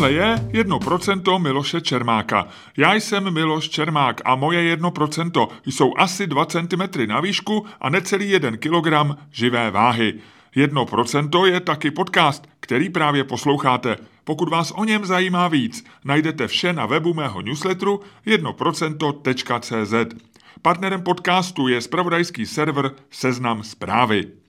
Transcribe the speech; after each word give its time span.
Tohle 0.00 0.12
je 0.12 0.34
1% 0.36 1.38
Miloše 1.38 1.80
Čermáka. 1.80 2.48
Já 2.76 2.94
jsem 2.94 3.34
Miloš 3.34 3.68
Čermák 3.68 4.20
a 4.24 4.34
moje 4.34 4.76
1% 4.76 5.48
jsou 5.66 5.92
asi 5.96 6.26
2 6.26 6.46
cm 6.46 7.06
na 7.06 7.20
výšku 7.20 7.66
a 7.80 7.90
necelý 7.90 8.30
1 8.30 8.50
kg 8.50 9.16
živé 9.30 9.70
váhy. 9.70 10.14
1% 10.56 11.44
je 11.44 11.60
taky 11.60 11.90
podcast, 11.90 12.48
který 12.60 12.88
právě 12.88 13.24
posloucháte. 13.24 13.96
Pokud 14.24 14.48
vás 14.48 14.70
o 14.76 14.84
něm 14.84 15.06
zajímá 15.06 15.48
víc, 15.48 15.84
najdete 16.04 16.48
vše 16.48 16.72
na 16.72 16.86
webu 16.86 17.14
mého 17.14 17.40
newsletteru 17.40 18.00
1%.cz. 18.26 20.14
Partnerem 20.62 21.02
podcastu 21.02 21.68
je 21.68 21.80
spravodajský 21.80 22.46
server 22.46 22.90
Seznam 23.10 23.62
zprávy. 23.62 24.39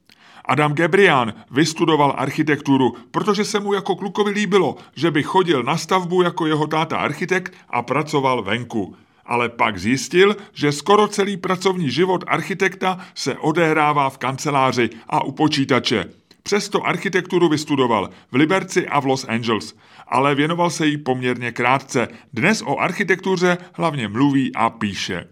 Adam 0.52 0.74
Gebrian 0.74 1.34
vystudoval 1.52 2.14
architekturu, 2.18 2.96
protože 3.12 3.46
se 3.46 3.60
mu 3.60 3.74
jako 3.74 3.96
klukovi 3.96 4.32
líbilo, 4.32 4.76
že 4.96 5.12
by 5.12 5.24
chodil 5.24 5.64
na 5.64 5.78
stavbu 5.78 6.22
jako 6.22 6.48
jeho 6.48 6.68
táta 6.68 6.98
architekt 6.98 7.54
a 7.70 7.82
pracoval 7.82 8.44
venku. 8.44 8.96
Ale 9.26 9.50
pak 9.50 9.80
zjistil, 9.80 10.36
že 10.54 10.72
skoro 10.72 11.08
celý 11.08 11.38
pracovní 11.38 11.92
život 11.92 12.24
architekta 12.28 13.00
se 13.16 13.38
odehrává 13.38 14.10
v 14.10 14.18
kanceláři 14.18 14.90
a 15.10 15.24
u 15.24 15.32
počítače. 15.32 16.06
Přesto 16.44 16.84
architekturu 16.84 17.50
vystudoval 17.50 18.10
v 18.32 18.36
Liberci 18.36 18.88
a 18.88 19.00
v 19.00 19.06
Los 19.06 19.26
Angeles, 19.28 19.76
ale 20.08 20.36
věnoval 20.36 20.70
se 20.70 20.88
jí 20.88 20.98
poměrně 20.98 21.52
krátce. 21.52 22.08
Dnes 22.34 22.64
o 22.66 22.78
architektuře 22.78 23.58
hlavně 23.74 24.08
mluví 24.08 24.56
a 24.56 24.70
píše. 24.70 25.28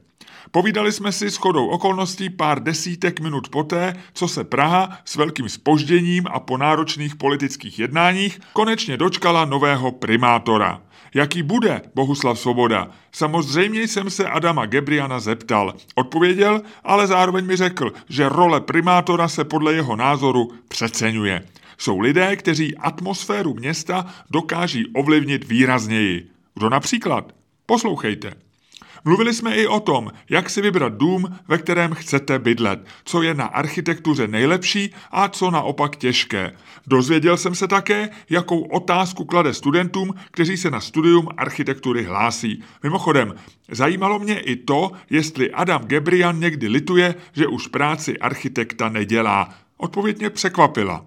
Povídali 0.51 0.91
jsme 0.91 1.11
si 1.11 1.31
s 1.31 1.35
chodou 1.35 1.67
okolností 1.67 2.29
pár 2.29 2.63
desítek 2.63 3.19
minut 3.19 3.49
poté, 3.49 3.93
co 4.13 4.27
se 4.27 4.43
Praha 4.43 4.97
s 5.05 5.15
velkým 5.15 5.49
spožděním 5.49 6.25
a 6.31 6.39
po 6.39 6.57
náročných 6.57 7.15
politických 7.15 7.79
jednáních 7.79 8.39
konečně 8.53 8.97
dočkala 8.97 9.45
nového 9.45 9.91
primátora. 9.91 10.81
Jaký 11.13 11.43
bude 11.43 11.81
Bohuslav 11.95 12.39
Svoboda? 12.39 12.87
Samozřejmě 13.11 13.81
jsem 13.81 14.09
se 14.09 14.25
Adama 14.27 14.65
Gebriana 14.65 15.19
zeptal. 15.19 15.73
Odpověděl, 15.95 16.61
ale 16.83 17.07
zároveň 17.07 17.45
mi 17.45 17.55
řekl, 17.55 17.91
že 18.09 18.29
role 18.29 18.61
primátora 18.61 19.27
se 19.27 19.43
podle 19.43 19.73
jeho 19.73 19.95
názoru 19.95 20.51
přeceňuje. 20.67 21.43
Jsou 21.77 21.99
lidé, 21.99 22.35
kteří 22.35 22.77
atmosféru 22.77 23.53
města 23.53 24.05
dokáží 24.29 24.87
ovlivnit 24.93 25.47
výrazněji. 25.47 26.29
Kdo 26.53 26.69
například? 26.69 27.35
Poslouchejte. 27.65 28.48
Mluvili 29.05 29.33
jsme 29.33 29.55
i 29.55 29.67
o 29.67 29.79
tom, 29.79 30.11
jak 30.29 30.49
si 30.49 30.61
vybrat 30.61 30.93
dům, 30.93 31.37
ve 31.47 31.57
kterém 31.57 31.93
chcete 31.93 32.39
bydlet, 32.39 32.87
co 33.03 33.21
je 33.21 33.33
na 33.33 33.45
architektuře 33.45 34.27
nejlepší 34.27 34.93
a 35.11 35.27
co 35.29 35.51
naopak 35.51 35.95
těžké. 35.95 36.51
Dozvěděl 36.87 37.37
jsem 37.37 37.55
se 37.55 37.67
také, 37.67 38.09
jakou 38.29 38.61
otázku 38.61 39.25
klade 39.25 39.53
studentům, 39.53 40.13
kteří 40.31 40.57
se 40.57 40.71
na 40.71 40.79
studium 40.79 41.27
architektury 41.37 42.03
hlásí. 42.03 42.63
Mimochodem, 42.83 43.35
zajímalo 43.71 44.19
mě 44.19 44.39
i 44.39 44.55
to, 44.55 44.91
jestli 45.09 45.51
Adam 45.51 45.81
Gebrian 45.85 46.39
někdy 46.39 46.67
lituje, 46.67 47.15
že 47.33 47.47
už 47.47 47.67
práci 47.67 48.19
architekta 48.19 48.89
nedělá. 48.89 49.49
Odpověď 49.77 50.19
mě 50.19 50.29
překvapila. 50.29 51.05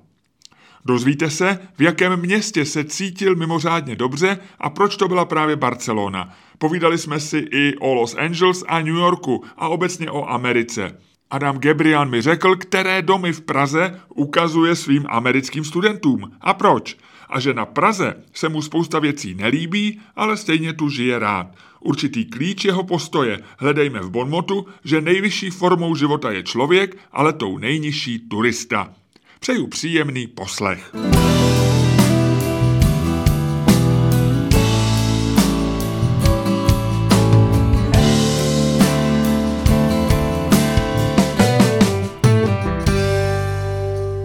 Dozvíte 0.84 1.30
se, 1.30 1.58
v 1.78 1.82
jakém 1.82 2.16
městě 2.16 2.64
se 2.64 2.84
cítil 2.84 3.36
mimořádně 3.36 3.96
dobře 3.96 4.38
a 4.58 4.70
proč 4.70 4.96
to 4.96 5.08
byla 5.08 5.24
právě 5.24 5.56
Barcelona. 5.56 6.34
Povídali 6.62 6.98
jsme 6.98 7.20
si 7.20 7.38
i 7.38 7.74
o 7.80 7.94
Los 7.94 8.14
Angeles 8.14 8.64
a 8.68 8.80
New 8.80 8.94
Yorku 8.94 9.44
a 9.56 9.68
obecně 9.68 10.10
o 10.10 10.30
Americe. 10.30 10.98
Adam 11.30 11.58
Gebrian 11.58 12.10
mi 12.10 12.22
řekl, 12.22 12.56
které 12.56 13.02
domy 13.02 13.32
v 13.32 13.40
Praze 13.40 14.00
ukazuje 14.14 14.76
svým 14.76 15.06
americkým 15.08 15.64
studentům 15.64 16.32
a 16.40 16.54
proč. 16.54 16.96
A 17.28 17.40
že 17.40 17.54
na 17.54 17.66
Praze 17.66 18.14
se 18.34 18.48
mu 18.48 18.62
spousta 18.62 18.98
věcí 18.98 19.34
nelíbí, 19.34 20.00
ale 20.16 20.36
stejně 20.36 20.72
tu 20.72 20.88
žije 20.88 21.18
rád. 21.18 21.46
Určitý 21.80 22.24
klíč 22.24 22.64
jeho 22.64 22.84
postoje 22.84 23.38
hledejme 23.58 24.00
v 24.00 24.10
Bonmotu, 24.10 24.66
že 24.84 25.00
nejvyšší 25.00 25.50
formou 25.50 25.94
života 25.94 26.30
je 26.30 26.42
člověk, 26.42 26.96
ale 27.12 27.32
tou 27.32 27.58
nejnižší 27.58 28.18
turista. 28.18 28.92
Přeju 29.40 29.66
příjemný 29.66 30.26
poslech. 30.26 30.94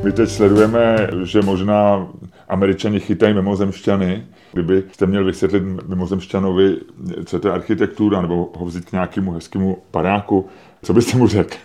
My 0.07 0.13
teď 0.13 0.29
sledujeme, 0.29 1.09
že 1.23 1.41
možná 1.41 2.07
američani 2.49 2.99
chytají 2.99 3.33
mimozemšťany. 3.33 4.25
Kdybyste 4.53 5.05
měl 5.05 5.25
vysvětlit 5.25 5.63
mimozemšťanovi, 5.87 6.77
co 7.25 7.39
to 7.39 7.53
architektura, 7.53 8.21
nebo 8.21 8.49
ho 8.57 8.65
vzít 8.65 8.85
k 8.85 8.91
nějakému 8.91 9.31
hezkému 9.31 9.77
paráku, 9.91 10.47
co 10.83 10.93
byste 10.93 11.17
mu 11.17 11.27
řekl? 11.27 11.55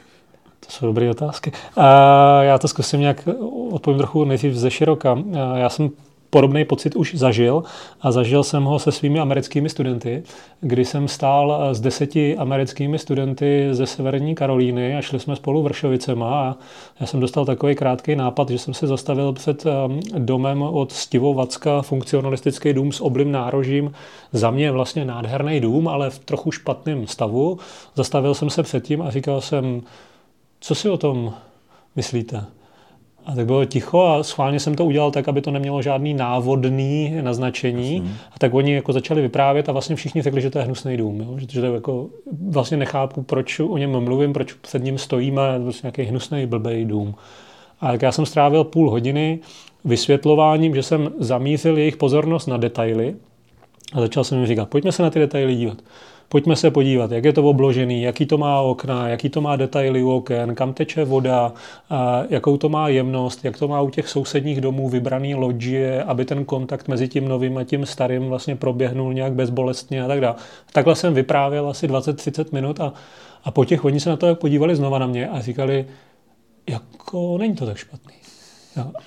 To 0.60 0.66
jsou 0.69 0.86
dobré 0.86 1.10
otázky. 1.10 1.53
A 1.76 2.42
já 2.42 2.58
to 2.58 2.69
zkusím 2.69 3.00
nějak 3.00 3.28
odpovím 3.70 3.98
trochu 3.98 4.25
nejdřív 4.25 4.54
ze 4.54 4.70
široka. 4.70 5.19
Já 5.54 5.69
jsem 5.69 5.91
podobný 6.32 6.65
pocit 6.65 6.97
už 6.97 7.15
zažil 7.15 7.62
a 8.00 8.12
zažil 8.12 8.43
jsem 8.43 8.65
ho 8.65 8.78
se 8.78 8.93
svými 8.93 9.20
americkými 9.20 9.69
studenty, 9.69 10.22
kdy 10.60 10.84
jsem 10.84 11.09
stál 11.09 11.75
s 11.75 11.81
deseti 11.81 12.37
americkými 12.37 12.98
studenty 12.98 13.69
ze 13.72 13.87
Severní 13.87 14.34
Karolíny 14.34 14.97
a 14.97 15.03
šli 15.03 15.21
jsme 15.21 15.37
spolu 15.37 15.62
Vršovicema 15.62 16.41
a 16.41 16.56
já 17.00 17.06
jsem 17.06 17.21
dostal 17.21 17.44
takový 17.44 17.75
krátký 17.75 18.16
nápad, 18.16 18.50
že 18.50 18.59
jsem 18.59 18.75
se 18.75 18.87
zastavil 18.87 19.32
před 19.32 19.66
um, 19.66 20.00
domem 20.19 20.62
od 20.62 20.92
Stivo 20.92 21.34
Vacka, 21.34 21.82
funkcionalistický 21.82 22.72
dům 22.72 22.92
s 22.92 23.00
oblým 23.00 23.32
nárožím, 23.32 23.92
za 24.32 24.50
mě 24.50 24.71
vlastně 24.71 25.04
nádherný 25.04 25.60
dům, 25.60 25.88
ale 25.88 26.10
v 26.10 26.19
trochu 26.19 26.50
špatném 26.50 27.06
stavu. 27.06 27.59
Zastavil 27.94 28.34
jsem 28.34 28.50
se 28.50 28.62
předtím 28.62 29.03
a 29.03 29.10
říkal 29.10 29.41
jsem, 29.41 29.82
co 30.60 30.75
si 30.75 30.88
o 30.88 30.97
tom 30.97 31.34
myslíte? 31.97 32.44
A 33.27 33.34
tak 33.34 33.47
bylo 33.47 33.65
ticho 33.65 34.03
a 34.03 34.22
schválně 34.22 34.60
jsem 34.60 34.75
to 34.75 34.84
udělal 34.84 35.10
tak, 35.10 35.28
aby 35.28 35.41
to 35.41 35.50
nemělo 35.50 35.83
žádný 35.83 36.15
návodný 36.15 37.19
naznačení. 37.21 37.97
Jasně. 37.97 38.12
A 38.33 38.38
tak 38.38 38.55
oni 38.55 38.75
jako 38.75 38.93
začali 38.93 39.22
vyprávět 39.22 39.69
a 39.69 39.72
vlastně 39.72 39.97
všichni 39.97 40.22
řekli, 40.22 40.41
že 40.41 40.50
to 40.50 40.59
je 40.59 40.65
hnusný 40.65 40.97
dům. 40.97 41.21
Jo? 41.21 41.38
Že, 41.38 41.47
že 41.50 41.60
to 41.60 41.75
jako, 41.75 42.06
vlastně 42.49 42.77
nechápu, 42.77 43.22
proč 43.22 43.60
o 43.60 43.78
něm 43.78 44.00
mluvím, 44.00 44.33
proč 44.33 44.53
před 44.53 44.84
ním 44.84 44.99
stojíme, 44.99 45.43
je 45.53 45.60
prostě 45.60 45.87
nějaký 45.87 46.03
hnusný 46.03 46.47
blbej 46.47 46.84
dům. 46.84 47.15
A 47.81 47.93
tak 47.93 48.03
já 48.03 48.12
jsem 48.12 48.27
strávil 48.27 48.65
půl 48.65 48.91
hodiny 48.91 49.39
vysvětlováním, 49.84 50.75
že 50.75 50.83
jsem 50.83 51.12
zamířil 51.19 51.78
jejich 51.78 51.97
pozornost 51.97 52.47
na 52.47 52.56
detaily 52.56 53.15
a 53.93 54.00
začal 54.00 54.25
jsem 54.25 54.39
jim 54.39 54.47
říkat, 54.47 54.69
pojďme 54.69 54.93
se 54.93 55.03
na 55.03 55.10
ty 55.10 55.19
detaily 55.19 55.54
dívat. 55.54 55.78
Pojďme 56.32 56.56
se 56.56 56.70
podívat, 56.70 57.10
jak 57.10 57.25
je 57.25 57.32
to 57.32 57.43
obložený, 57.43 58.03
jaký 58.03 58.26
to 58.26 58.38
má 58.38 58.60
okna, 58.60 59.09
jaký 59.09 59.28
to 59.28 59.41
má 59.41 59.56
detaily 59.56 60.03
u 60.03 60.10
oken, 60.10 60.54
kam 60.54 60.72
teče 60.72 61.04
voda, 61.04 61.53
jakou 62.31 62.56
to 62.56 62.69
má 62.69 62.88
jemnost, 62.88 63.44
jak 63.44 63.59
to 63.59 63.69
má 63.69 63.81
u 63.81 63.91
těch 63.91 64.09
sousedních 64.09 64.60
domů 64.60 64.88
vybraný 64.88 65.34
loďie, 65.34 66.03
aby 66.03 66.25
ten 66.25 66.44
kontakt 66.44 66.88
mezi 66.88 67.09
tím 67.09 67.28
novým 67.28 67.59
a 67.59 67.65
tím 67.65 67.87
starým 67.87 68.28
vlastně 68.28 68.56
proběhnul 68.56 69.15
nějak 69.15 69.32
bezbolestně 69.32 70.04
a 70.04 70.09
tak 70.09 70.21
dále. 70.21 70.34
Takhle 70.72 70.97
jsem 70.97 71.15
vyprávěl 71.15 71.69
asi 71.69 71.88
20-30 71.88 72.44
minut 72.53 72.81
a, 72.81 72.92
a 73.44 73.50
po 73.50 73.65
těch 73.65 73.84
oni 73.84 74.00
se 74.00 74.10
na 74.10 74.16
to 74.16 74.34
podívali 74.34 74.76
znova 74.76 74.98
na 74.98 75.06
mě 75.06 75.28
a 75.28 75.41
říkali, 75.41 75.87
jako 76.71 77.38
není 77.38 77.54
to 77.54 77.66
tak 77.66 77.76
špatný. 77.76 78.15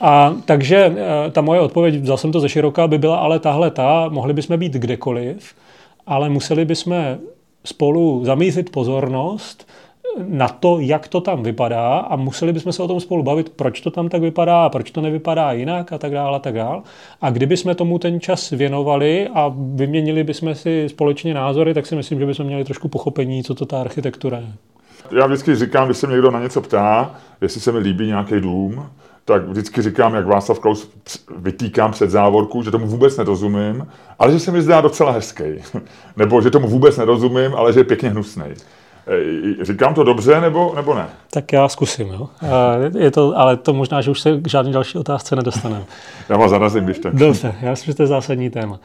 A 0.01 0.35
takže 0.45 0.77
e, 0.77 1.31
ta 1.31 1.41
moje 1.41 1.59
odpověď, 1.59 1.95
vzal 1.95 2.17
jsem 2.17 2.31
to 2.31 2.39
ze 2.39 2.49
široka, 2.49 2.87
by 2.87 2.97
byla 2.97 3.17
ale 3.17 3.39
tahle 3.39 3.71
ta, 3.71 4.09
mohli 4.09 4.33
bychom 4.33 4.57
být 4.57 4.73
kdekoliv, 4.73 5.55
ale 6.07 6.29
museli 6.29 6.65
bychom 6.65 7.17
spolu 7.65 8.25
zamířit 8.25 8.69
pozornost 8.69 9.67
na 10.27 10.47
to, 10.47 10.79
jak 10.79 11.07
to 11.07 11.21
tam 11.21 11.43
vypadá 11.43 11.97
a 11.97 12.15
museli 12.15 12.53
bychom 12.53 12.73
se 12.73 12.83
o 12.83 12.87
tom 12.87 12.99
spolu 12.99 13.23
bavit, 13.23 13.49
proč 13.49 13.81
to 13.81 13.91
tam 13.91 14.09
tak 14.09 14.21
vypadá 14.21 14.69
proč 14.69 14.91
to 14.91 15.01
nevypadá 15.01 15.51
jinak 15.51 15.93
a 15.93 15.97
tak 15.97 16.11
dále 16.11 16.35
a 16.35 16.39
tak 16.39 16.55
dále. 16.55 16.81
A 17.21 17.29
kdyby 17.29 17.57
jsme 17.57 17.75
tomu 17.75 17.99
ten 17.99 18.19
čas 18.19 18.49
věnovali 18.49 19.27
a 19.33 19.51
vyměnili 19.55 20.23
bychom 20.23 20.55
si 20.55 20.89
společně 20.89 21.33
názory, 21.33 21.73
tak 21.73 21.85
si 21.85 21.95
myslím, 21.95 22.19
že 22.19 22.25
bychom 22.25 22.45
měli 22.45 22.63
trošku 22.63 22.87
pochopení, 22.87 23.43
co 23.43 23.55
to 23.55 23.65
ta 23.65 23.81
architektura 23.81 24.37
je. 24.37 24.53
Já 25.19 25.25
vždycky 25.25 25.55
říkám, 25.55 25.87
když 25.87 25.97
se 25.97 26.07
mě 26.07 26.13
někdo 26.13 26.31
na 26.31 26.39
něco 26.39 26.61
ptá, 26.61 27.15
jestli 27.41 27.61
se 27.61 27.71
mi 27.71 27.79
líbí 27.79 28.07
nějaký 28.07 28.39
dům, 28.39 28.85
tak 29.25 29.47
vždycky 29.47 29.81
říkám, 29.81 30.15
jak 30.15 30.25
Václav 30.25 30.59
Klaus 30.59 30.91
vytýkám 31.37 31.91
před 31.91 32.09
závorku, 32.09 32.63
že 32.63 32.71
tomu 32.71 32.87
vůbec 32.87 33.17
nerozumím, 33.17 33.87
ale 34.19 34.31
že 34.31 34.39
se 34.39 34.51
mi 34.51 34.61
zdá 34.61 34.81
docela 34.81 35.11
hezký. 35.11 35.43
nebo 36.17 36.41
že 36.41 36.51
tomu 36.51 36.67
vůbec 36.67 36.97
nerozumím, 36.97 37.55
ale 37.55 37.73
že 37.73 37.79
je 37.79 37.83
pěkně 37.83 38.09
hnusný. 38.09 38.43
Říkám 39.61 39.93
to 39.93 40.03
dobře, 40.03 40.41
nebo, 40.41 40.73
nebo 40.75 40.95
ne? 40.95 41.07
Tak 41.31 41.53
já 41.53 41.67
zkusím, 41.67 42.07
jo. 42.07 42.29
Je 42.97 43.11
to, 43.11 43.37
ale 43.37 43.57
to 43.57 43.73
možná, 43.73 44.01
že 44.01 44.11
už 44.11 44.21
se 44.21 44.41
k 44.41 44.47
žádné 44.47 44.71
další 44.71 44.97
otázce 44.97 45.35
nedostaneme. 45.35 45.85
já 46.29 46.37
vás 46.37 46.51
zarazím, 46.51 46.83
když 46.83 46.99
tak. 46.99 47.15
Dobře, 47.15 47.55
já 47.61 47.71
myslím, 47.71 47.91
že 47.91 47.95
to 47.95 48.03
je 48.03 48.07
zásadní 48.07 48.49
téma. 48.49 48.79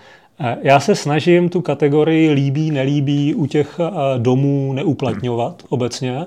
Já 0.62 0.80
se 0.80 0.94
snažím 0.94 1.48
tu 1.48 1.60
kategorii 1.60 2.30
líbí, 2.30 2.70
nelíbí 2.70 3.34
u 3.34 3.46
těch 3.46 3.80
domů 4.18 4.72
neuplatňovat 4.72 5.62
hmm. 5.62 5.66
obecně, 5.68 6.26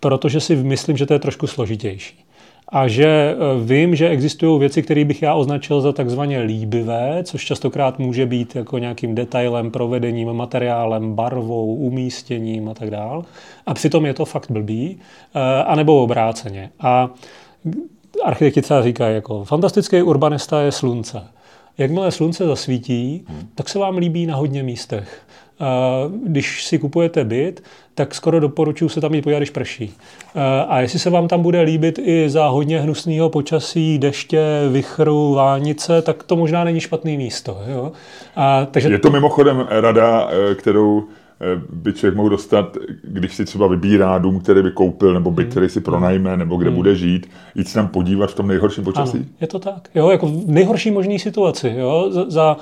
protože 0.00 0.40
si 0.40 0.56
myslím, 0.56 0.96
že 0.96 1.06
to 1.06 1.12
je 1.12 1.18
trošku 1.18 1.46
složitější. 1.46 2.24
A 2.72 2.88
že 2.88 3.06
e, 3.06 3.36
vím, 3.64 3.94
že 3.94 4.08
existují 4.08 4.60
věci, 4.60 4.82
které 4.82 5.04
bych 5.04 5.22
já 5.22 5.34
označil 5.34 5.80
za 5.80 5.92
takzvaně 5.92 6.40
líbivé, 6.40 7.20
což 7.24 7.44
častokrát 7.44 7.98
může 7.98 8.26
být 8.26 8.56
jako 8.56 8.78
nějakým 8.78 9.14
detailem, 9.14 9.70
provedením, 9.70 10.32
materiálem, 10.32 11.14
barvou, 11.14 11.74
umístěním 11.74 12.68
a 12.68 12.74
tak 12.74 12.90
dál. 12.90 13.24
A 13.66 13.74
přitom 13.74 14.06
je 14.06 14.14
to 14.14 14.24
fakt 14.24 14.50
blbý, 14.50 14.98
e, 15.34 15.64
anebo 15.64 16.02
obráceně. 16.02 16.70
A 16.80 17.10
architekti 18.24 18.62
třeba 18.62 18.82
říkají, 18.82 19.14
jako 19.14 19.44
fantastický 19.44 20.02
urbanista 20.02 20.60
je 20.60 20.72
slunce. 20.72 21.22
Jakmile 21.78 22.12
slunce 22.12 22.46
zasvítí, 22.46 23.24
hmm. 23.28 23.48
tak 23.54 23.68
se 23.68 23.78
vám 23.78 23.96
líbí 23.96 24.26
na 24.26 24.36
hodně 24.36 24.62
místech. 24.62 25.22
Když 26.26 26.64
si 26.64 26.78
kupujete 26.78 27.24
byt, 27.24 27.62
tak 27.94 28.14
skoro 28.14 28.40
doporučuji 28.40 28.88
se 28.88 29.00
tam 29.00 29.14
jít 29.14 29.22
podívat, 29.22 29.38
když 29.38 29.50
prší. 29.50 29.94
A 30.68 30.80
jestli 30.80 30.98
se 30.98 31.10
vám 31.10 31.28
tam 31.28 31.42
bude 31.42 31.60
líbit 31.60 31.98
i 32.02 32.30
za 32.30 32.48
hodně 32.48 32.80
hnusného 32.80 33.28
počasí, 33.28 33.98
deště, 33.98 34.68
vychru, 34.72 35.34
vánice, 35.34 36.02
tak 36.02 36.22
to 36.22 36.36
možná 36.36 36.64
není 36.64 36.80
špatný 36.80 37.16
místo. 37.16 37.58
Jo? 37.66 37.92
A, 38.36 38.66
takže... 38.70 38.88
Je 38.88 38.98
to 38.98 39.10
mimochodem 39.10 39.66
rada, 39.70 40.28
eh, 40.30 40.54
kterou 40.54 41.04
Eh, 41.42 41.60
by 41.72 41.92
člověk 41.92 42.16
mohl 42.16 42.28
dostat, 42.28 42.76
když 43.02 43.34
si 43.34 43.44
třeba 43.44 43.66
vybírá 43.66 44.18
dům, 44.18 44.40
který 44.40 44.62
by 44.62 44.70
koupil, 44.70 45.14
nebo 45.14 45.30
byt, 45.30 45.42
hmm. 45.42 45.50
který 45.50 45.68
si 45.68 45.80
pronajme, 45.80 46.36
nebo 46.36 46.56
kde 46.56 46.70
hmm. 46.70 46.76
bude 46.76 46.94
žít, 46.94 47.30
jít 47.54 47.68
se 47.68 47.74
tam 47.74 47.88
podívat 47.88 48.30
v 48.30 48.34
tom 48.34 48.48
nejhorším 48.48 48.84
počasí? 48.84 49.16
Ano, 49.16 49.26
je 49.40 49.46
to 49.46 49.58
tak. 49.58 49.88
Jo, 49.94 50.10
jako 50.10 50.26
v 50.26 50.44
nejhorší 50.46 50.90
možné 50.90 51.18
situaci. 51.18 51.74
Jo, 51.76 52.06
za, 52.10 52.24
za 52.28 52.56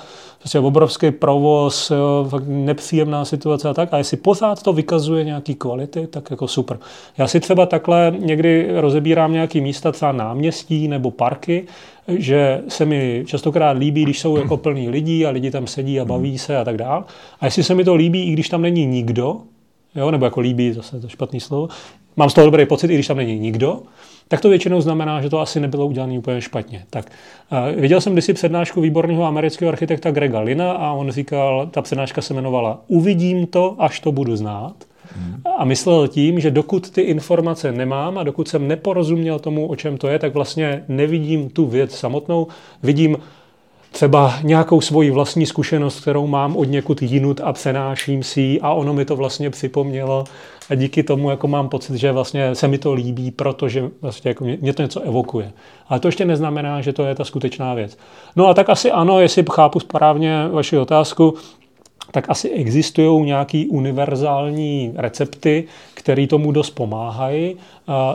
prostě 0.48 0.60
obrovský 0.60 1.10
provoz, 1.10 1.90
jo, 1.90 2.26
fakt 2.28 2.44
nepříjemná 2.46 3.24
situace 3.24 3.68
a 3.68 3.74
tak. 3.74 3.88
A 3.92 3.98
jestli 3.98 4.16
pořád 4.16 4.62
to 4.62 4.72
vykazuje 4.72 5.24
nějaký 5.24 5.54
kvality, 5.54 6.06
tak 6.06 6.30
jako 6.30 6.48
super. 6.48 6.78
Já 7.18 7.26
si 7.26 7.40
třeba 7.40 7.66
takhle 7.66 8.14
někdy 8.18 8.68
rozebírám 8.80 9.32
nějaký 9.32 9.60
místa, 9.60 9.92
třeba 9.92 10.12
náměstí 10.12 10.88
nebo 10.88 11.10
parky, 11.10 11.66
že 12.08 12.60
se 12.68 12.84
mi 12.84 13.24
častokrát 13.26 13.76
líbí, 13.76 14.02
když 14.02 14.20
jsou 14.20 14.36
jako 14.36 14.56
plní 14.56 14.88
lidí 14.88 15.26
a 15.26 15.30
lidi 15.30 15.50
tam 15.50 15.66
sedí 15.66 16.00
a 16.00 16.04
baví 16.04 16.38
se 16.38 16.56
a 16.56 16.64
tak 16.64 16.76
dál. 16.76 17.04
A 17.40 17.44
jestli 17.44 17.62
se 17.62 17.74
mi 17.74 17.84
to 17.84 17.94
líbí, 17.94 18.22
i 18.22 18.32
když 18.32 18.48
tam 18.48 18.62
není 18.62 18.86
nikdo, 18.86 19.36
jo, 19.94 20.10
nebo 20.10 20.24
jako 20.24 20.40
líbí, 20.40 20.72
zase 20.72 21.00
to 21.00 21.08
špatný 21.08 21.40
slovo, 21.40 21.68
mám 22.18 22.30
z 22.30 22.34
toho 22.34 22.44
dobrý 22.44 22.66
pocit, 22.66 22.90
i 22.90 22.94
když 22.94 23.06
tam 23.06 23.16
není 23.16 23.38
nikdo, 23.38 23.82
tak 24.28 24.40
to 24.40 24.48
většinou 24.48 24.80
znamená, 24.80 25.22
že 25.22 25.30
to 25.30 25.40
asi 25.40 25.60
nebylo 25.60 25.86
udělané 25.86 26.18
úplně 26.18 26.40
špatně. 26.40 26.84
Tak, 26.90 27.12
uh, 27.52 27.80
viděl 27.80 28.00
jsem 28.00 28.12
kdysi 28.12 28.32
přednášku 28.34 28.80
výborného 28.80 29.24
amerického 29.24 29.68
architekta 29.68 30.10
Grega 30.10 30.40
Lina 30.40 30.72
a 30.72 30.92
on 30.92 31.10
říkal, 31.10 31.68
ta 31.70 31.82
přednáška 31.82 32.22
se 32.22 32.34
jmenovala 32.34 32.80
Uvidím 32.86 33.46
to, 33.46 33.76
až 33.78 34.00
to 34.00 34.12
budu 34.12 34.36
znát. 34.36 34.74
A 35.58 35.64
myslel 35.64 36.08
tím, 36.08 36.40
že 36.40 36.50
dokud 36.50 36.90
ty 36.90 37.00
informace 37.00 37.72
nemám 37.72 38.18
a 38.18 38.22
dokud 38.22 38.48
jsem 38.48 38.68
neporozuměl 38.68 39.38
tomu, 39.38 39.66
o 39.66 39.76
čem 39.76 39.98
to 39.98 40.08
je, 40.08 40.18
tak 40.18 40.34
vlastně 40.34 40.84
nevidím 40.88 41.50
tu 41.50 41.66
věc 41.66 41.98
samotnou, 41.98 42.46
vidím 42.82 43.16
třeba 43.90 44.34
nějakou 44.42 44.80
svoji 44.80 45.10
vlastní 45.10 45.46
zkušenost, 45.46 46.00
kterou 46.00 46.26
mám 46.26 46.56
od 46.56 46.64
někud 46.64 47.02
jinut 47.02 47.40
a 47.44 47.52
přenáším 47.52 48.22
si 48.22 48.40
ji 48.40 48.60
a 48.60 48.72
ono 48.72 48.94
mi 48.94 49.04
to 49.04 49.16
vlastně 49.16 49.50
připomnělo 49.50 50.24
a 50.70 50.74
díky 50.74 51.02
tomu 51.02 51.30
jako 51.30 51.48
mám 51.48 51.68
pocit, 51.68 51.96
že 51.96 52.12
vlastně 52.12 52.54
se 52.54 52.68
mi 52.68 52.78
to 52.78 52.92
líbí, 52.92 53.30
protože 53.30 53.90
vlastně 54.02 54.28
jako 54.28 54.44
mě, 54.44 54.58
mě 54.60 54.72
to 54.72 54.82
něco 54.82 55.00
evokuje. 55.00 55.52
Ale 55.88 56.00
to 56.00 56.08
ještě 56.08 56.24
neznamená, 56.24 56.80
že 56.80 56.92
to 56.92 57.04
je 57.04 57.14
ta 57.14 57.24
skutečná 57.24 57.74
věc. 57.74 57.98
No 58.36 58.46
a 58.46 58.54
tak 58.54 58.68
asi 58.68 58.90
ano, 58.90 59.20
jestli 59.20 59.44
chápu 59.52 59.80
správně 59.80 60.48
vaši 60.48 60.78
otázku, 60.78 61.34
tak 62.12 62.30
asi 62.30 62.50
existují 62.50 63.26
nějaké 63.26 63.64
univerzální 63.70 64.92
recepty, 64.96 65.64
které 65.94 66.26
tomu 66.26 66.52
dost 66.52 66.70
pomáhají. 66.70 67.56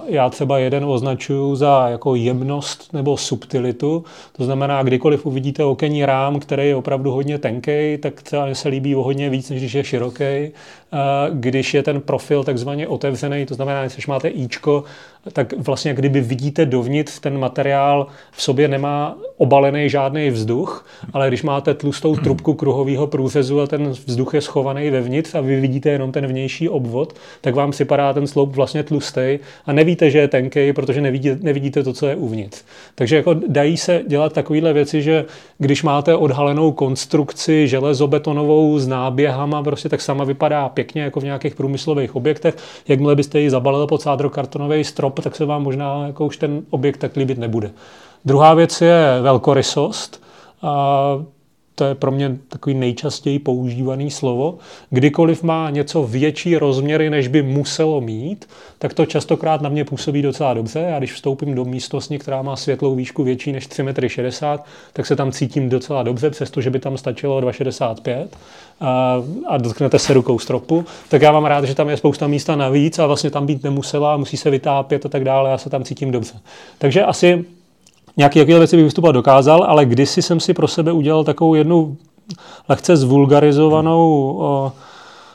Já 0.07 0.29
třeba 0.29 0.57
jeden 0.57 0.85
označuju 0.85 1.55
za 1.55 1.87
jako 1.89 2.15
jemnost 2.15 2.93
nebo 2.93 3.17
subtilitu. 3.17 4.03
To 4.37 4.45
znamená, 4.45 4.83
kdykoliv 4.83 5.25
uvidíte 5.25 5.63
okenní 5.63 6.05
rám, 6.05 6.39
který 6.39 6.67
je 6.67 6.75
opravdu 6.75 7.11
hodně 7.11 7.37
tenký, 7.37 7.97
tak 7.97 8.21
třeba 8.21 8.53
se 8.53 8.69
líbí 8.69 8.95
o 8.95 9.03
hodně 9.03 9.29
víc, 9.29 9.49
než 9.49 9.59
když 9.59 9.73
je 9.73 9.83
široký. 9.83 10.51
Když 11.31 11.73
je 11.73 11.83
ten 11.83 12.01
profil 12.01 12.43
takzvaně 12.43 12.87
otevřený, 12.87 13.45
to 13.45 13.53
znamená, 13.53 13.87
když 13.87 14.07
máte 14.07 14.29
íčko, 14.29 14.83
tak 15.33 15.53
vlastně 15.57 15.93
kdyby 15.93 16.21
vidíte 16.21 16.65
dovnitř, 16.65 17.19
ten 17.19 17.39
materiál 17.39 18.07
v 18.31 18.41
sobě 18.41 18.67
nemá 18.67 19.17
obalený 19.37 19.89
žádný 19.89 20.29
vzduch, 20.29 20.85
ale 21.13 21.27
když 21.27 21.43
máte 21.43 21.73
tlustou 21.73 22.15
trubku 22.15 22.53
kruhového 22.53 23.07
průřezu 23.07 23.61
a 23.61 23.67
ten 23.67 23.89
vzduch 23.89 24.33
je 24.33 24.41
schovaný 24.41 24.89
vevnitř 24.89 25.35
a 25.35 25.41
vy 25.41 25.59
vidíte 25.59 25.89
jenom 25.89 26.11
ten 26.11 26.27
vnější 26.27 26.69
obvod, 26.69 27.13
tak 27.41 27.55
vám 27.55 27.71
připadá 27.71 28.13
ten 28.13 28.27
sloup 28.27 28.55
vlastně 28.55 28.83
tlustý 28.83 29.39
a 29.65 29.73
nevíte, 29.73 30.09
že 30.09 30.19
je 30.19 30.27
tenký, 30.27 30.73
protože 30.73 31.01
nevidíte, 31.01 31.37
nevidíte 31.41 31.83
to, 31.83 31.93
co 31.93 32.07
je 32.07 32.15
uvnitř. 32.15 32.63
Takže 32.95 33.15
jako 33.15 33.33
dají 33.47 33.77
se 33.77 34.01
dělat 34.07 34.33
takovéhle 34.33 34.73
věci, 34.73 35.01
že 35.01 35.25
když 35.57 35.83
máte 35.83 36.15
odhalenou 36.15 36.71
konstrukci 36.71 37.67
železobetonovou 37.67 38.79
s 38.79 38.87
náběhama, 38.87 39.63
prostě 39.63 39.89
tak 39.89 40.01
sama 40.01 40.23
vypadá 40.23 40.69
pěkně 40.69 41.01
jako 41.01 41.19
v 41.19 41.23
nějakých 41.23 41.55
průmyslových 41.55 42.15
objektech. 42.15 42.55
Jakmile 42.87 43.15
byste 43.15 43.39
ji 43.39 43.49
zabalili 43.49 43.87
pod 43.87 44.01
sádrokartonový 44.01 44.83
strop, 44.83 45.19
tak 45.19 45.35
se 45.35 45.45
vám 45.45 45.63
možná 45.63 46.07
jako 46.07 46.25
už 46.25 46.37
ten 46.37 46.61
objekt 46.69 46.97
tak 46.97 47.15
líbit 47.15 47.37
nebude. 47.37 47.71
Druhá 48.25 48.53
věc 48.53 48.81
je 48.81 49.19
velkorysost. 49.21 50.23
A 50.61 51.23
to 51.75 51.85
je 51.85 51.95
pro 51.95 52.11
mě 52.11 52.37
takový 52.49 52.75
nejčastěji 52.75 53.39
používaný 53.39 54.11
slovo. 54.11 54.57
Kdykoliv 54.89 55.43
má 55.43 55.69
něco 55.69 56.03
větší 56.03 56.57
rozměry, 56.57 57.09
než 57.09 57.27
by 57.27 57.41
muselo 57.41 58.01
mít, 58.01 58.49
tak 58.79 58.93
to 58.93 59.05
častokrát 59.05 59.61
na 59.61 59.69
mě 59.69 59.85
působí 59.85 60.21
docela 60.21 60.53
dobře. 60.53 60.79
Já 60.79 60.97
když 60.97 61.13
vstoupím 61.13 61.55
do 61.55 61.65
místnosti, 61.65 62.19
která 62.19 62.41
má 62.41 62.55
světlou 62.55 62.95
výšku 62.95 63.23
větší 63.23 63.51
než 63.51 63.69
3,60 63.69 64.53
m, 64.53 64.59
tak 64.93 65.05
se 65.05 65.15
tam 65.15 65.31
cítím 65.31 65.69
docela 65.69 66.03
dobře, 66.03 66.29
přestože 66.29 66.69
by 66.69 66.79
tam 66.79 66.97
stačilo 66.97 67.41
2,65 67.41 68.27
a, 68.81 69.23
a 69.47 69.57
dotknete 69.57 69.99
se 69.99 70.13
rukou 70.13 70.39
stropu, 70.39 70.85
tak 71.09 71.21
já 71.21 71.31
mám 71.31 71.45
rád, 71.45 71.65
že 71.65 71.75
tam 71.75 71.89
je 71.89 71.97
spousta 71.97 72.27
místa 72.27 72.55
navíc 72.55 72.99
a 72.99 73.07
vlastně 73.07 73.29
tam 73.29 73.45
být 73.45 73.63
nemusela, 73.63 74.17
musí 74.17 74.37
se 74.37 74.49
vytápět 74.49 75.05
a 75.05 75.09
tak 75.09 75.23
dále, 75.23 75.49
já 75.49 75.57
se 75.57 75.69
tam 75.69 75.83
cítím 75.83 76.11
dobře. 76.11 76.33
Takže 76.77 77.03
asi 77.03 77.45
nějaké 78.17 78.39
takové 78.39 78.59
věci 78.59 78.75
bych 78.75 78.85
vystupovat 78.85 79.15
dokázal, 79.15 79.63
ale 79.63 79.85
kdysi 79.85 80.21
jsem 80.21 80.39
si 80.39 80.53
pro 80.53 80.67
sebe 80.67 80.91
udělal 80.91 81.23
takovou 81.23 81.55
jednu 81.55 81.97
lehce 82.69 82.97
zvulgarizovanou 82.97 84.35
o, 84.39 84.71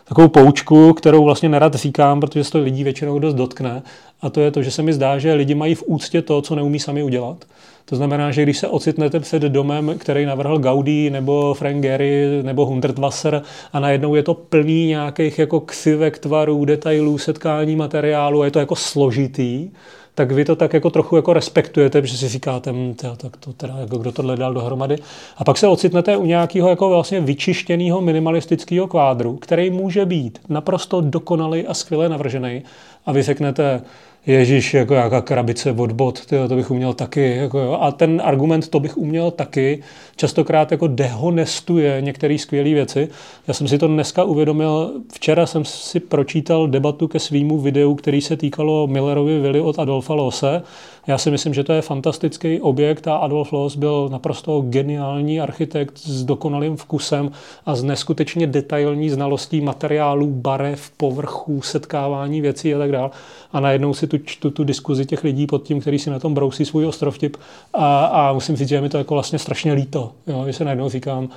takovou 0.04 0.28
poučku, 0.28 0.92
kterou 0.92 1.24
vlastně 1.24 1.48
nerad 1.48 1.74
říkám, 1.74 2.20
protože 2.20 2.44
se 2.44 2.52
to 2.52 2.58
lidí 2.58 2.84
většinou 2.84 3.18
dost 3.18 3.34
dotkne. 3.34 3.82
A 4.20 4.30
to 4.30 4.40
je 4.40 4.50
to, 4.50 4.62
že 4.62 4.70
se 4.70 4.82
mi 4.82 4.92
zdá, 4.92 5.18
že 5.18 5.32
lidi 5.32 5.54
mají 5.54 5.74
v 5.74 5.84
úctě 5.86 6.22
to, 6.22 6.42
co 6.42 6.54
neumí 6.54 6.78
sami 6.78 7.02
udělat. 7.02 7.44
To 7.84 7.96
znamená, 7.96 8.30
že 8.30 8.42
když 8.42 8.58
se 8.58 8.68
ocitnete 8.68 9.20
před 9.20 9.42
domem, 9.42 9.94
který 9.98 10.26
navrhl 10.26 10.58
Gaudí 10.58 11.10
nebo 11.10 11.54
Frank 11.54 11.82
Gehry 11.82 12.42
nebo 12.42 12.66
Hundertwasser 12.66 13.42
a 13.72 13.80
najednou 13.80 14.14
je 14.14 14.22
to 14.22 14.34
plný 14.34 14.86
nějakých 14.86 15.38
jako 15.38 15.60
křivek, 15.60 16.18
tvarů, 16.18 16.64
detailů, 16.64 17.18
setkání 17.18 17.76
materiálu 17.76 18.42
a 18.42 18.44
je 18.44 18.50
to 18.50 18.58
jako 18.58 18.76
složitý, 18.76 19.70
tak 20.18 20.32
vy 20.32 20.44
to 20.44 20.56
tak 20.56 20.74
jako 20.74 20.90
trochu 20.90 21.16
jako 21.16 21.32
respektujete, 21.32 22.00
protože 22.00 22.16
si 22.18 22.28
říkáte, 22.28 22.72
hm, 22.72 22.94
tak 23.16 23.36
to 23.36 23.52
teda, 23.52 23.76
jako 23.78 23.98
kdo 23.98 24.12
tohle 24.12 24.36
dal 24.36 24.54
dohromady. 24.54 24.98
A 25.36 25.44
pak 25.44 25.58
se 25.58 25.66
ocitnete 25.66 26.16
u 26.16 26.24
nějakého 26.24 26.68
jako 26.68 26.88
vlastně 26.88 27.20
vyčištěného 27.20 28.00
minimalistického 28.00 28.86
kvádru, 28.86 29.36
který 29.36 29.70
může 29.70 30.06
být 30.06 30.38
naprosto 30.48 31.00
dokonalý 31.00 31.66
a 31.66 31.74
skvěle 31.74 32.08
navržený. 32.08 32.62
A 33.06 33.12
vy 33.12 33.22
řeknete, 33.22 33.82
Ježíš, 34.26 34.74
jako 34.74 34.94
jaká 34.94 35.20
krabice 35.20 35.72
od 35.72 35.92
bot, 35.92 36.26
tyjo, 36.26 36.48
to 36.48 36.56
bych 36.56 36.70
uměl 36.70 36.94
taky. 36.94 37.36
Jako 37.36 37.58
jo. 37.58 37.78
A 37.80 37.92
ten 37.92 38.22
argument, 38.24 38.68
to 38.68 38.80
bych 38.80 38.96
uměl 38.96 39.30
taky, 39.30 39.82
častokrát 40.16 40.72
jako 40.72 40.86
dehonestuje 40.86 42.00
některé 42.00 42.38
skvělé 42.38 42.70
věci. 42.70 43.08
Já 43.48 43.54
jsem 43.54 43.68
si 43.68 43.78
to 43.78 43.86
dneska 43.88 44.24
uvědomil, 44.24 44.92
včera 45.12 45.46
jsem 45.46 45.64
si 45.64 46.00
pročítal 46.00 46.68
debatu 46.68 47.08
ke 47.08 47.18
svýmu 47.18 47.58
videu, 47.58 47.94
který 47.94 48.20
se 48.20 48.36
týkalo 48.36 48.86
Millerovy 48.86 49.40
vily 49.40 49.60
od 49.60 49.78
Adolfa 49.78 50.14
Lose. 50.14 50.62
Já 51.08 51.18
si 51.18 51.30
myslím, 51.30 51.54
že 51.54 51.64
to 51.64 51.72
je 51.72 51.82
fantastický 51.82 52.60
objekt 52.60 53.08
a 53.08 53.16
Adolf 53.16 53.52
Loos 53.52 53.76
byl 53.76 54.08
naprosto 54.12 54.60
geniální 54.60 55.40
architekt 55.40 55.98
s 55.98 56.24
dokonalým 56.24 56.76
vkusem 56.76 57.30
a 57.66 57.74
s 57.74 57.82
neskutečně 57.82 58.46
detailní 58.46 59.10
znalostí 59.10 59.60
materiálů, 59.60 60.26
barev, 60.26 60.90
povrchů, 60.96 61.62
setkávání 61.62 62.40
věcí 62.40 62.74
a 62.74 62.78
tak 62.78 62.92
dále. 62.92 63.10
A 63.52 63.60
najednou 63.60 63.94
si 63.94 64.06
tu 64.06 64.18
čtu 64.18 64.50
tu 64.50 64.64
diskuzi 64.64 65.06
těch 65.06 65.24
lidí 65.24 65.46
pod 65.46 65.62
tím, 65.62 65.80
který 65.80 65.98
si 65.98 66.10
na 66.10 66.18
tom 66.18 66.34
brousí 66.34 66.64
svůj 66.64 66.86
ostrovtip 66.86 67.36
a, 67.74 68.04
a 68.04 68.32
musím 68.32 68.56
říct, 68.56 68.68
že 68.68 68.80
mi 68.80 68.88
to 68.88 68.98
jako 68.98 69.14
vlastně 69.14 69.38
strašně 69.38 69.72
líto, 69.72 70.12
jo, 70.26 70.44
že 70.46 70.52
se 70.52 70.64
najednou 70.64 70.88
říkám, 70.88 71.28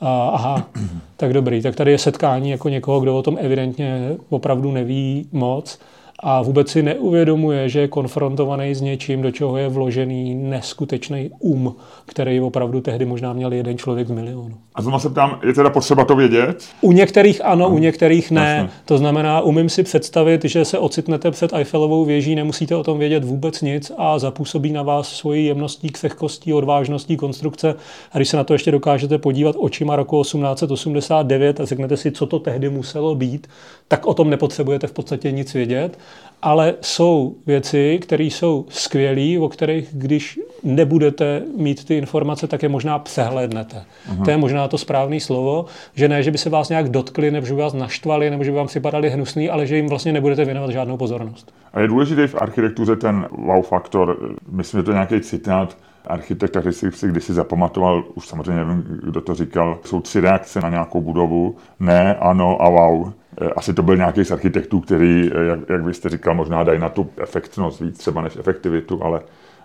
a, 0.00 0.28
aha, 0.28 0.68
tak 1.16 1.32
dobrý, 1.32 1.62
tak 1.62 1.74
tady 1.74 1.90
je 1.90 1.98
setkání 1.98 2.50
jako 2.50 2.68
někoho, 2.68 3.00
kdo 3.00 3.18
o 3.18 3.22
tom 3.22 3.38
evidentně 3.40 4.16
opravdu 4.30 4.72
neví 4.72 5.28
moc 5.32 5.78
a 6.26 6.42
vůbec 6.42 6.70
si 6.70 6.82
neuvědomuje, 6.82 7.68
že 7.68 7.80
je 7.80 7.88
konfrontovaný 7.88 8.74
s 8.74 8.80
něčím, 8.80 9.22
do 9.22 9.30
čeho 9.30 9.56
je 9.56 9.68
vložený 9.68 10.34
neskutečný 10.34 11.30
um, 11.38 11.74
který 12.06 12.40
opravdu 12.40 12.80
tehdy 12.80 13.04
možná 13.04 13.32
měl 13.32 13.52
jeden 13.52 13.78
člověk 13.78 14.08
z 14.08 14.10
milionu. 14.10 14.54
A 14.74 14.82
znovu 14.82 14.98
se 14.98 15.10
ptám, 15.10 15.40
je 15.46 15.52
teda 15.52 15.70
potřeba 15.70 16.04
to 16.04 16.16
vědět? 16.16 16.64
U 16.80 16.92
některých 16.92 17.44
ano, 17.44 17.68
u 17.68 17.78
některých 17.78 18.30
ne. 18.30 18.56
Jasně. 18.56 18.78
To 18.84 18.98
znamená, 18.98 19.40
umím 19.40 19.68
si 19.68 19.82
představit, 19.82 20.44
že 20.44 20.64
se 20.64 20.78
ocitnete 20.78 21.30
před 21.30 21.52
Eiffelovou 21.52 22.04
věží, 22.04 22.34
nemusíte 22.34 22.76
o 22.76 22.82
tom 22.84 22.98
vědět 22.98 23.24
vůbec 23.24 23.62
nic 23.62 23.92
a 23.98 24.18
zapůsobí 24.18 24.72
na 24.72 24.82
vás 24.82 25.08
svoji 25.08 25.46
jemností, 25.46 25.88
křehkostí, 25.88 26.52
odvážností 26.52 27.16
konstrukce. 27.16 27.74
A 28.12 28.18
když 28.18 28.28
se 28.28 28.36
na 28.36 28.44
to 28.44 28.52
ještě 28.52 28.70
dokážete 28.70 29.18
podívat 29.18 29.56
očima 29.58 29.96
roku 29.96 30.22
1889 30.22 31.60
a 31.60 31.64
řeknete 31.64 31.96
si, 31.96 32.12
co 32.12 32.26
to 32.26 32.38
tehdy 32.38 32.70
muselo 32.70 33.14
být, 33.14 33.46
tak 33.88 34.06
o 34.06 34.14
tom 34.14 34.30
nepotřebujete 34.30 34.86
v 34.86 34.92
podstatě 34.92 35.32
nic 35.32 35.54
vědět 35.54 35.98
ale 36.42 36.74
jsou 36.80 37.34
věci, 37.46 37.98
které 38.02 38.24
jsou 38.24 38.66
skvělé, 38.68 39.40
o 39.40 39.48
kterých, 39.48 39.88
když 39.92 40.40
nebudete 40.62 41.42
mít 41.56 41.84
ty 41.84 41.98
informace, 41.98 42.46
tak 42.46 42.62
je 42.62 42.68
možná 42.68 42.98
přehlédnete. 42.98 43.76
Uh-huh. 43.76 44.24
To 44.24 44.30
je 44.30 44.36
možná 44.36 44.68
to 44.68 44.78
správné 44.78 45.20
slovo, 45.20 45.66
že 45.94 46.08
ne, 46.08 46.22
že 46.22 46.30
by 46.30 46.38
se 46.38 46.50
vás 46.50 46.68
nějak 46.68 46.88
dotkli, 46.88 47.30
nebo 47.30 47.46
že 47.46 47.54
by 47.54 47.60
vás 47.60 47.72
naštvali, 47.72 48.30
nebo 48.30 48.44
že 48.44 48.50
by 48.50 48.56
vám 48.56 48.66
připadali 48.66 49.10
hnusný, 49.10 49.50
ale 49.50 49.66
že 49.66 49.76
jim 49.76 49.88
vlastně 49.88 50.12
nebudete 50.12 50.44
věnovat 50.44 50.70
žádnou 50.70 50.96
pozornost. 50.96 51.54
A 51.72 51.80
je 51.80 51.88
důležitý 51.88 52.26
v 52.26 52.34
architektuře 52.34 52.96
ten 52.96 53.26
wow 53.46 53.64
faktor, 53.64 54.18
myslím, 54.50 54.78
že 54.78 54.84
to 54.84 54.90
je 54.90 54.94
nějaký 54.94 55.20
citát, 55.20 55.76
architekta, 56.06 56.60
který 56.60 56.74
si, 56.74 56.92
si 56.92 57.08
kdysi 57.08 57.34
zapamatoval, 57.34 58.04
už 58.14 58.28
samozřejmě 58.28 58.64
nevím, 58.64 59.00
kdo 59.02 59.20
to 59.20 59.34
říkal, 59.34 59.78
jsou 59.84 60.00
tři 60.00 60.20
reakce 60.20 60.60
na 60.60 60.68
nějakou 60.68 61.00
budovu, 61.00 61.56
ne, 61.80 62.14
ano 62.14 62.62
a 62.62 62.68
wow. 62.68 63.12
Eh, 63.40 63.50
asi 63.56 63.74
to 63.74 63.82
byl 63.82 63.96
nějaký 63.96 64.24
z 64.24 64.30
architektů, 64.30 64.80
který, 64.80 65.30
eh, 65.34 65.44
jak, 65.44 65.58
jak 65.68 65.84
byste 65.84 66.08
říkal, 66.08 66.34
možná 66.34 66.64
dají 66.64 66.78
na 66.80 66.88
tu 66.88 67.10
efektnost 67.16 67.80
víc 67.80 67.98
třeba 67.98 68.22
než 68.22 68.36
efektivitu, 68.36 69.04
ale, 69.04 69.20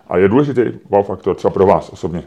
ale 0.08 0.20
je 0.20 0.28
důležitý 0.28 0.62
wow 0.88 1.06
faktor 1.06 1.34
třeba 1.34 1.54
pro 1.54 1.66
vás 1.66 1.90
osobně. 1.90 2.22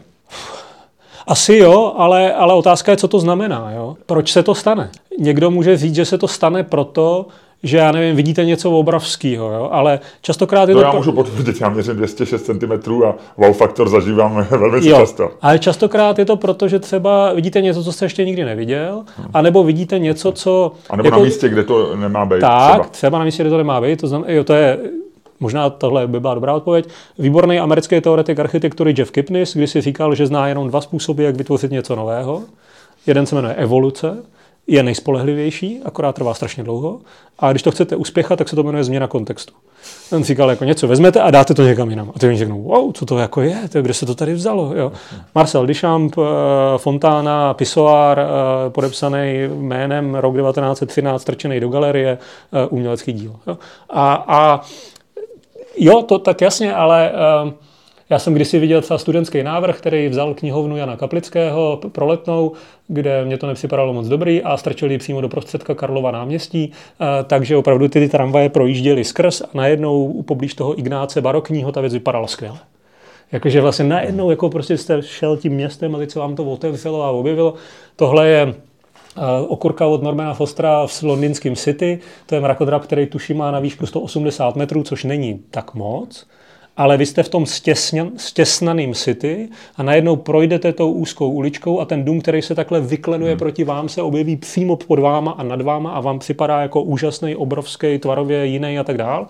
Asi 1.26 1.56
jo, 1.56 1.94
ale, 1.96 2.34
ale 2.34 2.54
otázka 2.54 2.90
je, 2.92 2.96
co 2.96 3.08
to 3.08 3.18
znamená. 3.18 3.72
Jo? 3.72 3.96
Proč 4.06 4.32
se 4.32 4.42
to 4.42 4.54
stane? 4.54 4.90
Někdo 5.18 5.50
může 5.50 5.76
říct, 5.76 5.94
že 5.94 6.04
se 6.04 6.18
to 6.18 6.28
stane 6.28 6.62
proto, 6.62 7.26
že 7.64 7.76
já 7.76 7.92
nevím, 7.92 8.16
vidíte 8.16 8.44
něco 8.44 8.70
obrovského, 8.70 9.52
jo? 9.52 9.68
ale 9.72 10.00
častokrát 10.20 10.68
je 10.68 10.74
to... 10.74 10.80
to 10.80 10.86
já 10.86 10.92
můžu 10.92 11.12
potvrdit, 11.12 11.60
já 11.60 11.68
měřím 11.68 11.96
206 11.96 12.42
cm 12.42 13.02
a 13.04 13.14
wow 13.36 13.52
faktor 13.52 13.88
zažívám 13.88 14.46
velmi 14.50 14.88
jo, 14.88 14.98
často. 14.98 15.30
Ale 15.42 15.58
častokrát 15.58 16.18
je 16.18 16.24
to 16.24 16.36
proto, 16.36 16.68
že 16.68 16.78
třeba 16.78 17.32
vidíte 17.32 17.60
něco, 17.60 17.84
co 17.84 17.92
jste 17.92 18.04
ještě 18.04 18.24
nikdy 18.24 18.44
neviděl, 18.44 19.04
hmm. 19.16 19.28
anebo 19.34 19.64
vidíte 19.64 19.98
něco, 19.98 20.32
co... 20.32 20.72
A 20.90 20.96
nebo 20.96 21.06
jako, 21.06 21.18
na 21.18 21.24
místě, 21.24 21.48
kde 21.48 21.64
to 21.64 21.96
nemá 21.96 22.26
být. 22.26 22.40
Tak, 22.40 22.72
třeba, 22.72 22.88
třeba 22.88 23.18
na 23.18 23.24
místě, 23.24 23.42
kde 23.42 23.50
to 23.50 23.58
nemá 23.58 23.80
být, 23.80 24.00
to, 24.00 24.06
znamená, 24.06 24.32
jo, 24.32 24.44
to 24.44 24.54
je 24.54 24.78
Možná 25.40 25.70
tohle 25.70 26.06
by 26.06 26.20
byla 26.20 26.34
dobrá 26.34 26.54
odpověď. 26.54 26.88
Výborný 27.18 27.58
americký 27.58 28.00
teoretik 28.00 28.38
architektury 28.38 28.94
Jeff 28.98 29.10
Kipnis, 29.10 29.56
když 29.56 29.70
si 29.70 29.80
říkal, 29.80 30.14
že 30.14 30.26
zná 30.26 30.48
jenom 30.48 30.68
dva 30.68 30.80
způsoby, 30.80 31.24
jak 31.24 31.36
vytvořit 31.36 31.70
něco 31.70 31.96
nového. 31.96 32.42
Jeden 33.06 33.26
se 33.26 33.34
jmenuje 33.34 33.54
evoluce 33.54 34.16
je 34.66 34.82
nejspolehlivější, 34.82 35.80
akorát 35.84 36.14
trvá 36.14 36.34
strašně 36.34 36.64
dlouho. 36.64 37.00
A 37.38 37.50
když 37.50 37.62
to 37.62 37.70
chcete 37.70 37.96
uspěchat, 37.96 38.36
tak 38.38 38.48
se 38.48 38.56
to 38.56 38.62
jmenuje 38.62 38.84
změna 38.84 39.06
kontextu. 39.06 39.54
Ten 40.10 40.24
říkal, 40.24 40.50
jako 40.50 40.64
něco 40.64 40.88
vezmete 40.88 41.20
a 41.20 41.30
dáte 41.30 41.54
to 41.54 41.62
někam 41.62 41.90
jinam. 41.90 42.12
A 42.14 42.18
ty 42.18 42.28
oni 42.28 42.38
řeknou, 42.38 42.62
wow, 42.62 42.92
co 42.92 43.06
to 43.06 43.18
jako 43.18 43.40
je, 43.40 43.68
to, 43.72 43.82
kde 43.82 43.94
se 43.94 44.06
to 44.06 44.14
tady 44.14 44.34
vzalo. 44.34 44.72
Jo. 44.76 44.92
Marcel 45.34 45.66
Duchamp, 45.66 46.16
eh, 46.18 46.22
Fontána, 46.78 47.54
Pisoár, 47.54 48.18
eh, 48.18 48.70
podepsaný 48.70 49.48
jménem 49.54 50.14
rok 50.14 50.34
1913, 50.34 51.22
strčený 51.22 51.60
do 51.60 51.68
galerie, 51.68 52.18
eh, 52.52 52.66
umělecký 52.66 53.12
díl. 53.12 53.36
Jo. 53.46 53.58
A, 53.90 54.24
a 54.28 54.60
jo, 55.76 56.02
to 56.02 56.18
tak 56.18 56.40
jasně, 56.40 56.74
ale 56.74 57.12
já 58.10 58.18
jsem 58.18 58.34
kdysi 58.34 58.58
viděl 58.58 58.82
třeba 58.82 58.98
studentský 58.98 59.42
návrh, 59.42 59.78
který 59.78 60.08
vzal 60.08 60.34
knihovnu 60.34 60.76
Jana 60.76 60.96
Kaplického 60.96 61.80
pro 61.92 62.06
letnou, 62.06 62.52
kde 62.88 63.24
mě 63.24 63.38
to 63.38 63.46
nepřipadalo 63.46 63.92
moc 63.92 64.08
dobrý 64.08 64.42
a 64.42 64.56
strčili 64.56 64.98
přímo 64.98 65.20
do 65.20 65.28
prostředka 65.28 65.74
Karlova 65.74 66.10
náměstí, 66.10 66.72
eh, 67.00 67.24
takže 67.24 67.56
opravdu 67.56 67.88
ty, 67.88 68.08
tramvaje 68.08 68.48
projížděly 68.48 69.04
skrz 69.04 69.40
a 69.40 69.48
najednou 69.54 70.22
poblíž 70.22 70.54
toho 70.54 70.78
Ignáce 70.78 71.20
barokního 71.20 71.72
ta 71.72 71.80
věc 71.80 71.92
vypadala 71.92 72.26
skvěle. 72.26 72.58
Jakože 73.32 73.60
vlastně 73.60 73.84
najednou 73.84 74.30
jako 74.30 74.50
prostě 74.50 74.78
jste 74.78 75.02
šel 75.02 75.36
tím 75.36 75.52
městem 75.52 75.94
a 75.94 75.98
teď 75.98 76.10
se 76.10 76.18
vám 76.18 76.36
to 76.36 76.44
otevřelo 76.44 77.02
a 77.02 77.10
objevilo. 77.10 77.54
Tohle 77.96 78.28
je 78.28 78.42
eh, 79.16 79.20
okurka 79.48 79.86
od 79.86 80.02
Normana 80.02 80.34
Fostera 80.34 80.86
v 80.86 81.02
londýnském 81.02 81.56
City. 81.56 81.98
To 82.26 82.34
je 82.34 82.40
mrakodrap, 82.40 82.82
který 82.82 83.06
tuším 83.06 83.36
má 83.36 83.50
na 83.50 83.60
výšku 83.60 83.86
180 83.86 84.56
metrů, 84.56 84.82
což 84.82 85.04
není 85.04 85.40
tak 85.50 85.74
moc 85.74 86.26
ale 86.76 86.96
vy 86.96 87.06
jste 87.06 87.22
v 87.22 87.28
tom 87.28 87.46
stěsnaném 88.16 88.94
city 88.94 89.48
a 89.76 89.82
najednou 89.82 90.16
projdete 90.16 90.72
tou 90.72 90.92
úzkou 90.92 91.30
uličkou 91.30 91.80
a 91.80 91.84
ten 91.84 92.04
dům, 92.04 92.20
který 92.20 92.42
se 92.42 92.54
takhle 92.54 92.80
vyklenuje 92.80 93.32
hmm. 93.32 93.38
proti 93.38 93.64
vám, 93.64 93.88
se 93.88 94.02
objeví 94.02 94.36
přímo 94.36 94.76
pod 94.76 94.98
váma 94.98 95.30
a 95.30 95.42
nad 95.42 95.60
váma 95.60 95.90
a 95.90 96.00
vám 96.00 96.18
připadá 96.18 96.62
jako 96.62 96.82
úžasný, 96.82 97.36
obrovský, 97.36 97.98
tvarově 97.98 98.46
jiný 98.46 98.78
a 98.78 98.84
tak 98.84 98.96
dál 98.96 99.28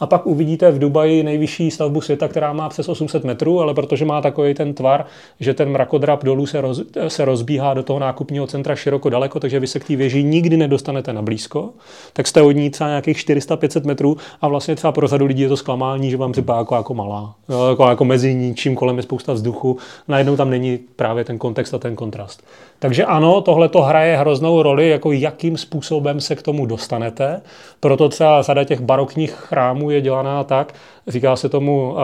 a 0.00 0.06
pak 0.06 0.26
uvidíte 0.26 0.70
v 0.70 0.78
Dubaji 0.78 1.22
nejvyšší 1.22 1.70
stavbu 1.70 2.00
světa, 2.00 2.28
která 2.28 2.52
má 2.52 2.68
přes 2.68 2.88
800 2.88 3.24
metrů, 3.24 3.60
ale 3.60 3.74
protože 3.74 4.04
má 4.04 4.20
takový 4.20 4.54
ten 4.54 4.74
tvar, 4.74 5.06
že 5.40 5.54
ten 5.54 5.68
mrakodrap 5.68 6.24
dolů 6.24 6.46
se, 6.46 6.60
roz, 6.60 6.82
se 7.08 7.24
rozbíhá 7.24 7.74
do 7.74 7.82
toho 7.82 7.98
nákupního 7.98 8.46
centra 8.46 8.76
široko 8.76 9.10
daleko, 9.10 9.40
takže 9.40 9.60
vy 9.60 9.66
se 9.66 9.80
k 9.80 9.84
té 9.84 9.96
věži 9.96 10.22
nikdy 10.22 10.56
nedostanete 10.56 11.12
na 11.12 11.22
blízko, 11.22 11.70
tak 12.12 12.26
jste 12.26 12.42
od 12.42 12.50
ní 12.50 12.70
třeba 12.70 12.90
nějakých 12.90 13.16
400-500 13.16 13.86
metrů 13.86 14.16
a 14.40 14.48
vlastně 14.48 14.76
třeba 14.76 14.92
pro 14.92 15.08
řadu 15.08 15.26
lidí 15.26 15.42
je 15.42 15.48
to 15.48 15.56
zklamání, 15.56 16.10
že 16.10 16.16
vám 16.16 16.32
připadá 16.32 16.58
jako, 16.58 16.74
jako 16.74 16.94
malá. 16.94 17.34
Jako, 17.70 17.88
jako 17.88 18.04
mezi 18.04 18.34
ničím 18.34 18.74
kolem 18.74 18.96
je 18.96 19.02
spousta 19.02 19.32
vzduchu, 19.32 19.76
najednou 20.08 20.36
tam 20.36 20.50
není 20.50 20.78
právě 20.96 21.24
ten 21.24 21.38
kontext 21.38 21.74
a 21.74 21.78
ten 21.78 21.96
kontrast. 21.96 22.44
Takže 22.78 23.04
ano, 23.04 23.40
tohle 23.40 23.68
to 23.68 23.82
hraje 23.82 24.16
hroznou 24.16 24.62
roli, 24.62 24.88
jako 24.88 25.12
jakým 25.12 25.56
způsobem 25.56 26.20
se 26.20 26.36
k 26.36 26.42
tomu 26.42 26.66
dostanete. 26.66 27.40
Proto 27.80 28.08
třeba 28.08 28.42
řada 28.42 28.64
těch 28.64 28.80
barokních 28.80 29.32
chrámů 29.32 29.83
je 29.90 30.00
dělaná 30.00 30.44
tak, 30.44 30.74
říká 31.06 31.36
se 31.36 31.48
tomu 31.48 31.96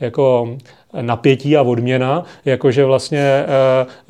jako 0.00 0.56
napětí 1.00 1.56
a 1.56 1.62
odměna, 1.62 2.24
jakože 2.44 2.84
vlastně 2.84 3.18
e, 3.18 3.44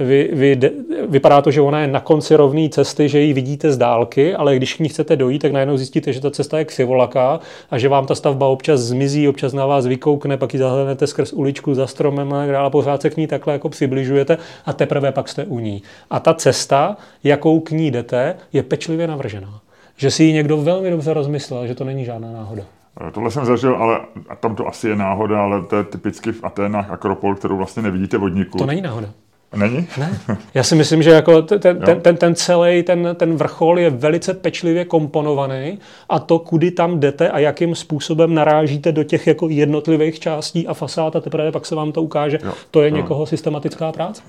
vy, 0.04 0.30
vy, 0.32 0.60
vypadá 1.08 1.42
to, 1.42 1.50
že 1.50 1.60
ona 1.60 1.80
je 1.80 1.86
na 1.86 2.00
konci 2.00 2.36
rovné 2.36 2.68
cesty, 2.68 3.08
že 3.08 3.20
ji 3.20 3.32
vidíte 3.32 3.72
z 3.72 3.78
dálky, 3.78 4.34
ale 4.34 4.56
když 4.56 4.74
k 4.74 4.78
ní 4.78 4.88
chcete 4.88 5.16
dojít, 5.16 5.38
tak 5.38 5.52
najednou 5.52 5.76
zjistíte, 5.76 6.12
že 6.12 6.20
ta 6.20 6.30
cesta 6.30 6.58
je 6.58 6.64
křivolaká 6.64 7.40
a 7.70 7.78
že 7.78 7.88
vám 7.88 8.06
ta 8.06 8.14
stavba 8.14 8.46
občas 8.46 8.80
zmizí, 8.80 9.28
občas 9.28 9.52
na 9.52 9.66
vás 9.66 9.86
vykoukne, 9.86 10.36
pak 10.36 10.54
ji 10.54 10.60
zahlednete 10.60 11.06
skrz 11.06 11.32
uličku 11.32 11.74
za 11.74 11.86
stromem 11.86 12.32
a 12.32 12.46
dále 12.46 12.70
pořád 12.70 13.02
se 13.02 13.10
k 13.10 13.16
ní 13.16 13.26
takhle 13.26 13.52
jako 13.52 13.68
přibližujete 13.68 14.38
a 14.66 14.72
teprve 14.72 15.12
pak 15.12 15.28
jste 15.28 15.44
u 15.44 15.58
ní. 15.58 15.82
A 16.10 16.20
ta 16.20 16.34
cesta, 16.34 16.96
jakou 17.24 17.60
k 17.60 17.70
ní 17.70 17.90
jdete, 17.90 18.36
je 18.52 18.62
pečlivě 18.62 19.06
navržená. 19.06 19.60
Že 19.96 20.10
si 20.10 20.24
ji 20.24 20.32
někdo 20.32 20.56
velmi 20.56 20.90
dobře 20.90 21.14
rozmyslel, 21.14 21.66
že 21.66 21.74
to 21.74 21.84
není 21.84 22.04
žádná 22.04 22.32
náhoda. 22.32 22.75
Eh, 23.00 23.10
tohle 23.10 23.30
jsem 23.30 23.44
zažil, 23.44 23.76
ale 23.76 24.00
tam 24.40 24.56
to 24.56 24.66
asi 24.66 24.88
je 24.88 24.96
náhoda, 24.96 25.42
ale 25.42 25.62
to 25.62 25.76
je 25.76 25.84
typicky 25.84 26.32
v 26.32 26.44
Aténách 26.44 26.90
Akropol, 26.90 27.34
kterou 27.34 27.56
vlastně 27.56 27.82
nevidíte 27.82 28.18
vodníku. 28.18 28.58
To 28.58 28.66
není 28.66 28.80
náhoda. 28.80 29.08
Není? 29.56 29.86
Ne. 29.98 30.20
Já 30.54 30.62
si 30.62 30.74
myslím, 30.74 31.02
že 31.02 31.10
jako 31.10 31.42
ten, 31.42 31.60
ten, 31.60 32.00
ten, 32.02 32.16
ten 32.16 32.34
celý 32.34 32.82
ten, 32.82 33.08
ten 33.14 33.36
vrchol 33.36 33.78
je 33.78 33.90
velice 33.90 34.34
pečlivě 34.34 34.84
komponovaný 34.84 35.78
a 36.08 36.18
to, 36.18 36.38
kudy 36.38 36.70
tam 36.70 37.00
jdete 37.00 37.30
a 37.30 37.38
jakým 37.38 37.74
způsobem 37.74 38.34
narážíte 38.34 38.92
do 38.92 39.04
těch 39.04 39.26
jako 39.26 39.48
jednotlivých 39.48 40.20
částí 40.20 40.66
a 40.66 40.74
fasád 40.74 41.16
a 41.16 41.20
teprve 41.20 41.52
pak 41.52 41.66
se 41.66 41.74
vám 41.74 41.92
to 41.92 42.02
ukáže, 42.02 42.38
jo. 42.44 42.52
to 42.70 42.82
je 42.82 42.90
jo. 42.90 42.96
někoho 42.96 43.26
systematická 43.26 43.92
práce. 43.92 44.22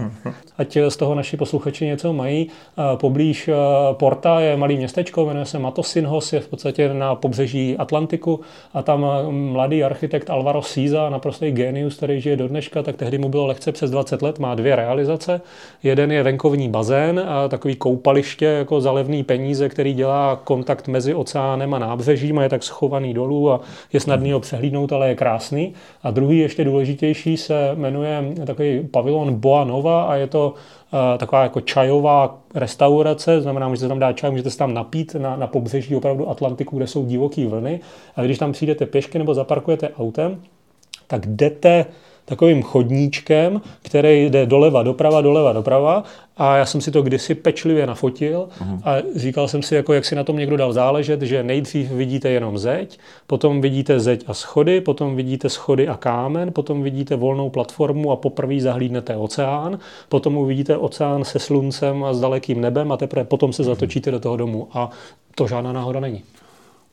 Ať 0.58 0.78
z 0.90 0.98
toho 0.98 1.16
naši 1.16 1.38
posluchači 1.38 1.86
něco 1.86 2.14
mají. 2.14 2.50
Poblíž 2.96 3.50
Porta 3.94 4.40
je 4.40 4.58
malý 4.58 4.78
městečko, 4.78 5.26
jmenuje 5.26 5.46
se 5.46 5.60
Matosinhos, 5.60 6.34
je 6.34 6.40
v 6.40 6.48
podstatě 6.48 6.94
na 6.94 7.16
pobřeží 7.16 7.78
Atlantiku 7.78 8.40
a 8.74 8.82
tam 8.82 9.06
mladý 9.30 9.84
architekt 9.84 10.30
Alvaro 10.30 10.62
Siza, 10.62 11.10
naprostý 11.10 11.52
genius, 11.52 11.98
který 11.98 12.22
žije 12.22 12.36
do 12.36 12.48
dneška, 12.48 12.84
tak 12.84 12.96
tehdy 12.96 13.18
mu 13.18 13.30
bylo 13.30 13.46
lehce 13.46 13.72
přes 13.72 13.92
20 13.92 14.22
let, 14.22 14.40
má 14.40 14.56
dvě 14.56 14.76
realizace 14.76 15.07
organizace. 15.08 15.42
Jeden 15.84 16.12
je 16.12 16.24
venkovní 16.24 16.70
bazén, 16.70 17.20
a 17.28 17.48
takový 17.48 17.76
koupaliště 17.76 18.46
jako 18.46 18.82
za 18.82 18.92
levný 18.92 19.24
peníze, 19.24 19.70
který 19.70 19.94
dělá 19.94 20.36
kontakt 20.44 20.88
mezi 20.88 21.14
oceánem 21.14 21.74
a 21.74 21.80
nábřežím 21.80 22.40
a 22.40 22.44
je 22.44 22.50
tak 22.50 22.64
schovaný 22.64 23.14
dolů 23.14 23.52
a 23.52 23.62
je 23.94 24.00
snadný 24.00 24.32
ho 24.32 24.40
přehlídnout, 24.40 24.94
ale 24.94 25.10
je 25.10 25.16
krásný. 25.16 25.74
A 26.04 26.12
druhý, 26.12 26.40
ještě 26.40 26.64
důležitější, 26.64 27.38
se 27.38 27.72
jmenuje 27.76 28.24
takový 28.46 28.88
pavilon 28.92 29.34
Boa 29.34 29.64
Nova 29.64 30.04
a 30.04 30.16
je 30.16 30.28
to 30.28 30.54
uh, 30.94 31.18
taková 31.18 31.44
jako 31.44 31.62
čajová 31.62 32.38
restaurace, 32.56 33.42
znamená, 33.42 33.76
že 33.76 33.78
se 33.78 33.88
tam 33.88 34.00
dá 34.00 34.14
čaj, 34.14 34.32
můžete 34.32 34.50
se 34.50 34.58
tam 34.58 34.74
napít 34.74 35.16
na, 35.16 35.36
na 35.36 35.48
pobřeží 35.48 35.96
opravdu 35.96 36.30
Atlantiku, 36.30 36.78
kde 36.78 36.88
jsou 36.88 37.06
divoký 37.06 37.46
vlny. 37.46 37.80
A 38.16 38.22
když 38.22 38.38
tam 38.38 38.52
přijdete 38.52 38.86
pěšky 38.86 39.18
nebo 39.18 39.34
zaparkujete 39.34 39.90
autem, 40.00 40.42
tak 41.08 41.26
jdete 41.26 41.86
takovým 42.28 42.64
chodníčkem, 42.64 43.62
který 43.82 44.26
jde 44.26 44.46
doleva, 44.46 44.84
doprava, 44.84 45.22
doleva, 45.22 45.54
doprava 45.54 46.04
a 46.38 46.58
já 46.58 46.66
jsem 46.66 46.82
si 46.82 46.92
to 46.92 47.02
kdysi 47.02 47.36
pečlivě 47.36 47.88
nafotil 47.88 48.50
uh-huh. 48.60 48.80
a 48.84 48.96
říkal 49.16 49.48
jsem 49.48 49.64
si, 49.64 49.76
jako 49.76 49.94
jak 49.94 50.06
si 50.06 50.16
na 50.16 50.24
tom 50.24 50.38
někdo 50.38 50.58
dal 50.58 50.74
záležet, 50.74 51.22
že 51.22 51.44
nejdřív 51.44 51.92
vidíte 51.92 52.30
jenom 52.30 52.58
zeď, 52.58 53.00
potom 53.28 53.62
vidíte 53.62 54.00
zeď 54.00 54.24
a 54.28 54.34
schody, 54.34 54.82
potom 54.82 55.16
vidíte 55.16 55.50
schody 55.50 55.88
a 55.88 55.98
kámen, 55.98 56.54
potom 56.54 56.84
vidíte 56.84 57.16
volnou 57.16 57.50
platformu 57.50 58.12
a 58.12 58.16
poprvé 58.16 58.60
zahlídnete 58.60 59.16
oceán, 59.16 59.80
potom 60.10 60.38
uvidíte 60.38 60.78
oceán 60.78 61.24
se 61.24 61.40
sluncem 61.40 62.04
a 62.04 62.14
s 62.14 62.22
dalekým 62.22 62.62
nebem 62.62 62.92
a 62.92 62.98
teprve 62.98 63.24
potom 63.24 63.54
se 63.54 63.64
zatočíte 63.64 64.12
do 64.12 64.20
toho 64.20 64.38
domu. 64.38 64.68
A 64.74 64.90
to 65.36 65.48
žádná 65.48 65.74
náhoda 65.74 66.00
není. 66.00 66.24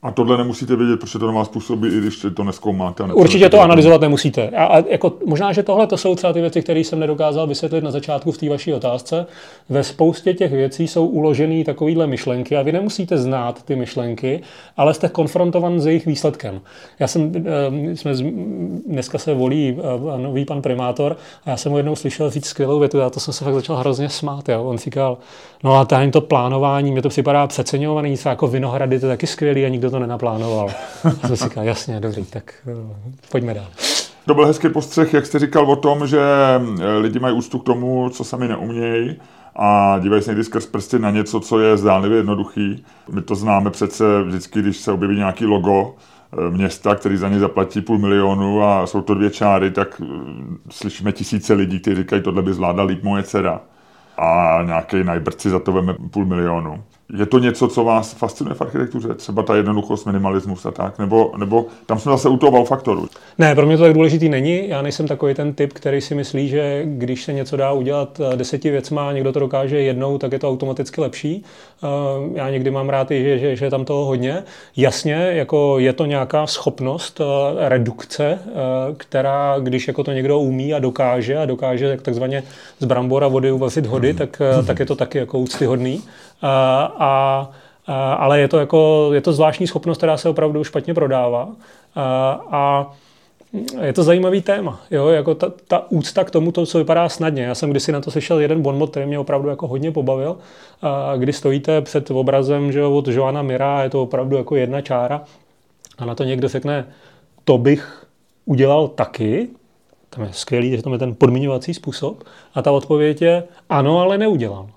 A 0.05 0.11
tohle 0.11 0.37
nemusíte 0.37 0.75
vědět, 0.75 0.99
protože 0.99 1.19
to 1.19 1.27
na 1.27 1.33
vás 1.33 1.49
působí, 1.49 1.87
i 1.87 1.99
když 1.99 2.25
to 2.33 2.43
neskoumáte. 2.43 3.03
A 3.03 3.13
Určitě 3.13 3.49
to 3.49 3.61
analyzovat 3.61 4.01
nemusíte. 4.01 4.49
A, 4.49 4.65
a 4.65 4.77
jako, 4.89 5.13
možná, 5.25 5.53
že 5.53 5.63
tohle 5.63 5.87
to 5.87 5.97
jsou 5.97 6.15
třeba 6.15 6.33
ty 6.33 6.41
věci, 6.41 6.61
které 6.61 6.79
jsem 6.79 6.99
nedokázal 6.99 7.47
vysvětlit 7.47 7.83
na 7.83 7.91
začátku 7.91 8.31
v 8.31 8.37
té 8.37 8.49
vaší 8.49 8.73
otázce. 8.73 9.25
Ve 9.69 9.83
spoustě 9.83 10.33
těch 10.33 10.51
věcí 10.51 10.87
jsou 10.87 11.05
uložené 11.05 11.63
takovéhle 11.63 12.07
myšlenky 12.07 12.57
a 12.57 12.61
vy 12.61 12.71
nemusíte 12.71 13.17
znát 13.17 13.63
ty 13.63 13.75
myšlenky, 13.75 14.41
ale 14.77 14.93
jste 14.93 15.09
konfrontovan 15.09 15.79
s 15.79 15.85
jejich 15.85 16.05
výsledkem. 16.05 16.61
Já 16.99 17.07
jsem, 17.07 17.31
eh, 17.35 17.95
jsme, 17.95 18.13
dneska 18.87 19.17
se 19.17 19.33
volí 19.33 19.77
eh, 19.79 20.21
nový 20.21 20.45
pan 20.45 20.61
primátor 20.61 21.17
a 21.45 21.49
já 21.49 21.57
jsem 21.57 21.71
mu 21.71 21.77
jednou 21.77 21.95
slyšel 21.95 22.29
říct 22.29 22.45
skvělou 22.45 22.79
větu, 22.79 23.01
a 23.01 23.09
to 23.09 23.19
jsem 23.19 23.33
se 23.33 23.45
fakt 23.45 23.53
začal 23.53 23.75
hrozně 23.75 24.09
smát. 24.09 24.49
Jo. 24.49 24.63
On 24.63 24.77
říkal, 24.77 25.17
no 25.63 25.73
a 25.73 25.85
tady 25.85 26.11
to 26.11 26.21
plánování, 26.21 26.91
mě 26.91 27.01
to 27.01 27.09
připadá 27.09 27.47
přeceňovaný, 27.47 28.15
jako 28.25 28.47
Vinohrady, 28.47 28.99
to 28.99 29.05
je 29.05 29.09
taky 29.09 29.27
skvělý 29.27 29.65
a 29.65 29.69
nikdo 29.69 29.94
to 29.95 29.99
nenaplánoval. 29.99 30.69
Jsem 31.25 31.37
si 31.37 31.43
říkal, 31.43 31.63
jasně, 31.63 31.99
dobrý, 31.99 32.25
tak 32.25 32.53
eh, 32.67 32.95
pojďme 33.31 33.53
dál. 33.53 33.67
To 34.25 34.33
byl 34.33 34.45
hezký 34.45 34.69
postřeh, 34.69 35.13
jak 35.13 35.25
jste 35.25 35.39
říkal 35.39 35.71
o 35.71 35.75
tom, 35.75 36.07
že 36.07 36.21
eh, 36.21 36.97
lidi 36.97 37.19
mají 37.19 37.35
úctu 37.35 37.59
k 37.59 37.65
tomu, 37.65 38.09
co 38.09 38.23
sami 38.23 38.47
neumějí 38.47 39.15
a 39.55 39.99
dívají 39.99 40.21
se 40.21 40.31
někdy 40.31 40.43
skrz 40.43 40.65
prsty 40.65 40.99
na 40.99 41.11
něco, 41.11 41.39
co 41.39 41.59
je 41.59 41.77
zdánlivě 41.77 42.17
jednoduchý. 42.17 42.85
My 43.11 43.21
to 43.21 43.35
známe 43.35 43.71
přece 43.71 44.23
vždycky, 44.23 44.61
když 44.61 44.77
se 44.77 44.91
objeví 44.91 45.15
nějaký 45.15 45.45
logo 45.45 45.95
eh, 45.95 46.49
města, 46.49 46.95
který 46.95 47.17
za 47.17 47.29
ně 47.29 47.39
zaplatí 47.39 47.81
půl 47.81 47.97
milionu 47.97 48.63
a 48.63 48.87
jsou 48.87 49.01
to 49.01 49.13
dvě 49.13 49.29
čáry, 49.29 49.71
tak 49.71 50.01
slyšíme 50.69 51.11
tisíce 51.11 51.53
lidí, 51.53 51.79
kteří 51.79 51.95
říkají, 51.95 52.21
tohle 52.21 52.41
by 52.41 52.53
zvládla 52.53 52.83
líp 52.83 53.03
moje 53.03 53.23
dcera. 53.23 53.61
A 54.17 54.59
nějaký 54.65 55.03
najbrci 55.03 55.49
za 55.49 55.59
to 55.59 55.71
veme 55.71 55.95
půl 56.11 56.25
milionu. 56.25 56.83
Je 57.13 57.25
to 57.25 57.39
něco, 57.39 57.67
co 57.67 57.83
vás 57.83 58.13
fascinuje 58.13 58.55
v 58.55 58.61
architektuře? 58.61 59.13
Třeba 59.13 59.43
ta 59.43 59.55
jednoduchost, 59.55 60.05
minimalismus 60.05 60.65
a 60.65 60.71
tak? 60.71 60.99
Nebo, 60.99 61.31
nebo 61.37 61.65
tam 61.85 61.99
jsme 61.99 62.11
zase 62.11 62.29
u 62.29 62.37
toho 62.37 62.51
wow 62.51 62.67
faktoru? 62.67 63.07
Ne, 63.37 63.55
pro 63.55 63.65
mě 63.65 63.77
to 63.77 63.83
tak 63.83 63.93
důležitý 63.93 64.29
není. 64.29 64.69
Já 64.69 64.81
nejsem 64.81 65.07
takový 65.07 65.33
ten 65.33 65.53
typ, 65.53 65.73
který 65.73 66.01
si 66.01 66.15
myslí, 66.15 66.49
že 66.49 66.83
když 66.85 67.23
se 67.23 67.33
něco 67.33 67.57
dá 67.57 67.71
udělat 67.71 68.19
eh, 68.19 68.37
deseti 68.37 68.71
věcma 68.71 69.09
a 69.09 69.11
někdo 69.11 69.33
to 69.33 69.39
dokáže 69.39 69.81
jednou, 69.81 70.17
tak 70.17 70.31
je 70.31 70.39
to 70.39 70.49
automaticky 70.49 71.01
lepší. 71.01 71.43
Eh, 71.83 71.87
já 72.33 72.49
někdy 72.49 72.71
mám 72.71 72.89
rád, 72.89 73.11
že, 73.11 73.39
že, 73.39 73.55
že 73.55 73.65
je 73.65 73.71
tam 73.71 73.85
toho 73.85 74.05
hodně. 74.05 74.43
Jasně, 74.77 75.13
jako 75.13 75.79
je 75.79 75.93
to 75.93 76.05
nějaká 76.05 76.47
schopnost 76.47 77.21
eh, 77.21 77.69
redukce, 77.69 78.39
která, 78.97 79.55
když 79.59 79.87
jako 79.87 80.03
to 80.03 80.11
někdo 80.11 80.39
umí 80.39 80.73
a 80.73 80.79
dokáže 80.79 81.37
a 81.37 81.45
dokáže 81.45 81.97
takzvaně 82.01 82.43
z 82.79 82.85
brambora 82.85 83.27
vody 83.27 83.51
uvařit 83.51 83.85
hody, 83.85 84.13
tak, 84.13 84.41
tak 84.67 84.79
je 84.79 84.85
to 84.85 84.95
taky 84.95 85.17
jako 85.17 85.39
úctyhodný. 85.39 86.03
A, 86.41 86.93
a, 86.99 88.13
ale 88.13 88.39
je 88.39 88.47
to, 88.47 88.59
jako, 88.59 89.09
je 89.13 89.21
to 89.21 89.33
zvláštní 89.33 89.67
schopnost, 89.67 89.97
která 89.97 90.17
se 90.17 90.29
opravdu 90.29 90.63
špatně 90.63 90.93
prodává. 90.93 91.49
A, 91.95 92.41
a 92.51 92.91
je 93.81 93.93
to 93.93 94.03
zajímavý 94.03 94.41
téma, 94.41 94.81
jo? 94.91 95.07
Jako 95.07 95.35
ta, 95.35 95.51
ta 95.67 95.91
úcta 95.91 96.23
k 96.23 96.31
tomu, 96.31 96.51
to, 96.51 96.65
co 96.65 96.77
vypadá 96.77 97.09
snadně. 97.09 97.43
Já 97.43 97.55
jsem 97.55 97.69
kdysi 97.69 97.91
na 97.91 98.01
to 98.01 98.11
slyšel 98.11 98.39
jeden 98.39 98.61
bonmot, 98.61 98.89
který 98.89 99.05
mě 99.05 99.19
opravdu 99.19 99.49
jako 99.49 99.67
hodně 99.67 99.91
pobavil, 99.91 100.37
a 100.81 101.15
kdy 101.17 101.33
stojíte 101.33 101.81
před 101.81 102.11
obrazem 102.11 102.71
že 102.71 102.83
od 102.83 103.07
Joana 103.07 103.41
Mira, 103.41 103.83
je 103.83 103.89
to 103.89 104.03
opravdu 104.03 104.37
jako 104.37 104.55
jedna 104.55 104.81
čára 104.81 105.21
a 105.97 106.05
na 106.05 106.15
to 106.15 106.23
někdo 106.23 106.47
řekne, 106.47 106.87
to 107.43 107.57
bych 107.57 108.05
udělal 108.45 108.87
taky, 108.87 109.47
tam 110.09 110.23
je 110.23 110.29
skvělý, 110.33 110.71
že 110.71 110.81
to 110.81 110.93
je 110.93 110.99
ten 110.99 111.15
podmiňovací 111.15 111.73
způsob 111.73 112.23
a 112.53 112.61
ta 112.61 112.71
odpověď 112.71 113.21
je 113.21 113.43
ano, 113.69 113.99
ale 113.99 114.17
neudělám. 114.17 114.74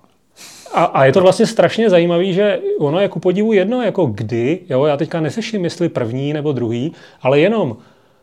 A, 0.79 0.85
a 0.85 1.05
je 1.05 1.13
to 1.13 1.21
vlastně 1.21 1.47
strašně 1.47 1.91
zajímavé, 1.91 2.33
že 2.33 2.61
ono 2.79 3.01
je 3.01 3.09
ku 3.09 3.21
podivu 3.21 3.53
jedno, 3.53 3.83
jako 3.83 4.07
kdy, 4.07 4.61
jo, 4.69 4.85
já 4.85 4.97
teďka 4.97 5.21
neseším, 5.21 5.65
jestli 5.65 5.89
první 5.89 6.33
nebo 6.33 6.53
druhý, 6.53 6.93
ale 7.23 7.41
jenom 7.41 7.77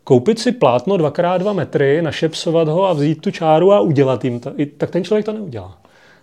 koupit 0.03 0.39
si 0.39 0.51
plátno 0.51 0.97
2x2 0.97 1.53
metry, 1.53 2.01
našepsovat 2.01 2.67
ho 2.67 2.85
a 2.85 2.93
vzít 2.93 3.21
tu 3.21 3.31
čáru 3.31 3.73
a 3.73 3.79
udělat 3.79 4.25
jim 4.25 4.39
to, 4.39 4.51
tak 4.77 4.89
ten 4.89 5.03
člověk 5.03 5.25
to 5.25 5.33
neudělá. 5.33 5.77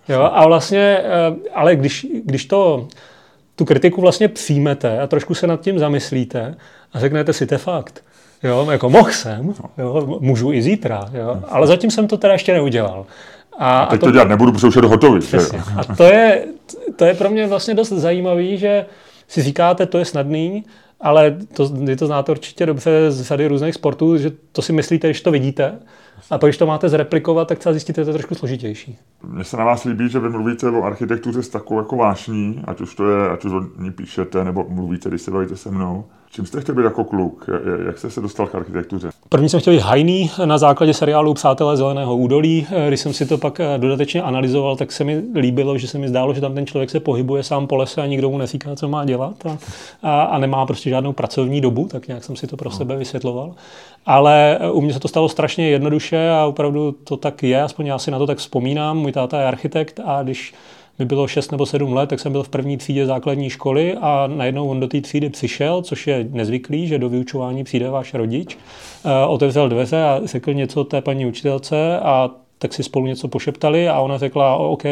Jo, 0.09 0.31
a 0.33 0.47
vlastně, 0.47 0.99
eh, 1.05 1.51
ale 1.55 1.77
když, 1.77 2.07
když 2.25 2.45
to, 2.45 2.89
tu 3.57 3.65
kritiku 3.65 4.01
vlastně 4.01 4.29
přijmete 4.29 5.01
a 5.01 5.07
trošku 5.07 5.35
se 5.35 5.47
nad 5.47 5.61
tím 5.61 5.79
zamyslíte 5.79 6.55
a 6.93 7.01
řeknete 7.01 7.33
si, 7.33 7.47
to 7.47 7.59
fakt, 7.59 8.05
jo, 8.43 8.67
jako 8.71 8.91
mohl 8.91 9.11
jsem, 9.11 9.55
jo, 9.79 10.19
můžu 10.21 10.53
i 10.53 10.63
zítra, 10.63 11.11
jo, 11.13 11.43
ale 11.49 11.67
zatím 11.67 11.91
jsem 11.91 12.09
to 12.09 12.17
teda 12.17 12.33
ještě 12.33 12.53
neudělal. 12.53 13.07
A, 13.59 13.83
a 13.83 13.91
teď 13.91 13.99
a 13.99 14.01
to, 14.01 14.07
to 14.07 14.13
dělat 14.13 14.29
nebudu, 14.29 14.53
protože 14.53 14.67
už 14.67 14.77
je 14.77 14.83
to 14.83 14.89
hotový. 14.89 15.21
A 15.77 15.95
to 15.95 16.05
je, 16.05 16.47
to 16.97 17.05
je 17.05 17.15
pro 17.15 17.31
mě 17.31 17.47
vlastně 17.47 17.75
dost 17.75 17.89
zajímavý, 17.89 18.59
že 18.59 18.87
si 19.29 19.43
říkáte, 19.43 19.87
to 19.87 19.99
je 19.99 20.05
snadný, 20.05 20.65
ale 21.01 21.37
to, 21.57 21.69
vy 21.69 21.97
to 21.97 22.07
znáte 22.07 22.33
určitě 22.33 22.67
dobře 22.67 23.11
z 23.11 23.27
sady 23.27 23.47
různých 23.47 23.75
sportů, 23.75 24.17
že 24.17 24.31
to 24.53 24.63
si 24.63 24.73
myslíte, 24.73 25.09
když 25.09 25.21
to 25.21 25.31
vidíte, 25.31 25.79
a 26.31 26.39
pak, 26.39 26.49
když 26.49 26.57
to 26.59 26.67
máte 26.67 26.89
zreplikovat, 26.89 27.49
tak 27.49 27.59
třeba 27.59 27.73
zjistíte, 27.73 28.01
že 28.01 28.05
to 28.05 28.11
je 28.11 28.15
trošku 28.15 28.35
složitější. 28.35 28.99
Mně 29.23 29.45
se 29.45 29.57
na 29.57 29.65
vás 29.65 29.85
líbí, 29.85 30.09
že 30.09 30.19
vy 30.19 30.29
mluvíte 30.29 30.71
o 30.71 30.83
architektuře 30.83 31.43
s 31.43 31.49
takovou 31.49 31.81
jako 31.81 31.97
vášní, 31.97 32.63
ať 32.65 32.81
už 32.81 32.95
to 32.95 33.11
je, 33.11 33.31
ať 33.31 33.45
už 33.45 33.53
o 33.53 33.83
ní 33.83 33.91
píšete, 33.91 34.45
nebo 34.45 34.67
mluvíte, 34.69 35.09
když 35.09 35.23
se 35.23 35.31
bavíte 35.31 35.57
se 35.57 35.71
mnou. 35.71 36.05
Čím 36.35 36.47
jste 36.47 36.61
chtěl 36.61 36.75
být 36.75 36.85
jako 36.85 37.05
kluk? 37.05 37.51
Jak 37.87 37.99
jste 37.99 38.11
se 38.11 38.21
dostal 38.21 38.47
k 38.47 38.55
architektuře? 38.55 39.11
První 39.29 39.49
jsem 39.49 39.61
chtěl 39.61 39.73
být 39.73 39.83
hajný 39.83 40.31
na 40.45 40.59
základě 40.59 40.95
seriálu 40.95 41.35
Přátelé 41.35 41.77
zeleného 41.77 42.17
údolí. 42.17 42.67
Když 42.89 43.01
jsem 43.01 43.13
si 43.13 43.27
to 43.27 43.39
pak 43.39 43.61
dodatečně 43.77 44.23
analyzoval, 44.23 44.77
tak 44.77 44.93
se 44.93 45.05
mi 45.05 45.23
líbilo, 45.35 45.79
že 45.79 45.89
se 45.89 45.99
mi 45.99 46.09
zdálo, 46.09 46.35
že 46.35 46.41
tam 46.41 46.55
ten 46.55 46.67
člověk 46.67 46.91
se 46.91 47.01
pohybuje 47.01 47.43
sám 47.43 47.67
po 47.67 47.77
lese 47.77 48.03
a 48.03 48.07
nikdo 48.07 48.31
mu 48.31 48.39
neříká, 48.39 48.77
co 48.77 48.89
má 48.89 49.05
dělat 49.05 49.47
a, 49.47 49.59
a, 50.03 50.23
a 50.23 50.39
nemá 50.39 50.67
prostě 50.67 50.91
žádnou 50.91 51.13
pracovní 51.13 51.61
dobu, 51.61 51.89
tak 51.91 52.09
nějak 52.09 52.25
jsem 52.25 52.37
si 52.37 52.47
to 52.47 52.57
pro 52.57 52.71
no. 52.71 52.77
sebe 52.77 52.97
vysvětloval. 52.97 53.55
Ale 54.07 54.59
u 54.73 54.81
mě 54.81 54.93
se 54.93 55.01
to 55.01 55.09
stalo 55.09 55.29
strašně 55.29 55.69
jednoduše 55.69 56.31
a 56.31 56.47
opravdu 56.47 56.93
to 57.05 57.17
tak 57.17 57.43
je, 57.43 57.63
aspoň 57.63 57.87
já 57.87 57.99
si 57.99 58.11
na 58.11 58.19
to 58.19 58.27
tak 58.27 58.39
vzpomínám. 58.39 58.99
Můj 58.99 59.13
táta 59.13 59.41
je 59.41 59.47
architekt 59.47 60.01
a 60.05 60.23
když 60.23 60.55
mi 60.99 61.05
bylo 61.05 61.29
6 61.29 61.53
nebo 61.53 61.67
7 61.67 61.93
let, 61.93 62.09
tak 62.09 62.21
jsem 62.21 62.33
byl 62.33 62.43
v 62.43 62.49
první 62.49 62.77
třídě 62.77 63.07
základní 63.07 63.51
školy 63.51 63.97
a 64.01 64.27
najednou 64.27 64.69
on 64.69 64.81
do 64.81 64.89
té 64.89 65.01
třídy 65.01 65.31
přišel, 65.31 65.83
což 65.83 66.07
je 66.07 66.27
nezvyklý, 66.31 66.87
že 66.87 66.99
do 66.99 67.09
vyučování 67.09 67.65
přijde 67.65 67.91
váš 67.91 68.15
rodič, 68.15 68.59
eh, 69.05 69.27
otevřel 69.27 69.69
dveře 69.69 70.03
a 70.03 70.21
řekl 70.25 70.55
něco 70.55 70.85
té 70.85 71.01
paní 71.01 71.27
učitelce 71.27 72.01
a 72.01 72.31
tak 72.63 72.75
si 72.75 72.83
spolu 72.83 73.07
něco 73.07 73.29
pošeptali 73.29 73.89
a 73.89 74.01
ona 74.01 74.19
řekla, 74.19 74.57
OK, 74.57 74.83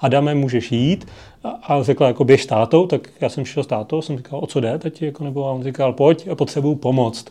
Adame, 0.00 0.34
můžeš 0.34 0.72
jít. 0.72 1.06
A 1.44 1.82
řekla, 1.82 2.06
jako 2.06 2.24
běž 2.24 2.42
s 2.42 2.46
tátou, 2.46 2.86
tak 2.86 3.08
já 3.20 3.28
jsem 3.28 3.44
šel 3.44 3.64
s 3.64 3.66
tátou, 3.66 4.02
jsem 4.02 4.16
říkal, 4.16 4.40
o 4.42 4.46
co 4.46 4.60
jde 4.60 4.78
teď, 4.78 5.02
jako, 5.02 5.24
nebo 5.24 5.48
a 5.48 5.52
on 5.52 5.62
říkal, 5.62 5.92
pojď, 5.92 6.28
potřebuju 6.34 6.74
pomoct. 6.74 7.26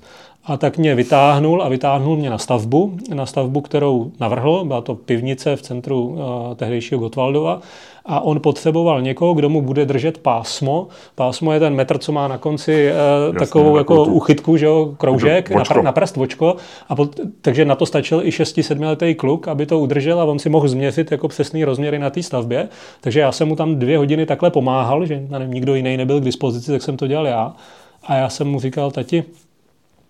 A 0.45 0.57
tak 0.57 0.77
mě 0.77 0.95
vytáhnul 0.95 1.63
a 1.63 1.69
vytáhnul 1.69 2.17
mě 2.17 2.29
na 2.29 2.37
stavbu, 2.37 2.97
na 3.13 3.25
stavbu, 3.25 3.61
kterou 3.61 4.11
navrhl, 4.19 4.65
byla 4.65 4.81
to 4.81 4.95
pivnice 4.95 5.55
v 5.55 5.61
centru 5.61 6.07
uh, 6.07 6.19
tehdejšího 6.55 6.99
Gotwaldova 6.99 7.61
a 8.09 8.19
on 8.19 8.39
potřeboval 8.39 9.01
někoho, 9.01 9.33
kdo 9.33 9.49
mu 9.49 9.61
bude 9.61 9.85
držet 9.85 10.17
pásmo. 10.17 10.87
Pásmo 11.15 11.53
je 11.53 11.59
ten 11.59 11.75
metr, 11.75 11.97
co 11.97 12.11
má 12.11 12.27
na 12.27 12.37
konci 12.37 12.91
uh, 12.91 12.97
Jasně, 13.25 13.39
takovou 13.39 13.77
jako 13.77 14.05
tu... 14.05 14.13
uchytku, 14.13 14.57
že 14.57 14.65
jo, 14.65 14.93
kroužek, 14.97 15.49
na, 15.49 15.63
pr- 15.63 15.83
na 15.83 15.91
prst 15.91 16.15
vočko. 16.15 16.55
A 16.89 16.95
pot, 16.95 17.19
takže 17.41 17.65
na 17.65 17.75
to 17.75 17.85
stačil 17.85 18.21
i 18.23 18.29
6-7 18.29 18.81
letý 18.81 19.15
kluk, 19.15 19.47
aby 19.47 19.65
to 19.65 19.79
udržel 19.79 20.21
a 20.21 20.25
on 20.25 20.39
si 20.39 20.49
mohl 20.49 20.67
změřit 20.67 21.11
jako 21.11 21.27
přesný 21.27 21.63
rozměry 21.63 21.99
na 21.99 22.09
té 22.09 22.23
stavbě. 22.23 22.69
Takže 23.01 23.19
já 23.19 23.31
jsem 23.31 23.47
mu 23.47 23.55
tam 23.55 23.75
dvě 23.75 23.97
hodiny 23.97 24.25
takhle 24.25 24.49
pomáhal, 24.49 25.05
že 25.05 25.23
nevím, 25.29 25.51
nikdo 25.51 25.75
jiný 25.75 25.97
nebyl 25.97 26.19
k 26.19 26.23
dispozici, 26.23 26.71
tak 26.71 26.81
jsem 26.81 26.97
to 26.97 27.07
dělal 27.07 27.27
já. 27.27 27.55
A 28.03 28.15
já 28.15 28.29
jsem 28.29 28.47
mu 28.47 28.59
říkal, 28.59 28.91
tati, 28.91 29.23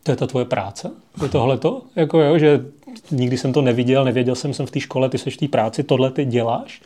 to 0.04 0.12
je 0.12 0.16
ta 0.16 0.28
tvoje 0.28 0.46
práce? 0.46 0.92
Je 1.24 1.30
tohle 1.30 1.58
to? 1.58 1.82
Jako 1.96 2.22
jo, 2.22 2.38
že 2.38 2.66
nikdy 3.12 3.38
jsem 3.38 3.54
to 3.54 3.62
neviděl, 3.62 4.06
nevěděl 4.06 4.36
jsem, 4.36 4.54
jsem 4.54 4.66
v 4.66 4.72
té 4.72 4.80
škole, 4.80 5.10
ty 5.10 5.18
seš 5.18 5.36
v 5.36 5.40
té 5.40 5.48
práci, 5.48 5.84
tohle 5.84 6.12
ty 6.12 6.26
děláš? 6.26 6.82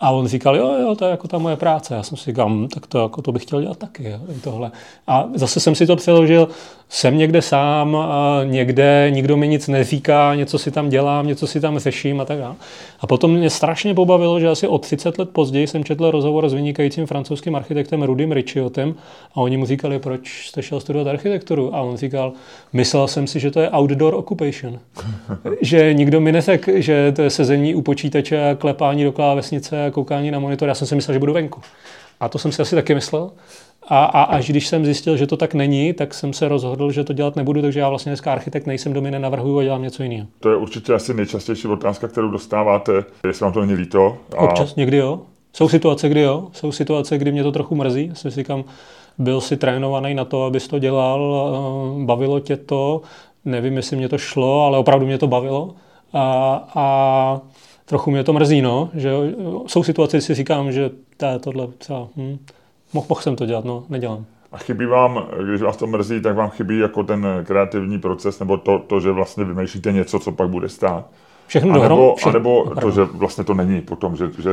A 0.00 0.10
on 0.10 0.26
říkal, 0.26 0.56
jo, 0.56 0.78
jo, 0.80 0.94
to 0.94 1.04
je 1.04 1.10
jako 1.10 1.28
ta 1.28 1.38
moje 1.38 1.56
práce. 1.56 1.94
Já 1.94 2.02
jsem 2.02 2.18
si 2.18 2.30
říkal, 2.30 2.48
hm, 2.48 2.68
tak 2.68 2.86
to, 2.86 2.98
jako 2.98 3.22
to 3.22 3.32
bych 3.32 3.42
chtěl 3.42 3.62
dělat 3.62 3.78
taky, 3.78 4.10
jo, 4.10 4.20
tohle. 4.44 4.70
A 5.06 5.28
zase 5.34 5.60
jsem 5.60 5.74
si 5.74 5.86
to 5.86 5.96
přeložil, 5.96 6.48
jsem 6.92 7.18
někde 7.18 7.42
sám, 7.42 7.96
někde 8.44 9.10
nikdo 9.10 9.36
mi 9.36 9.48
nic 9.48 9.68
neříká, 9.68 10.34
něco 10.34 10.58
si 10.58 10.70
tam 10.70 10.88
dělám, 10.88 11.26
něco 11.26 11.46
si 11.46 11.60
tam 11.60 11.78
řeším 11.78 12.20
a 12.20 12.24
tak 12.24 12.38
dále. 12.38 12.54
A 13.00 13.06
potom 13.06 13.34
mě 13.34 13.50
strašně 13.50 13.94
pobavilo, 13.94 14.40
že 14.40 14.48
asi 14.48 14.66
o 14.66 14.78
30 14.78 15.18
let 15.18 15.30
později 15.30 15.66
jsem 15.66 15.84
četl 15.84 16.10
rozhovor 16.10 16.48
s 16.48 16.52
vynikajícím 16.52 17.06
francouzským 17.06 17.54
architektem 17.54 18.02
Rudym 18.02 18.32
Richiotem 18.32 18.94
a 19.34 19.36
oni 19.36 19.56
mu 19.56 19.66
říkali, 19.66 19.98
proč 19.98 20.48
jste 20.48 20.62
šel 20.62 20.80
studovat 20.80 21.10
architekturu? 21.10 21.74
A 21.74 21.80
on 21.80 21.96
říkal, 21.96 22.32
myslel 22.72 23.08
jsem 23.08 23.26
si, 23.26 23.40
že 23.40 23.50
to 23.50 23.60
je 23.60 23.70
outdoor 23.70 24.14
occupation. 24.14 24.78
že 25.60 25.94
nikdo 25.94 26.20
mi 26.20 26.32
neřekl, 26.32 26.72
že 26.74 27.12
to 27.12 27.22
je 27.22 27.30
sezení 27.30 27.74
u 27.74 27.82
počítače, 27.82 28.56
klepání 28.58 29.04
do 29.04 29.12
klávesnice, 29.12 29.90
koukání 29.90 30.30
na 30.30 30.38
monitor. 30.38 30.68
Já 30.68 30.74
jsem 30.74 30.86
si 30.86 30.94
myslel, 30.94 31.12
že 31.12 31.18
budu 31.18 31.32
venku. 31.32 31.60
A 32.20 32.28
to 32.28 32.38
jsem 32.38 32.52
si 32.52 32.62
asi 32.62 32.74
taky 32.74 32.94
myslel. 32.94 33.30
A, 33.88 34.04
a 34.04 34.22
až 34.22 34.50
když 34.50 34.66
jsem 34.66 34.84
zjistil, 34.84 35.16
že 35.16 35.26
to 35.26 35.36
tak 35.36 35.54
není, 35.54 35.92
tak 35.92 36.14
jsem 36.14 36.32
se 36.32 36.48
rozhodl, 36.48 36.92
že 36.92 37.04
to 37.04 37.12
dělat 37.12 37.36
nebudu, 37.36 37.62
takže 37.62 37.80
já 37.80 37.88
vlastně 37.88 38.10
dneska 38.10 38.32
architekt 38.32 38.66
nejsem, 38.66 38.92
do 38.92 39.00
mě 39.00 39.10
nenavrhuju 39.10 39.58
a 39.58 39.62
dělám 39.64 39.82
něco 39.82 40.02
jiného. 40.02 40.26
To 40.40 40.50
je 40.50 40.56
určitě 40.56 40.94
asi 40.94 41.14
nejčastější 41.14 41.68
otázka, 41.68 42.08
kterou 42.08 42.30
dostáváte, 42.30 43.04
jestli 43.26 43.44
vám 43.44 43.52
to 43.52 43.60
není 43.60 43.74
líto. 43.74 44.16
A... 44.36 44.40
Občas, 44.40 44.76
někdy 44.76 44.96
jo. 44.96 45.20
Jsou 45.52 45.68
situace, 45.68 46.08
kdy 46.08 46.20
jo. 46.20 46.48
Jsou 46.52 46.72
situace, 46.72 47.18
kdy 47.18 47.32
mě 47.32 47.42
to 47.42 47.52
trochu 47.52 47.74
mrzí. 47.74 48.06
Já 48.06 48.14
si 48.14 48.30
říkám, 48.30 48.64
byl 49.18 49.40
si 49.40 49.56
trénovaný 49.56 50.14
na 50.14 50.24
to, 50.24 50.44
abys 50.44 50.68
to 50.68 50.78
dělal, 50.78 51.50
eh, 52.00 52.04
bavilo 52.04 52.40
tě 52.40 52.56
to, 52.56 53.02
nevím, 53.44 53.76
jestli 53.76 53.96
mě 53.96 54.08
to 54.08 54.18
šlo, 54.18 54.64
ale 54.64 54.78
opravdu 54.78 55.06
mě 55.06 55.18
to 55.18 55.26
bavilo. 55.26 55.74
A, 56.12 56.54
a 56.74 57.40
trochu 57.84 58.10
mě 58.10 58.24
to 58.24 58.32
mrzí, 58.32 58.62
no, 58.62 58.90
že 58.94 59.12
jsou 59.66 59.82
situace, 59.82 60.16
kdy 60.16 60.22
si 60.22 60.34
říkám, 60.34 60.72
že 60.72 60.90
tohle 61.40 61.66
třeba, 61.78 62.08
hm, 62.16 62.38
mohl, 62.92 63.06
mohl 63.08 63.20
jsem 63.20 63.36
to 63.36 63.46
dělat, 63.46 63.64
no, 63.64 63.84
nedělám. 63.88 64.24
A 64.52 64.58
chybí 64.58 64.86
vám, 64.86 65.26
když 65.48 65.62
vás 65.62 65.76
to 65.76 65.86
mrzí, 65.86 66.20
tak 66.20 66.36
vám 66.36 66.50
chybí 66.50 66.78
jako 66.78 67.02
ten 67.02 67.26
kreativní 67.44 67.98
proces, 67.98 68.40
nebo 68.40 68.56
to, 68.56 68.78
to 68.78 69.00
že 69.00 69.10
vlastně 69.10 69.44
vymýšlíte 69.44 69.92
něco, 69.92 70.18
co 70.18 70.32
pak 70.32 70.48
bude 70.48 70.68
stát? 70.68 71.06
Všechno 71.46 71.74
dohrom, 71.74 71.98
nebo, 72.32 72.64
nebo 72.64 72.74
to, 72.80 72.90
že 72.90 73.04
vlastně 73.04 73.44
to 73.44 73.54
není 73.54 73.80
potom, 73.80 74.16
že, 74.16 74.26
že, 74.38 74.50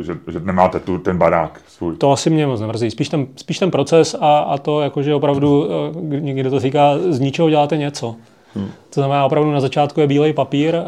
že, 0.00 0.18
že 0.32 0.40
nemáte 0.40 0.80
tu, 0.80 0.98
ten 0.98 1.18
barák 1.18 1.60
svůj. 1.68 1.96
To 1.96 2.12
asi 2.12 2.30
mě 2.30 2.46
moc 2.46 2.60
nemrzí. 2.60 2.90
Spíš 2.90 3.08
ten, 3.08 3.26
spíš 3.36 3.58
ten 3.58 3.70
proces 3.70 4.16
a, 4.20 4.38
a 4.38 4.58
to, 4.58 4.80
jakože 4.80 5.14
opravdu, 5.14 5.66
eh, 5.70 6.20
někdo 6.20 6.50
to 6.50 6.60
říká, 6.60 6.98
z 7.08 7.20
ničeho 7.20 7.50
děláte 7.50 7.76
něco. 7.76 8.16
Hmm. 8.54 8.68
To 8.94 9.00
znamená, 9.00 9.26
opravdu 9.26 9.52
na 9.52 9.60
začátku 9.60 10.00
je 10.00 10.06
bílej 10.06 10.32
papír. 10.32 10.74
Eh, 10.74 10.84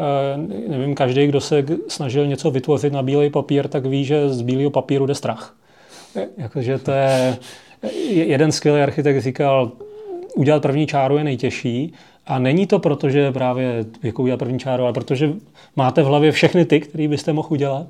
nevím, 0.69 0.95
každý, 0.95 1.27
kdo 1.27 1.41
se 1.41 1.65
snažil 1.87 2.27
něco 2.27 2.51
vytvořit 2.51 2.93
na 2.93 3.01
bílej 3.01 3.29
papír, 3.29 3.67
tak 3.67 3.85
ví, 3.85 4.05
že 4.05 4.29
z 4.29 4.41
bílého 4.41 4.69
papíru 4.69 5.05
jde 5.05 5.15
strach. 5.15 5.53
Jakože 6.37 6.77
to 6.77 6.91
je... 6.91 7.37
Jeden 8.09 8.51
skvělý 8.51 8.81
architekt 8.81 9.21
říkal, 9.21 9.71
udělat 10.35 10.61
první 10.61 10.87
čáru 10.87 11.17
je 11.17 11.23
nejtěžší, 11.23 11.93
a 12.27 12.39
není 12.39 12.67
to 12.67 12.79
proto, 12.79 13.09
že 13.09 13.31
právě 13.31 13.85
jako 14.03 14.23
udělat 14.23 14.37
první 14.37 14.59
čáru, 14.59 14.83
ale 14.83 14.93
protože 14.93 15.33
máte 15.75 16.03
v 16.03 16.05
hlavě 16.05 16.31
všechny 16.31 16.65
ty, 16.65 16.79
které 16.79 17.07
byste 17.07 17.33
mohl 17.33 17.47
udělat 17.51 17.87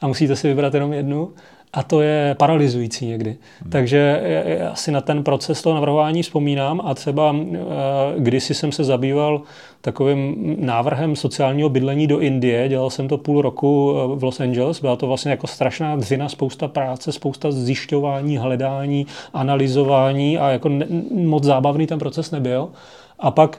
a 0.00 0.06
musíte 0.06 0.36
si 0.36 0.48
vybrat 0.48 0.74
jenom 0.74 0.92
jednu 0.92 1.30
a 1.76 1.82
to 1.82 2.00
je 2.00 2.36
paralyzující 2.38 3.06
někdy. 3.06 3.36
Hmm. 3.60 3.70
Takže 3.70 4.20
asi 4.72 4.92
na 4.92 5.00
ten 5.00 5.24
proces 5.24 5.62
toho 5.62 5.74
navrhování 5.74 6.22
vzpomínám 6.22 6.80
a 6.84 6.94
třeba 6.94 7.36
eh, 7.36 7.56
kdysi 8.18 8.54
jsem 8.54 8.72
se 8.72 8.84
zabýval 8.84 9.42
takovým 9.80 10.56
návrhem 10.60 11.16
sociálního 11.16 11.68
bydlení 11.68 12.06
do 12.06 12.18
Indie, 12.18 12.68
dělal 12.68 12.90
jsem 12.90 13.08
to 13.08 13.18
půl 13.18 13.42
roku 13.42 13.94
v 14.14 14.24
Los 14.24 14.40
Angeles, 14.40 14.80
byla 14.80 14.96
to 14.96 15.06
vlastně 15.06 15.30
jako 15.30 15.46
strašná 15.46 15.96
dřina, 15.96 16.28
spousta 16.28 16.68
práce, 16.68 17.12
spousta 17.12 17.52
zjišťování, 17.52 18.38
hledání, 18.38 19.06
analyzování 19.32 20.38
a 20.38 20.50
jako 20.50 20.68
ne, 20.68 20.86
moc 21.10 21.44
zábavný 21.44 21.86
ten 21.86 21.98
proces 21.98 22.30
nebyl. 22.30 22.68
A 23.18 23.30
pak 23.30 23.58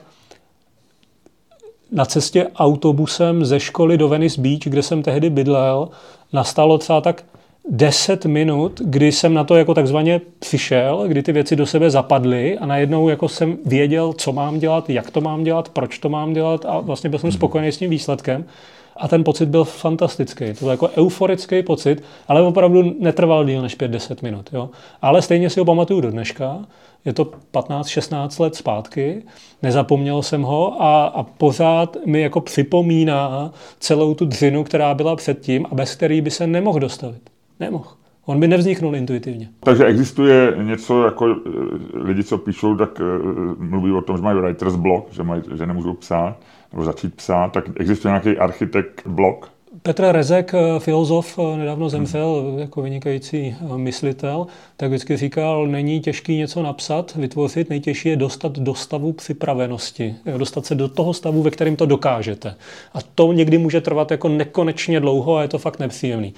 na 1.92 2.04
cestě 2.04 2.46
autobusem 2.56 3.44
ze 3.44 3.60
školy 3.60 3.98
do 3.98 4.08
Venice 4.08 4.40
Beach, 4.40 4.60
kde 4.64 4.82
jsem 4.82 5.02
tehdy 5.02 5.30
bydlel, 5.30 5.88
nastalo 6.32 6.78
třeba 6.78 7.00
tak 7.00 7.24
10 7.70 8.26
minut, 8.26 8.80
kdy 8.84 9.12
jsem 9.12 9.34
na 9.34 9.44
to 9.44 9.56
jako 9.56 9.74
takzvaně 9.74 10.20
přišel, 10.38 11.04
kdy 11.08 11.22
ty 11.22 11.32
věci 11.32 11.56
do 11.56 11.66
sebe 11.66 11.90
zapadly 11.90 12.58
a 12.58 12.66
najednou 12.66 13.08
jako 13.08 13.28
jsem 13.28 13.58
věděl, 13.64 14.12
co 14.12 14.32
mám 14.32 14.58
dělat, 14.58 14.90
jak 14.90 15.10
to 15.10 15.20
mám 15.20 15.44
dělat, 15.44 15.68
proč 15.68 15.98
to 15.98 16.08
mám 16.08 16.32
dělat 16.32 16.64
a 16.64 16.80
vlastně 16.80 17.10
byl 17.10 17.18
jsem 17.18 17.32
spokojený 17.32 17.72
s 17.72 17.78
tím 17.78 17.90
výsledkem. 17.90 18.44
A 18.96 19.08
ten 19.08 19.24
pocit 19.24 19.48
byl 19.48 19.64
fantastický. 19.64 20.52
To 20.52 20.64
byl 20.64 20.70
jako 20.70 20.88
euforický 20.88 21.62
pocit, 21.62 22.02
ale 22.28 22.42
opravdu 22.42 22.94
netrval 23.00 23.44
díl 23.44 23.62
než 23.62 23.78
5-10 23.78 24.16
minut. 24.22 24.50
Jo. 24.52 24.70
Ale 25.02 25.22
stejně 25.22 25.50
si 25.50 25.60
ho 25.60 25.66
pamatuju 25.66 26.00
do 26.00 26.10
dneška 26.10 26.58
je 27.04 27.12
to 27.12 27.24
15-16 27.52 28.42
let 28.42 28.54
zpátky, 28.54 29.22
nezapomněl 29.62 30.22
jsem 30.22 30.42
ho 30.42 30.82
a, 30.82 31.06
a 31.06 31.22
pořád 31.22 31.96
mi 32.06 32.20
jako 32.20 32.40
připomíná 32.40 33.52
celou 33.78 34.14
tu 34.14 34.24
dřinu, 34.24 34.64
která 34.64 34.94
byla 34.94 35.16
předtím 35.16 35.66
a 35.70 35.74
bez 35.74 35.94
který 35.94 36.20
by 36.20 36.30
se 36.30 36.46
nemohl 36.46 36.80
dostavit. 36.80 37.30
Nemohl. 37.60 37.90
On 38.26 38.40
by 38.40 38.48
nevzniknul 38.48 38.96
intuitivně. 38.96 39.48
Takže 39.60 39.84
existuje 39.84 40.54
něco, 40.62 41.04
jako 41.04 41.26
eh, 41.26 41.50
lidi, 41.94 42.24
co 42.24 42.38
píšou, 42.38 42.76
tak 42.76 43.00
uh, 43.00 43.62
mluví 43.62 43.92
o 43.92 44.02
tom, 44.02 44.16
že 44.16 44.22
mají 44.22 44.38
writer's 44.38 44.76
block, 44.76 45.12
že, 45.12 45.22
mají, 45.22 45.42
že 45.54 45.66
nemůžou 45.66 45.94
psát 45.94 46.36
nebo 46.72 46.84
začít 46.84 47.14
psát, 47.14 47.52
tak 47.52 47.64
existuje 47.76 48.12
nějaký 48.12 48.38
architekt 48.38 49.02
blok? 49.06 49.50
Petr 49.82 50.04
Rezek, 50.10 50.54
eh, 50.54 50.80
filozof, 50.80 51.38
eh, 51.38 51.56
nedávno 51.56 51.88
zemřel 51.88 52.54
jako 52.58 52.82
vynikající 52.82 53.56
eh, 53.60 53.78
myslitel, 53.78 54.46
tak 54.76 54.88
vždycky 54.88 55.16
říkal, 55.16 55.66
není 55.66 56.00
těžký 56.00 56.36
něco 56.36 56.62
napsat, 56.62 57.14
vytvořit, 57.14 57.70
nejtěžší 57.70 58.08
je 58.08 58.16
dostat 58.16 58.58
do 58.58 58.74
stavu 58.74 59.12
připravenosti, 59.12 60.14
dostat 60.36 60.66
se 60.66 60.74
do 60.74 60.88
toho 60.88 61.12
stavu, 61.12 61.42
ve 61.42 61.50
kterém 61.50 61.76
to 61.76 61.86
dokážete. 61.86 62.54
A 62.94 62.98
to 63.14 63.32
někdy 63.32 63.58
může 63.58 63.80
trvat 63.80 64.10
jako 64.10 64.28
nekonečně 64.28 65.00
dlouho 65.00 65.36
a 65.36 65.42
je 65.42 65.48
to 65.48 65.58
fakt 65.58 65.78
nepříjemný. 65.78 66.34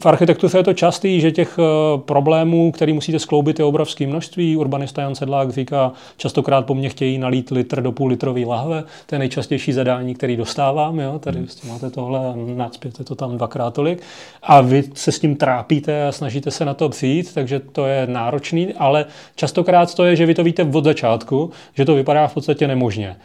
V 0.00 0.06
architektuře 0.06 0.58
je 0.58 0.64
to 0.64 0.72
častý, 0.72 1.20
že 1.20 1.32
těch 1.32 1.58
problémů, 1.96 2.72
který 2.72 2.92
musíte 2.92 3.18
skloubit, 3.18 3.58
je 3.58 3.64
obrovské 3.64 4.06
množství. 4.06 4.56
Urbanista 4.56 5.02
Jan 5.02 5.14
Sedlák 5.14 5.50
říká, 5.50 5.92
častokrát 6.16 6.66
po 6.66 6.74
mně 6.74 6.88
chtějí 6.88 7.18
nalít 7.18 7.50
litr 7.50 7.82
do 7.82 7.92
půl 7.92 8.08
litrový 8.08 8.44
lahve. 8.44 8.84
To 9.06 9.14
je 9.14 9.18
nejčastější 9.18 9.72
zadání, 9.72 10.14
který 10.14 10.36
dostávám. 10.36 11.00
Jo? 11.00 11.18
Tady 11.18 11.38
hmm. 11.38 11.48
máte 11.68 11.90
tohle 11.90 12.18
a 12.18 12.34
nadspět 12.56 12.98
je 12.98 13.04
to 13.04 13.14
tam 13.14 13.36
dvakrát 13.36 13.74
tolik. 13.74 14.02
A 14.42 14.60
vy 14.60 14.84
se 14.94 15.12
s 15.12 15.18
tím 15.18 15.36
trápíte 15.36 16.06
a 16.06 16.12
snažíte 16.12 16.50
se 16.50 16.64
na 16.64 16.74
to 16.74 16.88
přijít, 16.88 17.34
takže 17.34 17.60
to 17.60 17.86
je 17.86 18.06
náročný, 18.06 18.74
ale 18.74 19.06
častokrát 19.34 19.94
to 19.94 20.04
je, 20.04 20.16
že 20.16 20.26
vy 20.26 20.34
to 20.34 20.44
víte 20.44 20.64
od 20.72 20.84
začátku, 20.84 21.50
že 21.74 21.84
to 21.84 21.94
vypadá 21.94 22.26
v 22.26 22.34
podstatě 22.34 22.68
nemožně 22.68 23.16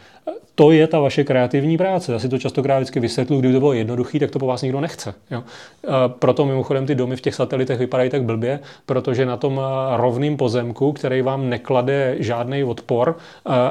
to 0.54 0.70
je 0.70 0.86
ta 0.86 1.00
vaše 1.00 1.24
kreativní 1.24 1.76
práce. 1.76 2.12
Já 2.12 2.18
si 2.18 2.28
to 2.28 2.38
častokrát 2.38 2.78
vždycky 2.78 3.00
vysvětluji, 3.00 3.40
kdyby 3.40 3.54
to 3.54 3.60
bylo 3.60 3.72
jednoduché, 3.72 4.18
tak 4.18 4.30
to 4.30 4.38
po 4.38 4.46
vás 4.46 4.62
nikdo 4.62 4.80
nechce. 4.80 5.14
Jo? 5.30 5.42
A 5.88 6.08
proto 6.08 6.46
mimochodem 6.46 6.86
ty 6.86 6.94
domy 6.94 7.16
v 7.16 7.20
těch 7.20 7.34
satelitech 7.34 7.78
vypadají 7.78 8.10
tak 8.10 8.22
blbě, 8.22 8.60
protože 8.86 9.26
na 9.26 9.36
tom 9.36 9.60
rovném 9.96 10.36
pozemku, 10.36 10.92
který 10.92 11.22
vám 11.22 11.48
neklade 11.48 12.16
žádný 12.18 12.64
odpor 12.64 13.16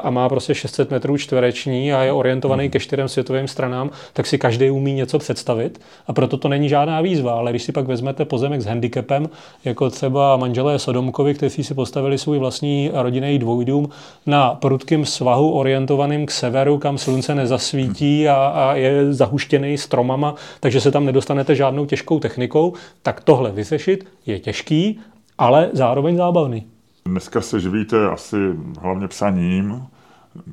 a 0.04 0.10
má 0.10 0.30
prostě 0.30 0.56
600 0.56 0.92
metrů 0.92 1.18
čtvereční 1.18 1.94
a 1.94 2.04
je 2.04 2.12
orientovaný 2.12 2.70
ke 2.70 2.80
čtyřem 2.80 3.10
světovým 3.10 3.48
stranám, 3.48 3.90
tak 4.14 4.26
si 4.26 4.38
každý 4.38 4.70
umí 4.70 4.94
něco 4.94 5.20
představit 5.20 5.82
a 6.08 6.14
proto 6.14 6.38
to 6.38 6.48
není 6.48 6.70
žádná 6.70 7.02
výzva. 7.02 7.34
Ale 7.34 7.52
když 7.52 7.64
si 7.64 7.72
pak 7.72 7.88
vezmete 7.88 8.26
pozemek 8.26 8.62
s 8.62 8.66
handicapem, 8.66 9.30
jako 9.66 9.90
třeba 9.90 10.38
manželé 10.38 10.80
Sodomkovi, 10.80 11.34
kteří 11.34 11.64
si 11.64 11.74
postavili 11.74 12.18
svůj 12.18 12.40
vlastní 12.40 12.92
rodinný 12.94 13.40
dvojdům 13.40 13.90
na 14.26 14.54
prudkém 14.54 15.06
svahu 15.06 15.52
orientovaným 15.52 16.26
k 16.26 16.32
severu, 16.46 16.78
kam 16.78 16.98
slunce 16.98 17.36
nezasvítí 17.36 18.30
a, 18.30 18.36
a 18.36 18.76
je 18.76 19.14
zahuštěný 19.14 19.78
stromama, 19.78 20.36
takže 20.60 20.82
se 20.82 20.92
tam 20.92 21.06
nedostanete 21.06 21.56
žádnou 21.56 21.86
těžkou 21.86 22.20
technikou, 22.20 22.74
tak 23.02 23.22
tohle 23.24 23.52
vyřešit 23.52 24.08
je 24.26 24.40
těžký, 24.40 25.00
ale 25.38 25.70
zároveň 25.74 26.18
zábavný. 26.18 26.66
Dneska 27.06 27.42
se 27.42 27.60
živíte 27.60 28.10
asi 28.10 28.38
hlavně 28.82 29.08
psaním 29.08 29.84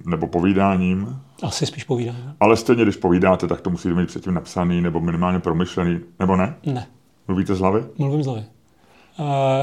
nebo 0.07 0.27
povídáním. 0.27 1.17
Asi 1.43 1.67
spíš 1.67 1.85
povídáním. 1.85 2.35
Ale 2.41 2.57
stejně, 2.57 2.83
když 2.83 2.97
povídáte, 2.97 3.47
tak 3.47 3.61
to 3.61 3.71
musí 3.71 3.93
být 3.93 4.07
předtím 4.07 4.35
napsaný 4.35 4.81
nebo 4.81 5.01
minimálně 5.01 5.39
promyšlený, 5.39 6.01
nebo 6.21 6.37
ne? 6.37 6.55
Ne. 6.67 6.87
Mluvíte 7.29 7.55
z 7.55 7.59
hlavy? 7.61 7.83
Mluvím 7.99 8.23
z 8.23 8.27
hlavy. 8.27 8.45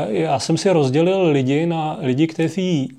Já 0.07 0.39
jsem 0.39 0.57
si 0.57 0.69
rozdělil 0.69 1.21
lidi 1.31 1.65
na 1.65 1.97
lidi, 2.01 2.27
kteří 2.27 2.97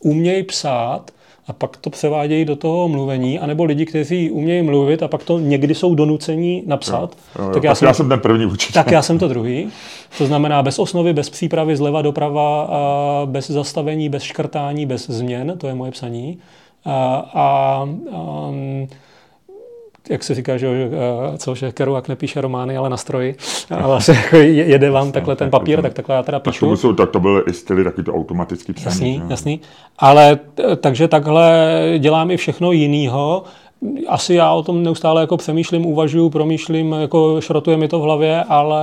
umějí 0.00 0.42
psát 0.42 1.10
a 1.48 1.52
pak 1.52 1.76
to 1.76 1.90
převádějí 1.90 2.44
do 2.44 2.56
toho 2.56 2.88
mluvení, 2.88 3.38
anebo 3.38 3.64
lidi, 3.64 3.86
kteří 3.86 4.30
umějí 4.30 4.62
mluvit 4.62 5.02
a 5.02 5.08
pak 5.08 5.24
to 5.24 5.38
někdy 5.38 5.74
jsou 5.74 5.94
donuceni 5.94 6.62
napsat. 6.66 7.16
Jo, 7.38 7.44
jo, 7.44 7.50
tak 7.50 7.64
já, 7.64 7.74
jsem, 7.74 7.88
já 7.88 7.94
jsem 7.94 8.08
ten 8.08 8.20
první 8.20 8.46
určitě. 8.46 8.72
Tak 8.72 8.90
já 8.90 9.02
jsem 9.02 9.18
to 9.18 9.28
druhý. 9.28 9.68
To 10.18 10.26
znamená 10.26 10.62
bez 10.62 10.78
osnovy, 10.78 11.12
bez 11.12 11.30
přípravy 11.30 11.76
zleva 11.76 12.02
doprava, 12.02 12.62
a 12.62 13.22
bez 13.26 13.50
zastavení, 13.50 14.08
bez 14.08 14.22
škrtání, 14.22 14.86
bez 14.86 15.10
změn, 15.10 15.54
to 15.58 15.66
je 15.66 15.74
moje 15.74 15.90
psaní. 15.90 16.38
A, 16.84 17.16
a, 17.34 17.88
a 18.12 18.50
jak 20.08 20.24
se 20.24 20.34
říká, 20.34 20.56
že 20.56 20.90
cože 21.38 21.72
Kerouac 21.72 22.08
nepíše 22.08 22.40
romány, 22.40 22.76
ale 22.76 22.90
na 22.90 22.96
stroji, 22.96 23.36
a 23.70 23.86
vlastně 23.86 24.14
jako 24.14 24.36
jede 24.36 24.90
vám 24.90 25.12
takhle 25.12 25.36
ten 25.36 25.50
papír, 25.50 25.82
tak 25.82 25.92
takhle 25.92 26.16
já 26.16 26.22
teda 26.22 26.40
píšu. 26.40 26.70
Tak 26.70 26.80
to, 26.80 26.94
tak 26.94 27.10
to 27.10 27.20
byly 27.20 27.42
i 27.46 27.52
styly 27.52 27.84
taky 27.84 28.02
to 28.02 28.14
automatický 28.14 28.72
psaní. 28.72 29.14
Jasný, 29.14 29.22
jasný. 29.30 29.60
Ale 29.98 30.38
takže 30.76 31.08
takhle 31.08 31.74
dělám 31.98 32.30
i 32.30 32.36
všechno 32.36 32.72
jinýho. 32.72 33.42
Asi 34.08 34.34
já 34.34 34.52
o 34.52 34.62
tom 34.62 34.82
neustále 34.82 35.20
jako 35.20 35.36
přemýšlím, 35.36 35.86
uvažuju, 35.86 36.30
promýšlím, 36.30 36.92
jako 36.92 37.40
šrotuje 37.40 37.76
mi 37.76 37.88
to 37.88 37.98
v 37.98 38.02
hlavě, 38.02 38.42
ale 38.42 38.82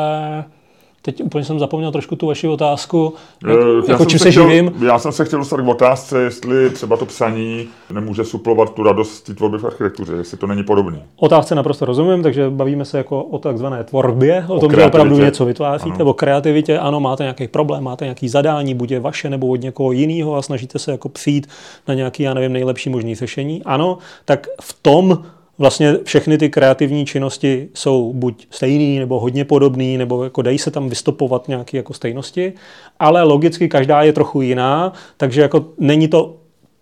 Teď 1.06 1.24
úplně 1.24 1.44
jsem 1.44 1.60
zapomněl 1.60 1.92
trošku 1.92 2.16
tu 2.16 2.28
vaši 2.28 2.48
otázku, 2.48 3.14
jak, 3.48 3.60
já 3.88 3.92
jako 3.92 4.06
čím 4.06 4.20
se, 4.20 4.32
chtěl, 4.32 4.50
živím. 4.50 4.74
Já 4.86 5.00
jsem 5.00 5.12
se 5.12 5.26
chtěl 5.26 5.40
dostat 5.40 5.62
k 5.62 5.68
otázce, 5.68 6.22
jestli 6.22 6.70
třeba 6.70 6.98
to 6.98 7.06
psaní 7.06 7.68
nemůže 7.94 8.24
suplovat 8.24 8.74
tu 8.74 8.84
radost 8.84 9.22
té 9.22 9.34
tvorby 9.34 9.58
v 9.58 9.66
architektuře, 9.66 10.14
jestli 10.14 10.38
to 10.38 10.48
není 10.48 10.64
podobné. 10.64 11.02
Otázce 11.18 11.56
naprosto 11.56 11.86
rozumím, 11.86 12.24
takže 12.24 12.50
bavíme 12.50 12.86
se 12.86 12.98
jako 12.98 13.24
o 13.24 13.38
takzvané 13.38 13.84
tvorbě, 13.84 14.46
o, 14.48 14.56
o 14.56 14.60
tom, 14.60 14.72
že 14.72 14.86
opravdu 14.86 15.18
něco 15.18 15.46
vytváříte, 15.46 15.96
ano. 15.96 16.06
o 16.06 16.14
kreativitě. 16.14 16.80
Ano, 16.80 17.00
máte 17.00 17.24
nějaký 17.24 17.48
problém, 17.48 17.84
máte 17.84 18.06
nějaký 18.06 18.30
zadání, 18.30 18.74
buď 18.74 18.92
je 18.92 19.00
vaše 19.00 19.30
nebo 19.30 19.48
od 19.48 19.62
někoho 19.62 19.92
jiného 19.92 20.36
a 20.36 20.42
snažíte 20.42 20.80
se 20.80 20.92
jako 20.92 21.10
přijít 21.10 21.48
na 21.88 21.94
nějaký, 21.94 22.24
já 22.24 22.34
nevím, 22.34 22.54
nejlepší 22.54 22.90
možný 22.90 23.16
řešení. 23.16 23.64
Ano, 23.64 23.98
tak 24.26 24.48
v 24.62 24.78
tom 24.82 25.24
vlastně 25.58 25.98
všechny 26.04 26.38
ty 26.38 26.50
kreativní 26.50 27.06
činnosti 27.06 27.70
jsou 27.74 28.14
buď 28.14 28.48
stejný, 28.50 29.00
nebo 29.00 29.20
hodně 29.20 29.46
podobný, 29.46 29.98
nebo 29.98 30.24
jako 30.24 30.42
dají 30.42 30.58
se 30.58 30.72
tam 30.72 30.90
vystopovat 30.90 31.48
nějaké 31.48 31.78
jako 31.78 31.94
stejnosti, 31.94 32.54
ale 33.00 33.24
logicky 33.24 33.70
každá 33.70 34.02
je 34.02 34.14
trochu 34.14 34.42
jiná, 34.42 34.94
takže 35.18 35.42
jako 35.42 35.66
není 35.78 36.08
to 36.08 36.36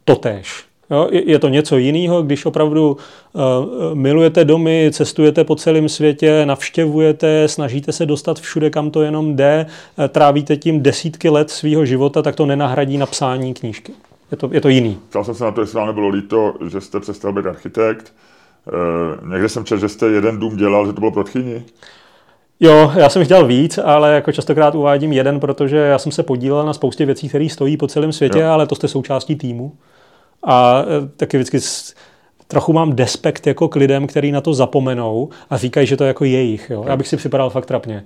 totéž. 0.06 0.64
Jo, 0.92 1.08
je 1.12 1.40
to 1.40 1.50
něco 1.50 1.78
jiného, 1.78 2.22
když 2.22 2.46
opravdu 2.46 2.98
uh, 3.34 3.42
milujete 3.94 4.46
domy, 4.46 4.90
cestujete 4.94 5.44
po 5.44 5.56
celém 5.56 5.90
světě, 5.90 6.46
navštěvujete, 6.46 7.48
snažíte 7.48 7.92
se 7.92 8.06
dostat 8.06 8.40
všude, 8.40 8.70
kam 8.70 8.92
to 8.92 9.02
jenom 9.02 9.36
jde, 9.36 9.66
uh, 9.98 10.06
trávíte 10.08 10.58
tím 10.58 10.84
desítky 10.84 11.30
let 11.30 11.50
svého 11.50 11.86
života, 11.86 12.22
tak 12.22 12.36
to 12.36 12.46
nenahradí 12.46 12.98
napsání 12.98 13.54
knížky. 13.54 13.94
Je 14.32 14.38
to, 14.38 14.50
je 14.52 14.62
to 14.62 14.70
jiný. 14.70 14.98
Ptal 15.10 15.24
jsem 15.24 15.36
se 15.36 15.44
na 15.44 15.52
to, 15.52 15.62
jestli 15.62 15.78
vám 15.78 15.88
nebylo 15.88 16.10
líto, 16.10 16.54
že 16.72 16.82
jste 16.82 17.00
přestal 17.00 17.34
být 17.34 17.46
architekt, 17.46 18.14
někde 19.32 19.50
jsem 19.50 19.66
četl, 19.66 19.82
že 19.82 19.90
jste 19.90 20.08
jeden 20.08 20.40
dům 20.40 20.58
dělal, 20.58 20.86
že 20.86 20.94
to 20.94 21.00
bylo 21.00 21.12
pro 21.12 21.24
tchyni. 21.24 21.64
Jo, 22.60 22.92
já 22.96 23.10
jsem 23.10 23.26
chtěl 23.26 23.46
víc, 23.46 23.78
ale 23.78 24.16
jako 24.16 24.32
častokrát 24.32 24.76
uvádím 24.76 25.14
jeden, 25.14 25.40
protože 25.40 25.78
já 25.78 25.98
jsem 25.98 26.12
se 26.12 26.24
podílel 26.24 26.66
na 26.66 26.74
spoustě 26.74 27.06
věcí, 27.06 27.30
které 27.30 27.50
stojí 27.50 27.78
po 27.78 27.88
celém 27.88 28.12
světě, 28.12 28.40
jo. 28.40 28.52
ale 28.52 28.68
to 28.68 28.76
jste 28.76 28.88
součástí 28.88 29.36
týmu. 29.36 29.72
A 30.44 30.84
eh, 30.84 31.10
taky 31.18 31.38
vždycky 31.38 31.60
trochu 32.48 32.74
mám 32.74 32.94
despekt 32.94 33.48
jako 33.48 33.68
k 33.68 33.76
lidem, 33.76 34.08
kteří 34.08 34.32
na 34.32 34.42
to 34.42 34.54
zapomenou 34.54 35.30
a 35.50 35.58
říkají, 35.58 35.88
že 35.88 35.98
to 35.98 36.04
je 36.04 36.08
jako 36.08 36.26
jejich. 36.26 36.70
Jo. 36.70 36.84
Já 36.88 36.98
bych 36.98 37.08
si 37.08 37.18
připadal 37.18 37.50
fakt 37.50 37.66
trapně. 37.66 38.04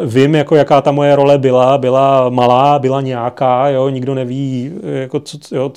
Uh, 0.00 0.10
vím, 0.10 0.34
jako 0.34 0.56
jaká 0.56 0.80
ta 0.80 0.92
moje 0.92 1.16
role 1.16 1.38
byla, 1.38 1.78
byla 1.78 2.30
malá, 2.30 2.78
byla 2.78 3.00
nějaká, 3.00 3.68
jo, 3.68 3.88
nikdo 3.88 4.14
neví, 4.14 4.72
jako 4.82 5.20
co, 5.20 5.56
jo, 5.56 5.72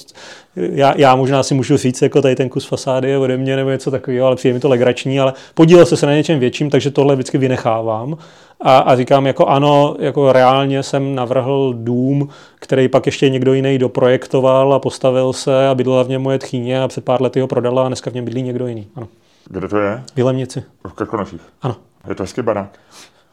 já, 0.55 0.93
já 0.97 1.15
možná 1.15 1.43
si 1.43 1.53
můžu 1.53 1.77
říct, 1.77 2.01
jako 2.01 2.21
tady 2.21 2.35
ten 2.35 2.49
kus 2.49 2.67
fasády 2.67 3.09
je 3.09 3.17
ode 3.17 3.37
mě 3.37 3.55
nebo 3.55 3.69
něco 3.69 3.91
takového, 3.91 4.27
ale 4.27 4.35
přijde 4.35 4.53
mi 4.53 4.59
to 4.59 4.69
legrační, 4.69 5.19
ale 5.19 5.33
podílel 5.53 5.85
se 5.85 5.97
se 5.97 6.05
na 6.05 6.13
něčem 6.13 6.39
větším, 6.39 6.69
takže 6.69 6.91
tohle 6.91 7.15
vždycky 7.15 7.37
vynechávám. 7.37 8.17
A, 8.61 8.77
a 8.77 8.95
říkám, 8.95 9.27
jako 9.27 9.45
ano, 9.45 9.95
jako 9.99 10.31
reálně 10.31 10.83
jsem 10.83 11.15
navrhl 11.15 11.73
dům, 11.77 12.29
který 12.55 12.87
pak 12.87 13.05
ještě 13.05 13.29
někdo 13.29 13.53
jiný 13.53 13.77
doprojektoval 13.77 14.73
a 14.73 14.79
postavil 14.79 15.33
se 15.33 15.67
a 15.67 15.75
bydlela 15.75 16.03
v 16.03 16.09
něm 16.09 16.21
moje 16.21 16.39
tchýně 16.39 16.81
a 16.81 16.87
před 16.87 17.05
pár 17.05 17.21
lety 17.21 17.39
ho 17.39 17.47
prodala 17.47 17.85
a 17.85 17.87
dneska 17.87 18.09
v 18.11 18.13
něm 18.13 18.25
bydlí 18.25 18.41
někdo 18.41 18.67
jiný. 18.67 18.87
Ano. 18.95 19.07
Kde 19.49 19.67
to 19.67 19.77
je? 19.77 20.03
V 20.13 20.17
Jilemnici. 20.17 20.63
V 20.87 20.93
Krkonoších. 20.93 21.41
Ano. 21.61 21.75
Je 22.09 22.15
to 22.15 22.23
hezký 22.23 22.41
barák. 22.41 22.79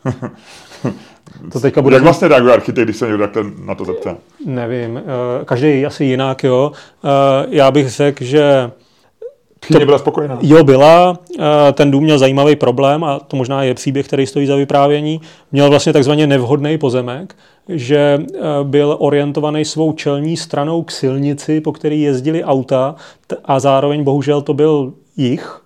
to 1.53 1.61
teďka 1.61 1.83
bude... 1.83 1.97
Jak 1.97 2.03
vlastně 2.03 2.29
reaguje 2.29 2.55
architekt, 2.55 2.85
když 2.85 2.97
se 2.97 3.07
někdo 3.07 3.29
na 3.65 3.75
to 3.75 3.85
zeptá? 3.85 4.17
Nevím. 4.47 4.97
Eh, 4.97 5.45
každý 5.45 5.87
asi 5.87 6.05
jinak, 6.05 6.45
jo. 6.45 6.73
Eh, 7.05 7.47
já 7.49 7.71
bych 7.71 7.91
řekl, 7.91 8.25
že 8.25 8.71
Tchýně 9.61 9.85
byla 9.85 9.99
spokojená. 9.99 10.39
Jo, 10.43 10.65
byla. 10.65 11.19
Eh, 11.39 11.73
ten 11.73 11.91
dům 11.91 12.05
měl 12.05 12.19
zajímavý 12.19 12.57
problém 12.57 13.05
a 13.05 13.19
to 13.19 13.37
možná 13.37 13.63
je 13.63 13.75
příběh, 13.75 14.07
který 14.07 14.27
stojí 14.27 14.47
za 14.47 14.57
vyprávění. 14.57 15.21
Měl 15.53 15.71
vlastně 15.71 15.93
takzvaně 15.93 16.27
nevhodný 16.27 16.79
pozemek, 16.79 17.37
že 17.69 18.23
byl 18.63 18.97
orientovaný 18.99 19.65
svou 19.65 19.93
čelní 19.93 20.37
stranou 20.37 20.83
k 20.83 20.91
silnici, 20.91 21.61
po 21.61 21.73
který 21.73 22.03
jezdili 22.03 22.45
auta 22.45 22.95
a 23.45 23.61
zároveň 23.61 24.05
bohužel 24.05 24.43
to 24.43 24.55
byl 24.55 24.93
jich, 25.17 25.61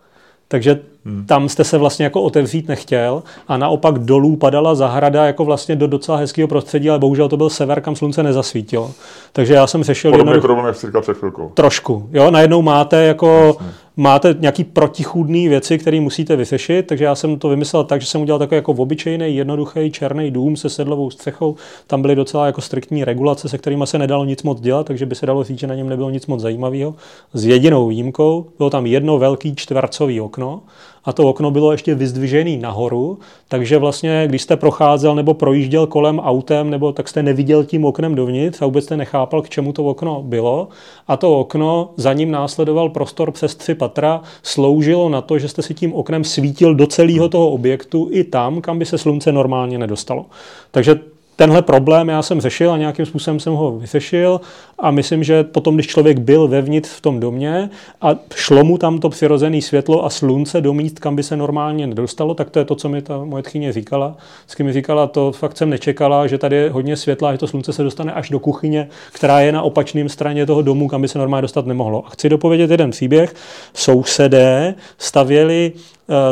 takže 0.49 0.81
Hmm. 1.05 1.27
Tam 1.27 1.49
jste 1.49 1.65
se 1.65 1.79
vlastně 1.79 2.05
jako 2.05 2.23
otevřít 2.23 2.69
nechtěl 2.69 3.23
a 3.49 3.57
naopak 3.57 3.99
dolů 3.99 4.37
padala 4.37 4.75
zahrada 4.75 5.27
jako 5.27 5.45
vlastně 5.45 5.77
do 5.77 5.87
docela 5.87 6.19
hezkého 6.19 6.49
prostředí, 6.49 6.91
ale 6.91 6.99
bohužel 6.99 7.29
to 7.29 7.37
byl 7.37 7.51
sever, 7.51 7.81
kam 7.81 7.97
slunce 7.97 8.23
nezasvítilo. 8.23 8.91
Takže 9.33 9.55
já 9.55 9.67
jsem 9.67 9.83
řešil... 9.83 10.11
Podobný 10.11 10.31
jednoduch... 10.31 10.45
problém, 10.45 10.67
jak 10.67 10.77
jsi 10.77 10.87
říkal 10.87 11.03
před 11.03 11.17
chvilkou. 11.17 11.51
Trošku. 11.55 12.09
Jo, 12.13 12.31
najednou 12.31 12.63
máte 12.63 13.05
jako... 13.05 13.57
Jasně 13.59 13.71
máte 13.97 14.37
nějaký 14.39 14.65
protichůdné 14.65 15.49
věci, 15.49 15.79
které 15.79 16.01
musíte 16.01 16.37
vyřešit, 16.37 16.87
takže 16.87 17.05
já 17.05 17.15
jsem 17.15 17.39
to 17.39 17.49
vymyslel 17.49 17.85
tak, 17.85 18.01
že 18.01 18.07
jsem 18.07 18.21
udělal 18.21 18.39
takový 18.39 18.57
jako 18.57 18.73
obyčejný, 18.73 19.37
jednoduchý 19.37 19.91
černý 19.91 20.31
dům 20.31 20.57
se 20.57 20.69
sedlovou 20.69 21.11
střechou. 21.11 21.57
Tam 21.87 22.03
byly 22.03 22.15
docela 22.15 22.47
jako 22.47 22.61
striktní 22.61 23.05
regulace, 23.05 23.49
se 23.49 23.59
kterými 23.59 23.87
se 23.87 23.99
nedalo 23.99 24.25
nic 24.25 24.43
moc 24.43 24.61
dělat, 24.61 24.87
takže 24.87 25.07
by 25.07 25.15
se 25.15 25.27
dalo 25.27 25.45
říct, 25.45 25.59
že 25.59 25.67
na 25.67 25.75
něm 25.75 25.89
nebylo 25.89 26.11
nic 26.11 26.27
moc 26.27 26.41
zajímavého. 26.41 26.95
S 27.35 27.45
jedinou 27.47 27.89
výjimkou 27.89 28.47
bylo 28.59 28.71
tam 28.71 28.87
jedno 28.87 29.19
velký 29.19 29.57
čtvercový 29.57 30.21
okno, 30.21 30.63
a 31.05 31.13
to 31.13 31.29
okno 31.29 31.51
bylo 31.51 31.73
ještě 31.73 31.95
vyzdvižené 31.95 32.57
nahoru, 32.57 33.19
takže 33.49 33.79
vlastně, 33.79 34.25
když 34.27 34.43
jste 34.43 34.57
procházel 34.57 35.15
nebo 35.15 35.35
projížděl 35.35 35.87
kolem 35.87 36.19
autem, 36.19 36.71
nebo 36.71 36.93
tak 36.93 37.09
jste 37.09 37.23
neviděl 37.23 37.65
tím 37.65 37.85
oknem 37.85 38.15
dovnitř 38.15 38.63
a 38.63 38.65
vůbec 38.65 38.85
jste 38.85 38.97
nechápal, 38.97 39.43
k 39.43 39.49
čemu 39.49 39.73
to 39.73 39.85
okno 39.85 40.23
bylo. 40.23 40.69
A 41.09 41.17
to 41.17 41.41
okno, 41.41 41.91
za 41.97 42.13
ním 42.13 42.31
následoval 42.31 42.89
prostor 42.89 43.31
přes 43.31 43.55
tři 43.55 43.75
patra, 43.75 44.23
sloužilo 44.43 45.09
na 45.09 45.21
to, 45.21 45.39
že 45.39 45.49
jste 45.49 45.63
si 45.63 45.75
tím 45.75 45.95
oknem 45.95 46.25
svítil 46.25 46.75
do 46.75 46.87
celého 46.87 47.29
toho 47.29 47.51
objektu 47.51 48.09
i 48.11 48.25
tam, 48.25 48.61
kam 48.61 48.79
by 48.79 48.85
se 48.85 48.99
slunce 48.99 49.33
normálně 49.33 49.79
nedostalo. 49.79 50.27
Takže 50.71 51.01
tenhle 51.41 51.63
problém 51.63 52.09
já 52.09 52.23
jsem 52.23 52.41
řešil 52.41 52.73
a 52.73 52.77
nějakým 52.77 53.07
způsobem 53.07 53.41
jsem 53.41 53.53
ho 53.53 53.79
vyřešil 53.79 54.41
a 54.79 54.91
myslím, 54.91 55.25
že 55.25 55.45
potom, 55.45 55.75
když 55.75 55.87
člověk 55.87 56.19
byl 56.19 56.49
vevnitř 56.49 56.89
v 56.89 57.01
tom 57.01 57.21
domě 57.21 57.71
a 58.01 58.17
šlo 58.35 58.65
mu 58.65 58.79
tam 58.79 58.99
to 58.99 59.09
přirozené 59.09 59.63
světlo 59.63 60.05
a 60.05 60.11
slunce 60.11 60.61
do 60.61 60.73
míst, 60.73 60.99
kam 60.99 61.17
by 61.17 61.23
se 61.23 61.37
normálně 61.37 61.87
nedostalo, 61.87 62.35
tak 62.35 62.51
to 62.51 62.59
je 62.59 62.65
to, 62.65 62.75
co 62.75 62.89
mi 62.89 63.03
ta 63.03 63.25
moje 63.25 63.43
tchyně 63.43 63.73
říkala. 63.73 64.17
S 64.47 64.59
mi 64.59 64.73
říkala, 64.73 65.07
to 65.07 65.33
fakt 65.33 65.57
jsem 65.57 65.71
nečekala, 65.71 66.27
že 66.27 66.39
tady 66.39 66.57
je 66.57 66.71
hodně 66.71 66.97
světla 66.97 67.29
a 67.29 67.33
že 67.33 67.39
to 67.39 67.47
slunce 67.47 67.73
se 67.73 67.83
dostane 67.83 68.13
až 68.13 68.31
do 68.31 68.39
kuchyně, 68.39 68.89
která 69.13 69.41
je 69.41 69.53
na 69.53 69.63
opačném 69.63 70.09
straně 70.09 70.47
toho 70.47 70.63
domu, 70.63 70.89
kam 70.89 71.03
by 71.03 71.09
se 71.09 71.19
normálně 71.19 71.43
dostat 71.43 71.67
nemohlo. 71.67 72.07
A 72.07 72.11
chci 72.11 72.29
dopovědět 72.29 72.71
jeden 72.71 72.91
příběh. 72.91 73.35
Sousedé 73.75 74.75
stavěli 74.99 75.73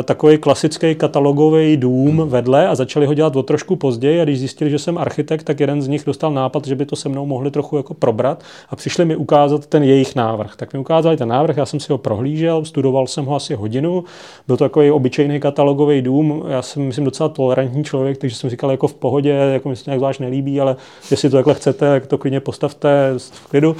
takový 0.03 0.37
klasický 0.37 0.95
katalogový 0.95 1.77
dům 1.77 2.23
vedle 2.25 2.67
a 2.67 2.75
začali 2.75 3.05
ho 3.05 3.13
dělat 3.13 3.35
o 3.35 3.43
trošku 3.43 3.75
později 3.75 4.21
a 4.21 4.23
když 4.23 4.39
zjistili, 4.39 4.71
že 4.71 4.79
jsem 4.79 4.97
architekt, 4.97 5.43
tak 5.43 5.59
jeden 5.59 5.81
z 5.81 5.87
nich 5.87 6.03
dostal 6.05 6.31
nápad, 6.31 6.67
že 6.67 6.75
by 6.75 6.85
to 6.85 6.95
se 6.95 7.09
mnou 7.09 7.25
mohli 7.25 7.51
trochu 7.51 7.77
jako 7.77 7.93
probrat 7.93 8.43
a 8.69 8.75
přišli 8.75 9.05
mi 9.05 9.15
ukázat 9.15 9.65
ten 9.65 9.83
jejich 9.83 10.15
návrh. 10.15 10.55
Tak 10.55 10.73
mi 10.73 10.79
ukázali 10.79 11.17
ten 11.17 11.27
návrh, 11.27 11.57
já 11.57 11.65
jsem 11.65 11.79
si 11.79 11.91
ho 11.91 11.97
prohlížel, 11.97 12.65
studoval 12.65 13.07
jsem 13.07 13.25
ho 13.25 13.35
asi 13.35 13.55
hodinu, 13.55 14.03
byl 14.47 14.57
to 14.57 14.63
takový 14.63 14.91
obyčejný 14.91 15.39
katalogový 15.39 16.01
dům, 16.01 16.43
já 16.47 16.61
jsem 16.61 16.83
myslím 16.83 17.05
docela 17.05 17.29
tolerantní 17.29 17.83
člověk, 17.83 18.17
takže 18.17 18.35
jsem 18.35 18.49
říkal 18.49 18.71
jako 18.71 18.87
v 18.87 18.93
pohodě, 18.93 19.29
jako 19.29 19.69
mi 19.69 19.75
se 19.75 19.83
nějak 19.85 19.99
zvlášť 19.99 20.19
nelíbí, 20.19 20.61
ale 20.61 20.75
jestli 21.11 21.29
to 21.29 21.37
takhle 21.37 21.53
chcete, 21.53 21.85
tak 21.89 22.07
to 22.07 22.17
klidně 22.17 22.39
postavte 22.39 23.13
v 23.17 23.47
klidu. 23.49 23.75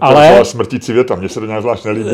Ale, 0.00 0.38
to 0.38 0.44
smrtící 0.44 0.92
věta, 0.92 1.14
mně 1.14 1.28
se 1.28 1.40
to 1.40 1.46
nějak 1.46 1.62
zvlášť 1.62 1.84
nelíbí. 1.84 2.10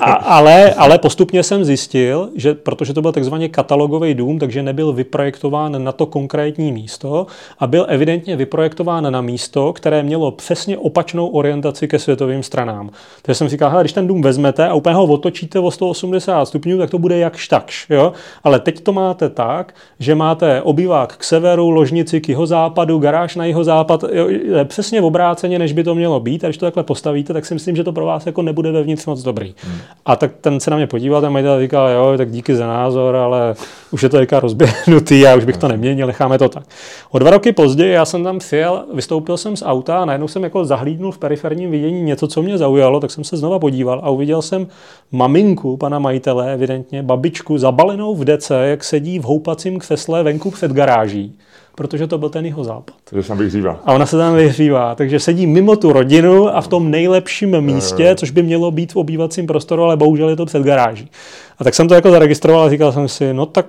A, 0.00 0.12
ale, 0.12 0.74
ale 0.74 0.98
postupně 0.98 1.42
jsem 1.42 1.64
zjistil, 1.64 2.28
že 2.36 2.54
protože 2.54 2.94
to 2.94 3.02
byl 3.02 3.12
takzvaně 3.12 3.48
katalogový 3.48 4.14
dům, 4.14 4.38
takže 4.38 4.62
nebyl 4.62 4.92
vyprojektován 4.92 5.84
na 5.84 5.92
to 5.92 6.06
konkrétní 6.06 6.72
místo 6.72 7.26
a 7.58 7.66
byl 7.66 7.86
evidentně 7.88 8.36
vyprojektován 8.36 9.12
na 9.12 9.20
místo, 9.20 9.72
které 9.72 10.02
mělo 10.02 10.30
přesně 10.30 10.78
opačnou 10.78 11.26
orientaci 11.26 11.88
ke 11.88 11.98
světovým 11.98 12.42
stranám. 12.42 12.90
Takže 13.22 13.38
jsem 13.38 13.48
říkal, 13.48 13.80
když 13.80 13.92
ten 13.92 14.06
dům 14.06 14.22
vezmete 14.22 14.68
a 14.68 14.74
úplně 14.74 14.94
ho 14.94 15.04
otočíte 15.04 15.58
o 15.58 15.70
180 15.70 16.44
stupňů, 16.44 16.78
tak 16.78 16.90
to 16.90 16.98
bude 16.98 17.18
jakž 17.18 17.48
takž. 17.48 17.86
Jo? 17.90 18.12
Ale 18.44 18.60
teď 18.60 18.80
to 18.80 18.92
máte 18.92 19.28
tak, 19.28 19.74
že 19.98 20.14
máte 20.14 20.62
obývák 20.62 21.16
k 21.16 21.24
severu, 21.24 21.70
ložnici 21.70 22.20
k 22.20 22.28
jeho 22.28 22.46
západu, 22.46 22.98
garáž 22.98 23.36
na 23.36 23.44
jeho 23.44 23.64
západ, 23.64 24.04
jo, 24.12 24.28
přesně 24.64 25.00
v 25.00 25.04
obráceně, 25.04 25.58
než 25.58 25.72
by 25.72 25.84
to 25.84 25.94
mělo 25.94 26.20
být. 26.20 26.44
A 26.44 26.46
když 26.46 26.58
to 26.58 26.66
takhle 26.66 26.82
postavíte, 27.02 27.32
tak 27.32 27.46
si 27.46 27.54
myslím, 27.54 27.76
že 27.76 27.84
to 27.84 27.92
pro 27.92 28.06
vás 28.06 28.26
jako 28.26 28.42
nebude 28.42 28.72
vevnitř 28.72 29.06
moc 29.06 29.22
dobrý. 29.22 29.54
Hmm. 29.64 29.78
A 30.06 30.16
tak 30.16 30.32
ten 30.40 30.60
se 30.60 30.70
na 30.70 30.76
mě 30.76 30.86
podíval, 30.86 31.20
ten 31.20 31.32
majitel 31.32 31.60
říkal, 31.60 31.88
jo, 31.88 32.14
tak 32.16 32.30
díky 32.30 32.54
za 32.54 32.66
názor, 32.66 33.16
ale 33.16 33.54
už 33.90 34.02
je 34.02 34.08
to 34.08 34.16
teďka 34.16 34.40
rozběhnutý, 34.40 35.20
já 35.20 35.36
už 35.36 35.44
bych 35.44 35.56
to 35.56 35.68
neměnil, 35.68 36.06
necháme 36.06 36.38
to 36.38 36.48
tak. 36.48 36.64
O 37.10 37.18
dva 37.18 37.30
roky 37.30 37.52
později 37.52 37.92
já 37.92 38.04
jsem 38.04 38.24
tam 38.24 38.38
přijel, 38.38 38.84
vystoupil 38.94 39.36
jsem 39.36 39.56
z 39.56 39.62
auta 39.62 40.02
a 40.02 40.04
najednou 40.04 40.28
jsem 40.28 40.44
jako 40.44 40.64
zahlídnul 40.64 41.12
v 41.12 41.18
periferním 41.18 41.70
vidění 41.70 42.02
něco, 42.02 42.26
co 42.28 42.42
mě 42.42 42.58
zaujalo, 42.58 43.00
tak 43.00 43.10
jsem 43.10 43.24
se 43.24 43.36
znova 43.36 43.58
podíval 43.58 44.00
a 44.04 44.10
uviděl 44.10 44.42
jsem 44.42 44.66
maminku 45.12 45.76
pana 45.76 45.98
majitele, 45.98 46.52
evidentně 46.52 47.02
babičku, 47.02 47.58
zabalenou 47.58 48.14
v 48.14 48.24
dece, 48.24 48.54
jak 48.54 48.84
sedí 48.84 49.18
v 49.18 49.22
houpacím 49.22 49.78
křesle 49.78 50.22
venku 50.22 50.50
před 50.50 50.72
garáží 50.72 51.38
protože 51.74 52.06
to 52.06 52.18
byl 52.18 52.28
ten 52.28 52.46
jeho 52.46 52.64
západ. 52.64 52.94
Takže 53.04 53.22
se 53.22 53.28
tam 53.28 53.38
vyhřívá. 53.38 53.80
A 53.84 53.92
ona 53.92 54.06
se 54.06 54.16
tam 54.16 54.34
vyhřívá, 54.34 54.94
takže 54.94 55.20
sedí 55.20 55.46
mimo 55.46 55.76
tu 55.76 55.92
rodinu 55.92 56.56
a 56.56 56.60
v 56.60 56.68
tom 56.68 56.90
nejlepším 56.90 57.60
místě, 57.60 58.14
což 58.16 58.30
by 58.30 58.42
mělo 58.42 58.70
být 58.70 58.92
v 58.92 58.96
obývacím 58.96 59.46
prostoru, 59.46 59.82
ale 59.82 59.96
bohužel 59.96 60.28
je 60.28 60.36
to 60.36 60.46
před 60.46 60.62
garáží. 60.62 61.10
A 61.58 61.64
tak 61.64 61.74
jsem 61.74 61.88
to 61.88 61.94
jako 61.94 62.10
zaregistroval 62.10 62.62
a 62.62 62.70
říkal 62.70 62.92
jsem 62.92 63.08
si, 63.08 63.34
no 63.34 63.46
tak 63.46 63.66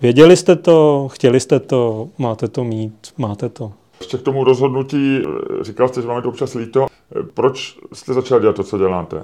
věděli 0.00 0.36
jste 0.36 0.56
to, 0.56 1.08
chtěli 1.12 1.40
jste 1.40 1.60
to, 1.60 2.08
máte 2.18 2.48
to 2.48 2.64
mít, 2.64 2.94
máte 3.18 3.48
to. 3.48 3.72
Ještě 4.00 4.18
k 4.18 4.22
tomu 4.22 4.44
rozhodnutí, 4.44 5.22
říkal 5.62 5.88
jste, 5.88 6.02
že 6.02 6.08
máme 6.08 6.22
to 6.22 6.28
občas 6.28 6.54
líto. 6.54 6.86
Proč 7.34 7.78
jste 7.92 8.14
začal 8.14 8.40
dělat 8.40 8.56
to, 8.56 8.64
co 8.64 8.78
děláte? 8.78 9.22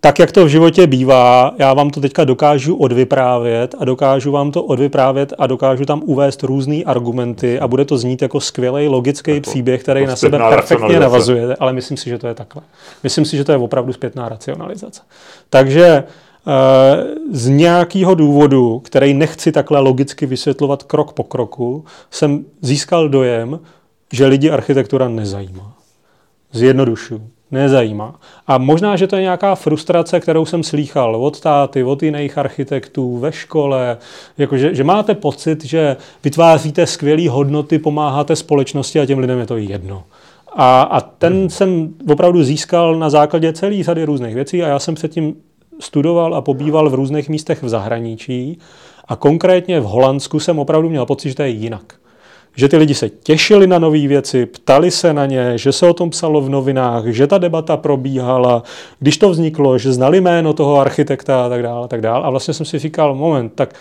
Tak, 0.00 0.18
jak 0.18 0.32
to 0.32 0.44
v 0.44 0.48
životě 0.48 0.86
bývá, 0.86 1.54
já 1.58 1.74
vám 1.74 1.90
to 1.90 2.00
teďka 2.00 2.24
dokážu 2.24 2.76
odvyprávět 2.76 3.74
a 3.78 3.84
dokážu 3.84 4.32
vám 4.32 4.52
to 4.52 4.64
odvyprávět 4.64 5.32
a 5.38 5.46
dokážu 5.46 5.84
tam 5.84 6.02
uvést 6.04 6.42
různé 6.42 6.82
argumenty 6.84 7.60
a 7.60 7.68
bude 7.68 7.84
to 7.84 7.98
znít 7.98 8.22
jako 8.22 8.40
skvělý 8.40 8.88
logický 8.88 9.30
jako 9.30 9.50
příběh, 9.50 9.82
který 9.82 10.06
na 10.06 10.16
sebe 10.16 10.38
perfektně 10.38 11.00
navazuje, 11.00 11.56
ale 11.60 11.72
myslím 11.72 11.96
si, 11.96 12.10
že 12.10 12.18
to 12.18 12.26
je 12.26 12.34
takhle. 12.34 12.62
Myslím 13.02 13.24
si, 13.24 13.36
že 13.36 13.44
to 13.44 13.52
je 13.52 13.58
opravdu 13.58 13.92
zpětná 13.92 14.28
racionalizace. 14.28 15.02
Takže 15.50 15.86
eh, 15.86 17.04
z 17.32 17.48
nějakého 17.48 18.14
důvodu, 18.14 18.80
který 18.80 19.14
nechci 19.14 19.52
takhle 19.52 19.80
logicky 19.80 20.26
vysvětlovat 20.26 20.82
krok 20.82 21.12
po 21.12 21.24
kroku, 21.24 21.84
jsem 22.10 22.44
získal 22.60 23.08
dojem, 23.08 23.60
že 24.12 24.26
lidi 24.26 24.50
architektura 24.50 25.08
nezajímá. 25.08 25.72
Zjednodušuju 26.52 27.30
nezajímá. 27.50 28.14
A 28.46 28.58
možná, 28.58 28.96
že 28.96 29.06
to 29.06 29.16
je 29.16 29.22
nějaká 29.22 29.54
frustrace, 29.54 30.20
kterou 30.20 30.44
jsem 30.44 30.62
slýchal 30.62 31.16
od 31.16 31.40
táty, 31.40 31.84
od 31.84 32.02
jiných 32.02 32.38
architektů 32.38 33.18
ve 33.18 33.32
škole, 33.32 33.96
jakože, 34.38 34.74
že 34.74 34.84
máte 34.84 35.14
pocit, 35.14 35.64
že 35.64 35.96
vytváříte 36.24 36.86
skvělé 36.86 37.28
hodnoty, 37.28 37.78
pomáháte 37.78 38.36
společnosti 38.36 39.00
a 39.00 39.06
těm 39.06 39.18
lidem 39.18 39.38
je 39.38 39.46
to 39.46 39.56
jedno. 39.56 40.04
A, 40.52 40.82
a 40.82 41.00
ten 41.00 41.32
hmm. 41.32 41.50
jsem 41.50 41.94
opravdu 42.12 42.42
získal 42.42 42.96
na 42.96 43.10
základě 43.10 43.52
celé 43.52 43.82
řady 43.82 44.04
různých 44.04 44.34
věcí 44.34 44.62
a 44.62 44.68
já 44.68 44.78
jsem 44.78 44.94
předtím 44.94 45.34
studoval 45.80 46.34
a 46.34 46.40
pobýval 46.40 46.90
v 46.90 46.94
různých 46.94 47.28
místech 47.28 47.62
v 47.62 47.68
zahraničí 47.68 48.58
a 49.08 49.16
konkrétně 49.16 49.80
v 49.80 49.84
Holandsku 49.84 50.40
jsem 50.40 50.58
opravdu 50.58 50.88
měl 50.88 51.06
pocit, 51.06 51.28
že 51.28 51.34
to 51.34 51.42
je 51.42 51.48
jinak 51.48 51.94
že 52.58 52.68
ty 52.68 52.76
lidi 52.76 52.94
se 52.94 53.08
těšili 53.08 53.66
na 53.66 53.78
nové 53.78 54.06
věci, 54.08 54.46
ptali 54.46 54.90
se 54.90 55.12
na 55.12 55.26
ně, 55.26 55.58
že 55.58 55.72
se 55.72 55.86
o 55.86 55.94
tom 55.94 56.10
psalo 56.10 56.40
v 56.40 56.48
novinách, 56.48 57.06
že 57.06 57.26
ta 57.26 57.38
debata 57.38 57.76
probíhala, 57.76 58.62
když 58.98 59.18
to 59.18 59.30
vzniklo, 59.30 59.78
že 59.78 59.92
znali 59.92 60.20
jméno 60.20 60.52
toho 60.52 60.80
architekta 60.80 61.46
a 61.46 61.48
tak 61.48 61.62
dále, 61.62 61.84
a 61.84 61.88
tak 61.88 62.00
dále. 62.00 62.24
A 62.24 62.30
vlastně 62.30 62.54
jsem 62.54 62.66
si 62.66 62.78
říkal, 62.78 63.14
moment, 63.14 63.52
tak 63.54 63.74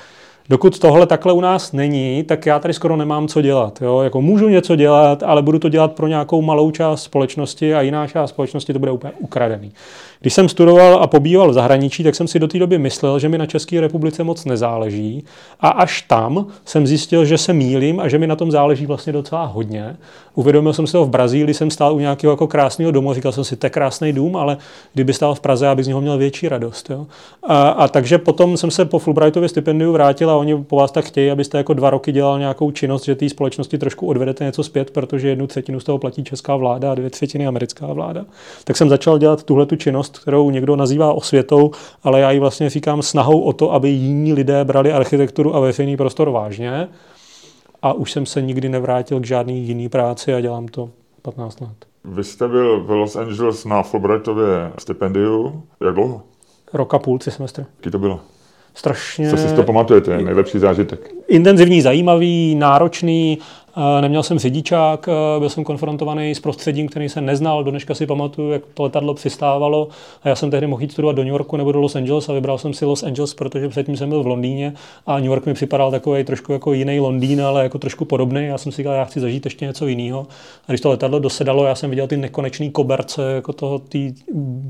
dokud 0.50 0.80
tohle 0.80 1.06
takhle 1.06 1.34
u 1.34 1.42
nás 1.42 1.72
není, 1.72 2.24
tak 2.24 2.46
já 2.46 2.60
tady 2.60 2.74
skoro 2.74 2.96
nemám 2.96 3.28
co 3.28 3.42
dělat. 3.42 3.82
Jo? 3.82 4.02
Jako 4.02 4.22
můžu 4.22 4.50
něco 4.50 4.76
dělat, 4.76 5.24
ale 5.24 5.42
budu 5.42 5.60
to 5.60 5.70
dělat 5.70 5.92
pro 5.92 6.08
nějakou 6.08 6.42
malou 6.42 6.72
část 6.72 7.04
společnosti 7.04 7.76
a 7.76 7.82
jiná 7.82 8.08
část 8.08 8.30
společnosti 8.30 8.74
to 8.74 8.80
bude 8.80 8.92
úplně 8.92 9.14
ukradený. 9.20 9.72
Když 10.20 10.34
jsem 10.34 10.50
studoval 10.50 11.04
a 11.04 11.08
pobýval 11.08 11.50
v 11.50 11.54
zahraničí, 11.54 12.04
tak 12.04 12.16
jsem 12.16 12.28
si 12.28 12.40
do 12.40 12.48
té 12.48 12.60
doby 12.60 12.78
myslel, 12.78 13.20
že 13.20 13.30
mi 13.30 13.38
na 13.38 13.46
České 13.46 13.82
republice 13.82 14.24
moc 14.24 14.46
nezáleží. 14.46 15.24
A 15.60 15.70
až 15.70 16.02
tam 16.02 16.48
jsem 16.66 16.88
zjistil, 16.88 17.26
že 17.26 17.38
se 17.38 17.54
mýlím 17.54 18.00
a 18.00 18.08
že 18.08 18.18
mi 18.18 18.28
na 18.28 18.36
tom 18.36 18.52
záleží 18.52 18.86
vlastně 18.86 19.14
docela 19.14 19.46
hodně. 19.46 19.98
Uvědomil 20.36 20.74
jsem 20.74 20.88
si 20.88 20.92
to 20.92 21.06
v 21.06 21.10
Brazílii, 21.10 21.54
jsem 21.54 21.72
stál 21.72 21.96
u 21.96 22.00
nějakého 22.00 22.34
jako 22.34 22.48
krásného 22.48 22.92
domu, 22.92 23.14
říkal 23.14 23.32
jsem 23.32 23.44
si, 23.44 23.56
to 23.56 23.66
je 23.66 23.70
krásný 23.70 24.14
dům, 24.14 24.36
ale 24.36 24.58
kdyby 24.94 25.14
stál 25.14 25.36
v 25.36 25.40
Praze, 25.40 25.66
já 25.66 25.76
bych 25.76 25.86
z 25.86 25.88
něho 25.88 26.02
měl 26.02 26.18
větší 26.18 26.50
radost. 26.50 26.90
Jo? 26.90 27.06
A, 27.44 27.70
a, 27.70 27.88
takže 27.88 28.18
potom 28.18 28.58
jsem 28.58 28.72
se 28.72 28.86
po 28.86 29.00
Fulbrightově 29.00 29.50
stipendiu 29.50 29.92
vrátil 29.92 30.30
a 30.30 30.37
oni 30.38 30.64
po 30.64 30.76
vás 30.76 30.92
tak 30.92 31.06
chtějí, 31.06 31.32
abyste 31.32 31.58
jako 31.58 31.74
dva 31.74 31.90
roky 31.90 32.12
dělal 32.12 32.40
nějakou 32.40 32.72
činnost, 32.72 33.06
že 33.06 33.16
té 33.16 33.30
společnosti 33.30 33.78
trošku 33.78 34.08
odvedete 34.08 34.44
něco 34.44 34.64
zpět, 34.64 34.92
protože 34.92 35.30
jednu 35.30 35.48
třetinu 35.48 35.80
z 35.80 35.84
toho 35.84 35.98
platí 35.98 36.24
česká 36.24 36.56
vláda 36.56 36.92
a 36.92 36.96
dvě 36.96 37.10
třetiny 37.10 37.48
americká 37.48 37.94
vláda. 37.94 38.26
Tak 38.64 38.78
jsem 38.78 38.90
začal 38.90 39.18
dělat 39.18 39.44
tuhle 39.44 39.66
tu 39.66 39.76
činnost 39.76 40.18
kterou 40.28 40.50
někdo 40.50 40.76
nazývá 40.76 41.14
osvětou, 41.14 41.72
ale 42.04 42.20
já 42.20 42.32
ji 42.32 42.40
vlastně 42.40 42.70
říkám 42.70 43.02
snahou 43.02 43.42
o 43.42 43.54
to, 43.54 43.74
aby 43.74 43.90
jiní 43.90 44.34
lidé 44.34 44.66
brali 44.66 44.94
architekturu 44.94 45.56
a 45.56 45.60
veřejný 45.60 45.98
prostor 45.98 46.30
vážně. 46.30 46.88
A 47.82 47.94
už 47.94 48.12
jsem 48.12 48.26
se 48.26 48.42
nikdy 48.42 48.70
nevrátil 48.70 49.20
k 49.20 49.26
žádný 49.26 49.64
jiný 49.64 49.90
práci 49.90 50.34
a 50.34 50.42
dělám 50.42 50.68
to 50.68 50.90
15 51.22 51.62
let. 51.62 51.86
Vy 52.06 52.24
jste 52.24 52.48
byl 52.48 52.84
v 52.84 52.90
Los 52.90 53.16
Angeles 53.16 53.66
na 53.66 53.84
Fulbrightově 53.84 54.72
stipendiu. 54.78 55.64
Jak 55.86 55.94
dlouho? 55.94 56.22
Roka 56.74 57.00
půl, 57.00 57.18
tři 57.18 57.32
semestry. 57.32 57.66
Kdy 57.82 57.92
to 57.92 58.00
bylo? 58.00 58.20
Strašně... 58.78 59.30
Co 59.30 59.38
si 59.38 59.56
to 59.56 59.64
pamatujete? 59.64 60.18
Nejlepší 60.18 60.60
zážitek? 60.60 61.00
Intenzivní, 61.28 61.82
zajímavý, 61.82 62.56
náročný. 62.56 63.38
Neměl 64.02 64.24
jsem 64.24 64.40
řidičák, 64.40 65.10
byl 65.40 65.50
jsem 65.50 65.64
konfrontovaný 65.64 66.36
s 66.36 66.40
prostředím, 66.40 66.88
který 66.88 67.10
jsem 67.10 67.26
neznal. 67.26 67.64
Do 67.64 67.72
dneška 67.72 67.96
si 67.96 68.06
pamatuju, 68.06 68.52
jak 68.52 68.62
to 68.74 68.84
letadlo 68.84 69.14
přistávalo. 69.14 69.88
A 70.24 70.30
já 70.30 70.36
jsem 70.36 70.52
tehdy 70.52 70.68
mohl 70.68 70.82
jít 70.82 70.92
studovat 70.92 71.16
do 71.16 71.24
New 71.24 71.32
Yorku 71.32 71.58
nebo 71.58 71.72
do 71.72 71.80
Los 71.80 71.96
Angeles 71.96 72.30
a 72.30 72.34
vybral 72.34 72.58
jsem 72.58 72.74
si 72.74 72.86
Los 72.86 73.04
Angeles, 73.04 73.34
protože 73.34 73.70
předtím 73.70 73.98
jsem 73.98 74.10
byl 74.10 74.24
v 74.24 74.28
Londýně 74.28 74.74
a 75.08 75.20
New 75.20 75.26
York 75.26 75.46
mi 75.46 75.54
připadal 75.54 75.92
takový 75.92 76.24
trošku 76.24 76.54
jako 76.54 76.74
jiný 76.74 77.00
Londýn, 77.00 77.42
ale 77.42 77.64
jako 77.64 77.80
trošku 77.80 78.06
podobný. 78.06 78.46
Já 78.46 78.58
jsem 78.58 78.72
si 78.72 78.78
říkal, 78.78 78.94
já 78.94 79.06
chci 79.06 79.20
zažít 79.20 79.46
ještě 79.46 79.66
něco 79.66 79.88
jiného. 79.88 80.28
A 80.68 80.72
když 80.72 80.82
to 80.82 80.90
letadlo 80.90 81.20
dosedalo, 81.20 81.66
já 81.66 81.76
jsem 81.76 81.90
viděl 81.90 82.08
ty 82.08 82.18
nekonečné 82.18 82.70
koberce, 82.70 83.32
jako 83.32 83.54
toho, 83.54 83.80
ty 83.80 84.14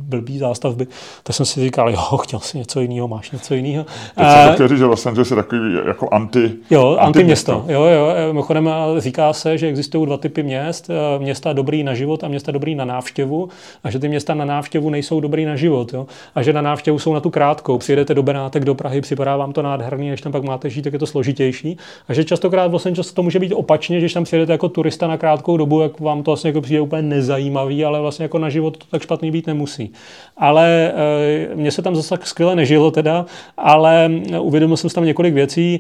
blbý 0.04 0.38
zástavby, 0.38 0.88
tak 1.24 1.36
jsem 1.36 1.46
si 1.46 1.62
říkal, 1.62 1.89
jo, 1.89 2.17
chtěl 2.17 2.39
si 2.39 2.58
něco 2.58 2.80
jiného, 2.80 3.08
máš 3.08 3.32
něco 3.32 3.54
jiného. 3.54 3.86
Teď 4.15 4.28
jsem 4.28 4.54
chtěl 4.54 4.67
říct, 4.67 4.78
že 4.78 4.86
Los 4.86 5.06
Angeles 5.06 5.30
je 5.30 5.36
takový 5.36 5.74
jako 5.88 6.10
anti, 6.12 6.47
jo, 6.70 6.98
anti 7.00 7.24
město. 7.24 7.66
Jo, 7.68 7.84
jo, 7.84 8.14
mimochodem 8.28 8.70
říká 8.98 9.34
se, 9.34 9.58
že 9.58 9.68
existují 9.68 10.06
dva 10.06 10.18
typy 10.18 10.44
měst. 10.44 10.90
Eh, 10.90 11.20
města 11.20 11.54
dobrý 11.54 11.84
na 11.84 11.94
život 11.94 12.24
a 12.24 12.28
města 12.28 12.52
dobrý 12.52 12.76
na 12.76 12.86
návštěvu. 12.86 13.50
A 13.84 13.92
že 13.92 14.00
ty 14.00 14.08
města 14.10 14.34
na 14.34 14.46
návštěvu 14.46 14.90
nejsou 14.90 15.20
dobrý 15.20 15.46
na 15.46 15.56
život. 15.56 15.94
Jo? 15.94 16.08
A 16.36 16.42
že 16.42 16.54
na 16.54 16.62
návštěvu 16.62 17.00
jsou 17.00 17.14
na 17.14 17.20
tu 17.20 17.30
krátkou. 17.30 17.78
Přijedete 17.78 18.14
do 18.14 18.24
Benátek, 18.24 18.66
do 18.66 18.76
Prahy, 18.76 19.02
připadá 19.02 19.38
vám 19.38 19.54
to 19.54 19.62
nádherný, 19.62 20.10
než 20.10 20.22
tam 20.22 20.32
pak 20.32 20.44
máte 20.44 20.70
žít, 20.70 20.82
tak 20.82 20.94
je 20.94 21.00
to 21.00 21.06
složitější. 21.06 21.78
A 22.08 22.14
že 22.14 22.24
častokrát 22.24 22.72
vlastně 22.72 22.96
často 22.96 23.14
to 23.14 23.24
může 23.24 23.40
být 23.40 23.54
opačně, 23.54 24.00
že 24.00 24.06
když 24.06 24.14
tam 24.14 24.24
přijedete 24.24 24.52
jako 24.52 24.70
turista 24.70 25.08
na 25.08 25.18
krátkou 25.18 25.58
dobu, 25.58 25.82
jak 25.82 26.00
vám 26.00 26.24
to 26.24 26.32
vlastně 26.32 26.50
jako 26.50 26.62
přijde 26.62 26.82
úplně 26.82 27.02
nezajímavý, 27.02 27.86
ale 27.86 28.02
vlastně 28.02 28.24
jako 28.24 28.40
na 28.40 28.50
život 28.50 28.78
to 28.78 28.86
tak 28.92 29.02
špatný 29.02 29.32
být 29.32 29.48
nemusí. 29.48 29.92
Ale 30.38 30.94
e, 31.52 31.56
mně 31.56 31.72
se 31.72 31.82
tam 31.82 31.96
zase 31.96 32.10
tak 32.10 32.28
skvěle 32.28 32.56
nežilo 32.56 32.92
teda, 32.92 33.26
ale 33.58 34.12
uvědomil 34.40 34.78
jsem 34.78 34.90
si 34.90 34.96
tam 34.96 35.06
několik 35.06 35.34
věcí. 35.34 35.80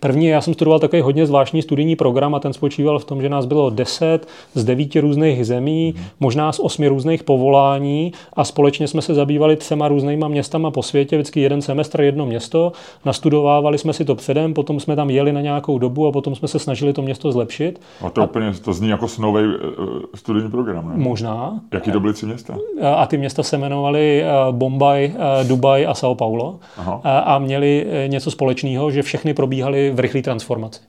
První, 0.00 0.26
já 0.26 0.40
jsem 0.40 0.54
studoval 0.54 0.80
takový 0.80 1.02
hodně 1.02 1.26
zvláštní 1.26 1.62
studijní 1.62 1.96
program 1.96 2.34
a 2.34 2.40
ten 2.40 2.52
spočíval 2.52 2.98
v 2.98 3.04
tom, 3.04 3.22
že 3.22 3.28
nás 3.28 3.46
bylo 3.46 3.70
deset 3.70 4.28
z 4.54 4.64
devíti 4.64 5.00
různých 5.00 5.46
zemí, 5.46 5.94
mm. 5.96 6.04
možná 6.20 6.52
z 6.52 6.58
osmi 6.58 6.88
různých 6.88 7.22
povolání 7.22 8.12
a 8.32 8.44
společně 8.44 8.88
jsme 8.88 9.02
se 9.02 9.14
zabývali 9.14 9.56
třema 9.56 9.88
různýma 9.88 10.28
městama 10.28 10.70
po 10.70 10.82
světě, 10.82 11.16
vždycky 11.16 11.40
jeden 11.40 11.62
semestr, 11.62 12.00
jedno 12.00 12.26
město. 12.26 12.72
Nastudovávali 13.04 13.78
jsme 13.78 13.92
si 13.92 14.04
to 14.04 14.14
předem, 14.14 14.54
potom 14.54 14.80
jsme 14.80 14.96
tam 14.96 15.10
jeli 15.10 15.32
na 15.32 15.40
nějakou 15.40 15.78
dobu 15.78 16.06
a 16.06 16.12
potom 16.12 16.34
jsme 16.34 16.48
se 16.48 16.58
snažili 16.58 16.92
to 16.92 17.02
město 17.02 17.32
zlepšit. 17.32 17.80
A 18.00 18.10
to 18.10 18.20
a, 18.20 18.24
úplně, 18.24 18.52
to 18.64 18.72
zní 18.72 18.88
jako 18.88 19.08
snový 19.08 19.42
uh, 19.44 19.52
studijní 20.14 20.50
program, 20.50 20.88
ne? 20.88 20.94
Možná. 20.96 21.60
Jaký 21.72 21.92
to 21.92 22.00
byly 22.00 22.12
tři 22.12 22.26
města? 22.26 22.54
A 22.96 23.06
ty 23.06 23.18
města 23.18 23.42
se 23.42 23.56
jmenovaly 23.56 24.24
Bombay, 24.50 25.12
uh, 25.14 25.48
Dubaj 25.48 25.86
a 25.86 25.92
São 25.92 26.14
Paulo 26.14 26.58
Aha. 26.76 27.00
a, 27.04 27.18
a 27.18 27.38
měli 27.38 27.86
něco 28.06 28.30
společného, 28.30 28.90
že 28.90 29.02
všechny 29.02 29.34
probíhaly 29.34 29.87
v 29.90 30.00
rychlé 30.00 30.22
transformaci. 30.22 30.80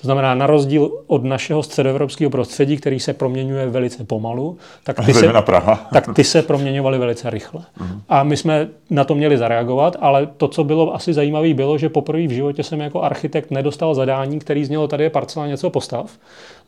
To 0.00 0.06
znamená, 0.06 0.34
na 0.34 0.46
rozdíl 0.46 0.90
od 1.06 1.24
našeho 1.24 1.62
středoevropského 1.62 2.30
prostředí, 2.30 2.76
který 2.76 3.00
se 3.00 3.12
proměňuje 3.12 3.66
velice 3.66 4.04
pomalu, 4.04 4.58
tak 4.84 5.04
ty, 5.06 5.14
se, 5.14 5.32
Praha. 5.42 5.88
tak 5.92 6.14
ty 6.14 6.24
se 6.24 6.42
proměňovaly 6.42 6.98
velice 6.98 7.30
rychle. 7.30 7.60
Uh-huh. 7.60 8.00
A 8.08 8.22
my 8.22 8.36
jsme 8.36 8.68
na 8.90 9.04
to 9.04 9.14
měli 9.14 9.38
zareagovat, 9.38 9.96
ale 10.00 10.28
to, 10.36 10.48
co 10.48 10.64
bylo 10.64 10.94
asi 10.94 11.12
zajímavé, 11.12 11.54
bylo, 11.54 11.78
že 11.78 11.88
poprvé 11.88 12.26
v 12.26 12.30
životě 12.30 12.62
jsem 12.62 12.80
jako 12.80 13.02
architekt 13.02 13.50
nedostal 13.50 13.94
zadání, 13.94 14.38
který 14.38 14.64
znělo, 14.64 14.88
tady 14.88 15.04
je 15.04 15.10
parcela 15.10 15.46
něco 15.46 15.70
postav. 15.70 16.10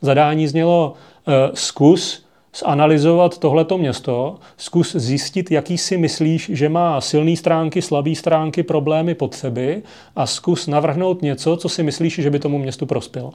Zadání 0.01 0.47
znělo 0.47 0.93
uh, 1.27 1.33
zkus 1.53 2.25
zanalizovat 2.59 3.37
tohleto 3.37 3.77
město, 3.77 4.35
zkus 4.57 4.95
zjistit, 4.95 5.51
jaký 5.51 5.77
si 5.77 5.97
myslíš, 5.97 6.51
že 6.53 6.69
má 6.69 7.01
silné 7.01 7.35
stránky, 7.35 7.81
slabé 7.81 8.15
stránky, 8.15 8.63
problémy, 8.63 9.15
potřeby 9.15 9.83
a 10.15 10.25
zkus 10.25 10.67
navrhnout 10.67 11.21
něco, 11.21 11.57
co 11.57 11.69
si 11.69 11.83
myslíš, 11.83 12.15
že 12.15 12.29
by 12.29 12.39
tomu 12.39 12.57
městu 12.57 12.85
prospělo. 12.85 13.33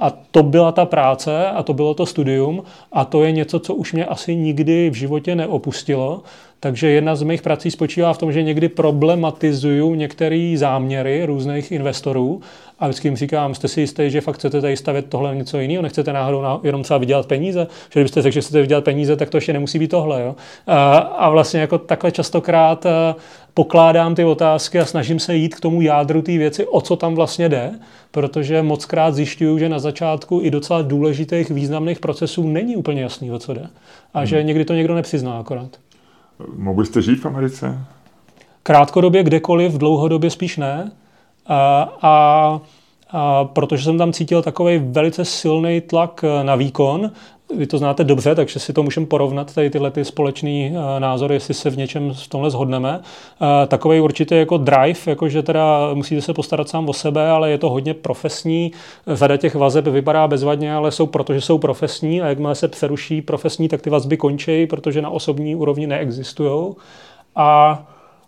A 0.00 0.10
to 0.10 0.42
byla 0.42 0.72
ta 0.72 0.86
práce 0.86 1.46
a 1.46 1.62
to 1.62 1.74
bylo 1.74 1.94
to 1.94 2.06
studium 2.06 2.62
a 2.92 3.04
to 3.04 3.22
je 3.22 3.32
něco, 3.32 3.60
co 3.60 3.74
už 3.74 3.92
mě 3.92 4.06
asi 4.06 4.36
nikdy 4.36 4.90
v 4.90 4.94
životě 4.94 5.34
neopustilo. 5.34 6.22
Takže 6.64 6.88
jedna 6.88 7.16
z 7.16 7.22
mých 7.22 7.42
prací 7.42 7.70
spočívá 7.70 8.12
v 8.12 8.18
tom, 8.18 8.32
že 8.32 8.42
někdy 8.42 8.68
problematizuju 8.68 9.94
některé 9.94 10.54
záměry 10.56 11.24
různých 11.26 11.72
investorů 11.72 12.40
a 12.78 12.86
vždycky 12.86 13.08
jim 13.08 13.16
říkám, 13.16 13.54
jste 13.54 13.68
si 13.68 13.80
jistý, 13.80 14.10
že 14.10 14.20
fakt 14.20 14.36
chcete 14.36 14.60
tady 14.60 14.76
stavět 14.76 15.06
tohle 15.08 15.36
něco 15.36 15.58
jiného, 15.58 15.82
nechcete 15.82 16.12
náhodou 16.12 16.42
na, 16.42 16.60
jenom 16.62 16.82
třeba 16.82 16.98
vydělat 16.98 17.26
peníze, 17.26 17.66
že 17.90 18.00
kdybyste 18.00 18.22
řekli, 18.22 18.34
že 18.34 18.40
chcete 18.40 18.60
vydělat 18.60 18.84
peníze, 18.84 19.16
tak 19.16 19.30
to 19.30 19.36
ještě 19.36 19.52
nemusí 19.52 19.78
být 19.78 19.90
tohle. 19.90 20.22
Jo? 20.22 20.36
A, 20.66 20.96
a 20.98 21.30
vlastně 21.30 21.60
jako 21.60 21.78
takhle 21.78 22.12
častokrát 22.12 22.86
pokládám 23.54 24.14
ty 24.14 24.24
otázky 24.24 24.80
a 24.80 24.84
snažím 24.84 25.18
se 25.18 25.36
jít 25.36 25.54
k 25.54 25.60
tomu 25.60 25.82
jádru 25.82 26.22
té 26.22 26.38
věci, 26.38 26.66
o 26.66 26.80
co 26.80 26.96
tam 26.96 27.14
vlastně 27.14 27.48
jde, 27.48 27.70
protože 28.10 28.62
moc 28.62 28.84
krát 28.84 29.14
zjišťuju, 29.14 29.58
že 29.58 29.68
na 29.68 29.78
začátku 29.78 30.40
i 30.42 30.50
docela 30.50 30.82
důležitých 30.82 31.50
významných 31.50 32.00
procesů 32.00 32.48
není 32.48 32.76
úplně 32.76 33.02
jasný, 33.02 33.32
o 33.32 33.38
co 33.38 33.54
jde. 33.54 33.66
A 34.14 34.18
hmm. 34.18 34.26
že 34.26 34.42
někdy 34.42 34.64
to 34.64 34.74
někdo 34.74 34.94
nepřizná 34.94 35.38
akorát. 35.38 35.70
Mohl 36.56 36.80
byste 36.80 37.02
žít 37.02 37.16
v 37.16 37.26
Americe? 37.26 37.78
Krátkodobě 38.62 39.22
kdekoliv, 39.22 39.72
dlouhodobě 39.72 40.30
spíš 40.30 40.56
ne. 40.56 40.92
A, 41.46 41.92
a, 42.02 42.60
a 43.10 43.44
protože 43.44 43.84
jsem 43.84 43.98
tam 43.98 44.12
cítil 44.12 44.42
takový 44.42 44.78
velice 44.78 45.24
silný 45.24 45.80
tlak 45.80 46.24
na 46.42 46.54
výkon, 46.54 47.10
vy 47.56 47.66
to 47.66 47.78
znáte 47.78 48.04
dobře, 48.04 48.34
takže 48.34 48.60
si 48.60 48.72
to 48.72 48.82
můžeme 48.82 49.06
porovnat, 49.06 49.54
tady 49.54 49.70
tyhle 49.70 49.90
ty 49.90 50.04
společné 50.04 50.50
eh, 50.50 50.72
názory, 50.98 51.34
jestli 51.34 51.54
se 51.54 51.70
v 51.70 51.76
něčem 51.76 52.14
v 52.14 52.28
tomhle 52.28 52.50
shodneme. 52.50 53.00
Eh, 53.02 53.66
takový 53.66 54.00
určitě 54.00 54.36
jako 54.36 54.56
drive, 54.56 55.00
jako 55.06 55.28
že 55.28 55.42
teda 55.42 55.94
musíte 55.94 56.22
se 56.22 56.34
postarat 56.34 56.68
sám 56.68 56.88
o 56.88 56.92
sebe, 56.92 57.30
ale 57.30 57.50
je 57.50 57.58
to 57.58 57.70
hodně 57.70 57.94
profesní. 57.94 58.72
Řada 59.06 59.36
těch 59.36 59.54
vazeb 59.54 59.86
vypadá 59.86 60.28
bezvadně, 60.28 60.74
ale 60.74 60.90
jsou 60.90 61.06
proto, 61.06 61.34
že 61.34 61.40
jsou 61.40 61.58
profesní 61.58 62.22
a 62.22 62.26
jakmile 62.26 62.54
se 62.54 62.68
přeruší 62.68 63.22
profesní, 63.22 63.68
tak 63.68 63.82
ty 63.82 63.90
vazby 63.90 64.16
končí, 64.16 64.66
protože 64.66 65.02
na 65.02 65.10
osobní 65.10 65.56
úrovni 65.56 65.86
neexistují. 65.86 66.74
A 67.36 67.82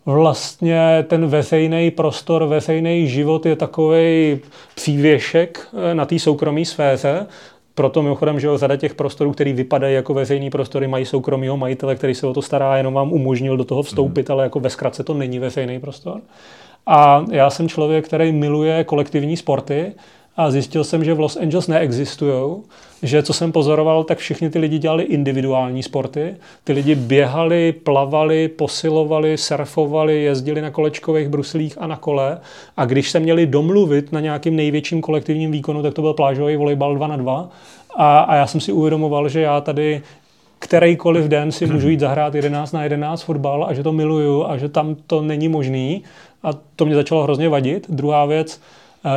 vlastně 0.06 1.04
ten 1.08 1.26
veřejný 1.26 1.90
prostor, 1.90 2.44
veřejný 2.44 3.08
život 3.08 3.46
je 3.46 3.56
takový 3.56 4.38
přívěšek 4.74 5.68
eh, 5.90 5.94
na 5.94 6.06
té 6.06 6.18
soukromé 6.18 6.64
sféře, 6.64 7.26
proto 7.76 8.02
mimochodem, 8.02 8.40
že 8.40 8.48
řada 8.54 8.76
těch 8.76 8.94
prostorů, 8.94 9.32
které 9.32 9.52
vypadají 9.52 9.94
jako 9.94 10.14
veřejný 10.14 10.50
prostory, 10.50 10.88
mají 10.88 11.04
soukromého 11.04 11.56
majitele, 11.56 11.96
který 11.96 12.14
se 12.14 12.26
o 12.26 12.32
to 12.32 12.42
stará, 12.42 12.76
jenom 12.76 12.94
vám 12.94 13.12
umožnil 13.12 13.56
do 13.56 13.64
toho 13.64 13.82
vstoupit, 13.82 14.28
mm. 14.28 14.32
ale 14.32 14.44
jako 14.44 14.60
ve 14.60 14.70
zkratce 14.70 15.04
to 15.04 15.14
není 15.14 15.38
veřejný 15.38 15.80
prostor. 15.80 16.20
A 16.86 17.24
já 17.30 17.50
jsem 17.50 17.68
člověk, 17.68 18.04
který 18.04 18.32
miluje 18.32 18.84
kolektivní 18.84 19.36
sporty 19.36 19.92
a 20.36 20.50
zjistil 20.50 20.84
jsem, 20.84 21.04
že 21.04 21.14
v 21.14 21.20
Los 21.20 21.36
Angeles 21.36 21.68
neexistují, 21.68 22.56
že 23.02 23.22
co 23.22 23.32
jsem 23.32 23.52
pozoroval, 23.52 24.04
tak 24.04 24.18
všichni 24.18 24.50
ty 24.50 24.58
lidi 24.58 24.78
dělali 24.78 25.02
individuální 25.02 25.82
sporty. 25.82 26.36
Ty 26.64 26.72
lidi 26.72 26.94
běhali, 26.94 27.72
plavali, 27.72 28.48
posilovali, 28.48 29.38
surfovali, 29.38 30.22
jezdili 30.22 30.60
na 30.60 30.70
kolečkových 30.70 31.28
bruslích 31.28 31.78
a 31.80 31.86
na 31.86 31.96
kole. 31.96 32.38
A 32.76 32.84
když 32.84 33.10
se 33.10 33.20
měli 33.20 33.46
domluvit 33.46 34.12
na 34.12 34.20
nějakým 34.20 34.56
největším 34.56 35.00
kolektivním 35.00 35.50
výkonu, 35.50 35.82
tak 35.82 35.94
to 35.94 36.02
byl 36.02 36.14
plážový 36.14 36.56
volejbal 36.56 36.94
2 36.94 37.06
na 37.06 37.16
2. 37.16 37.48
A, 37.96 38.18
a 38.18 38.34
já 38.34 38.46
jsem 38.46 38.60
si 38.60 38.72
uvědomoval, 38.72 39.28
že 39.28 39.40
já 39.40 39.60
tady 39.60 40.02
kterýkoliv 40.58 41.24
den 41.24 41.52
si 41.52 41.66
můžu 41.66 41.88
jít 41.88 42.00
zahrát 42.00 42.34
11 42.34 42.72
na 42.72 42.82
11 42.82 43.22
fotbal 43.22 43.66
a 43.68 43.74
že 43.74 43.82
to 43.82 43.92
miluju 43.92 44.44
a 44.44 44.56
že 44.56 44.68
tam 44.68 44.96
to 45.06 45.22
není 45.22 45.48
možný. 45.48 46.02
A 46.42 46.50
to 46.76 46.86
mě 46.86 46.94
začalo 46.94 47.22
hrozně 47.22 47.48
vadit. 47.48 47.86
Druhá 47.88 48.24
věc, 48.24 48.60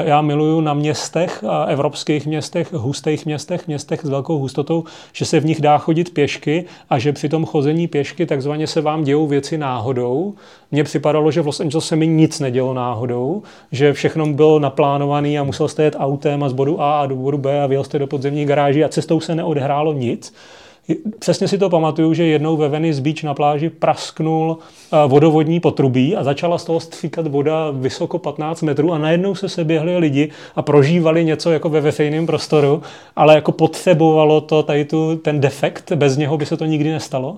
já 0.03 0.21
miluju 0.21 0.61
na 0.61 0.73
městech, 0.73 1.43
evropských 1.67 2.27
městech, 2.27 2.73
hustých 2.73 3.25
městech, 3.25 3.67
městech 3.67 3.99
s 4.03 4.09
velkou 4.09 4.37
hustotou, 4.37 4.83
že 5.13 5.25
se 5.25 5.39
v 5.39 5.45
nich 5.45 5.61
dá 5.61 5.77
chodit 5.77 6.13
pěšky 6.13 6.65
a 6.89 6.99
že 6.99 7.13
při 7.13 7.29
tom 7.29 7.45
chození 7.45 7.87
pěšky 7.87 8.25
takzvaně 8.25 8.67
se 8.67 8.81
vám 8.81 9.03
dějou 9.03 9.27
věci 9.27 9.57
náhodou. 9.57 10.33
Mně 10.71 10.83
připadalo, 10.83 11.31
že 11.31 11.41
v 11.41 11.45
Los 11.45 11.59
Angeles 11.59 11.85
se 11.85 11.95
mi 11.95 12.07
nic 12.07 12.39
nedělo 12.39 12.73
náhodou, 12.73 13.43
že 13.71 13.93
všechno 13.93 14.25
bylo 14.25 14.59
naplánované 14.59 15.37
a 15.37 15.43
musel 15.43 15.67
jste 15.67 15.83
jet 15.83 15.95
autem 15.99 16.43
a 16.43 16.49
z 16.49 16.53
bodu 16.53 16.81
A 16.81 17.05
do 17.05 17.15
bodu 17.15 17.37
B 17.37 17.61
a 17.61 17.67
vyjel 17.67 17.83
jste 17.83 17.99
do 17.99 18.07
podzemní 18.07 18.45
garáži 18.45 18.83
a 18.83 18.89
cestou 18.89 19.19
se 19.19 19.35
neodehrálo 19.35 19.93
nic. 19.93 20.33
Přesně 21.19 21.47
si 21.47 21.57
to 21.57 21.69
pamatuju, 21.69 22.13
že 22.13 22.25
jednou 22.25 22.57
ve 22.57 22.69
Venice 22.69 23.01
Beach 23.01 23.23
na 23.23 23.33
pláži 23.33 23.69
prasknul 23.69 24.57
eh, 24.57 25.07
vodovodní 25.07 25.59
potrubí 25.59 26.15
a 26.15 26.23
začala 26.23 26.57
z 26.57 26.65
toho 26.65 26.79
stříkat 26.79 27.27
voda 27.27 27.71
vysoko 27.71 28.19
15 28.19 28.61
metrů 28.61 28.93
a 28.93 28.97
najednou 28.97 29.35
se 29.35 29.49
seběhli 29.49 29.97
lidi 29.97 30.29
a 30.55 30.61
prožívali 30.61 31.25
něco 31.25 31.51
jako 31.51 31.69
ve 31.69 31.81
veřejném 31.81 32.25
prostoru, 32.25 32.81
ale 33.15 33.35
jako 33.35 33.51
potřebovalo 33.51 34.41
to 34.41 34.63
tady 34.63 34.85
tu, 34.85 35.15
ten 35.15 35.39
defekt, 35.39 35.91
bez 35.95 36.17
něho 36.17 36.37
by 36.37 36.45
se 36.45 36.57
to 36.57 36.65
nikdy 36.65 36.91
nestalo. 36.91 37.37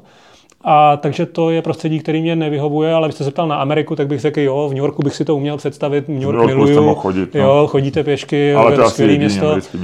A 0.63 0.97
takže 0.97 1.25
to 1.25 1.49
je 1.49 1.61
prostředí, 1.61 1.99
který 1.99 2.21
mě 2.21 2.35
nevyhovuje, 2.35 2.93
ale 2.93 3.07
byste 3.07 3.23
se 3.23 3.31
ptal 3.31 3.47
na 3.47 3.55
Ameriku, 3.55 3.95
tak 3.95 4.07
bych 4.07 4.19
řekl, 4.19 4.39
jo, 4.39 4.67
v 4.69 4.73
New 4.73 4.83
Yorku 4.83 5.03
bych 5.03 5.15
si 5.15 5.25
to 5.25 5.35
uměl 5.35 5.57
představit, 5.57 6.07
New 6.07 6.21
York, 6.21 6.37
New 6.37 6.49
York 6.49 6.69
miluju, 6.69 6.95
chodit, 6.95 7.33
no. 7.33 7.41
jo, 7.41 7.67
chodíte 7.67 8.03
pěšky, 8.03 8.53
ale 8.53 8.75
to 8.75 8.89
skvělý 8.89 9.17
město. 9.17 9.55
město. 9.55 9.77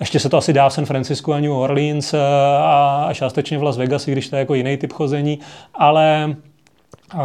Ještě 0.00 0.20
se 0.20 0.28
to 0.28 0.36
asi 0.36 0.52
dá 0.52 0.68
v 0.68 0.72
San 0.72 0.86
Francisco 0.86 1.32
a 1.32 1.40
New 1.40 1.52
Orleans 1.52 2.14
eh, 2.14 2.18
a, 2.58 3.04
a 3.08 3.14
částečně 3.14 3.58
v 3.58 3.62
Las 3.62 3.76
Vegas, 3.76 4.08
i 4.08 4.12
když 4.12 4.28
to 4.28 4.36
je 4.36 4.40
jako 4.40 4.54
jiný 4.54 4.76
typ 4.76 4.92
chození, 4.92 5.38
ale 5.74 6.36
uh, 7.14 7.20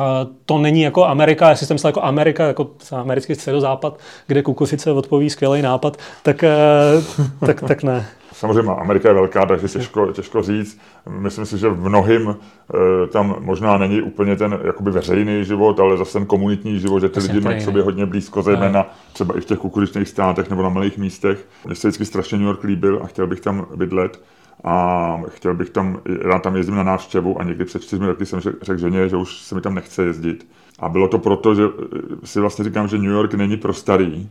to 0.45 0.57
není 0.57 0.82
jako 0.82 1.05
Amerika, 1.05 1.49
jestli 1.49 1.65
jsem 1.65 1.76
myslel 1.76 1.89
jako 1.89 2.03
Amerika, 2.03 2.47
jako 2.47 2.67
americký 2.91 3.36
středozápad, 3.36 3.99
kde 4.28 4.41
kukuřice 4.41 4.91
odpoví 4.91 5.30
skvělý 5.30 5.61
nápad, 5.61 5.97
tak, 6.24 6.43
uh, 6.43 7.26
tak, 7.45 7.61
tak 7.61 7.84
ne. 7.84 8.05
Samozřejmě 8.39 8.71
Amerika 8.71 9.09
je 9.09 9.13
velká, 9.13 9.45
takže 9.45 9.67
těžko, 9.67 10.11
těžko 10.11 10.41
říct. 10.41 10.79
Myslím 11.09 11.45
si, 11.45 11.57
že 11.57 11.69
v 11.69 11.89
mnohým 11.89 12.29
e, 12.29 13.07
tam 13.07 13.35
možná 13.39 13.77
není 13.77 14.01
úplně 14.01 14.35
ten 14.35 14.59
jakoby 14.63 14.91
veřejný 14.91 15.45
život, 15.45 15.79
ale 15.79 15.97
zase 15.97 16.13
ten 16.13 16.25
komunitní 16.25 16.79
život, 16.79 16.99
že 16.99 17.09
ty 17.09 17.19
lidi 17.19 17.41
mají 17.41 17.59
k 17.59 17.61
sobě 17.61 17.83
hodně 17.83 18.05
blízko, 18.05 18.41
zejména 18.41 18.85
třeba 19.13 19.37
i 19.37 19.41
v 19.41 19.45
těch 19.45 19.57
kukuřičných 19.57 20.07
státech 20.07 20.49
nebo 20.49 20.63
na 20.63 20.69
malých 20.69 20.97
místech. 20.97 21.47
Mně 21.65 21.75
se 21.75 21.87
vždycky 21.87 22.05
strašně 22.05 22.37
New 22.37 22.47
York 22.47 22.63
líbil 22.63 22.99
a 23.03 23.07
chtěl 23.07 23.27
bych 23.27 23.39
tam 23.39 23.67
bydlet 23.75 24.21
a 24.63 25.17
chtěl 25.27 25.53
bych 25.53 25.69
tam, 25.69 25.99
rád 26.21 26.39
tam 26.39 26.55
jezdím 26.55 26.75
na 26.75 26.83
návštěvu 26.83 27.41
a 27.41 27.43
někdy 27.43 27.65
před 27.65 27.81
čtyřmi 27.81 28.07
roky 28.07 28.25
jsem 28.25 28.39
řekl 28.39 28.77
ženě, 28.77 29.09
že 29.09 29.15
už 29.15 29.37
se 29.37 29.55
mi 29.55 29.61
tam 29.61 29.75
nechce 29.75 30.03
jezdit. 30.03 30.47
A 30.79 30.89
bylo 30.89 31.07
to 31.07 31.19
proto, 31.19 31.55
že 31.55 31.63
si 32.23 32.39
vlastně 32.39 32.65
říkám, 32.65 32.87
že 32.87 32.97
New 32.97 33.11
York 33.11 33.33
není 33.33 33.57
pro 33.57 33.73
starý, 33.73 34.29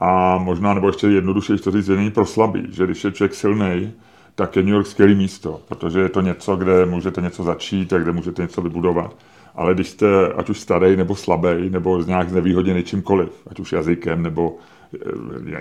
a 0.00 0.38
možná, 0.38 0.74
nebo 0.74 0.86
ještě 0.86 1.06
jednodušeji 1.06 1.58
to 1.58 1.70
říct, 1.70 1.86
že 1.86 1.96
není 1.96 2.10
pro 2.10 2.26
slabý, 2.26 2.66
že 2.70 2.84
když 2.84 3.04
je 3.04 3.12
člověk 3.12 3.34
silný, 3.34 3.92
tak 4.34 4.56
je 4.56 4.62
New 4.62 4.74
York 4.74 4.86
skvělé 4.86 5.14
místo, 5.14 5.60
protože 5.68 6.00
je 6.00 6.08
to 6.08 6.20
něco, 6.20 6.56
kde 6.56 6.86
můžete 6.86 7.20
něco 7.20 7.42
začít 7.42 7.92
a 7.92 7.98
kde 7.98 8.12
můžete 8.12 8.42
něco 8.42 8.62
vybudovat. 8.62 9.16
Ale 9.54 9.74
když 9.74 9.88
jste 9.88 10.06
ať 10.36 10.50
už 10.50 10.60
starý 10.60 10.96
nebo 10.96 11.16
slabý, 11.16 11.70
nebo 11.70 12.02
z 12.02 12.06
nějak 12.06 12.30
znevýhodněný 12.30 12.82
čímkoliv, 12.82 13.28
ať 13.50 13.60
už 13.60 13.72
jazykem 13.72 14.22
nebo 14.22 14.56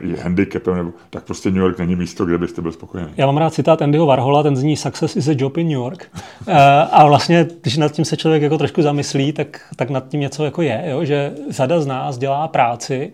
je 0.03 0.17
eh, 0.17 0.21
handicapem, 0.21 0.75
nebo, 0.75 0.91
tak 1.09 1.23
prostě 1.23 1.51
New 1.51 1.61
York 1.61 1.79
není 1.79 1.95
místo, 1.95 2.25
kde 2.25 2.37
byste 2.37 2.61
byl 2.61 2.71
spokojený. 2.71 3.09
Já 3.17 3.25
mám 3.25 3.37
rád 3.37 3.53
citát 3.53 3.81
Andyho 3.81 4.05
Warhola, 4.05 4.43
ten 4.43 4.55
zní 4.55 4.77
Success 4.77 5.15
is 5.15 5.27
a 5.27 5.33
job 5.37 5.57
in 5.57 5.67
New 5.67 5.77
York. 5.77 6.11
Eh, 6.47 6.53
a 6.91 7.05
vlastně, 7.05 7.47
když 7.61 7.77
nad 7.77 7.91
tím 7.91 8.05
se 8.05 8.17
člověk 8.17 8.43
jako 8.43 8.57
trošku 8.57 8.81
zamyslí, 8.81 9.33
tak, 9.33 9.61
tak 9.75 9.89
nad 9.89 10.07
tím 10.09 10.19
něco 10.19 10.45
jako 10.45 10.61
je, 10.61 10.83
jo? 10.89 11.05
že 11.05 11.33
řada 11.49 11.79
z 11.79 11.85
nás 11.85 12.17
dělá 12.17 12.47
práci, 12.47 13.13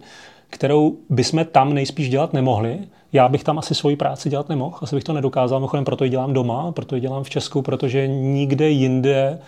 kterou 0.50 0.98
bychom 1.10 1.46
tam 1.46 1.74
nejspíš 1.74 2.10
dělat 2.10 2.34
nemohli. 2.34 2.80
Já 3.14 3.28
bych 3.28 3.44
tam 3.44 3.60
asi 3.60 3.76
svoji 3.76 3.96
práci 3.96 4.30
dělat 4.30 4.50
nemohl, 4.50 4.78
asi 4.82 4.96
bych 4.96 5.04
to 5.04 5.14
nedokázal, 5.14 5.60
mimochodem 5.60 5.86
proto 5.86 6.04
ji 6.04 6.10
dělám 6.10 6.34
doma, 6.34 6.72
proto 6.72 6.96
ji 6.96 7.02
dělám 7.02 7.24
v 7.24 7.30
Česku, 7.30 7.62
protože 7.62 8.08
nikde 8.08 8.70
jinde 8.70 9.40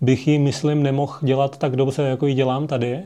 bych 0.00 0.28
ji, 0.28 0.38
myslím, 0.38 0.82
nemohl 0.82 1.18
dělat 1.22 1.58
tak 1.58 1.76
dobře, 1.76 2.02
jako 2.02 2.26
ji 2.26 2.34
dělám 2.34 2.66
tady. 2.66 3.00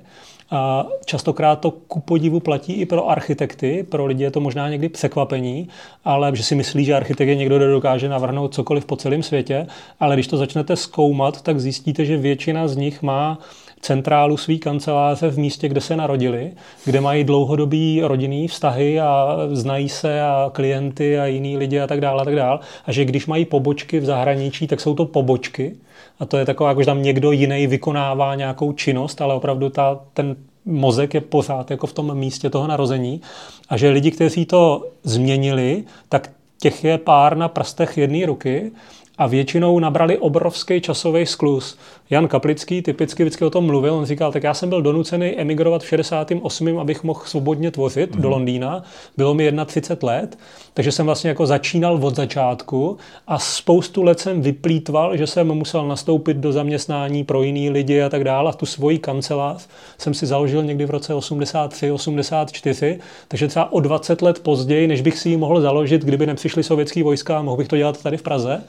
A 0.50 0.86
častokrát 1.04 1.60
to 1.60 1.70
ku 1.70 2.00
podivu 2.00 2.40
platí 2.40 2.72
i 2.72 2.86
pro 2.86 3.08
architekty, 3.08 3.86
pro 3.88 4.06
lidi 4.06 4.24
je 4.24 4.30
to 4.30 4.40
možná 4.40 4.68
někdy 4.68 4.88
překvapení, 4.88 5.68
ale 6.04 6.36
že 6.36 6.42
si 6.42 6.54
myslí, 6.54 6.84
že 6.84 6.94
architekt 6.94 7.28
je 7.28 7.36
někdo, 7.36 7.56
kdo 7.56 7.70
dokáže 7.70 8.08
navrhnout 8.08 8.54
cokoliv 8.54 8.84
po 8.84 8.96
celém 8.96 9.22
světě, 9.22 9.66
ale 10.00 10.16
když 10.16 10.26
to 10.26 10.36
začnete 10.36 10.76
zkoumat, 10.76 11.42
tak 11.42 11.60
zjistíte, 11.60 12.04
že 12.04 12.16
většina 12.16 12.68
z 12.68 12.76
nich 12.76 13.02
má 13.02 13.38
centrálu 13.82 14.36
své 14.36 14.56
kanceláře 14.56 15.28
v 15.28 15.38
místě, 15.38 15.68
kde 15.68 15.80
se 15.80 15.96
narodili, 15.96 16.52
kde 16.84 17.00
mají 17.00 17.24
dlouhodobý 17.24 18.00
rodinný 18.02 18.48
vztahy 18.48 19.00
a 19.00 19.38
znají 19.52 19.88
se 19.88 20.22
a 20.22 20.50
klienty 20.52 21.18
a 21.18 21.26
jiný 21.26 21.56
lidi 21.56 21.80
a 21.80 21.86
tak 21.86 22.00
dále 22.00 22.22
a 22.22 22.24
tak 22.24 22.34
dále. 22.34 22.58
A 22.86 22.92
že 22.92 23.04
když 23.04 23.26
mají 23.26 23.44
pobočky 23.44 24.00
v 24.00 24.04
zahraničí, 24.04 24.66
tak 24.66 24.80
jsou 24.80 24.94
to 24.94 25.04
pobočky. 25.04 25.76
A 26.20 26.26
to 26.26 26.36
je 26.36 26.44
taková, 26.44 26.68
jako 26.68 26.82
že 26.82 26.86
tam 26.86 27.02
někdo 27.02 27.32
jiný 27.32 27.66
vykonává 27.66 28.34
nějakou 28.34 28.72
činnost, 28.72 29.20
ale 29.20 29.34
opravdu 29.34 29.68
ta, 29.68 30.00
ten 30.14 30.36
mozek 30.64 31.14
je 31.14 31.20
pořád 31.20 31.70
jako 31.70 31.86
v 31.86 31.92
tom 31.92 32.14
místě 32.14 32.50
toho 32.50 32.66
narození. 32.66 33.20
A 33.68 33.76
že 33.76 33.90
lidi, 33.90 34.10
kteří 34.10 34.46
to 34.46 34.86
změnili, 35.02 35.84
tak 36.08 36.30
těch 36.60 36.84
je 36.84 36.98
pár 36.98 37.36
na 37.36 37.48
prstech 37.48 37.98
jedné 37.98 38.26
ruky 38.26 38.72
a 39.18 39.26
většinou 39.26 39.78
nabrali 39.78 40.18
obrovský 40.18 40.80
časový 40.80 41.26
sklus. 41.26 41.78
Jan 42.10 42.28
Kaplický 42.28 42.82
typicky 42.82 43.22
vždycky 43.22 43.44
o 43.44 43.50
tom 43.50 43.66
mluvil, 43.66 43.94
on 43.94 44.04
říkal, 44.04 44.32
tak 44.32 44.42
já 44.42 44.54
jsem 44.54 44.68
byl 44.68 44.82
donucený 44.82 45.40
emigrovat 45.40 45.82
v 45.82 45.88
68., 45.88 46.78
abych 46.78 47.04
mohl 47.04 47.22
svobodně 47.24 47.70
tvořit 47.70 48.16
mm. 48.16 48.22
do 48.22 48.28
Londýna, 48.28 48.82
bylo 49.16 49.34
mi 49.34 49.52
31 49.66 50.12
let, 50.12 50.38
takže 50.74 50.92
jsem 50.92 51.06
vlastně 51.06 51.28
jako 51.28 51.46
začínal 51.46 51.98
od 52.02 52.16
začátku 52.16 52.96
a 53.26 53.38
spoustu 53.38 54.02
let 54.02 54.20
jsem 54.20 54.42
vyplýtval, 54.42 55.16
že 55.16 55.26
jsem 55.26 55.48
musel 55.48 55.88
nastoupit 55.88 56.36
do 56.36 56.52
zaměstnání 56.52 57.24
pro 57.24 57.42
jiný 57.42 57.70
lidi 57.70 58.02
a 58.02 58.08
tak 58.08 58.24
dále. 58.24 58.50
A 58.50 58.52
tu 58.52 58.66
svoji 58.66 58.98
kancelář 58.98 59.68
jsem 59.98 60.14
si 60.14 60.26
založil 60.26 60.62
někdy 60.62 60.86
v 60.86 60.90
roce 60.90 61.14
83, 61.14 61.90
84, 61.90 62.98
takže 63.28 63.48
třeba 63.48 63.72
o 63.72 63.80
20 63.80 64.22
let 64.22 64.38
později, 64.38 64.86
než 64.86 65.00
bych 65.00 65.18
si 65.18 65.28
ji 65.28 65.36
mohl 65.36 65.60
založit, 65.60 66.02
kdyby 66.02 66.26
nepřišly 66.26 66.62
sovětský 66.62 67.02
vojska, 67.02 67.42
mohl 67.42 67.56
bych 67.56 67.68
to 67.68 67.76
dělat 67.76 68.02
tady 68.02 68.16
v 68.16 68.22
Praze. 68.22 68.64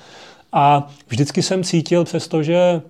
A 0.54 0.88
vždycky 1.08 1.42
jsem 1.42 1.64
cítil, 1.64 2.04
přestože 2.04 2.82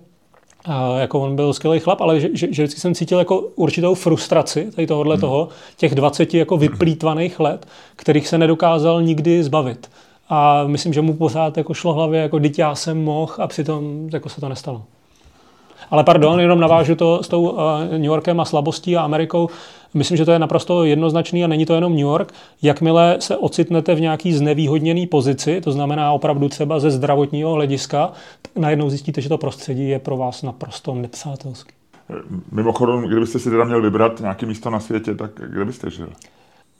a 0.64 0.98
jako 0.98 1.20
on 1.20 1.36
byl 1.36 1.52
skvělý 1.52 1.80
chlap, 1.80 2.00
ale 2.00 2.20
že, 2.20 2.28
že, 2.32 2.48
že 2.50 2.62
vždycky 2.62 2.80
jsem 2.80 2.94
cítil 2.94 3.18
jako 3.18 3.40
určitou 3.40 3.94
frustraci 3.94 4.70
tady 4.74 4.86
tohohle 4.86 5.14
hmm. 5.14 5.20
toho, 5.20 5.48
těch 5.76 5.94
20 5.94 6.34
jako 6.34 6.56
vyplýtvaných 6.56 7.40
let, 7.40 7.66
kterých 7.96 8.28
se 8.28 8.38
nedokázal 8.38 9.02
nikdy 9.02 9.44
zbavit. 9.44 9.90
A 10.28 10.64
myslím, 10.66 10.92
že 10.92 11.00
mu 11.00 11.14
pořád 11.14 11.56
jako 11.56 11.74
šlo 11.74 11.92
hlavě, 11.92 12.20
jako 12.20 12.38
dítě 12.38 12.62
já 12.62 12.74
jsem 12.74 13.04
mohl 13.04 13.32
a 13.38 13.46
přitom 13.46 14.08
jako 14.12 14.28
se 14.28 14.40
to 14.40 14.48
nestalo. 14.48 14.82
Ale 15.90 16.04
pardon, 16.04 16.40
jenom 16.40 16.60
navážu 16.60 16.94
to 16.94 17.22
s 17.22 17.28
tou 17.28 17.50
uh, 17.50 17.58
New 17.90 18.04
Yorkem 18.04 18.40
a 18.40 18.44
slabostí 18.44 18.96
a 18.96 19.02
Amerikou. 19.02 19.48
Myslím, 19.94 20.16
že 20.16 20.24
to 20.24 20.32
je 20.32 20.38
naprosto 20.38 20.84
jednoznačný 20.84 21.44
a 21.44 21.46
není 21.46 21.66
to 21.66 21.74
jenom 21.74 21.92
New 21.92 22.00
York. 22.00 22.32
Jakmile 22.62 23.16
se 23.18 23.36
ocitnete 23.36 23.94
v 23.94 24.00
nějaký 24.00 24.32
znevýhodněný 24.32 25.06
pozici, 25.06 25.60
to 25.60 25.72
znamená 25.72 26.12
opravdu 26.12 26.48
třeba 26.48 26.80
ze 26.80 26.90
zdravotního 26.90 27.52
hlediska, 27.52 28.12
najednou 28.56 28.90
zjistíte, 28.90 29.20
že 29.20 29.28
to 29.28 29.38
prostředí 29.38 29.88
je 29.88 29.98
pro 29.98 30.16
vás 30.16 30.42
naprosto 30.42 30.94
nepřátelské. 30.94 31.72
Mimochodem, 32.52 33.02
kdybyste 33.02 33.38
si 33.38 33.50
teda 33.50 33.64
měl 33.64 33.82
vybrat 33.82 34.20
nějaké 34.20 34.46
místo 34.46 34.70
na 34.70 34.80
světě, 34.80 35.14
tak 35.14 35.30
kde 35.48 35.64
byste 35.64 35.90
žil? 35.90 36.08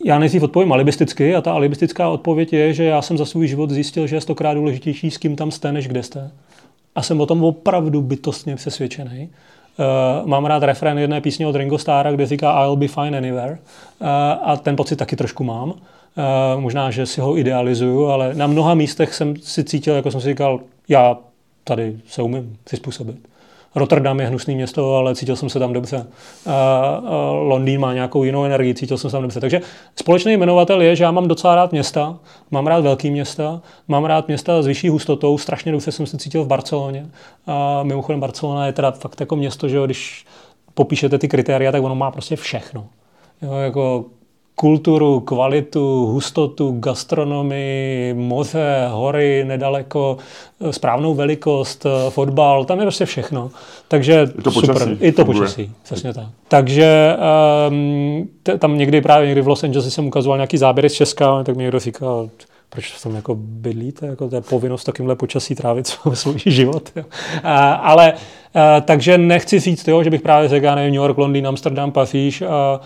Já 0.04 0.18
nejdřív 0.18 0.42
odpovím 0.42 0.72
alibisticky 0.72 1.34
a 1.34 1.40
ta 1.40 1.52
alibistická 1.52 2.08
odpověď 2.08 2.52
je, 2.52 2.72
že 2.72 2.84
já 2.84 3.02
jsem 3.02 3.18
za 3.18 3.24
svůj 3.24 3.46
život 3.46 3.70
zjistil, 3.70 4.06
že 4.06 4.16
je 4.16 4.20
stokrát 4.20 4.54
důležitější, 4.54 5.10
s 5.10 5.18
kým 5.18 5.36
tam 5.36 5.50
jste, 5.50 5.72
než 5.72 5.88
kde 5.88 6.02
jste. 6.02 6.30
A 6.94 7.02
jsem 7.02 7.20
o 7.20 7.26
tom 7.26 7.44
opravdu 7.44 8.02
bytostně 8.02 8.56
přesvědčený. 8.56 9.28
Uh, 9.78 10.28
mám 10.28 10.44
rád 10.44 10.62
refrén 10.62 10.98
jedné 10.98 11.20
písně 11.20 11.46
od 11.46 11.56
Ringo 11.56 11.78
Starra, 11.78 12.12
kde 12.12 12.26
říká 12.26 12.64
I'll 12.64 12.76
be 12.76 12.88
fine 12.88 13.18
anywhere. 13.18 13.52
Uh, 13.52 14.08
a 14.42 14.56
ten 14.56 14.76
pocit 14.76 14.96
taky 14.96 15.16
trošku 15.16 15.44
mám. 15.44 15.70
Uh, 15.70 16.60
možná, 16.60 16.90
že 16.90 17.06
si 17.06 17.20
ho 17.20 17.38
idealizuju, 17.38 18.06
ale 18.06 18.34
na 18.34 18.46
mnoha 18.46 18.74
místech 18.74 19.14
jsem 19.14 19.36
si 19.36 19.64
cítil, 19.64 19.94
jako 19.94 20.10
jsem 20.10 20.20
si 20.20 20.28
říkal, 20.28 20.60
já 20.88 21.18
tady 21.64 21.96
se 22.06 22.22
umím 22.22 22.56
přizpůsobit. 22.64 23.16
Rotterdam 23.74 24.20
je 24.20 24.26
hnusný 24.26 24.54
město, 24.54 24.96
ale 24.96 25.14
cítil 25.14 25.36
jsem 25.36 25.48
se 25.48 25.58
tam 25.58 25.72
dobře. 25.72 26.06
Londýn 27.30 27.80
má 27.80 27.94
nějakou 27.94 28.24
jinou 28.24 28.44
energii, 28.44 28.74
cítil 28.74 28.98
jsem 28.98 29.10
se 29.10 29.14
tam 29.14 29.22
dobře. 29.22 29.40
Takže 29.40 29.60
společný 29.96 30.32
jmenovatel 30.32 30.82
je, 30.82 30.96
že 30.96 31.04
já 31.04 31.10
mám 31.10 31.28
docela 31.28 31.54
rád 31.54 31.72
města, 31.72 32.18
mám 32.50 32.66
rád 32.66 32.80
velký 32.80 33.10
města, 33.10 33.60
mám 33.88 34.04
rád 34.04 34.26
města 34.26 34.62
s 34.62 34.66
vyšší 34.66 34.88
hustotou, 34.88 35.38
strašně 35.38 35.72
dobře 35.72 35.92
jsem 35.92 36.06
se 36.06 36.18
cítil 36.18 36.44
v 36.44 36.46
Barceloně. 36.46 37.06
A 37.46 37.82
mimochodem 37.82 38.20
Barcelona 38.20 38.66
je 38.66 38.72
teda 38.72 38.90
fakt 38.90 39.20
jako 39.20 39.36
město, 39.36 39.68
že 39.68 39.78
když 39.84 40.26
popíšete 40.74 41.18
ty 41.18 41.28
kritéria, 41.28 41.72
tak 41.72 41.82
ono 41.82 41.94
má 41.94 42.10
prostě 42.10 42.36
všechno. 42.36 42.86
Jo, 43.42 43.52
jako 43.52 44.04
kulturu, 44.56 45.20
kvalitu, 45.20 46.06
hustotu, 46.06 46.76
gastronomii, 46.78 48.14
moře, 48.14 48.88
hory 48.90 49.44
nedaleko, 49.44 50.16
správnou 50.70 51.14
velikost, 51.14 51.86
fotbal, 52.08 52.64
tam 52.64 52.78
je 52.78 52.84
prostě 52.84 53.04
všechno. 53.04 53.50
Takže 53.88 54.28
I 54.38 54.42
to 54.42 54.50
super. 54.50 54.72
Počasí. 54.74 54.96
I 55.00 55.12
to 55.12 55.24
počasí, 55.24 55.70
přesně 55.82 56.14
tak. 56.14 56.26
Takže 56.48 57.16
um, 57.68 58.28
tam 58.58 58.78
někdy 58.78 59.00
právě 59.00 59.26
někdy 59.26 59.40
v 59.42 59.48
Los 59.48 59.64
Angeles 59.64 59.94
jsem 59.94 60.06
ukazoval 60.06 60.38
nějaký 60.38 60.56
záběry 60.56 60.90
z 60.90 60.92
Česka, 60.92 61.42
tak 61.42 61.56
mi 61.56 61.62
někdo 61.62 61.78
říkal, 61.78 62.28
proč 62.68 62.92
v 62.92 63.02
tom 63.02 63.14
jako 63.14 63.34
bydlíte, 63.38 64.06
jako 64.06 64.28
to 64.28 64.36
je 64.36 64.40
povinnost 64.40 64.84
takýmhle 64.84 65.16
počasí 65.16 65.54
trávit 65.54 65.86
svůj 66.12 66.38
život. 66.46 66.90
Jo. 66.96 67.04
A, 67.42 67.72
ale 67.72 68.12
a, 68.54 68.80
takže 68.80 69.18
nechci 69.18 69.60
říct, 69.60 69.88
jo, 69.88 70.02
že 70.02 70.10
bych 70.10 70.22
právě 70.22 70.48
řekl, 70.48 70.74
nevím, 70.74 70.94
New 70.94 71.02
York, 71.02 71.18
Londýn, 71.18 71.46
Amsterdam, 71.46 71.92
Paříž, 71.92 72.42
a, 72.42 72.80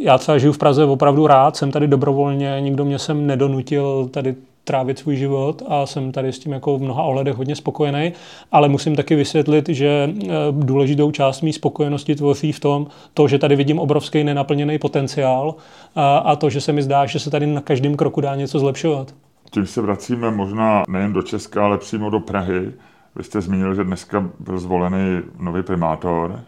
já 0.00 0.18
třeba 0.18 0.38
žiju 0.38 0.52
v 0.52 0.58
Praze 0.58 0.84
opravdu 0.84 1.26
rád, 1.26 1.56
jsem 1.56 1.70
tady 1.70 1.88
dobrovolně, 1.88 2.56
nikdo 2.60 2.84
mě 2.84 2.98
sem 2.98 3.26
nedonutil 3.26 4.08
tady 4.12 4.34
trávit 4.64 4.98
svůj 4.98 5.16
život 5.16 5.62
a 5.68 5.86
jsem 5.86 6.12
tady 6.12 6.32
s 6.32 6.38
tím 6.38 6.52
jako 6.52 6.78
v 6.78 6.82
mnoha 6.82 7.02
ohledech 7.02 7.36
hodně 7.36 7.56
spokojený, 7.56 8.12
ale 8.52 8.68
musím 8.68 8.96
taky 8.96 9.14
vysvětlit, 9.14 9.68
že 9.68 9.88
e, 9.88 10.28
důležitou 10.50 11.10
část 11.10 11.40
mý 11.40 11.52
spokojenosti 11.52 12.14
tvoří 12.14 12.52
v 12.52 12.60
tom, 12.60 12.86
to, 13.14 13.28
že 13.28 13.38
tady 13.38 13.56
vidím 13.56 13.78
obrovský 13.78 14.24
nenaplněný 14.24 14.78
potenciál 14.78 15.54
a, 15.94 16.18
a 16.18 16.36
to, 16.36 16.50
že 16.50 16.60
se 16.60 16.72
mi 16.72 16.82
zdá, 16.82 17.06
že 17.06 17.18
se 17.18 17.30
tady 17.30 17.46
na 17.46 17.60
každém 17.60 17.96
kroku 17.96 18.20
dá 18.20 18.34
něco 18.34 18.58
zlepšovat. 18.58 19.14
Tím 19.50 19.66
se 19.66 19.80
vracíme 19.80 20.30
možná 20.30 20.82
nejen 20.88 21.12
do 21.12 21.22
Česka, 21.22 21.64
ale 21.64 21.78
přímo 21.78 22.10
do 22.10 22.20
Prahy. 22.20 22.72
Vy 23.16 23.24
jste 23.24 23.40
zmínil, 23.40 23.74
že 23.74 23.84
dneska 23.84 24.30
byl 24.40 24.58
zvolený 24.58 25.20
nový 25.38 25.62
primátor. 25.62 26.32
E, 26.34 26.38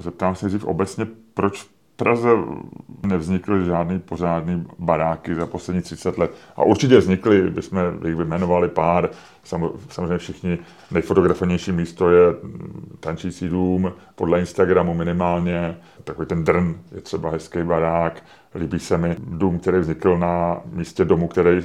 zeptám 0.00 0.34
se 0.34 0.46
dřív 0.46 0.64
obecně, 0.64 1.06
proč 1.34 1.62
v 1.62 1.81
Praze 2.02 2.28
nevznikly 3.06 3.64
žádný 3.64 3.98
pořádný 3.98 4.66
baráky 4.78 5.34
za 5.34 5.46
poslední 5.46 5.82
30 5.82 6.18
let. 6.18 6.34
A 6.56 6.62
určitě 6.62 6.98
vznikly, 6.98 7.50
bychom 7.50 7.78
jich 8.06 8.16
vyjmenovali 8.16 8.68
pár. 8.68 9.10
Samozřejmě 9.88 10.18
všichni 10.18 10.58
nejfotografovanější 10.90 11.72
místo 11.72 12.10
je 12.10 12.34
tančící 13.00 13.48
dům, 13.48 13.92
podle 14.14 14.40
Instagramu 14.40 14.94
minimálně. 14.94 15.76
Takový 16.04 16.26
ten 16.26 16.44
drn 16.44 16.74
je 16.94 17.00
třeba 17.00 17.30
hezký 17.30 17.62
barák. 17.62 18.24
Líbí 18.54 18.78
se 18.78 18.98
mi 18.98 19.16
dům, 19.18 19.58
který 19.58 19.78
vznikl 19.78 20.18
na 20.18 20.60
místě 20.72 21.04
domu, 21.04 21.28
který 21.28 21.60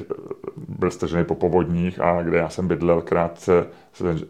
byl 0.68 0.92
stažený 0.92 1.26
po 1.26 1.36
povodních 1.36 2.00
a 2.00 2.22
kde 2.22 2.38
já 2.38 2.50
jsem 2.50 2.68
bydlel 2.68 3.02
krátce 3.02 3.68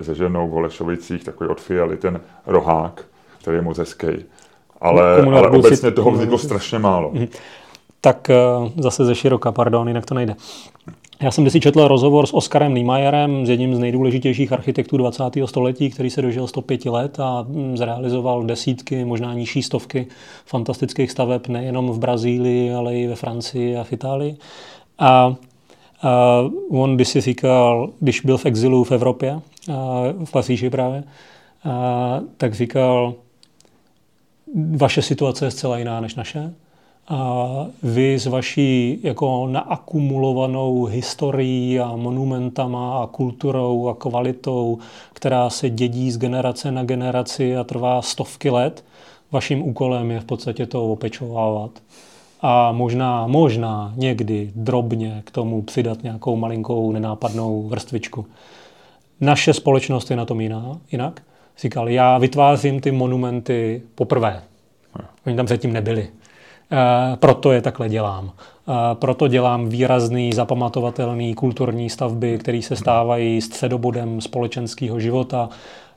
se 0.01 0.15
ženou 0.15 0.47
v 0.47 0.51
Holešovicích, 0.51 1.23
takový 1.23 1.49
od 1.49 1.61
Fialy, 1.61 1.97
ten 1.97 2.21
rohák, 2.45 3.05
který 3.41 3.57
je 3.57 3.61
moc 3.61 3.77
hezký 3.77 4.07
ale, 4.81 5.21
ale 5.21 5.49
obecně 5.49 5.91
toho 5.91 6.11
vzniklo 6.11 6.37
strašně 6.37 6.79
málo. 6.79 7.11
Mhm. 7.13 7.27
Tak 8.01 8.29
eh, 8.29 8.35
zase 8.77 9.05
ze 9.05 9.15
široka, 9.15 9.51
pardon, 9.51 9.87
jinak 9.87 10.05
to 10.05 10.13
nejde. 10.13 10.35
Já 11.21 11.31
jsem 11.31 11.49
si 11.49 11.59
četl 11.59 11.87
rozhovor 11.87 12.25
s 12.25 12.33
Oskarem 12.33 12.73
Niemeyerem, 12.73 13.45
s 13.45 13.49
jedním 13.49 13.75
z 13.75 13.79
nejdůležitějších 13.79 14.51
architektů 14.51 14.97
20. 14.97 15.23
století, 15.45 15.89
který 15.89 16.09
se 16.09 16.21
dožil 16.21 16.47
105 16.47 16.85
let 16.85 17.19
a 17.19 17.45
mm, 17.47 17.77
zrealizoval 17.77 18.43
desítky, 18.43 19.05
možná 19.05 19.33
nižší 19.33 19.63
stovky 19.63 20.07
fantastických 20.45 21.11
staveb 21.11 21.47
nejenom 21.47 21.91
v 21.91 21.99
Brazílii, 21.99 22.73
ale 22.73 22.95
i 22.95 23.07
ve 23.07 23.15
Francii 23.15 23.77
a 23.77 23.83
v 23.83 23.93
Itálii. 23.93 24.37
A, 24.99 25.35
a 26.01 26.43
on 26.71 26.97
by 26.97 27.05
si 27.05 27.21
říkal, 27.21 27.89
když 27.99 28.21
byl 28.21 28.37
v 28.37 28.45
exilu 28.45 28.83
v 28.83 28.91
Evropě, 28.91 29.39
a 29.73 30.03
v 30.25 30.31
Paříži 30.31 30.69
právě, 30.69 31.03
a, 31.65 32.19
tak 32.37 32.53
říkal, 32.53 33.13
vaše 34.75 35.01
situace 35.01 35.45
je 35.45 35.51
zcela 35.51 35.77
jiná 35.77 35.99
než 35.99 36.15
naše. 36.15 36.53
A 37.09 37.47
vy 37.83 38.19
s 38.19 38.25
vaší 38.25 38.99
jako 39.03 39.47
naakumulovanou 39.47 40.85
historií 40.85 41.79
a 41.79 41.95
monumentama 41.95 43.03
a 43.03 43.07
kulturou 43.07 43.87
a 43.87 43.95
kvalitou, 43.95 44.77
která 45.13 45.49
se 45.49 45.69
dědí 45.69 46.11
z 46.11 46.17
generace 46.17 46.71
na 46.71 46.83
generaci 46.83 47.57
a 47.57 47.63
trvá 47.63 48.01
stovky 48.01 48.49
let, 48.49 48.83
vaším 49.31 49.63
úkolem 49.63 50.11
je 50.11 50.19
v 50.19 50.25
podstatě 50.25 50.65
to 50.65 50.91
opečovávat. 50.91 51.71
A 52.41 52.71
možná, 52.71 53.27
možná 53.27 53.93
někdy 53.95 54.51
drobně 54.55 55.21
k 55.25 55.31
tomu 55.31 55.61
přidat 55.61 56.03
nějakou 56.03 56.35
malinkou 56.35 56.91
nenápadnou 56.91 57.67
vrstvičku. 57.67 58.25
Naše 59.21 59.53
společnost 59.53 60.11
je 60.11 60.17
na 60.17 60.25
tom 60.25 60.41
jiná, 60.41 60.79
jinak 60.91 61.21
říkal, 61.61 61.89
já 61.89 62.17
vytvářím 62.17 62.81
ty 62.81 62.91
monumenty 62.91 63.81
poprvé. 63.95 64.41
Oni 65.27 65.35
tam 65.35 65.45
předtím 65.45 65.73
nebyli. 65.73 66.07
E, 66.71 67.17
proto 67.17 67.51
je 67.51 67.61
takhle 67.61 67.89
dělám. 67.89 68.31
E, 68.31 68.95
proto 68.95 69.27
dělám 69.27 69.69
výrazný, 69.69 70.33
zapamatovatelný 70.33 71.33
kulturní 71.33 71.89
stavby, 71.89 72.37
které 72.37 72.61
se 72.61 72.75
stávají 72.75 73.41
středobodem 73.41 74.21
společenského 74.21 74.99
života. 74.99 75.49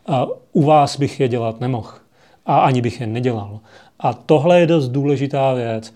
E, 0.08 0.12
u 0.52 0.62
vás 0.62 0.98
bych 0.98 1.20
je 1.20 1.28
dělat 1.28 1.61
nemohl. 1.61 1.90
A 2.46 2.61
ani 2.61 2.82
bych 2.82 3.00
je 3.00 3.06
nedělal. 3.06 3.61
A 4.00 4.12
tohle 4.12 4.61
je 4.61 4.66
dost 4.66 4.88
důležitá 4.88 5.52
věc. 5.52 5.94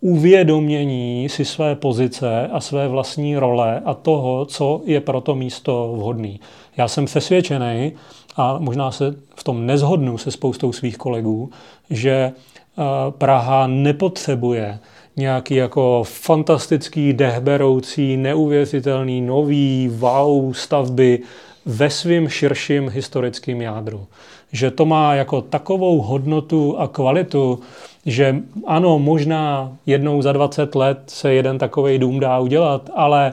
Uvědomění 0.00 1.28
si 1.28 1.44
své 1.44 1.74
pozice 1.74 2.48
a 2.52 2.60
své 2.60 2.88
vlastní 2.88 3.36
role 3.36 3.82
a 3.84 3.94
toho, 3.94 4.44
co 4.44 4.80
je 4.84 5.00
pro 5.00 5.20
to 5.20 5.34
místo 5.34 5.92
vhodný. 5.96 6.40
Já 6.76 6.88
jsem 6.88 7.04
přesvědčený, 7.04 7.92
a 8.36 8.58
možná 8.58 8.90
se 8.90 9.14
v 9.34 9.44
tom 9.44 9.66
nezhodnu 9.66 10.18
se 10.18 10.30
spoustou 10.30 10.72
svých 10.72 10.98
kolegů, 10.98 11.50
že 11.90 12.12
eh, 12.12 12.82
Praha 13.10 13.66
nepotřebuje 13.66 14.78
nějaký 15.16 15.54
jako 15.54 16.02
fantastický, 16.06 17.12
dechberoucí, 17.12 18.16
neuvěřitelný, 18.16 19.20
nový, 19.20 19.90
wow 19.92 20.52
stavby 20.52 21.18
ve 21.66 21.90
svým 21.90 22.28
širším 22.28 22.88
historickém 22.88 23.60
jádru. 23.60 24.06
Že 24.52 24.70
to 24.70 24.86
má 24.86 25.14
jako 25.14 25.42
takovou 25.42 26.00
hodnotu 26.00 26.78
a 26.78 26.88
kvalitu, 26.88 27.60
že 28.06 28.36
ano, 28.66 28.98
možná 28.98 29.72
jednou 29.86 30.22
za 30.22 30.32
20 30.32 30.74
let 30.74 30.98
se 31.06 31.34
jeden 31.34 31.58
takový 31.58 31.98
dům 31.98 32.20
dá 32.20 32.38
udělat, 32.38 32.90
ale 32.94 33.32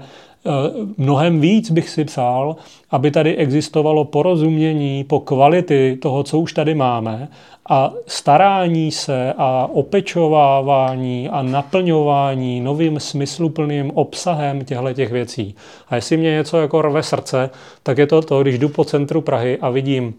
mnohem 0.97 1.39
víc 1.41 1.71
bych 1.71 1.89
si 1.89 2.05
přál, 2.05 2.55
aby 2.91 3.11
tady 3.11 3.35
existovalo 3.35 4.05
porozumění 4.05 5.03
po 5.03 5.19
kvality 5.19 5.97
toho, 6.01 6.23
co 6.23 6.39
už 6.39 6.53
tady 6.53 6.75
máme 6.75 7.27
a 7.69 7.93
starání 8.07 8.91
se 8.91 9.33
a 9.37 9.69
opečovávání 9.73 11.29
a 11.29 11.41
naplňování 11.41 12.61
novým 12.61 12.99
smysluplným 12.99 13.91
obsahem 13.91 14.65
těchto 14.65 14.93
těch 14.93 15.11
věcí. 15.11 15.55
A 15.89 15.95
jestli 15.95 16.17
mě 16.17 16.31
něco 16.31 16.57
jako 16.57 16.81
rve 16.81 17.03
srdce, 17.03 17.49
tak 17.83 17.97
je 17.97 18.07
to 18.07 18.21
to, 18.21 18.41
když 18.41 18.59
jdu 18.59 18.69
po 18.69 18.85
centru 18.85 19.21
Prahy 19.21 19.57
a 19.61 19.69
vidím 19.69 20.13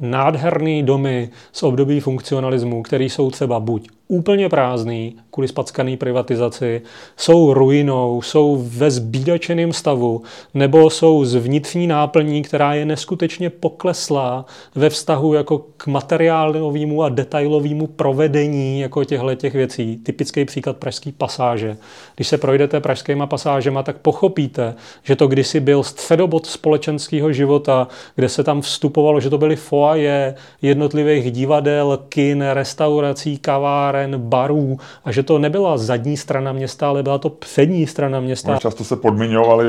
nádherný 0.00 0.82
domy 0.82 1.30
z 1.52 1.62
období 1.62 2.00
funkcionalismu, 2.00 2.82
které 2.82 3.04
jsou 3.04 3.30
třeba 3.30 3.60
buď 3.60 3.88
úplně 4.08 4.48
prázdný 4.48 5.16
kvůli 5.30 5.48
spackaný 5.48 5.96
privatizaci, 5.96 6.82
jsou 7.16 7.54
ruinou, 7.54 8.22
jsou 8.22 8.64
ve 8.68 8.90
zbídačeném 8.90 9.72
stavu, 9.72 10.22
nebo 10.54 10.90
jsou 10.90 11.24
z 11.24 11.34
vnitřní 11.34 11.86
náplní, 11.86 12.42
která 12.42 12.74
je 12.74 12.84
neskutečně 12.84 13.50
pokleslá 13.50 14.44
ve 14.74 14.90
vztahu 14.90 15.34
jako 15.34 15.58
k 15.76 15.86
materiálovému 15.86 17.02
a 17.02 17.08
detailovému 17.08 17.86
provedení 17.86 18.80
jako 18.80 19.04
těchto 19.04 19.34
těch 19.34 19.54
věcí. 19.54 19.96
Typický 19.96 20.44
příklad 20.44 20.76
pražský 20.76 21.12
pasáže. 21.12 21.76
Když 22.16 22.28
se 22.28 22.38
projdete 22.38 22.80
pražskýma 22.80 23.26
pasážema, 23.26 23.82
tak 23.82 23.96
pochopíte, 23.98 24.74
že 25.02 25.16
to 25.16 25.26
kdysi 25.26 25.60
byl 25.60 25.82
středobod 25.82 26.46
společenského 26.46 27.32
života, 27.32 27.88
kde 28.14 28.28
se 28.28 28.44
tam 28.44 28.60
vstupovalo, 28.60 29.20
že 29.20 29.30
to 29.30 29.38
byly 29.38 29.56
foaje 29.56 30.34
jednotlivých 30.62 31.30
divadel, 31.32 31.98
kin, 32.08 32.44
restaurací, 32.52 33.38
kaváren, 33.38 33.93
kaváren, 33.94 34.20
barů 34.20 34.76
a 35.04 35.12
že 35.12 35.22
to 35.22 35.38
nebyla 35.38 35.78
zadní 35.78 36.16
strana 36.16 36.52
města, 36.52 36.88
ale 36.88 37.02
byla 37.02 37.18
to 37.18 37.30
přední 37.30 37.86
strana 37.86 38.20
města. 38.20 38.52
No, 38.52 38.58
často 38.58 38.84
se 38.84 38.96
podmiňovaly 38.96 39.66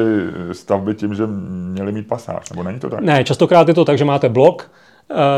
stavby 0.52 0.96
tím, 0.96 1.16
že 1.16 1.24
měly 1.72 1.92
mít 1.92 2.08
pasáž, 2.08 2.50
nebo 2.50 2.64
není 2.64 2.80
to 2.80 2.90
tak? 2.90 3.02
Ne, 3.02 3.24
častokrát 3.24 3.68
je 3.68 3.74
to 3.74 3.86
tak, 3.86 3.98
že 3.98 4.06
máte 4.06 4.30
blok, 4.30 4.72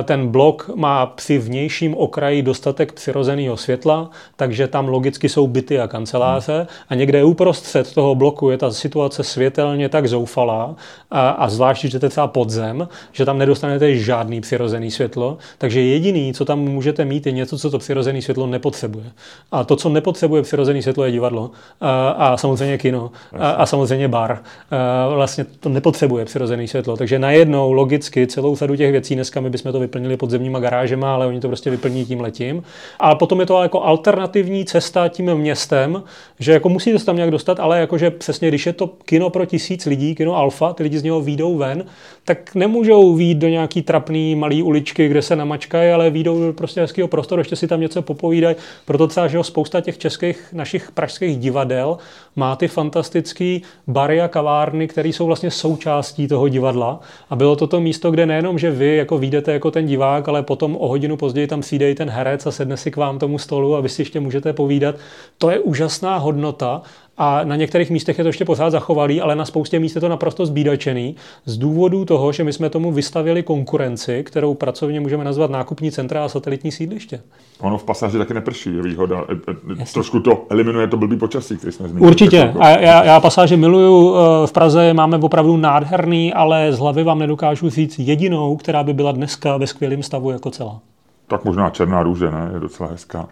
ten 0.03 0.27
blok 0.27 0.69
má 0.75 1.05
při 1.05 1.37
vnějším 1.37 1.95
okraji 1.95 2.41
dostatek 2.41 2.93
přirozeného 2.93 3.57
světla, 3.57 4.09
takže 4.35 4.67
tam 4.67 4.87
logicky 4.87 5.29
jsou 5.29 5.47
byty 5.47 5.79
a 5.79 5.87
kanceláře. 5.87 6.67
A 6.89 6.95
někde 6.95 7.23
uprostřed 7.23 7.93
toho 7.93 8.15
bloku 8.15 8.49
je 8.49 8.57
ta 8.57 8.71
situace 8.71 9.23
světelně 9.23 9.89
tak 9.89 10.07
zoufalá 10.07 10.75
a, 11.11 11.29
a 11.29 11.49
zvlášť, 11.49 11.85
že 11.85 11.99
to 11.99 12.09
třeba 12.09 12.27
podzem, 12.27 12.87
že 13.11 13.25
tam 13.25 13.37
nedostanete 13.37 13.95
žádný 13.95 14.41
přirozený 14.41 14.91
světlo, 14.91 15.37
takže 15.57 15.81
jediný, 15.81 16.33
co 16.33 16.45
tam 16.45 16.59
můžete 16.59 17.05
mít, 17.05 17.25
je 17.25 17.31
něco, 17.31 17.57
co 17.57 17.71
to 17.71 17.79
přirozené 17.79 18.21
světlo 18.21 18.47
nepotřebuje. 18.47 19.05
A 19.51 19.63
to, 19.63 19.75
co 19.75 19.89
nepotřebuje 19.89 20.41
přirozené 20.41 20.81
světlo, 20.81 21.03
je 21.03 21.11
divadlo. 21.11 21.51
A, 21.81 22.09
a 22.09 22.37
samozřejmě 22.37 22.77
kino. 22.77 23.11
A, 23.39 23.49
a 23.49 23.65
samozřejmě 23.65 24.07
bar. 24.07 24.39
A 24.71 25.07
vlastně 25.07 25.45
to 25.59 25.69
nepotřebuje 25.69 26.25
přirozené 26.25 26.67
světlo, 26.67 26.97
takže 26.97 27.19
najednou 27.19 27.71
logicky 27.71 28.27
celou 28.27 28.55
řadu 28.55 28.75
těch 28.75 28.91
věcí 28.91 29.15
dneska 29.15 29.41
my 29.41 29.49
bychom 29.57 29.71
to 29.71 29.79
vyplnili 29.79 30.17
podzemníma 30.17 30.59
garážema, 30.59 31.13
ale 31.13 31.27
oni 31.27 31.39
to 31.39 31.47
prostě 31.47 31.69
vyplní 31.69 32.05
tím 32.05 32.21
letím. 32.21 32.63
A 32.99 33.15
potom 33.15 33.39
je 33.39 33.45
to 33.45 33.61
jako 33.61 33.83
alternativní 33.83 34.65
cesta 34.65 35.07
tím 35.07 35.35
městem, 35.35 36.03
že 36.39 36.51
jako 36.51 36.69
musíte 36.69 36.99
se 36.99 37.05
tam 37.05 37.15
nějak 37.15 37.31
dostat, 37.31 37.59
ale 37.59 37.79
jakože 37.79 38.11
přesně, 38.11 38.47
když 38.47 38.65
je 38.65 38.73
to 38.73 38.87
kino 38.87 39.29
pro 39.29 39.45
tisíc 39.45 39.85
lidí, 39.85 40.15
kino 40.15 40.35
Alfa, 40.35 40.73
ty 40.73 40.83
lidi 40.83 40.99
z 40.99 41.03
něho 41.03 41.21
výjdou 41.21 41.57
ven, 41.57 41.85
tak 42.25 42.55
nemůžou 42.55 43.15
výjít 43.15 43.37
do 43.37 43.47
nějaký 43.47 43.81
trapný 43.81 44.35
malý 44.35 44.63
uličky, 44.63 45.07
kde 45.07 45.21
se 45.21 45.35
namačkají, 45.35 45.91
ale 45.91 46.09
výjdou 46.09 46.39
do 46.39 46.53
prostě 46.53 46.81
hezkého 46.81 47.07
prostoru, 47.07 47.41
ještě 47.41 47.55
si 47.55 47.67
tam 47.67 47.81
něco 47.81 48.01
popovídají. 48.01 48.55
Proto 48.85 49.07
třeba, 49.07 49.27
že 49.27 49.43
spousta 49.43 49.81
těch 49.81 49.97
českých 49.97 50.53
našich 50.53 50.91
pražských 50.91 51.37
divadel 51.37 51.97
má 52.35 52.55
ty 52.55 52.67
fantastické 52.67 53.59
bary 53.87 54.21
a 54.21 54.27
kavárny, 54.27 54.87
které 54.87 55.09
jsou 55.09 55.25
vlastně 55.25 55.51
součástí 55.51 56.27
toho 56.27 56.47
divadla. 56.47 56.99
A 57.29 57.35
bylo 57.35 57.55
to 57.55 57.67
to 57.67 57.81
místo, 57.81 58.11
kde 58.11 58.25
nejenom, 58.25 58.59
že 58.59 58.71
vy 58.71 58.95
jako 58.95 59.17
výjdete 59.17 59.46
jako 59.53 59.71
ten 59.71 59.85
divák, 59.85 60.27
ale 60.27 60.43
potom 60.43 60.77
o 60.79 60.87
hodinu 60.87 61.17
později 61.17 61.47
tam 61.47 61.61
přijde 61.61 61.91
i 61.91 61.95
ten 61.95 62.09
herec 62.09 62.45
a 62.45 62.51
sedne 62.51 62.77
si 62.77 62.91
k 62.91 62.97
vám 62.97 63.19
tomu 63.19 63.39
stolu 63.39 63.75
a 63.75 63.81
vy 63.81 63.89
si 63.89 64.01
ještě 64.01 64.19
můžete 64.19 64.53
povídat. 64.53 64.95
To 65.37 65.49
je 65.49 65.59
úžasná 65.59 66.17
hodnota 66.17 66.81
a 67.17 67.43
na 67.43 67.55
některých 67.55 67.89
místech 67.89 68.17
je 68.17 68.23
to 68.23 68.27
ještě 68.27 68.45
pořád 68.45 68.69
zachovalý, 68.69 69.21
ale 69.21 69.35
na 69.35 69.45
spoustě 69.45 69.79
míst 69.79 69.95
je 69.95 70.01
to 70.01 70.09
naprosto 70.09 70.45
zbídačený 70.45 71.15
z 71.45 71.57
důvodu 71.57 72.05
toho, 72.05 72.31
že 72.31 72.43
my 72.43 72.53
jsme 72.53 72.69
tomu 72.69 72.91
vystavili 72.91 73.43
konkurenci, 73.43 74.23
kterou 74.23 74.53
pracovně 74.53 74.99
můžeme 74.99 75.23
nazvat 75.23 75.51
nákupní 75.51 75.91
centra 75.91 76.25
a 76.25 76.29
satelitní 76.29 76.71
sídliště. 76.71 77.21
Ono 77.59 77.77
v 77.77 77.83
pasáži 77.83 78.17
taky 78.17 78.33
neprší, 78.33 78.75
je 78.75 78.81
výhoda. 78.81 79.25
E, 79.29 79.33
e, 79.33 79.55
Jasně. 79.79 79.93
Trošku 79.93 80.19
to 80.19 80.45
eliminuje 80.49 80.87
to 80.87 80.97
blbý 80.97 81.17
počasí, 81.17 81.57
který 81.57 81.73
jsme 81.73 81.87
zmínili. 81.87 82.11
Určitě. 82.11 82.53
A 82.59 82.69
já, 82.69 83.03
já 83.03 83.19
pasáže 83.19 83.57
miluju. 83.57 84.15
E, 84.15 84.47
v 84.47 84.51
Praze 84.51 84.93
máme 84.93 85.17
opravdu 85.17 85.57
nádherný, 85.57 86.33
ale 86.33 86.73
z 86.73 86.79
hlavy 86.79 87.03
vám 87.03 87.19
nedokážu 87.19 87.69
říct 87.69 87.99
jedinou, 87.99 88.55
která 88.55 88.83
by 88.83 88.93
byla 88.93 89.11
dneska 89.11 89.57
ve 89.57 89.67
skvělém 89.67 90.03
stavu 90.03 90.31
jako 90.31 90.51
celá. 90.51 90.79
Tak 91.27 91.45
možná 91.45 91.69
Černá 91.69 92.03
růže, 92.03 92.31
ne? 92.31 92.49
Je 92.53 92.59
docela 92.59 92.89
hezká. 92.89 93.27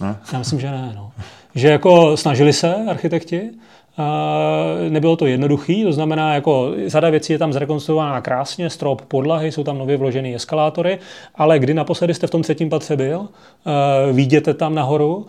Ne? 0.00 0.16
Já 0.32 0.38
myslím, 0.38 0.60
že 0.60 0.70
ne. 0.70 0.92
No 0.96 1.10
že 1.54 1.68
jako 1.68 2.16
snažili 2.16 2.52
se 2.52 2.74
architekti, 2.74 3.50
Nebylo 4.88 5.16
to 5.16 5.26
jednoduché, 5.26 5.74
to 5.84 5.92
znamená, 5.92 6.34
jako 6.34 6.72
řada 6.86 7.10
věcí 7.10 7.32
je 7.32 7.38
tam 7.38 7.52
zrekonstruovaná 7.52 8.20
krásně, 8.20 8.70
strop 8.70 9.02
podlahy, 9.02 9.52
jsou 9.52 9.64
tam 9.64 9.78
nově 9.78 9.96
vložené 9.96 10.34
eskalátory, 10.34 10.98
ale 11.34 11.58
kdy 11.58 11.74
naposledy 11.74 12.14
jste 12.14 12.26
v 12.26 12.30
tom 12.30 12.42
třetím 12.42 12.70
patře 12.70 12.96
byl, 12.96 13.28
vidíte 14.12 14.54
tam 14.54 14.74
nahoru, 14.74 15.26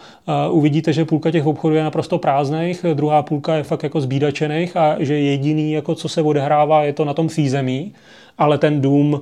uvidíte, 0.50 0.94
že 0.94 1.06
půlka 1.06 1.32
těch 1.32 1.46
obchodů 1.46 1.76
je 1.76 1.84
naprosto 1.84 2.18
prázdných, 2.18 2.86
druhá 2.94 3.22
půlka 3.22 3.56
je 3.56 3.64
fakt 3.64 3.84
jako 3.84 4.02
zbídačených 4.02 4.78
a 4.78 4.96
že 5.00 5.20
jediný, 5.20 5.72
jako 5.72 5.96
co 5.96 6.10
se 6.10 6.22
odehrává, 6.22 6.84
je 6.84 6.94
to 6.94 7.06
na 7.06 7.14
tom 7.14 7.30
fízemí, 7.30 7.94
ale 8.38 8.58
ten 8.58 8.82
dům 8.82 9.22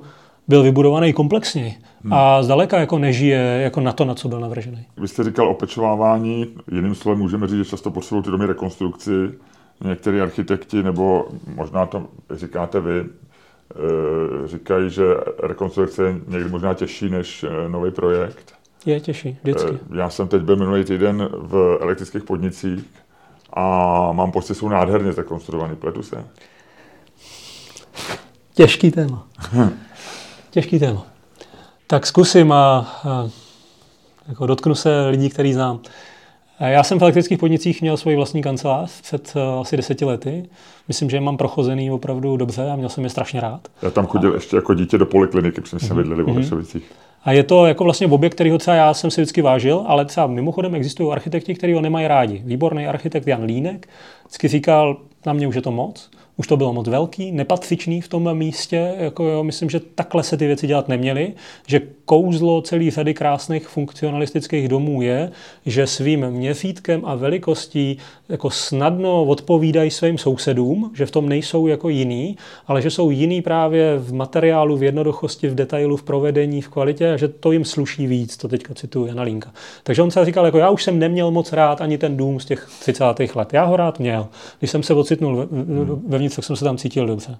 byl 0.49 0.63
vybudovaný 0.63 1.13
komplexně 1.13 1.75
hmm. 2.03 2.13
a 2.13 2.43
zdaleka 2.43 2.79
jako 2.79 2.99
nežije 2.99 3.59
jako 3.63 3.81
na 3.81 3.91
to, 3.91 4.05
na 4.05 4.13
co 4.15 4.27
byl 4.29 4.39
navržený. 4.39 4.85
Vy 4.97 5.07
jste 5.07 5.23
říkal 5.23 5.49
opečovávání, 5.49 6.47
jiným 6.71 6.95
slovem 6.95 7.19
můžeme 7.19 7.47
říct, 7.47 7.57
že 7.57 7.65
často 7.65 7.91
potřebují 7.91 8.23
ty 8.23 8.31
domy 8.31 8.45
rekonstrukci. 8.45 9.11
Někteří 9.83 10.21
architekti, 10.21 10.83
nebo 10.83 11.27
možná 11.55 11.85
to 11.85 12.07
říkáte 12.31 12.79
vy, 12.79 12.99
eh, 12.99 14.47
říkají, 14.47 14.89
že 14.89 15.03
rekonstrukce 15.43 16.03
je 16.03 16.15
někdy 16.27 16.49
možná 16.49 16.73
těžší 16.73 17.09
než 17.09 17.43
eh, 17.43 17.69
nový 17.69 17.91
projekt. 17.91 18.53
Je 18.85 18.99
těžší, 18.99 19.37
vždycky. 19.43 19.71
Eh, 19.73 19.97
já 19.97 20.09
jsem 20.09 20.27
teď 20.27 20.41
byl 20.41 20.55
minulý 20.55 20.83
týden 20.83 21.29
v 21.33 21.77
elektrických 21.81 22.23
podnicích 22.23 22.85
a 23.53 23.63
mám 24.11 24.31
pocit, 24.31 24.47
že 24.47 24.53
jsou 24.53 24.69
nádherně 24.69 25.13
zrekonstruovaný. 25.13 25.75
Pletu 25.75 26.03
se? 26.03 26.23
Těžký 28.53 28.91
téma. 28.91 29.27
Těžký 30.51 30.79
téma. 30.79 31.05
Tak 31.87 32.07
zkusím 32.07 32.51
a, 32.51 32.87
a 33.03 33.29
jako 34.27 34.47
dotknu 34.47 34.75
se 34.75 35.07
lidí, 35.07 35.29
který 35.29 35.53
znám. 35.53 35.79
Já 36.59 36.83
jsem 36.83 36.99
v 36.99 37.01
elektrických 37.01 37.37
podnicích 37.39 37.81
měl 37.81 37.97
svoji 37.97 38.17
vlastní 38.17 38.41
kancelář 38.41 39.01
před 39.01 39.33
uh, 39.35 39.61
asi 39.61 39.77
deseti 39.77 40.05
lety. 40.05 40.49
Myslím, 40.87 41.09
že 41.09 41.17
je 41.17 41.21
mám 41.21 41.37
prochozený 41.37 41.91
opravdu 41.91 42.37
dobře 42.37 42.69
a 42.69 42.75
měl 42.75 42.89
jsem 42.89 43.03
je 43.03 43.09
strašně 43.09 43.41
rád. 43.41 43.67
Já 43.81 43.89
tam 43.89 44.07
chodil 44.07 44.31
a... 44.31 44.35
ještě 44.35 44.55
jako 44.55 44.73
dítě 44.73 44.97
do 44.97 45.05
polikliniky, 45.05 45.61
protože 45.61 45.79
jsme 45.79 45.89
mm-hmm. 45.89 45.97
bydleli 45.97 46.23
v 46.23 46.27
mm-hmm. 46.27 46.81
A 47.23 47.31
je 47.31 47.43
to 47.43 47.65
jako 47.65 47.83
vlastně 47.83 48.07
objekt, 48.07 48.33
kterýho 48.33 48.57
třeba 48.57 48.77
já 48.77 48.93
jsem 48.93 49.11
si 49.11 49.21
vždycky 49.21 49.41
vážil, 49.41 49.83
ale 49.87 50.05
třeba 50.05 50.27
mimochodem 50.27 50.75
existují 50.75 51.11
architekti, 51.11 51.55
kteří 51.55 51.73
ho 51.73 51.81
nemají 51.81 52.07
rádi. 52.07 52.41
Výborný 52.45 52.87
architekt 52.87 53.27
Jan 53.27 53.43
Línek 53.43 53.89
vždycky 54.29 54.47
říkal, 54.47 54.97
na 55.25 55.33
mě 55.33 55.47
už 55.47 55.55
je 55.55 55.61
to 55.61 55.71
moc 55.71 56.09
už 56.39 56.47
to 56.47 56.57
bylo 56.57 56.73
moc 56.73 56.87
velký, 56.87 57.31
nepatřičný 57.31 58.01
v 58.01 58.07
tom 58.07 58.37
místě. 58.37 58.93
Jako 58.97 59.23
jo, 59.23 59.43
myslím, 59.43 59.69
že 59.69 59.79
takhle 59.79 60.23
se 60.23 60.37
ty 60.37 60.47
věci 60.47 60.67
dělat 60.67 60.87
neměly, 60.87 61.33
že 61.67 61.81
kouzlo 62.05 62.61
celý 62.61 62.91
řady 62.91 63.13
krásných 63.13 63.67
funkcionalistických 63.67 64.67
domů 64.67 65.01
je, 65.01 65.31
že 65.65 65.87
svým 65.87 66.29
měřítkem 66.29 67.01
a 67.05 67.15
velikostí 67.15 67.97
jako 68.29 68.49
snadno 68.49 69.25
odpovídají 69.25 69.91
svým 69.91 70.17
sousedům, 70.17 70.91
že 70.95 71.05
v 71.05 71.11
tom 71.11 71.29
nejsou 71.29 71.67
jako 71.67 71.89
jiný, 71.89 72.37
ale 72.67 72.81
že 72.81 72.91
jsou 72.91 73.09
jiný 73.09 73.41
právě 73.41 73.97
v 73.97 74.13
materiálu, 74.13 74.77
v 74.77 74.83
jednoduchosti, 74.83 75.47
v 75.47 75.55
detailu, 75.55 75.97
v 75.97 76.03
provedení, 76.03 76.61
v 76.61 76.69
kvalitě 76.69 77.13
a 77.13 77.17
že 77.17 77.27
to 77.27 77.51
jim 77.51 77.65
sluší 77.65 78.07
víc, 78.07 78.37
to 78.37 78.47
teďka 78.47 78.73
cituju 78.73 79.05
Jana 79.05 79.23
Línka. 79.23 79.51
Takže 79.83 80.01
on 80.01 80.11
se 80.11 80.25
říkal, 80.25 80.45
jako 80.45 80.57
já 80.57 80.69
už 80.69 80.83
jsem 80.83 80.99
neměl 80.99 81.31
moc 81.31 81.53
rád 81.53 81.81
ani 81.81 81.97
ten 81.97 82.17
dům 82.17 82.39
z 82.39 82.45
těch 82.45 82.69
30. 82.79 83.03
let. 83.35 83.53
Já 83.53 83.65
ho 83.65 83.77
rád 83.77 83.99
měl. 83.99 84.18
Když 84.59 84.71
jsem 84.71 84.83
se 84.83 84.93
ocitnul 84.93 85.35
ve, 85.35 85.45
ve 85.85 85.95
vevnitř, 86.07 86.35
tak 86.35 86.45
jsem 86.45 86.55
se 86.55 86.65
tam 86.65 86.77
cítil 86.77 87.07
dobře. 87.07 87.37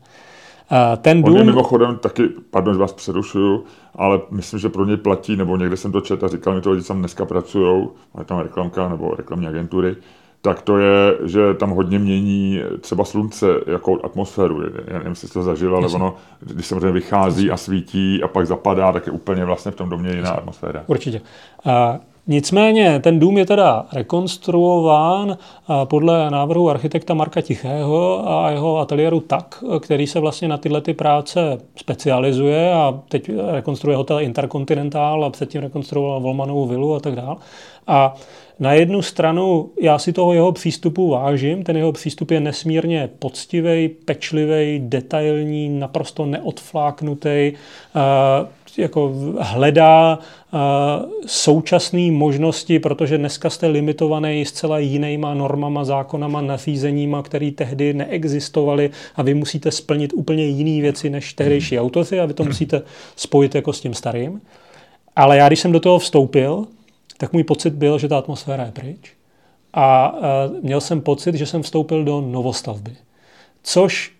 Ten 1.01 1.23
dům... 1.23 1.33
On 1.33 1.39
je 1.39 1.45
mimochodem 1.45 1.97
taky, 1.97 2.23
pardon, 2.51 2.73
že 2.73 2.79
vás 2.79 2.93
přerušuju, 2.93 3.63
ale 3.95 4.19
myslím, 4.31 4.59
že 4.59 4.69
pro 4.69 4.85
ně 4.85 4.97
platí, 4.97 5.35
nebo 5.35 5.57
někde 5.57 5.77
jsem 5.77 5.91
to 5.91 6.01
četl 6.01 6.25
a 6.25 6.27
říkal 6.27 6.55
mi 6.55 6.61
to 6.61 6.71
lidi, 6.71 6.83
tam 6.83 6.99
dneska 6.99 7.25
pracují, 7.25 7.87
ale 8.15 8.25
tam 8.25 8.39
reklamka 8.39 8.89
nebo 8.89 9.15
reklamní 9.17 9.47
agentury, 9.47 9.95
tak 10.41 10.61
to 10.61 10.77
je, 10.77 11.17
že 11.25 11.53
tam 11.53 11.69
hodně 11.69 11.99
mění 11.99 12.61
třeba 12.81 13.05
slunce 13.05 13.45
jako 13.67 13.99
atmosféru. 14.03 14.61
Já 14.87 14.93
nevím, 14.97 15.09
jestli 15.09 15.27
to 15.29 15.43
zažil, 15.43 15.75
ale 15.75 15.87
ono, 15.87 16.15
když 16.39 16.65
samozřejmě 16.65 16.91
vychází 16.91 17.51
a 17.51 17.57
svítí 17.57 18.23
a 18.23 18.27
pak 18.27 18.47
zapadá, 18.47 18.91
tak 18.91 19.07
je 19.07 19.11
úplně 19.11 19.45
vlastně 19.45 19.71
v 19.71 19.75
tom 19.75 19.89
domě 19.89 20.11
jiná 20.11 20.31
atmosféra. 20.31 20.83
Určitě. 20.87 21.21
A 21.65 21.99
Nicméně 22.31 22.99
ten 22.99 23.19
dům 23.19 23.37
je 23.37 23.45
teda 23.45 23.85
rekonstruován 23.93 25.37
podle 25.83 26.31
návrhu 26.31 26.69
architekta 26.69 27.13
Marka 27.13 27.41
Tichého 27.41 28.29
a 28.29 28.51
jeho 28.51 28.77
ateliéru 28.77 29.19
tak, 29.19 29.63
který 29.79 30.07
se 30.07 30.19
vlastně 30.19 30.47
na 30.47 30.57
tyhle 30.57 30.81
ty 30.81 30.93
práce 30.93 31.57
specializuje 31.75 32.73
a 32.73 32.99
teď 33.09 33.31
rekonstruuje 33.51 33.97
hotel 33.97 34.19
Intercontinental 34.19 35.25
a 35.25 35.29
předtím 35.29 35.61
rekonstruoval 35.61 36.19
Volmanovou 36.19 36.67
vilu 36.67 36.95
a 36.95 36.99
tak 36.99 37.15
dále. 37.15 37.35
A 37.87 38.15
na 38.59 38.73
jednu 38.73 39.01
stranu 39.01 39.69
já 39.81 39.99
si 39.99 40.13
toho 40.13 40.33
jeho 40.33 40.51
přístupu 40.51 41.09
vážím, 41.09 41.63
ten 41.63 41.77
jeho 41.77 41.91
přístup 41.91 42.31
je 42.31 42.39
nesmírně 42.39 43.09
poctivý, 43.19 43.89
pečlivý, 43.89 44.79
detailní, 44.83 45.69
naprosto 45.69 46.25
neodfláknutý, 46.25 47.53
jako 48.77 49.11
hledá 49.39 50.19
současné 51.25 52.11
možnosti, 52.11 52.79
protože 52.79 53.17
dneska 53.17 53.49
jste 53.49 53.67
limitovaný 53.67 54.45
zcela 54.45 54.79
jinýma 54.79 55.33
normama, 55.33 55.83
zákonama, 55.83 56.41
nařízeníma, 56.41 57.23
které 57.23 57.51
tehdy 57.51 57.93
neexistovaly 57.93 58.89
a 59.15 59.23
vy 59.23 59.33
musíte 59.33 59.71
splnit 59.71 60.13
úplně 60.15 60.45
jiné 60.45 60.81
věci 60.81 61.09
než 61.09 61.33
tehdejší 61.33 61.79
autoři 61.79 62.19
a 62.19 62.25
vy 62.25 62.33
to 62.33 62.43
musíte 62.43 62.81
spojit 63.15 63.55
jako 63.55 63.73
s 63.73 63.81
tím 63.81 63.93
starým. 63.93 64.41
Ale 65.15 65.37
já, 65.37 65.47
když 65.47 65.59
jsem 65.59 65.71
do 65.71 65.79
toho 65.79 65.99
vstoupil, 65.99 66.67
tak 67.17 67.33
můj 67.33 67.43
pocit 67.43 67.73
byl, 67.73 67.99
že 67.99 68.07
ta 68.07 68.17
atmosféra 68.17 68.65
je 68.65 68.71
pryč. 68.71 69.13
A 69.73 70.15
měl 70.61 70.81
jsem 70.81 71.01
pocit, 71.01 71.35
že 71.35 71.45
jsem 71.45 71.61
vstoupil 71.61 72.03
do 72.03 72.21
novostavby. 72.21 72.91
Což 73.63 74.11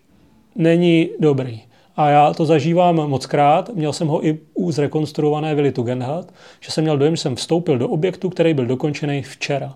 není 0.56 1.08
dobrý. 1.20 1.60
A 2.00 2.08
já 2.08 2.34
to 2.34 2.44
zažívám 2.44 2.96
moc 2.96 3.26
krát. 3.26 3.70
Měl 3.74 3.92
jsem 3.92 4.08
ho 4.08 4.26
i 4.26 4.38
u 4.54 4.72
zrekonstruované 4.72 5.54
vily 5.54 5.72
Tugendhat, 5.72 6.26
že 6.60 6.72
jsem 6.72 6.84
měl 6.84 6.98
dojem, 6.98 7.16
že 7.16 7.22
jsem 7.22 7.36
vstoupil 7.36 7.78
do 7.78 7.88
objektu, 7.88 8.30
který 8.30 8.54
byl 8.54 8.66
dokončený 8.66 9.22
včera. 9.22 9.74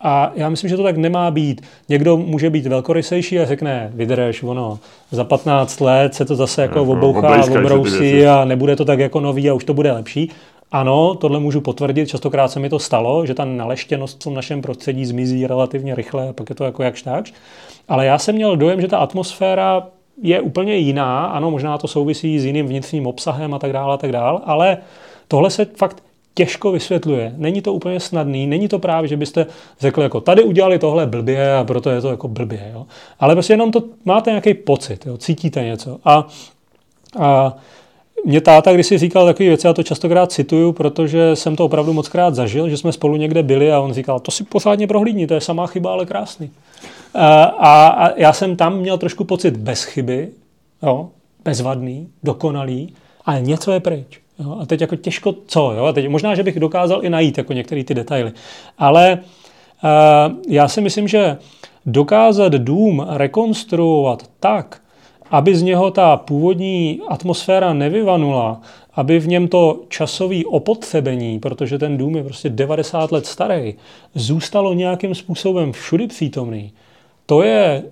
A 0.00 0.32
já 0.34 0.48
myslím, 0.48 0.70
že 0.70 0.76
to 0.76 0.82
tak 0.82 0.96
nemá 0.96 1.30
být. 1.30 1.62
Někdo 1.88 2.16
může 2.16 2.50
být 2.50 2.66
velkorysejší 2.66 3.40
a 3.40 3.44
řekne, 3.44 3.90
vydrž, 3.94 4.42
ono, 4.42 4.78
za 5.10 5.24
15 5.24 5.80
let 5.80 6.14
se 6.14 6.24
to 6.24 6.36
zase 6.36 6.62
jako 6.62 6.82
obouchá, 6.82 7.44
obrousí 7.44 8.26
a 8.26 8.44
nebude 8.44 8.76
to 8.76 8.84
tak 8.84 8.98
jako 8.98 9.20
nový 9.20 9.50
a 9.50 9.54
už 9.54 9.64
to 9.64 9.74
bude 9.74 9.92
lepší. 9.92 10.30
Ano, 10.72 11.14
tohle 11.14 11.40
můžu 11.40 11.60
potvrdit, 11.60 12.08
častokrát 12.08 12.50
se 12.50 12.60
mi 12.60 12.68
to 12.68 12.78
stalo, 12.78 13.26
že 13.26 13.34
ta 13.34 13.44
naleštěnost 13.44 14.20
v 14.20 14.24
tom 14.24 14.34
našem 14.34 14.62
prostředí 14.62 15.06
zmizí 15.06 15.46
relativně 15.46 15.94
rychle 15.94 16.28
a 16.28 16.32
pak 16.32 16.50
je 16.50 16.54
to 16.54 16.64
jako 16.64 16.82
jakž 16.82 17.02
takž. 17.02 17.32
Ale 17.88 18.06
já 18.06 18.18
jsem 18.18 18.34
měl 18.34 18.56
dojem, 18.56 18.80
že 18.80 18.88
ta 18.88 18.98
atmosféra 18.98 19.82
je 20.22 20.40
úplně 20.40 20.76
jiná, 20.76 21.26
ano, 21.26 21.50
možná 21.50 21.78
to 21.78 21.88
souvisí 21.88 22.38
s 22.38 22.44
jiným 22.44 22.66
vnitřním 22.66 23.06
obsahem 23.06 23.54
a 23.54 23.58
tak 23.58 23.72
dále 23.72 23.94
a 23.94 23.96
tak 23.96 24.12
dále, 24.12 24.40
ale 24.44 24.78
tohle 25.28 25.50
se 25.50 25.66
fakt 25.76 26.02
těžko 26.34 26.72
vysvětluje. 26.72 27.34
Není 27.36 27.62
to 27.62 27.72
úplně 27.74 28.00
snadný, 28.00 28.46
není 28.46 28.68
to 28.68 28.78
právě, 28.78 29.08
že 29.08 29.16
byste 29.16 29.46
řekli, 29.80 30.02
jako 30.02 30.20
tady 30.20 30.44
udělali 30.44 30.78
tohle 30.78 31.06
blbě 31.06 31.56
a 31.56 31.64
proto 31.64 31.90
je 31.90 32.00
to 32.00 32.10
jako 32.10 32.28
blbě. 32.28 32.70
Jo? 32.72 32.86
Ale 33.20 33.34
prostě 33.34 33.52
jenom 33.52 33.70
to 33.70 33.82
máte 34.04 34.30
nějaký 34.30 34.54
pocit, 34.54 35.06
jo? 35.06 35.16
cítíte 35.16 35.64
něco. 35.64 35.98
A, 36.04 36.26
a 37.18 37.56
mě 38.24 38.40
táta, 38.40 38.72
když 38.72 38.86
si 38.86 38.98
říkal 38.98 39.26
takové 39.26 39.48
věci, 39.48 39.66
já 39.66 39.72
to 39.72 39.82
častokrát 39.82 40.32
cituju, 40.32 40.72
protože 40.72 41.36
jsem 41.36 41.56
to 41.56 41.64
opravdu 41.64 41.92
moc 41.92 42.08
krát 42.08 42.34
zažil, 42.34 42.68
že 42.68 42.76
jsme 42.76 42.92
spolu 42.92 43.16
někde 43.16 43.42
byli 43.42 43.72
a 43.72 43.80
on 43.80 43.92
říkal, 43.92 44.20
to 44.20 44.30
si 44.30 44.44
pořádně 44.44 44.86
prohlídni, 44.86 45.26
to 45.26 45.34
je 45.34 45.40
samá 45.40 45.66
chyba, 45.66 45.92
ale 45.92 46.06
krásný. 46.06 46.50
A, 47.14 47.86
a 47.88 48.10
já 48.16 48.32
jsem 48.32 48.56
tam 48.56 48.78
měl 48.78 48.98
trošku 48.98 49.24
pocit 49.24 49.56
bez 49.56 49.84
chyby, 49.84 50.28
jo, 50.82 51.08
bezvadný, 51.44 52.08
dokonalý, 52.22 52.94
ale 53.24 53.40
něco 53.40 53.72
je 53.72 53.80
pryč. 53.80 54.20
Jo, 54.38 54.56
a 54.60 54.66
teď 54.66 54.80
jako 54.80 54.96
těžko 54.96 55.34
co, 55.46 55.72
jo, 55.72 55.84
a 55.84 55.92
teď 55.92 56.08
možná, 56.08 56.34
že 56.34 56.42
bych 56.42 56.60
dokázal 56.60 57.04
i 57.04 57.10
najít 57.10 57.38
jako 57.38 57.52
některé 57.52 57.84
ty 57.84 57.94
detaily. 57.94 58.32
Ale 58.78 59.18
uh, 59.18 60.34
já 60.48 60.68
si 60.68 60.80
myslím, 60.80 61.08
že 61.08 61.36
dokázat 61.86 62.52
dům 62.52 63.06
rekonstruovat 63.08 64.30
tak, 64.40 64.80
aby 65.30 65.56
z 65.56 65.62
něho 65.62 65.90
ta 65.90 66.16
původní 66.16 67.00
atmosféra 67.08 67.72
nevyvanula, 67.72 68.60
aby 68.94 69.18
v 69.18 69.28
něm 69.28 69.48
to 69.48 69.80
časové 69.88 70.36
opotřebení, 70.46 71.38
protože 71.38 71.78
ten 71.78 71.98
dům 71.98 72.16
je 72.16 72.24
prostě 72.24 72.48
90 72.48 73.12
let 73.12 73.26
starý, 73.26 73.74
zůstalo 74.14 74.74
nějakým 74.74 75.14
způsobem 75.14 75.72
všudy 75.72 76.06
přítomný, 76.06 76.72
to 77.32 77.42
je 77.42 77.84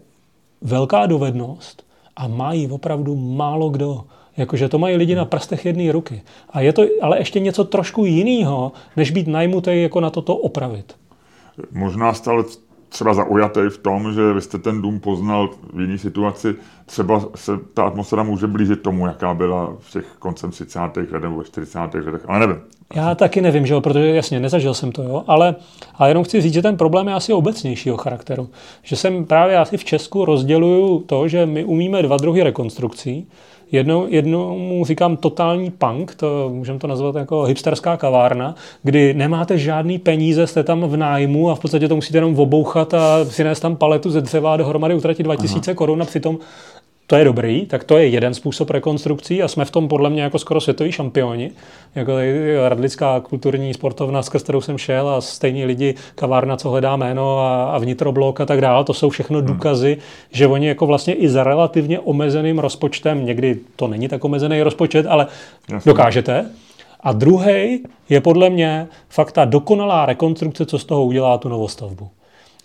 velká 0.60 1.06
dovednost 1.06 1.86
a 2.16 2.28
mají 2.28 2.70
opravdu 2.70 3.16
málo 3.16 3.70
kdo. 3.70 4.04
Jakože 4.36 4.68
to 4.68 4.78
mají 4.78 4.96
lidi 4.96 5.14
na 5.14 5.24
prstech 5.24 5.66
jedné 5.66 5.92
ruky. 5.92 6.22
A 6.50 6.60
je 6.60 6.72
to 6.72 6.82
ale 7.02 7.18
ještě 7.18 7.40
něco 7.40 7.64
trošku 7.64 8.04
jiného, 8.04 8.72
než 8.96 9.10
být 9.10 9.26
najmutý 9.26 9.82
jako 9.82 10.00
na 10.00 10.10
toto 10.10 10.36
opravit. 10.36 10.96
Možná 11.72 12.12
stále 12.14 12.44
třeba 12.88 13.14
zaujatý 13.14 13.60
v 13.70 13.78
tom, 13.78 14.12
že 14.14 14.32
vy 14.32 14.40
jste 14.40 14.58
ten 14.58 14.82
dům 14.82 15.00
poznal 15.00 15.48
v 15.72 15.80
jiné 15.80 15.98
situaci, 15.98 16.54
třeba 16.86 17.24
se 17.34 17.52
ta 17.74 17.82
atmosféra 17.82 18.22
může 18.22 18.46
blížit 18.46 18.82
tomu, 18.82 19.06
jaká 19.06 19.34
byla 19.34 19.76
v 19.78 19.92
těch 19.92 20.06
koncem 20.18 20.50
30. 20.50 20.80
let 20.80 21.22
nebo 21.22 21.44
40. 21.44 21.78
letech, 21.78 22.28
ale 22.28 22.38
nevím. 22.38 22.62
Já 22.94 23.14
taky 23.14 23.40
nevím, 23.40 23.66
že 23.66 23.74
jo, 23.74 23.80
protože 23.80 24.14
jasně, 24.14 24.40
nezažil 24.40 24.74
jsem 24.74 24.92
to, 24.92 25.02
jo, 25.02 25.22
ale, 25.26 25.54
ale 25.94 26.10
jenom 26.10 26.24
chci 26.24 26.40
říct, 26.40 26.54
že 26.54 26.62
ten 26.62 26.76
problém 26.76 27.08
je 27.08 27.14
asi 27.14 27.32
obecnějšího 27.32 27.96
charakteru. 27.96 28.48
Že 28.82 28.96
jsem 28.96 29.24
právě 29.24 29.58
asi 29.58 29.76
v 29.76 29.84
Česku 29.84 30.24
rozděluju 30.24 31.00
to, 31.06 31.28
že 31.28 31.46
my 31.46 31.64
umíme 31.64 32.02
dva 32.02 32.16
druhy 32.16 32.42
rekonstrukcí, 32.42 33.26
Jednou, 33.72 34.06
jednou 34.08 34.84
říkám 34.84 35.16
totální 35.16 35.70
punk, 35.70 36.14
to 36.14 36.50
můžeme 36.52 36.78
to 36.78 36.86
nazvat 36.86 37.14
jako 37.14 37.42
hipsterská 37.42 37.96
kavárna, 37.96 38.54
kdy 38.82 39.14
nemáte 39.14 39.58
žádný 39.58 39.98
peníze, 39.98 40.46
jste 40.46 40.62
tam 40.62 40.80
v 40.80 40.96
nájmu 40.96 41.50
a 41.50 41.54
v 41.54 41.60
podstatě 41.60 41.88
to 41.88 41.96
musíte 41.96 42.18
jenom 42.18 42.38
obouchat 42.38 42.94
a 42.94 43.24
přinést 43.28 43.60
tam 43.60 43.76
paletu 43.76 44.10
ze 44.10 44.20
dřeva 44.20 44.54
a 44.54 44.56
dohromady 44.56 44.94
utratit 44.94 45.22
2000 45.22 45.74
korun 45.74 46.02
a 46.02 46.04
přitom 46.04 46.38
to 47.10 47.16
je 47.16 47.24
dobrý, 47.24 47.66
tak 47.66 47.84
to 47.84 47.98
je 47.98 48.06
jeden 48.06 48.34
způsob 48.34 48.70
rekonstrukcí 48.70 49.42
a 49.42 49.48
jsme 49.48 49.64
v 49.64 49.70
tom 49.70 49.88
podle 49.88 50.10
mě 50.10 50.22
jako 50.22 50.38
skoro 50.38 50.60
světoví 50.60 50.92
šampioni. 50.92 51.50
Jako 51.94 52.12
radlická 52.68 53.20
kulturní 53.20 53.74
sportovna, 53.74 54.22
skrz 54.22 54.42
kterou 54.42 54.60
jsem 54.60 54.78
šel 54.78 55.08
a 55.08 55.20
stejní 55.20 55.64
lidi, 55.64 55.94
kavárna, 56.14 56.56
co 56.56 56.70
hledá 56.70 56.96
jméno 56.96 57.38
a, 57.38 57.64
a 57.64 57.78
vnitroblok 57.78 58.40
a 58.40 58.46
tak 58.46 58.60
dále, 58.60 58.84
to 58.84 58.94
jsou 58.94 59.10
všechno 59.10 59.38
hmm. 59.38 59.46
důkazy, 59.46 59.96
že 60.30 60.46
oni 60.46 60.66
jako 60.66 60.86
vlastně 60.86 61.14
i 61.14 61.28
za 61.28 61.44
relativně 61.44 62.00
omezeným 62.00 62.58
rozpočtem, 62.58 63.26
někdy 63.26 63.58
to 63.76 63.88
není 63.88 64.08
tak 64.08 64.24
omezený 64.24 64.62
rozpočet, 64.62 65.06
ale 65.06 65.26
Jasně. 65.72 65.92
dokážete. 65.92 66.50
A 67.00 67.12
druhý 67.12 67.82
je 68.08 68.20
podle 68.20 68.50
mě 68.50 68.86
fakt 69.08 69.32
ta 69.32 69.44
dokonalá 69.44 70.06
rekonstrukce, 70.06 70.66
co 70.66 70.78
z 70.78 70.84
toho 70.84 71.04
udělá 71.04 71.38
tu 71.38 71.48
novostavbu. 71.48 72.08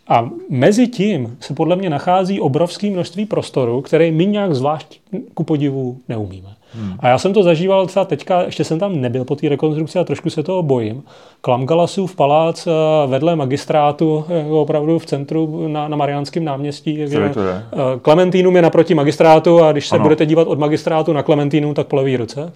A 0.07 0.29
mezi 0.49 0.87
tím 0.87 1.37
se 1.39 1.53
podle 1.53 1.75
mě 1.75 1.89
nachází 1.89 2.39
obrovské 2.39 2.89
množství 2.89 3.25
prostoru, 3.25 3.81
který 3.81 4.11
my 4.11 4.25
nějak 4.25 4.55
zvlášť 4.55 4.99
ku 5.33 5.43
podivu 5.43 5.97
neumíme. 6.09 6.55
Hmm. 6.76 6.93
A 6.99 7.07
já 7.07 7.17
jsem 7.17 7.34
to 7.34 7.43
zažíval 7.43 7.86
třeba 7.86 8.05
teďka, 8.05 8.41
ještě 8.41 8.63
jsem 8.63 8.80
tam 8.80 9.01
nebyl 9.01 9.26
po 9.26 9.36
té 9.36 9.49
rekonstrukci 9.49 9.99
a 9.99 10.03
trošku 10.03 10.30
se 10.30 10.43
toho 10.43 10.63
bojím. 10.63 11.03
Klamgalasův 11.41 12.15
palác 12.15 12.67
eh, 12.67 12.71
vedle 13.07 13.36
magistrátu, 13.36 14.26
jako 14.30 14.61
opravdu 14.61 14.99
v 14.99 15.05
centru 15.05 15.67
na, 15.67 15.88
na 15.88 15.97
Mariánském 15.97 16.43
náměstí. 16.43 16.95
Je, 16.95 17.30
to 17.30 17.41
je? 17.41 17.63
Eh, 17.73 17.99
Klementínum 18.01 18.55
je 18.55 18.61
naproti 18.61 18.95
magistrátu 18.95 19.63
a 19.63 19.71
když 19.71 19.88
se 19.88 19.95
ano. 19.95 20.03
budete 20.03 20.26
dívat 20.26 20.47
od 20.47 20.59
magistrátu 20.59 21.13
na 21.13 21.23
Klementínum, 21.23 21.73
tak 21.73 21.88
po 21.88 21.95
levý 21.95 22.17
ruce. 22.17 22.53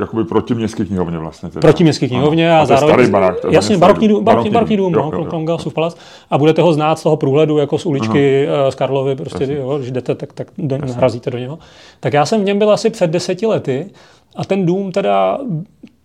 Jakoby 0.00 0.24
proti 0.24 0.54
městské 0.54 0.84
knihovně 0.84 1.18
vlastně. 1.18 1.48
Teda. 1.48 1.60
Proti 1.60 1.82
městské 1.82 2.08
knihovně 2.08 2.52
a, 2.52 2.60
a 2.60 2.64
zároveň... 2.64 2.94
starý 2.94 3.10
barák. 3.10 3.34
Jasně, 3.50 3.78
barokní 3.78 4.08
dům, 4.08 4.24
barokní, 4.24 4.50
barokní 4.50 4.76
dům, 4.76 4.94
jo, 4.94 5.10
no, 5.12 5.24
Klamgalasův 5.24 5.74
palác. 5.74 5.96
A 6.30 6.38
budete 6.38 6.62
ho 6.62 6.72
znát 6.72 6.98
z 6.98 7.02
toho 7.02 7.16
průhledu, 7.16 7.58
jako 7.58 7.78
z 7.78 7.86
uličky 7.86 8.48
Aha. 8.48 8.70
z 8.70 8.74
Karlovy, 8.74 9.16
prostě, 9.16 9.46
jo, 9.50 9.78
když 9.78 9.90
jdete, 9.90 10.14
tak, 10.14 10.32
tak 10.32 10.46
do, 10.58 10.78
narazíte 10.78 11.30
do 11.30 11.38
něho. 11.38 11.58
Tak 12.00 12.12
já 12.12 12.26
jsem 12.26 12.40
v 12.40 12.44
něm 12.44 12.58
byl 12.58 12.70
asi 12.70 12.90
před 12.90 13.10
deseti 13.10 13.46
lety 13.50 13.90
a 14.36 14.44
ten 14.44 14.66
dům 14.66 14.92
teda 14.92 15.38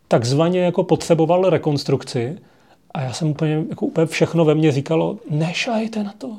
takzvaně 0.08 0.60
jako 0.60 0.84
potřeboval 0.84 1.50
rekonstrukci 1.50 2.38
a 2.92 3.02
já 3.02 3.14
jsem 3.14 3.28
úplně, 3.28 3.64
jako 3.70 3.86
úplně 3.86 4.06
všechno 4.06 4.46
ve 4.46 4.56
mně 4.56 4.72
říkalo, 4.72 5.18
nešajte 5.30 6.04
na 6.04 6.14
to. 6.18 6.32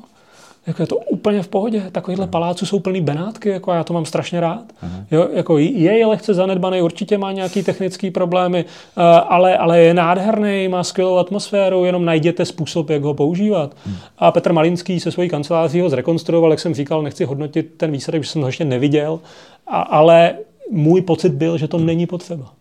Jako 0.67 0.83
je 0.83 0.87
to 0.87 0.97
úplně 0.97 1.43
v 1.43 1.47
pohodě. 1.47 1.89
Takovýhle 1.91 2.27
paláců 2.27 2.65
jsou 2.65 2.79
plný 2.79 3.01
benátky, 3.01 3.49
jako 3.49 3.71
já 3.71 3.83
to 3.83 3.93
mám 3.93 4.05
strašně 4.05 4.39
rád. 4.39 4.63
Jo, 5.11 5.27
jako 5.33 5.57
je 5.57 6.05
lehce 6.05 6.33
zanedbaný, 6.33 6.81
určitě 6.81 7.17
má 7.17 7.31
nějaký 7.31 7.63
technické 7.63 8.11
problémy, 8.11 8.65
eh, 8.65 9.01
ale, 9.03 9.57
ale 9.57 9.79
je 9.79 9.93
nádherný, 9.93 10.67
má 10.67 10.83
skvělou 10.83 11.17
atmosféru, 11.17 11.85
jenom 11.85 12.05
najděte 12.05 12.45
způsob, 12.45 12.89
jak 12.89 13.03
ho 13.03 13.13
používat. 13.13 13.75
A 14.17 14.31
Petr 14.31 14.53
Malinský 14.53 14.99
se 14.99 15.11
svojí 15.11 15.29
kanceláří 15.29 15.81
ho 15.81 15.89
zrekonstruoval, 15.89 16.51
jak 16.51 16.59
jsem 16.59 16.73
říkal, 16.73 17.01
nechci 17.01 17.25
hodnotit 17.25 17.73
ten 17.77 17.91
výsledek, 17.91 18.23
že 18.23 18.29
jsem 18.29 18.41
ho 18.41 18.47
ještě 18.47 18.65
neviděl, 18.65 19.19
a, 19.67 19.81
ale 19.81 20.35
můj 20.71 21.01
pocit 21.01 21.31
byl, 21.31 21.57
že 21.57 21.67
to 21.67 21.77
není 21.77 22.07
potřeba. 22.07 22.53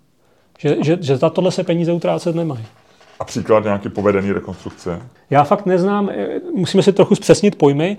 Že, 0.59 0.77
že, 0.83 0.99
že 1.01 1.17
za 1.17 1.31
tohle 1.31 1.53
se 1.53 1.65
peníze 1.65 1.93
utrácet 1.93 2.35
nemají. 2.35 2.65
A 3.21 3.25
příklad 3.25 3.65
nějaký 3.65 3.89
povedený 3.89 4.33
rekonstrukce? 4.33 5.03
Já 5.31 5.45
fakt 5.45 5.67
neznám, 5.67 6.11
eh, 6.11 6.41
musíme 6.55 6.83
si 6.83 6.93
trochu 6.93 7.15
zpřesnit 7.15 7.57
pojmy. 7.57 7.97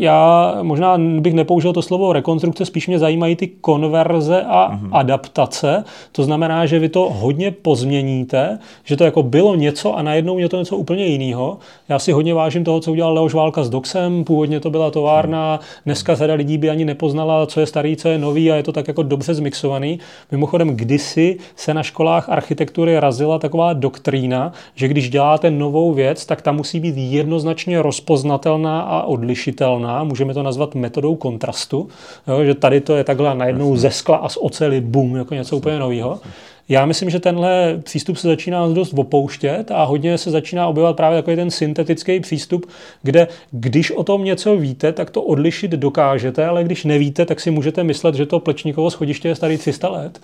Já 0.00 0.54
možná 0.62 0.98
bych 0.98 1.34
nepoužil 1.34 1.72
to 1.72 1.82
slovo 1.82 2.12
rekonstrukce, 2.12 2.64
spíš 2.64 2.88
mě 2.88 2.98
zajímají 2.98 3.36
ty 3.36 3.46
konverze 3.46 4.42
a 4.42 4.72
mm-hmm. 4.72 4.88
adaptace. 4.92 5.84
To 6.12 6.22
znamená, 6.22 6.66
že 6.66 6.78
vy 6.78 6.88
to 6.88 7.10
hodně 7.12 7.50
pozměníte, 7.50 8.58
že 8.84 8.96
to 8.96 9.04
jako 9.04 9.22
bylo 9.22 9.54
něco 9.54 9.96
a 9.96 10.02
najednou 10.02 10.38
je 10.38 10.48
to 10.48 10.58
něco 10.58 10.76
úplně 10.76 11.06
jiného. 11.06 11.58
Já 11.88 11.98
si 11.98 12.12
hodně 12.12 12.34
vážím 12.34 12.64
toho, 12.64 12.80
co 12.80 12.92
udělal 12.92 13.14
Leoš 13.14 13.34
Válka 13.34 13.64
s 13.64 13.70
Doxem. 13.70 14.24
Původně 14.24 14.60
to 14.60 14.70
byla 14.70 14.90
továrna, 14.90 15.60
dneska 15.84 16.14
řada 16.14 16.34
lidí 16.34 16.58
by 16.58 16.70
ani 16.70 16.84
nepoznala, 16.84 17.46
co 17.46 17.60
je 17.60 17.66
starý, 17.66 17.96
co 17.96 18.08
je 18.08 18.18
nový 18.18 18.52
a 18.52 18.56
je 18.56 18.62
to 18.62 18.72
tak 18.72 18.88
jako 18.88 19.02
dobře 19.02 19.34
zmixovaný. 19.34 19.98
Mimochodem, 20.32 20.76
kdysi 20.76 21.38
se 21.56 21.74
na 21.74 21.82
školách 21.82 22.28
architektury 22.28 23.00
razila 23.00 23.38
taková 23.38 23.72
doktrína, 23.72 24.52
že 24.74 24.88
když 24.88 25.10
děláte 25.10 25.50
novou 25.50 25.92
věc, 25.92 26.26
tak 26.26 26.42
ta 26.42 26.52
musí 26.52 26.80
být 26.80 26.96
jednoznačně 26.96 27.82
rozpoznatelná 27.82 28.80
a 28.80 29.02
odlišitelná. 29.02 29.83
Můžeme 30.04 30.34
to 30.34 30.42
nazvat 30.42 30.74
metodou 30.74 31.16
kontrastu, 31.16 31.88
jo, 32.28 32.44
že 32.44 32.54
tady 32.54 32.80
to 32.80 32.96
je 32.96 33.04
takhle 33.04 33.34
najednou 33.34 33.76
ze 33.76 33.90
skla 33.90 34.16
a 34.16 34.28
z 34.28 34.38
oceli, 34.40 34.80
bum, 34.80 35.16
jako 35.16 35.34
něco 35.34 35.56
úplně 35.56 35.78
nového. 35.78 36.20
Já 36.68 36.86
myslím, 36.86 37.10
že 37.10 37.20
tenhle 37.20 37.80
přístup 37.84 38.16
se 38.16 38.28
začíná 38.28 38.68
dost 38.68 38.92
opouštět 38.96 39.70
a 39.70 39.84
hodně 39.84 40.18
se 40.18 40.30
začíná 40.30 40.68
objevovat 40.68 40.96
právě 40.96 41.18
takový 41.18 41.36
ten 41.36 41.50
syntetický 41.50 42.20
přístup, 42.20 42.66
kde 43.02 43.28
když 43.50 43.90
o 43.90 44.04
tom 44.04 44.24
něco 44.24 44.56
víte, 44.56 44.92
tak 44.92 45.10
to 45.10 45.22
odlišit 45.22 45.70
dokážete, 45.70 46.46
ale 46.46 46.64
když 46.64 46.84
nevíte, 46.84 47.26
tak 47.26 47.40
si 47.40 47.50
můžete 47.50 47.84
myslet, 47.84 48.14
že 48.14 48.26
to 48.26 48.40
plečníkovo 48.40 48.90
schodiště 48.90 49.28
je 49.28 49.34
starý 49.34 49.58
300 49.58 49.88
let 49.88 50.20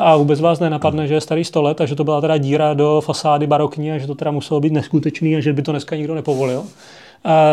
a 0.00 0.16
vůbec 0.16 0.40
vás 0.40 0.60
nenapadne, 0.60 1.06
že 1.06 1.14
je 1.14 1.20
starý 1.20 1.44
100 1.44 1.62
let 1.62 1.80
a 1.80 1.86
že 1.86 1.94
to 1.94 2.04
byla 2.04 2.20
teda 2.20 2.36
díra 2.36 2.74
do 2.74 3.02
fasády 3.04 3.46
barokní 3.46 3.92
a 3.92 3.98
že 3.98 4.06
to 4.06 4.14
teda 4.14 4.30
muselo 4.30 4.60
být 4.60 4.72
neskutečný 4.72 5.36
a 5.36 5.40
že 5.40 5.52
by 5.52 5.62
to 5.62 5.72
dneska 5.72 5.96
nikdo 5.96 6.14
nepovolil. 6.14 6.64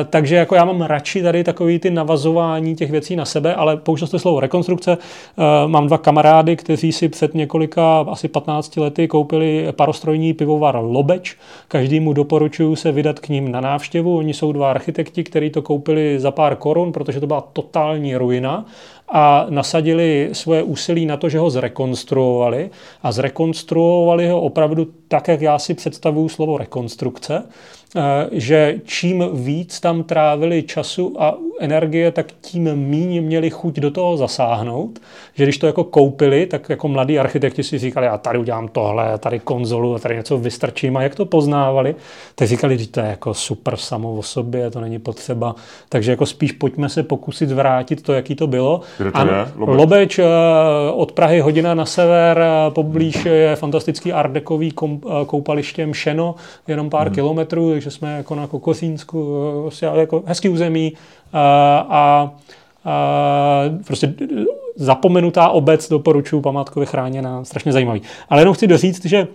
Takže 0.09 0.35
jako 0.35 0.55
já 0.55 0.65
mám 0.65 0.81
radši 0.81 1.23
tady 1.23 1.43
takový 1.43 1.79
ty 1.79 1.89
navazování 1.89 2.75
těch 2.75 2.91
věcí 2.91 3.15
na 3.15 3.25
sebe, 3.25 3.55
ale 3.55 3.77
použil 3.77 4.07
jste 4.07 4.19
slovo 4.19 4.39
rekonstrukce. 4.39 4.97
Mám 5.67 5.87
dva 5.87 5.97
kamarády, 5.97 6.55
kteří 6.55 6.91
si 6.91 7.09
před 7.09 7.33
několika, 7.33 7.99
asi 7.99 8.27
15 8.27 8.77
lety 8.77 9.07
koupili 9.07 9.67
parostrojní 9.71 10.33
pivovar 10.33 10.79
Lobeč. 10.81 11.35
Každému 11.67 12.13
doporučuju 12.13 12.75
se 12.75 12.91
vydat 12.91 13.19
k 13.19 13.29
ním 13.29 13.51
na 13.51 13.61
návštěvu. 13.61 14.17
Oni 14.17 14.33
jsou 14.33 14.51
dva 14.51 14.69
architekti, 14.69 15.23
kteří 15.23 15.49
to 15.49 15.61
koupili 15.61 16.19
za 16.19 16.31
pár 16.31 16.55
korun, 16.55 16.91
protože 16.91 17.19
to 17.19 17.27
byla 17.27 17.41
totální 17.53 18.15
ruina 18.15 18.65
a 19.09 19.45
nasadili 19.49 20.29
svoje 20.31 20.63
úsilí 20.63 21.05
na 21.05 21.17
to, 21.17 21.29
že 21.29 21.39
ho 21.39 21.49
zrekonstruovali 21.49 22.69
a 23.03 23.11
zrekonstruovali 23.11 24.27
ho 24.27 24.41
opravdu 24.41 24.87
tak, 25.07 25.27
jak 25.27 25.41
já 25.41 25.59
si 25.59 25.73
představuju 25.73 26.29
slovo 26.29 26.57
rekonstrukce. 26.57 27.43
Eh, 27.97 28.27
že 28.31 28.75
čím 28.85 29.23
víc 29.33 29.79
tam 29.79 30.03
trávili 30.03 30.63
času 30.63 31.15
a 31.19 31.37
energie, 31.59 32.11
tak 32.11 32.25
tím 32.41 32.75
míň 32.75 33.21
měli 33.21 33.49
chuť 33.49 33.75
do 33.75 33.91
toho 33.91 34.17
zasáhnout. 34.17 34.99
Že 35.33 35.43
když 35.43 35.57
to 35.57 35.67
jako 35.67 35.83
koupili, 35.83 36.45
tak 36.45 36.69
jako 36.69 36.87
mladí 36.87 37.19
architekti 37.19 37.63
si 37.63 37.77
říkali, 37.77 38.05
já 38.05 38.17
tady 38.17 38.39
udělám 38.39 38.67
tohle, 38.67 39.17
tady 39.17 39.39
konzolu, 39.39 39.95
a 39.95 39.99
tady 39.99 40.15
něco 40.15 40.37
vystrčím. 40.37 40.97
A 40.97 41.01
jak 41.01 41.15
to 41.15 41.25
poznávali, 41.25 41.95
tak 42.35 42.47
říkali, 42.47 42.77
že 42.77 42.87
to 42.87 42.99
je 42.99 43.05
jako 43.05 43.33
super 43.33 43.77
samo 43.77 44.13
o 44.13 44.23
sobě, 44.23 44.71
to 44.71 44.81
není 44.81 44.99
potřeba. 44.99 45.55
Takže 45.89 46.11
jako 46.11 46.25
spíš 46.25 46.51
pojďme 46.51 46.89
se 46.89 47.03
pokusit 47.03 47.51
vrátit 47.51 48.01
to, 48.01 48.13
jaký 48.13 48.35
to 48.35 48.47
bylo. 48.47 48.81
Kde 48.97 49.11
to 49.11 49.19
je? 49.19 49.47
Lobeč? 49.55 49.77
Lobeč 49.77 50.19
eh, 50.19 50.25
od 50.93 51.11
Prahy 51.11 51.39
hodina 51.39 51.73
na 51.73 51.85
sever, 51.85 52.37
eh, 52.37 52.71
poblíž 52.71 53.25
je 53.25 53.55
fantastický 53.55 54.13
ardekový 54.13 54.71
koupaliště 55.25 55.85
Mšeno, 55.85 56.35
jenom 56.67 56.89
pár 56.89 57.07
hmm. 57.07 57.15
kilometrů, 57.15 57.73
takže 57.85 57.97
jsme 57.97 58.17
jako 58.17 58.35
na 58.35 58.47
Kokosínsku, 58.47 59.37
prostě 59.61 59.85
jako 59.85 60.23
hezký 60.25 60.49
území 60.49 60.93
a, 61.33 61.77
a, 61.89 62.31
a 62.85 63.63
prostě 63.87 64.13
zapomenutá 64.75 65.49
obec, 65.49 65.89
doporučuji, 65.89 66.41
památkově 66.41 66.85
chráněná, 66.85 67.45
strašně 67.45 67.71
zajímavý. 67.71 68.01
Ale 68.29 68.41
jenom 68.41 68.53
chci 68.53 68.67
doříct, 68.67 69.05
že 69.05 69.27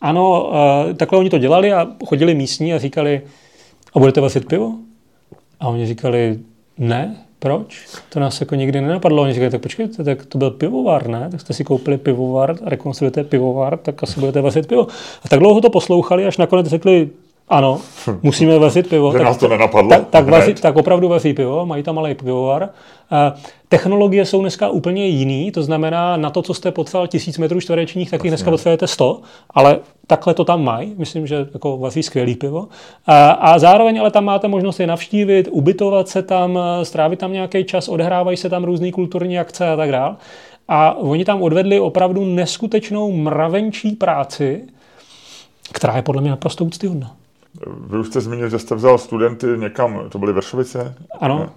ano, 0.00 0.52
takhle 0.96 1.18
oni 1.18 1.30
to 1.30 1.38
dělali 1.38 1.72
a 1.72 1.88
chodili 2.06 2.34
místní 2.34 2.74
a 2.74 2.78
říkali, 2.78 3.22
a 3.94 3.98
budete 3.98 4.20
vasit 4.20 4.48
pivo? 4.48 4.72
A 5.60 5.68
oni 5.68 5.86
říkali, 5.86 6.38
ne, 6.78 7.16
proč? 7.38 7.86
To 8.08 8.20
nás 8.20 8.40
jako 8.40 8.54
nikdy 8.54 8.80
nenapadlo. 8.80 9.22
Oni 9.22 9.32
říkali, 9.32 9.50
tak 9.50 9.60
počkejte, 9.60 10.04
tak 10.04 10.26
to 10.26 10.38
byl 10.38 10.50
pivovar, 10.50 11.08
ne? 11.08 11.28
Tak 11.30 11.40
jste 11.40 11.54
si 11.54 11.64
koupili 11.64 11.98
pivovar, 11.98 12.56
rekonstruujete 12.64 13.24
pivovar, 13.24 13.78
tak 13.78 14.02
asi 14.02 14.20
budete 14.20 14.40
vasit 14.40 14.66
pivo. 14.66 14.86
A 15.24 15.28
tak 15.28 15.38
dlouho 15.38 15.60
to 15.60 15.70
poslouchali, 15.70 16.26
až 16.26 16.38
nakonec 16.38 16.66
řekli, 16.66 17.10
ano, 17.48 17.80
musíme 18.22 18.58
vařit 18.58 18.88
pivo. 18.88 19.12
Že 19.12 19.18
tak, 19.18 19.26
nás 19.26 19.36
to 19.36 19.48
nenapadlo. 19.48 19.90
Tak, 19.90 20.08
tak, 20.08 20.28
vařit, 20.28 20.60
tak 20.60 20.76
opravdu 20.76 21.08
vaří 21.08 21.34
pivo, 21.34 21.66
mají 21.66 21.82
tam 21.82 21.94
malý 21.94 22.14
pivovar. 22.14 22.68
Technologie 23.68 24.24
jsou 24.24 24.40
dneska 24.40 24.68
úplně 24.68 25.06
jiný, 25.06 25.52
to 25.52 25.62
znamená, 25.62 26.16
na 26.16 26.30
to, 26.30 26.42
co 26.42 26.54
jste 26.54 26.70
potřeboval 26.70 27.06
tisíc 27.06 27.38
metrů 27.38 27.60
čtverečních, 27.60 28.10
tak 28.10 28.24
jich 28.24 28.30
dneska 28.30 28.50
potřebujete 28.50 28.86
100, 28.86 29.20
ale 29.50 29.78
takhle 30.06 30.34
to 30.34 30.44
tam 30.44 30.64
mají, 30.64 30.94
myslím, 30.98 31.26
že 31.26 31.46
jako 31.54 31.78
vaří 31.78 32.02
skvělý 32.02 32.34
pivo. 32.34 32.68
A, 33.06 33.30
a 33.30 33.58
zároveň 33.58 34.00
ale 34.00 34.10
tam 34.10 34.24
máte 34.24 34.48
možnost 34.48 34.80
je 34.80 34.86
navštívit, 34.86 35.48
ubytovat 35.50 36.08
se 36.08 36.22
tam, 36.22 36.58
strávit 36.82 37.18
tam 37.18 37.32
nějaký 37.32 37.64
čas, 37.64 37.88
odehrávají 37.88 38.36
se 38.36 38.50
tam 38.50 38.64
různé 38.64 38.92
kulturní 38.92 39.38
akce 39.38 39.68
a 39.68 39.76
tak 39.76 39.92
dále. 39.92 40.16
A 40.68 40.96
oni 40.96 41.24
tam 41.24 41.42
odvedli 41.42 41.80
opravdu 41.80 42.24
neskutečnou 42.24 43.12
mravenčí 43.12 43.90
práci, 43.90 44.64
která 45.72 45.96
je 45.96 46.02
podle 46.02 46.22
mě 46.22 46.30
naprosto 46.30 46.64
úctyhodná. 46.64 47.16
Vy 47.86 47.98
už 47.98 48.06
jste 48.06 48.20
zmínil, 48.20 48.48
že 48.48 48.58
jste 48.58 48.74
vzal 48.74 48.98
studenty 48.98 49.46
někam, 49.56 50.00
to 50.08 50.18
byly 50.18 50.32
Vršovice? 50.32 50.94
Ano. 51.20 51.50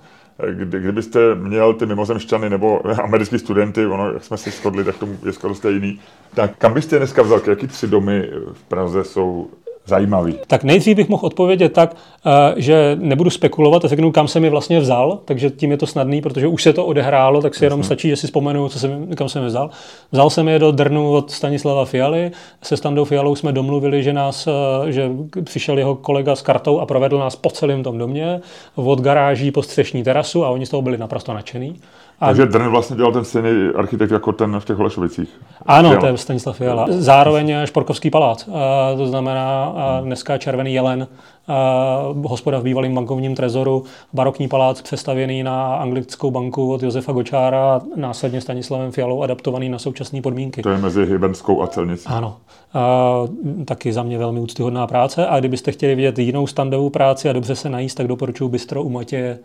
Kdy, 0.54 0.80
kdybyste 0.80 1.36
měl 1.36 1.74
ty 1.74 1.86
mimozemšťany 1.86 2.50
nebo 2.50 2.88
americký 3.04 3.40
studenty, 3.40 3.86
ono, 3.86 4.12
jak 4.12 4.24
jsme 4.24 4.38
si 4.38 4.52
shodli, 4.52 4.84
tak 4.84 4.98
tomu 4.98 5.18
je 5.26 5.34
skoro 5.34 5.56
stejný, 5.56 6.00
tak 6.36 6.58
kam 6.58 6.74
byste 6.74 6.96
je 6.96 7.00
dneska 7.00 7.22
vzal? 7.22 7.42
Jaký 7.48 7.68
tři 7.68 7.88
domy 7.88 8.30
v 8.54 8.64
Praze 8.64 9.04
jsou 9.04 9.50
zajímavý. 9.90 10.36
Tak 10.48 10.64
nejdřív 10.64 10.98
bych 10.98 11.10
mohl 11.10 11.26
odpovědět 11.26 11.74
tak, 11.74 11.96
eh, 12.26 12.54
že 12.58 12.98
nebudu 13.00 13.30
spekulovat 13.30 13.86
a 13.86 13.88
řeknu, 13.88 14.12
kam 14.12 14.28
jsem 14.28 14.44
je 14.44 14.50
vlastně 14.50 14.80
vzal, 14.80 15.20
takže 15.26 15.50
tím 15.50 15.72
je 15.72 15.78
to 15.78 15.88
snadný, 15.88 16.22
protože 16.22 16.48
už 16.48 16.64
se 16.64 16.74
to 16.74 16.86
odehrálo, 16.86 17.42
tak 17.42 17.56
si 17.56 17.66
jenom 17.66 17.84
stačí, 17.84 18.10
že 18.10 18.16
si 18.16 18.28
vzpomenu, 18.28 18.70
co 18.70 18.80
jsem, 18.80 19.16
kam 19.16 19.30
jsem 19.30 19.44
je 19.44 19.48
vzal. 19.48 19.70
Vzal 20.12 20.30
jsem 20.30 20.48
je 20.48 20.60
do 20.60 20.72
Drnu 20.72 21.12
od 21.12 21.32
Stanislava 21.32 21.86
Fialy. 21.86 22.32
Se 22.62 22.78
Standou 22.78 23.06
Fialou 23.06 23.36
jsme 23.36 23.52
domluvili, 23.52 24.04
že 24.04 24.14
nás, 24.14 24.48
eh, 24.48 24.92
že 24.92 25.10
přišel 25.44 25.78
jeho 25.78 25.96
kolega 25.96 26.36
s 26.36 26.42
kartou 26.42 26.80
a 26.80 26.86
provedl 26.86 27.18
nás 27.18 27.36
po 27.36 27.50
celém 27.50 27.84
tom 27.84 27.98
domě, 27.98 28.42
od 28.76 29.02
garáží 29.02 29.52
po 29.52 29.64
střešní 29.64 30.04
terasu 30.04 30.46
a 30.46 30.50
oni 30.50 30.66
z 30.66 30.70
toho 30.70 30.82
byli 30.82 30.98
naprosto 30.98 31.34
nadšený. 31.34 31.76
A... 32.22 32.26
Takže 32.26 32.46
Drn 32.46 32.68
vlastně 32.68 32.96
dělal 32.96 33.12
ten 33.12 33.26
stejný 33.26 33.70
architekt 33.76 34.12
jako 34.12 34.32
ten 34.32 34.60
v 34.60 34.66
těch 34.66 34.76
Holešovicích. 34.76 35.30
Ano, 35.66 35.98
to 35.98 36.06
je 36.06 36.18
Stanislav 36.18 36.58
Fiala. 36.58 36.86
Zároveň 36.90 37.56
Šporkovský 37.66 38.10
palác. 38.10 38.50
To 38.98 39.08
znamená 39.08 39.66
a 39.66 40.02
dneska 40.02 40.38
Červený 40.38 40.74
jelen, 40.74 41.08
hospoda 42.26 42.60
v 42.60 42.64
bývalém 42.64 42.96
bankovním 42.96 43.36
trezoru, 43.36 43.84
barokní 44.14 44.48
palác 44.48 44.82
přestavěný 44.82 45.44
na 45.44 45.76
anglickou 45.76 46.32
banku 46.32 46.74
od 46.74 46.84
Josefa 46.84 47.12
Gočára, 47.12 47.82
následně 47.96 48.42
Stanislavem 48.42 48.92
Fialou 48.92 49.24
adaptovaný 49.24 49.70
na 49.70 49.80
současné 49.80 50.22
podmínky. 50.22 50.62
To 50.62 50.70
je 50.70 50.78
mezi 50.78 51.06
Hybenskou 51.06 51.62
a 51.62 51.68
Celnicí. 51.68 52.06
Ano. 52.08 52.38
A 52.74 53.14
taky 53.66 53.94
za 53.94 54.04
mě 54.04 54.18
velmi 54.18 54.40
úctyhodná 54.40 54.88
práce. 54.88 55.28
A 55.28 55.40
kdybyste 55.40 55.72
chtěli 55.72 55.96
vidět 55.96 56.20
jinou 56.20 56.48
standovou 56.48 56.90
práci 56.90 57.30
a 57.30 57.34
dobře 57.34 57.56
se 57.56 57.70
najíst, 57.70 57.98
tak 57.98 58.08
doporučuji 58.08 58.50
Bistro 58.50 58.84
u 58.84 58.90
Matěje 58.90 59.40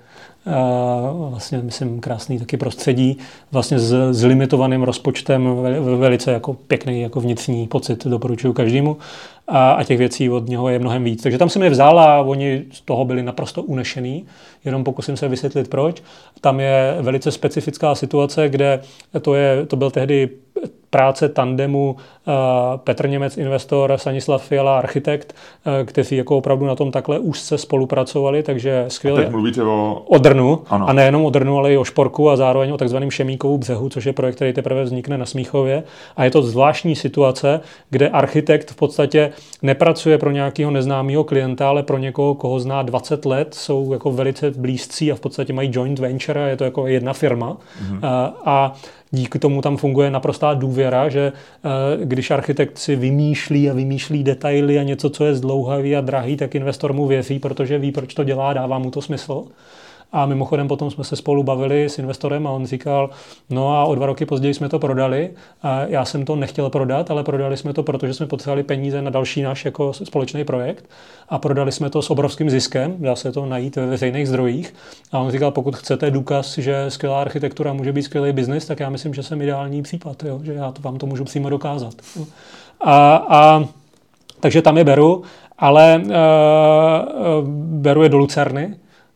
vlastně, 1.29 1.59
myslím, 1.59 2.01
krásný 2.01 2.39
taky 2.39 2.57
prostředí, 2.57 3.19
vlastně 3.53 3.79
s, 3.79 4.13
s 4.13 4.25
limitovaným 4.25 4.83
rozpočtem, 4.83 5.49
velice 5.99 6.33
jako 6.33 6.55
pěkný 6.55 7.01
jako 7.01 7.21
vnitřní 7.21 7.67
pocit, 7.67 8.07
doporučuji 8.07 8.53
každému 8.53 8.97
a, 9.49 9.73
a 9.73 9.85
těch 9.85 9.99
věcí 9.99 10.31
od 10.31 10.49
něho 10.49 10.69
je 10.69 10.79
mnohem 10.79 11.05
víc. 11.05 11.23
Takže 11.23 11.39
tam 11.39 11.49
jsem 11.49 11.63
je 11.63 11.71
vzal 11.71 12.01
a 12.01 12.21
oni 12.21 12.65
z 12.73 12.81
toho 12.81 13.05
byli 13.05 13.23
naprosto 13.23 13.63
unešený, 13.63 14.27
jenom 14.65 14.85
pokusím 14.85 15.17
se 15.17 15.29
vysvětlit 15.29 15.69
proč. 15.69 16.03
Tam 16.41 16.61
je 16.61 16.97
velice 17.01 17.31
specifická 17.31 17.95
situace, 17.95 18.49
kde 18.49 18.81
to, 19.23 19.35
je, 19.35 19.67
to 19.67 19.77
byl 19.77 19.91
tehdy 19.91 20.29
práce 20.91 21.29
tandemu 21.29 21.97
Petr 22.77 23.09
Němec, 23.09 23.37
investor, 23.37 23.93
Stanislav 23.97 24.45
Fiala, 24.45 24.79
architekt, 24.79 25.35
kteří 25.85 26.17
jako 26.17 26.37
opravdu 26.37 26.67
na 26.67 26.75
tom 26.75 26.91
takhle 26.91 27.19
úzce 27.19 27.59
spolupracovali, 27.59 28.43
takže 28.43 28.85
skvěle. 28.89 29.23
teď 29.23 29.31
mluvíte 29.31 29.63
o... 29.63 30.03
O 30.07 30.19
Drnu, 30.19 30.63
ano. 30.69 30.89
a 30.89 30.93
nejenom 30.93 31.25
o 31.25 31.31
Drnu, 31.31 31.59
ale 31.59 31.73
i 31.73 31.77
o 31.77 31.85
Šporku 31.85 32.31
a 32.31 32.37
zároveň 32.37 32.73
o 32.73 32.77
takzvaném 32.77 33.11
Šemíkovu 33.11 33.59
břehu, 33.59 33.89
což 33.89 34.05
je 34.05 34.13
projekt, 34.13 34.35
který 34.35 34.53
teprve 34.53 34.85
vznikne 34.85 35.19
na 35.19 35.27
Smíchově. 35.27 35.83
A 36.17 36.25
je 36.25 36.31
to 36.31 36.43
zvláštní 36.43 36.97
situace, 36.97 37.61
kde 37.91 38.09
architekt 38.09 38.71
v 38.71 38.77
podstatě 38.77 39.33
nepracuje 39.63 40.19
pro 40.19 40.31
nějakého 40.31 40.71
neznámého 40.71 41.25
klienta, 41.25 41.69
ale 41.69 41.83
pro 41.83 41.99
někoho, 41.99 42.35
koho 42.35 42.61
zná 42.61 42.83
20 42.83 43.25
let, 43.25 43.55
jsou 43.55 43.93
jako 43.93 44.13
velice 44.13 44.51
blízcí 44.51 45.13
a 45.13 45.15
v 45.15 45.21
podstatě 45.21 45.53
mají 45.53 45.71
joint 45.73 45.99
venture, 45.99 46.51
je 46.51 46.57
to 46.57 46.65
jako 46.65 46.87
jedna 46.87 47.13
firma. 47.13 47.57
Mm-hmm. 47.57 47.99
A, 48.03 48.35
a 48.45 48.73
díky 49.15 49.39
tomu 49.39 49.63
tam 49.63 49.77
funguje 49.77 50.11
naprostá 50.11 50.55
důvěra, 50.55 51.09
že 51.09 51.33
když 52.05 52.31
architekt 52.31 52.79
si 52.79 52.97
vymýšlí 52.97 53.71
a 53.71 53.73
vymýšlí 53.75 54.25
detaily 54.25 54.79
a 54.79 54.83
něco, 54.83 55.11
co 55.11 55.25
je 55.25 55.35
zdlouhavý 55.35 55.97
a 55.97 56.01
drahý, 56.01 56.37
tak 56.37 56.55
investor 56.55 56.93
mu 56.93 57.07
věří, 57.07 57.39
protože 57.39 57.79
ví, 57.79 57.93
proč 57.93 58.15
to 58.15 58.25
dělá, 58.25 58.53
dává 58.53 58.79
mu 58.79 58.91
to 58.91 59.03
smysl. 59.03 59.45
A 60.15 60.27
mimochodem 60.27 60.69
potom 60.69 60.91
jsme 60.91 61.05
se 61.05 61.17
spolu 61.17 61.43
bavili 61.43 61.85
s 61.85 61.99
investorem 61.99 62.47
a 62.47 62.51
on 62.51 62.67
říkal, 62.67 63.11
no 63.51 63.77
a 63.77 63.85
o 63.85 63.95
dva 63.95 64.07
roky 64.07 64.27
později 64.27 64.55
jsme 64.55 64.69
to 64.69 64.79
prodali. 64.79 65.31
A 65.63 65.81
já 65.81 66.05
jsem 66.05 66.25
to 66.25 66.37
nechtěl 66.37 66.71
prodat, 66.71 67.11
ale 67.11 67.25
prodali 67.25 67.57
jsme 67.57 67.73
to, 67.73 67.83
protože 67.83 68.15
jsme 68.15 68.27
potřebovali 68.27 68.63
peníze 68.63 69.03
na 69.03 69.11
další 69.11 69.43
náš 69.43 69.65
jako 69.65 69.93
společný 69.93 70.45
projekt. 70.45 70.85
A 71.29 71.39
prodali 71.39 71.73
jsme 71.73 71.91
to 71.91 72.03
s 72.03 72.11
obrovským 72.11 72.51
ziskem, 72.51 72.97
dá 72.99 73.17
se 73.17 73.33
to 73.33 73.47
najít 73.47 73.77
ve 73.77 73.87
veřejných 73.87 74.29
zdrojích. 74.29 74.75
A 75.13 75.19
on 75.19 75.31
říkal, 75.31 75.51
pokud 75.51 75.77
chcete 75.77 76.11
důkaz, 76.11 76.59
že 76.59 76.85
skvělá 76.89 77.21
architektura 77.21 77.73
může 77.73 77.93
být 77.93 78.03
skvělý 78.03 78.33
biznis, 78.33 78.67
tak 78.67 78.81
já 78.81 78.91
myslím, 78.91 79.15
že 79.15 79.23
jsem 79.23 79.43
ideální 79.43 79.83
případ, 79.83 80.25
jo? 80.25 80.41
že 80.43 80.53
já 80.53 80.73
to 80.73 80.83
vám 80.83 80.99
to 80.99 81.07
můžu 81.07 81.25
přímo 81.25 81.51
dokázat. 81.51 81.95
A, 82.81 83.27
a 83.29 83.65
takže 84.41 84.63
tam 84.63 84.79
je 84.79 84.85
beru, 84.85 85.23
ale 85.59 86.03
uh, 86.05 86.13
beru 87.81 88.03
je 88.03 88.09
do 88.09 88.19
Lucerny, 88.19 88.75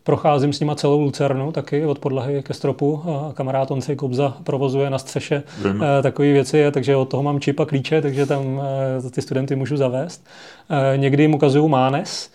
Procházím 0.09 0.52
s 0.52 0.61
nima 0.61 0.74
celou 0.74 1.00
Lucernu 1.00 1.52
taky 1.52 1.86
od 1.86 1.98
podlahy 1.98 2.42
ke 2.42 2.54
stropu. 2.54 3.02
A 3.06 3.32
kamarád 3.32 3.70
Oncej 3.70 3.96
Kobza 3.96 4.36
provozuje 4.44 4.90
na 4.90 4.98
střeše 4.98 5.42
Vím. 5.64 5.82
Eh, 5.82 6.02
takové 6.02 6.32
věci, 6.32 6.64
takže 6.70 6.96
od 6.96 7.04
toho 7.04 7.22
mám 7.22 7.40
čip 7.40 7.61
a 7.61 7.66
klíče, 7.66 8.02
takže 8.02 8.26
tam 8.26 8.61
eh, 9.06 9.11
ty 9.11 9.22
studenty 9.22 9.56
můžu 9.56 9.76
zavést. 9.76 10.26
Eh, 10.70 10.96
někdy 10.96 11.22
jim 11.22 11.34
ukazuju 11.34 11.68
Mánes, 11.68 12.30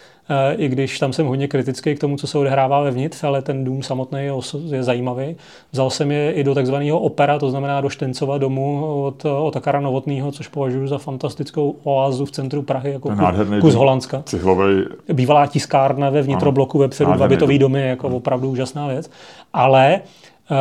i 0.58 0.68
když 0.68 1.00
tam 1.00 1.14
jsem 1.14 1.28
hodně 1.28 1.48
kritický 1.48 1.96
k 1.96 2.00
tomu, 2.00 2.18
co 2.18 2.28
se 2.28 2.38
odehrává 2.38 2.82
vevnitř, 2.82 3.24
ale 3.24 3.42
ten 3.42 3.64
dům 3.64 3.84
samotný 3.84 4.20
je, 4.20 4.32
je 4.66 4.84
zajímavý. 4.84 5.36
Vzal 5.72 5.90
jsem 5.90 6.12
je 6.12 6.32
i 6.32 6.44
do 6.44 6.56
takzvaného 6.56 7.00
opera, 7.00 7.40
to 7.40 7.50
znamená 7.50 7.82
do 7.82 7.90
Štencova 7.90 8.38
domu 8.38 8.86
od 9.04 9.26
Otakara 9.26 9.80
Novotného, 9.80 10.32
což 10.32 10.48
považuji 10.48 10.88
za 10.88 10.98
fantastickou 10.98 11.76
oázu 11.84 12.26
v 12.26 12.32
centru 12.32 12.62
Prahy, 12.62 12.92
jako 12.92 13.10
kus, 13.10 13.20
kus 13.62 13.74
Holandska. 13.74 14.24
Cihlovej... 14.26 14.86
Bývalá 15.14 15.48
tiskárna 15.48 16.10
ve 16.10 16.22
vnitrobloku 16.22 16.80
vepředu, 16.80 17.14
dva 17.14 17.28
bytový 17.28 17.60
domy, 17.60 17.88
jako 17.88 18.08
opravdu 18.08 18.50
úžasná 18.50 18.88
věc. 18.88 19.10
Ale 19.54 20.02
uh, 20.52 20.58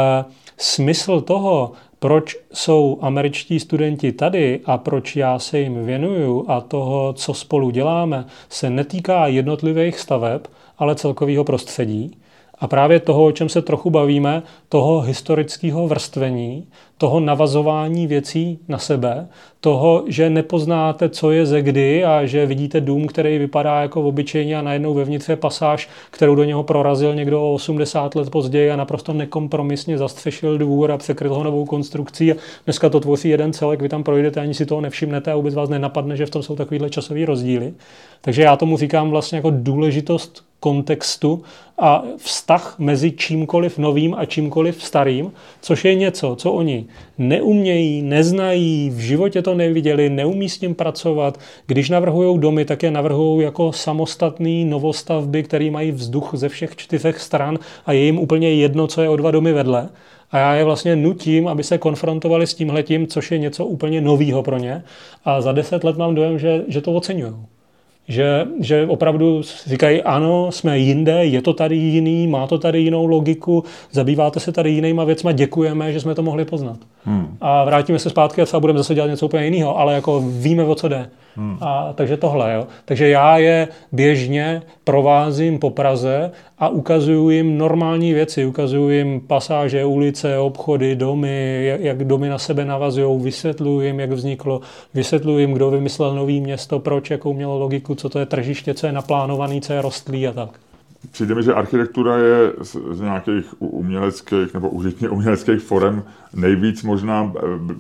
smysl 0.57 1.21
toho, 1.21 1.73
proč 2.03 2.37
jsou 2.53 2.99
američtí 3.01 3.61
studenti 3.61 4.13
tady 4.13 4.61
a 4.65 4.79
proč 4.79 5.17
já 5.17 5.39
se 5.39 5.59
jim 5.59 5.85
věnuju 5.85 6.45
a 6.49 6.61
toho, 6.61 7.13
co 7.13 7.35
spolu 7.35 7.71
děláme, 7.71 8.25
se 8.49 8.71
netýká 8.71 9.27
jednotlivých 9.27 9.99
staveb, 9.99 10.43
ale 10.79 10.95
celkového 10.95 11.45
prostředí. 11.45 12.17
A 12.59 12.69
právě 12.69 13.01
toho, 13.01 13.25
o 13.25 13.33
čem 13.33 13.49
se 13.49 13.63
trochu 13.63 13.91
bavíme, 13.91 14.43
toho 14.69 15.01
historického 15.01 15.89
vrstvení, 15.89 16.67
toho 17.03 17.21
navazování 17.21 18.07
věcí 18.07 18.59
na 18.69 18.79
sebe, 18.79 19.29
toho, 19.61 20.05
že 20.07 20.31
nepoznáte, 20.31 21.09
co 21.09 21.31
je 21.31 21.47
ze 21.47 21.63
kdy 21.63 22.05
a 22.05 22.27
že 22.27 22.47
vidíte 22.47 22.81
dům, 22.81 23.07
který 23.07 23.39
vypadá 23.39 23.83
jako 23.83 24.03
obyčejně 24.03 24.59
a 24.59 24.63
najednou 24.63 24.95
vevnitř 24.95 25.29
je 25.29 25.37
pasáž, 25.37 25.89
kterou 26.11 26.35
do 26.35 26.45
něho 26.45 26.63
prorazil 26.63 27.15
někdo 27.15 27.43
o 27.43 27.55
80 27.55 28.15
let 28.15 28.31
později 28.31 28.71
a 28.71 28.77
naprosto 28.77 29.13
nekompromisně 29.13 29.99
zastřešil 29.99 30.59
dvůr 30.59 30.91
a 30.91 30.99
překryl 30.99 31.35
ho 31.35 31.45
novou 31.45 31.65
konstrukcí 31.65 32.33
a 32.33 32.37
dneska 32.65 32.89
to 32.89 33.01
tvoří 33.01 33.29
jeden 33.29 33.53
celek, 33.53 33.83
vy 33.83 33.89
tam 33.89 34.03
projdete, 34.03 34.41
ani 34.41 34.55
si 34.55 34.67
toho 34.67 34.81
nevšimnete 34.81 35.33
a 35.33 35.37
vůbec 35.37 35.55
vás 35.55 35.69
nenapadne, 35.69 36.17
že 36.17 36.27
v 36.27 36.31
tom 36.31 36.43
jsou 36.43 36.57
takovýhle 36.57 36.91
časové 36.91 37.27
rozdíly. 37.27 37.75
Takže 38.21 38.43
já 38.43 38.57
tomu 38.57 38.77
říkám 38.77 39.11
vlastně 39.11 39.37
jako 39.37 39.51
důležitost 39.55 40.45
kontextu 40.61 41.43
a 41.79 42.03
vztah 42.17 42.75
mezi 42.79 43.13
čímkoliv 43.13 43.79
novým 43.79 44.15
a 44.19 44.25
čímkoliv 44.25 44.85
starým, 44.85 45.33
což 45.61 45.85
je 45.85 45.95
něco, 45.95 46.37
co 46.37 46.53
oni 46.53 46.87
neumějí, 47.19 48.03
neznají, 48.03 48.91
v 48.91 48.99
životě 48.99 49.43
to 49.43 49.55
neviděli, 49.55 50.11
neumí 50.11 50.49
s 50.49 50.59
tím 50.59 50.75
pracovat. 50.75 51.41
Když 51.67 51.91
navrhují 51.91 52.39
domy, 52.39 52.65
tak 52.65 52.83
je 52.83 52.91
navrhují 52.91 53.45
jako 53.45 53.73
samostatný 53.73 54.65
novostavby, 54.65 55.43
které 55.43 55.71
mají 55.71 55.93
vzduch 55.93 56.31
ze 56.33 56.49
všech 56.49 56.77
čtyřech 56.77 57.21
stran 57.21 57.59
a 57.87 57.93
je 57.93 58.05
jim 58.05 58.19
úplně 58.19 58.55
jedno, 58.55 58.87
co 58.87 59.03
je 59.03 59.09
o 59.09 59.17
dva 59.17 59.31
domy 59.31 59.53
vedle. 59.53 59.89
A 60.31 60.39
já 60.39 60.55
je 60.55 60.65
vlastně 60.65 60.97
nutím, 60.97 61.49
aby 61.49 61.65
se 61.65 61.79
konfrontovali 61.79 62.47
s 62.47 62.55
tímhletím, 62.55 63.07
což 63.07 63.31
je 63.31 63.39
něco 63.39 63.65
úplně 63.65 64.01
novýho 64.01 64.43
pro 64.43 64.59
ně. 64.59 64.83
A 65.25 65.41
za 65.41 65.53
deset 65.53 65.85
let 65.85 65.97
mám 65.97 66.15
dojem, 66.15 66.39
že, 66.39 66.65
že 66.69 66.81
to 66.81 66.93
oceňují 66.93 67.33
že, 68.13 68.47
že 68.61 68.87
opravdu 68.87 69.43
říkají, 69.67 70.03
ano, 70.03 70.53
jsme 70.53 70.79
jinde, 70.79 71.25
je 71.25 71.43
to 71.43 71.53
tady 71.53 71.77
jiný, 71.77 72.27
má 72.27 72.47
to 72.47 72.59
tady 72.59 72.81
jinou 72.81 73.07
logiku, 73.07 73.65
zabýváte 73.93 74.41
se 74.41 74.53
tady 74.53 74.71
jinýma 74.71 75.05
věcma, 75.05 75.33
děkujeme, 75.33 75.93
že 75.93 76.01
jsme 76.01 76.15
to 76.15 76.23
mohli 76.23 76.45
poznat. 76.45 76.79
Hmm. 77.05 77.37
A 77.41 77.65
vrátíme 77.65 77.99
se 77.99 78.11
zpátky 78.11 78.43
a 78.43 78.45
třeba 78.45 78.61
budeme 78.61 78.79
zase 78.79 78.95
dělat 78.95 79.07
něco 79.07 79.27
úplně 79.27 79.45
jiného, 79.45 79.79
ale 79.79 79.95
jako 79.95 80.23
víme, 80.27 80.65
o 80.65 80.75
co 80.75 80.89
jde. 80.89 81.11
Hmm. 81.37 81.59
A, 81.61 81.93
takže 81.93 82.17
tohle, 82.17 82.55
jo. 82.55 82.67
Takže 82.85 83.09
já 83.09 83.39
je 83.39 83.69
běžně 83.93 84.63
provázím 84.85 85.59
po 85.59 85.71
Praze 85.71 86.31
a 86.59 86.69
ukazuju 86.69 87.31
jim 87.31 87.59
normální 87.59 88.13
věci, 88.13 88.47
ukazuju 88.47 88.91
jim 88.91 89.21
pasáže, 89.21 89.85
ulice, 89.85 90.39
obchody, 90.39 90.97
domy, 90.97 91.67
jak, 91.67 91.81
jak 91.81 92.05
domy 92.05 92.29
na 92.29 92.39
sebe 92.39 92.65
navazují, 92.65 93.21
vysvětluju 93.23 93.81
jim, 93.81 94.01
jak 94.01 94.11
vzniklo, 94.11 94.61
vysvětluju 94.95 95.39
jim, 95.39 95.53
kdo 95.53 95.71
vymyslel 95.71 96.15
nový 96.15 96.41
město, 96.41 96.79
proč, 96.79 97.11
jakou 97.11 97.33
mělo 97.33 97.59
logiku, 97.59 97.95
co 98.03 98.09
to 98.09 98.19
je 98.19 98.27
tržiště, 98.27 98.75
co 98.75 98.87
je 98.87 98.93
naplánovaný, 98.93 99.61
co 99.61 99.73
je 99.73 99.83
rostlý 99.83 100.29
a 100.29 100.33
tak. 100.33 100.51
Přijde 101.11 101.35
mi, 101.35 101.43
že 101.43 101.55
architektura 101.55 102.17
je 102.17 102.53
z, 102.61 103.01
nějakých 103.01 103.55
uměleckých 103.59 104.55
nebo 104.55 104.71
užitně 104.71 105.09
uměleckých 105.09 105.61
forem 105.61 106.05
nejvíc 106.35 106.83
možná 106.83 107.33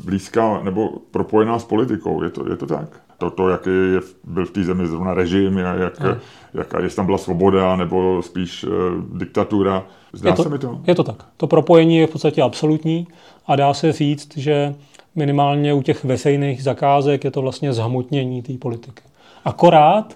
blízká 0.04 0.60
nebo 0.62 0.88
propojená 1.10 1.58
s 1.58 1.64
politikou. 1.64 2.22
Je 2.22 2.30
to, 2.30 2.50
je 2.50 2.56
to 2.56 2.66
tak? 2.66 2.88
To, 3.18 3.30
to 3.30 3.48
jaký 3.48 3.70
je, 3.70 4.00
byl 4.24 4.46
v 4.46 4.50
té 4.50 4.64
zemi 4.64 4.86
zrovna 4.86 5.14
režim, 5.14 5.58
jak, 5.58 6.00
no. 6.00 6.16
jaká 6.54 6.80
jestli 6.80 6.96
tam 6.96 7.06
byla 7.06 7.18
svoboda 7.18 7.76
nebo 7.76 8.22
spíš 8.22 8.64
uh, 8.64 8.72
diktatura. 9.18 9.84
Zdá 10.12 10.30
je 10.30 10.36
to, 10.36 10.42
se 10.42 10.48
mi 10.48 10.58
to? 10.58 10.80
Je 10.86 10.94
to 10.94 11.04
tak. 11.04 11.24
To 11.36 11.46
propojení 11.46 11.96
je 11.96 12.06
v 12.06 12.10
podstatě 12.10 12.42
absolutní 12.42 13.06
a 13.46 13.56
dá 13.56 13.74
se 13.74 13.92
říct, 13.92 14.36
že 14.36 14.74
minimálně 15.14 15.74
u 15.74 15.82
těch 15.82 16.04
veřejných 16.04 16.62
zakázek 16.62 17.24
je 17.24 17.30
to 17.30 17.42
vlastně 17.42 17.72
zhmotnění 17.72 18.42
té 18.42 18.52
politiky. 18.58 19.02
Akorát 19.44 20.14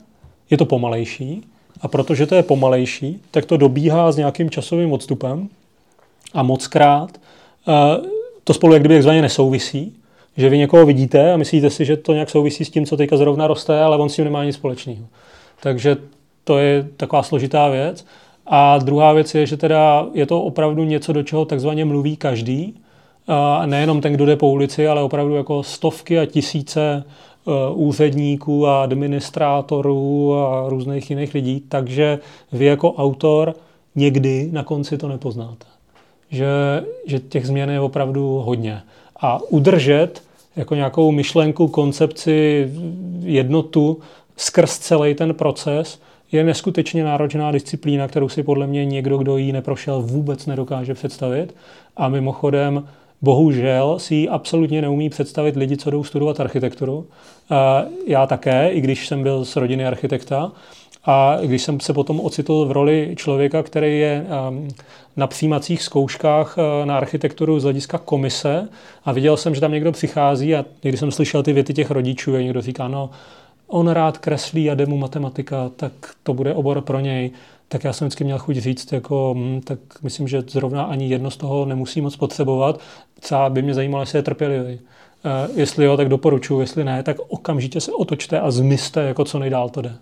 je 0.50 0.56
to 0.56 0.64
pomalejší, 0.64 1.42
a 1.80 1.88
protože 1.88 2.26
to 2.26 2.34
je 2.34 2.42
pomalejší, 2.42 3.20
tak 3.30 3.44
to 3.44 3.56
dobíhá 3.56 4.12
s 4.12 4.16
nějakým 4.16 4.50
časovým 4.50 4.92
odstupem 4.92 5.48
a 6.34 6.42
mockrát 6.42 7.10
uh, 7.68 8.06
to 8.44 8.54
spolu 8.54 8.72
jak 8.72 8.82
kdyby 8.82 8.94
takzvaně 8.94 9.22
nesouvisí, 9.22 9.96
že 10.36 10.48
vy 10.48 10.58
někoho 10.58 10.86
vidíte 10.86 11.32
a 11.32 11.36
myslíte 11.36 11.70
si, 11.70 11.84
že 11.84 11.96
to 11.96 12.12
nějak 12.12 12.30
souvisí 12.30 12.64
s 12.64 12.70
tím, 12.70 12.86
co 12.86 12.96
teďka 12.96 13.16
zrovna 13.16 13.46
roste, 13.46 13.80
ale 13.80 13.96
on 13.96 14.08
s 14.08 14.14
tím 14.14 14.24
nemá 14.24 14.44
nic 14.44 14.54
společného. 14.54 15.06
Takže 15.60 15.96
to 16.44 16.58
je 16.58 16.88
taková 16.96 17.22
složitá 17.22 17.68
věc. 17.68 18.06
A 18.46 18.78
druhá 18.78 19.12
věc 19.12 19.34
je, 19.34 19.46
že 19.46 19.56
teda 19.56 20.06
je 20.12 20.26
to 20.26 20.42
opravdu 20.42 20.84
něco, 20.84 21.12
do 21.12 21.22
čeho 21.22 21.44
takzvaně 21.44 21.84
mluví 21.84 22.16
každý. 22.16 22.74
A 23.28 23.66
nejenom 23.66 24.00
ten, 24.00 24.12
kdo 24.12 24.26
jde 24.26 24.36
po 24.36 24.50
ulici, 24.50 24.88
ale 24.88 25.02
opravdu 25.02 25.34
jako 25.34 25.62
stovky 25.62 26.18
a 26.18 26.26
tisíce 26.26 27.04
Eh, 27.04 27.25
úředníků 27.74 28.66
a 28.66 28.82
administrátorů 28.82 30.34
a 30.34 30.68
různých 30.68 31.10
jiných 31.10 31.34
lidí, 31.34 31.62
takže 31.68 32.18
vy 32.52 32.64
jako 32.64 32.92
autor 32.92 33.54
někdy 33.94 34.48
na 34.52 34.64
konci 34.64 34.98
to 34.98 35.08
nepoznáte. 35.08 35.66
Že, 36.30 36.46
že 37.06 37.18
těch 37.18 37.46
změn 37.46 37.70
je 37.70 37.80
opravdu 37.80 38.42
hodně. 38.44 38.82
A 39.20 39.38
udržet 39.48 40.22
jako 40.56 40.74
nějakou 40.74 41.12
myšlenku, 41.12 41.68
koncepci, 41.68 42.68
jednotu 43.20 43.98
skrz 44.36 44.78
celý 44.78 45.14
ten 45.14 45.34
proces 45.34 46.00
je 46.32 46.44
neskutečně 46.44 47.04
náročná 47.04 47.52
disciplína, 47.52 48.08
kterou 48.08 48.28
si 48.28 48.42
podle 48.42 48.66
mě 48.66 48.84
někdo, 48.84 49.18
kdo 49.18 49.36
ji 49.36 49.52
neprošel, 49.52 50.02
vůbec 50.02 50.46
nedokáže 50.46 50.94
představit. 50.94 51.54
A 51.96 52.08
mimochodem, 52.08 52.88
Bohužel 53.22 53.98
si 53.98 54.28
absolutně 54.28 54.82
neumí 54.82 55.10
představit 55.10 55.56
lidi, 55.56 55.76
co 55.76 55.90
jdou 55.90 56.04
studovat 56.04 56.40
architekturu. 56.40 57.06
Já 58.06 58.26
také, 58.26 58.68
i 58.68 58.80
když 58.80 59.06
jsem 59.06 59.22
byl 59.22 59.44
z 59.44 59.56
rodiny 59.56 59.86
architekta. 59.86 60.52
A 61.08 61.38
když 61.42 61.62
jsem 61.62 61.80
se 61.80 61.92
potom 61.92 62.20
ocitl 62.20 62.64
v 62.64 62.72
roli 62.72 63.12
člověka, 63.16 63.62
který 63.62 63.98
je 63.98 64.26
um, 64.48 64.68
na 65.16 65.26
přijímacích 65.26 65.82
zkouškách 65.82 66.58
uh, 66.58 66.86
na 66.86 66.96
architekturu 66.96 67.60
z 67.60 67.62
hlediska 67.62 67.98
komise 67.98 68.68
a 69.04 69.12
viděl 69.12 69.36
jsem, 69.36 69.54
že 69.54 69.60
tam 69.60 69.72
někdo 69.72 69.92
přichází 69.92 70.54
a 70.54 70.64
někdy 70.84 70.98
jsem 70.98 71.10
slyšel 71.10 71.42
ty 71.42 71.52
věty 71.52 71.74
těch 71.74 71.90
rodičů 71.90 72.34
a 72.34 72.38
někdo 72.38 72.62
říká, 72.62 72.88
no, 72.88 73.10
on 73.66 73.88
rád 73.88 74.18
kreslí 74.18 74.70
a 74.70 74.74
jde 74.74 74.86
mu 74.86 74.96
matematika, 74.96 75.70
tak 75.76 75.92
to 76.22 76.34
bude 76.34 76.54
obor 76.54 76.80
pro 76.80 77.00
něj. 77.00 77.30
Tak 77.68 77.84
já 77.84 77.92
jsem 77.92 78.06
vždycky 78.06 78.24
měl 78.24 78.38
chuť 78.38 78.56
říct, 78.56 78.92
jako, 78.92 79.34
hm, 79.36 79.60
tak 79.60 79.78
myslím, 80.02 80.28
že 80.28 80.42
zrovna 80.48 80.82
ani 80.82 81.08
jedno 81.08 81.30
z 81.30 81.36
toho 81.36 81.64
nemusí 81.64 82.00
moc 82.00 82.16
potřebovat. 82.16 82.80
Třeba 83.20 83.50
by 83.50 83.62
mě 83.62 83.74
zajímalo, 83.74 84.02
jestli 84.02 84.18
je 84.18 84.22
trpělivý. 84.22 84.74
Uh, 84.74 85.58
jestli 85.58 85.84
jo, 85.84 85.96
tak 85.96 86.08
doporučuji, 86.08 86.60
jestli 86.60 86.84
ne, 86.84 87.02
tak 87.02 87.16
okamžitě 87.28 87.80
se 87.80 87.92
otočte 87.92 88.40
a 88.40 88.50
zmizte, 88.50 89.02
jako 89.02 89.24
co 89.24 89.38
nejdál 89.38 89.68
to 89.68 89.82
jde. 89.82 89.94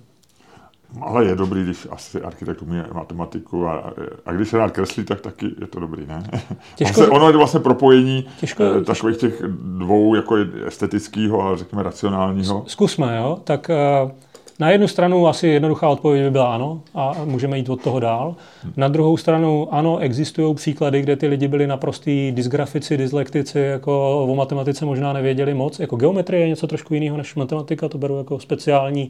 Ale 1.01 1.25
je 1.25 1.35
dobrý, 1.35 1.63
když 1.63 1.87
asi 1.91 2.23
architekt 2.23 2.63
umí 2.63 2.83
matematiku 2.93 3.67
a, 3.67 3.93
a 4.27 4.33
když 4.33 4.49
se 4.49 4.59
rád 4.59 4.73
kreslí, 4.73 5.05
tak 5.05 5.21
taky 5.21 5.47
je 5.61 5.67
to 5.67 5.81
dobrý, 5.81 6.07
ne? 6.07 6.23
Těžko, 6.75 7.01
se, 7.01 7.09
ono 7.09 7.31
je 7.31 7.37
vlastně 7.37 7.61
propojení 7.61 8.27
těžko, 8.41 8.65
eh, 8.65 8.85
takových 8.85 9.17
těch 9.17 9.43
dvou 9.79 10.15
jako 10.15 10.37
estetického 10.67 11.43
a 11.43 11.57
řekněme 11.57 11.83
racionálního. 11.83 12.65
Zkusme, 12.67 13.17
jo? 13.17 13.39
Tak 13.45 13.71
uh, 14.05 14.11
na 14.59 14.71
jednu 14.71 14.89
stranu 14.89 15.29
asi 15.29 15.49
jednoduchá 15.49 15.89
odpověď 15.89 16.25
by 16.25 16.31
byla 16.31 16.55
ano 16.55 16.81
a 16.95 17.13
můžeme 17.25 17.59
jít 17.59 17.69
od 17.69 17.83
toho 17.83 18.01
dál. 18.01 18.35
Na 18.77 18.89
druhou 18.89 19.17
stranu 19.17 19.69
ano, 19.71 19.99
existují 19.99 20.55
příklady, 20.55 21.03
kde 21.03 21.17
ty 21.17 21.27
lidi 21.27 21.49
byli 21.49 21.67
naprostý 21.67 22.33
dysgrafici, 22.33 22.97
dyslektici, 22.97 23.59
jako 23.59 24.25
o 24.25 24.35
matematice 24.35 24.85
možná 24.85 25.13
nevěděli 25.13 25.55
moc. 25.55 25.81
Jako 25.81 25.97
geometrie 25.97 26.43
je 26.43 26.49
něco 26.49 26.67
trošku 26.67 26.95
jiného 26.95 27.17
než 27.17 27.35
matematika, 27.35 27.89
to 27.89 27.99
beru 27.99 28.19
jako 28.19 28.41
speciální 28.41 29.09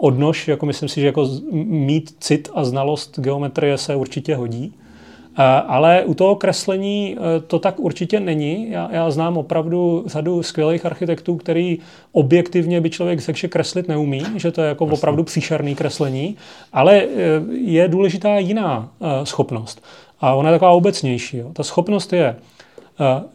odnož. 0.00 0.48
Jako 0.48 0.66
myslím 0.66 0.88
si, 0.88 1.00
že 1.00 1.06
jako 1.06 1.28
mít 1.66 2.16
cit 2.20 2.48
a 2.54 2.64
znalost 2.64 3.20
geometrie 3.20 3.78
se 3.78 3.96
určitě 3.96 4.36
hodí. 4.36 4.74
Eh, 5.38 5.42
ale 5.66 6.04
u 6.04 6.14
toho 6.14 6.36
kreslení 6.36 7.16
eh, 7.16 7.40
to 7.40 7.58
tak 7.58 7.80
určitě 7.80 8.20
není. 8.20 8.70
Já, 8.70 8.88
já 8.92 9.10
znám 9.10 9.36
opravdu 9.36 10.04
řadu 10.06 10.42
skvělých 10.42 10.86
architektů, 10.86 11.36
který 11.36 11.78
objektivně 12.12 12.80
by 12.80 12.90
člověk 12.90 13.20
řekl, 13.20 13.48
kreslit 13.48 13.88
neumí, 13.88 14.22
že 14.36 14.52
to 14.52 14.62
je 14.62 14.68
jako 14.68 14.84
opravdu 14.84 15.24
příšerný 15.24 15.74
kreslení, 15.74 16.36
ale 16.72 17.02
eh, 17.02 17.08
je 17.50 17.88
důležitá 17.88 18.38
jiná 18.38 18.88
schopnost. 19.24 19.82
A 20.20 20.34
ona 20.34 20.48
je 20.50 20.54
taková 20.54 20.70
obecnější. 20.70 21.36
Jo. 21.36 21.50
Ta 21.52 21.62
schopnost 21.62 22.12
je 22.12 22.36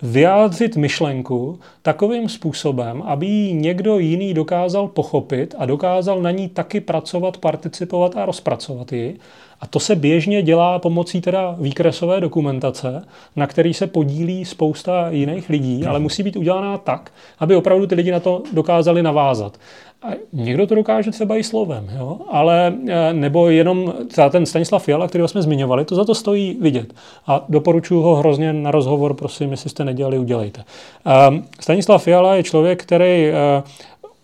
vyjádřit 0.01 0.75
myšlenku 0.75 1.59
takovým 1.81 2.29
způsobem, 2.29 3.03
aby 3.05 3.25
ji 3.25 3.53
někdo 3.53 3.99
jiný 3.99 4.33
dokázal 4.33 4.87
pochopit 4.87 5.55
a 5.57 5.65
dokázal 5.65 6.21
na 6.21 6.31
ní 6.31 6.49
taky 6.49 6.81
pracovat, 6.81 7.37
participovat 7.37 8.17
a 8.17 8.25
rozpracovat 8.25 8.91
ji. 8.91 9.19
A 9.61 9.67
to 9.67 9.79
se 9.79 9.95
běžně 9.95 10.41
dělá 10.41 10.79
pomocí 10.79 11.21
teda 11.21 11.55
výkresové 11.59 12.21
dokumentace, 12.21 13.03
na 13.35 13.47
který 13.47 13.73
se 13.73 13.87
podílí 13.87 14.45
spousta 14.45 15.09
jiných 15.09 15.49
lidí, 15.49 15.85
ale 15.85 15.99
musí 15.99 16.23
být 16.23 16.35
udělaná 16.35 16.77
tak, 16.77 17.11
aby 17.39 17.55
opravdu 17.55 17.87
ty 17.87 17.95
lidi 17.95 18.11
na 18.11 18.19
to 18.19 18.43
dokázali 18.53 19.03
navázat. 19.03 19.57
A 20.01 20.07
někdo 20.33 20.67
to 20.67 20.75
dokáže 20.75 21.11
třeba 21.11 21.37
i 21.37 21.43
slovem, 21.43 21.89
jo? 21.97 22.19
ale 22.29 22.73
e, 22.87 23.13
nebo 23.13 23.49
jenom 23.49 23.93
třeba 24.07 24.29
ten 24.29 24.45
Stanislav 24.45 24.83
Fiala, 24.83 25.07
kterého 25.07 25.27
jsme 25.27 25.41
zmiňovali, 25.41 25.85
to 25.85 25.95
za 25.95 26.05
to 26.05 26.15
stojí 26.15 26.57
vidět. 26.61 26.93
A 27.27 27.45
doporučuji 27.49 28.01
ho 28.01 28.15
hrozně 28.15 28.53
na 28.53 28.71
rozhovor, 28.71 29.13
prosím, 29.13 29.51
jestli 29.51 29.69
jste 29.69 29.85
nedělali, 29.85 30.19
udělejte. 30.19 30.61
E, 30.61 31.41
Stanislav 31.59 32.03
Fiala 32.03 32.35
je 32.35 32.43
člověk, 32.43 32.83
který 32.83 33.25
e, 33.25 33.33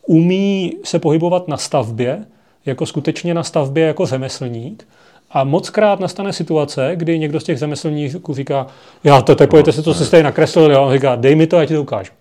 umí 0.06 0.74
se 0.84 1.00
pohybovat 1.00 1.48
na 1.48 1.58
stavbě, 1.58 2.26
jako 2.66 2.86
skutečně 2.86 3.34
na 3.34 3.44
stavbě 3.44 3.88
jako 3.88 4.06
řemeslník, 4.06 4.88
a 5.36 5.44
moc 5.44 5.70
krát 5.70 6.00
nastane 6.00 6.34
situace, 6.34 6.92
kdy 6.96 7.20
někdo 7.20 7.40
z 7.40 7.44
těch 7.44 7.58
řemeslníků 7.58 8.34
říká, 8.34 8.68
já 9.04 9.22
to 9.22 9.48
pojďte 9.48 9.72
si 9.72 9.84
to, 9.84 9.94
jste 9.94 10.24
nakreslil, 10.24 10.72
jo? 10.72 10.84
On 10.84 10.94
říká, 10.94 11.16
dej 11.16 11.36
mi 11.36 11.48
to, 11.48 11.60
já 11.60 11.66
ti 11.66 11.74
to 11.74 11.82
ukážu. 11.82 12.12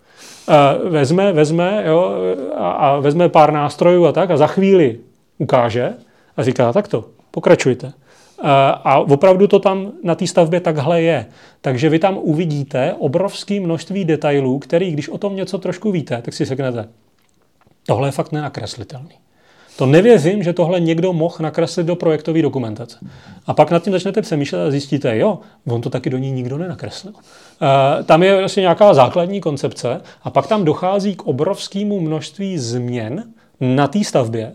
A 0.49 0.75
vezme, 0.89 1.33
vezme, 1.33 1.83
jo, 1.87 2.15
a, 2.57 2.71
a 2.71 2.99
vezme 3.01 3.29
pár 3.29 3.53
nástrojů 3.53 4.07
a 4.07 4.13
tak 4.13 4.31
a 4.31 4.37
za 4.37 4.47
chvíli 4.47 4.99
ukáže 5.39 5.93
a 6.37 6.43
říká, 6.43 6.73
tak 6.73 6.89
to, 6.89 7.05
pokračujte. 7.31 7.93
A, 8.43 8.71
a 8.71 8.99
opravdu 8.99 9.47
to 9.47 9.59
tam 9.59 9.93
na 10.03 10.15
té 10.15 10.27
stavbě 10.27 10.61
takhle 10.61 11.03
je. 11.03 11.27
Takže 11.61 11.89
vy 11.89 11.99
tam 11.99 12.19
uvidíte 12.19 12.95
obrovské 12.99 13.61
množství 13.61 14.05
detailů, 14.05 14.59
který, 14.59 14.91
když 14.91 15.09
o 15.09 15.19
tom 15.19 15.37
něco 15.37 15.59
trošku 15.59 15.91
víte, 15.91 16.23
tak 16.23 16.35
si 16.35 16.45
řeknete, 16.45 16.89
tohle 17.87 18.09
je 18.09 18.13
fakt 18.13 18.33
nenakreslitelný. 18.33 19.24
To 19.77 19.87
nevěřím, 19.87 20.43
že 20.43 20.53
tohle 20.53 20.81
někdo 20.81 21.13
mohl 21.13 21.37
nakreslit 21.41 21.87
do 21.87 21.97
projektové 21.97 22.43
dokumentace. 22.43 22.99
A 23.47 23.55
pak 23.55 23.71
nad 23.71 23.83
tím 23.83 23.93
začnete 23.93 24.23
přemýšlet 24.23 24.67
a 24.67 24.71
zjistíte, 24.71 25.19
jo, 25.19 25.39
on 25.67 25.81
to 25.81 25.91
taky 25.91 26.11
do 26.11 26.19
ní 26.19 26.33
nikdo 26.33 26.59
nenakreslil. 26.59 27.15
E, 28.01 28.05
tam 28.05 28.23
je 28.23 28.39
vlastně 28.39 28.61
nějaká 28.61 28.95
základní 28.95 29.41
koncepce 29.41 30.01
a 30.23 30.31
pak 30.31 30.47
tam 30.47 30.65
dochází 30.65 31.15
k 31.15 31.23
obrovskému 31.23 32.01
množství 32.01 32.59
změn 32.59 33.25
na 33.61 33.89
té 33.89 34.05
stavbě, 34.05 34.53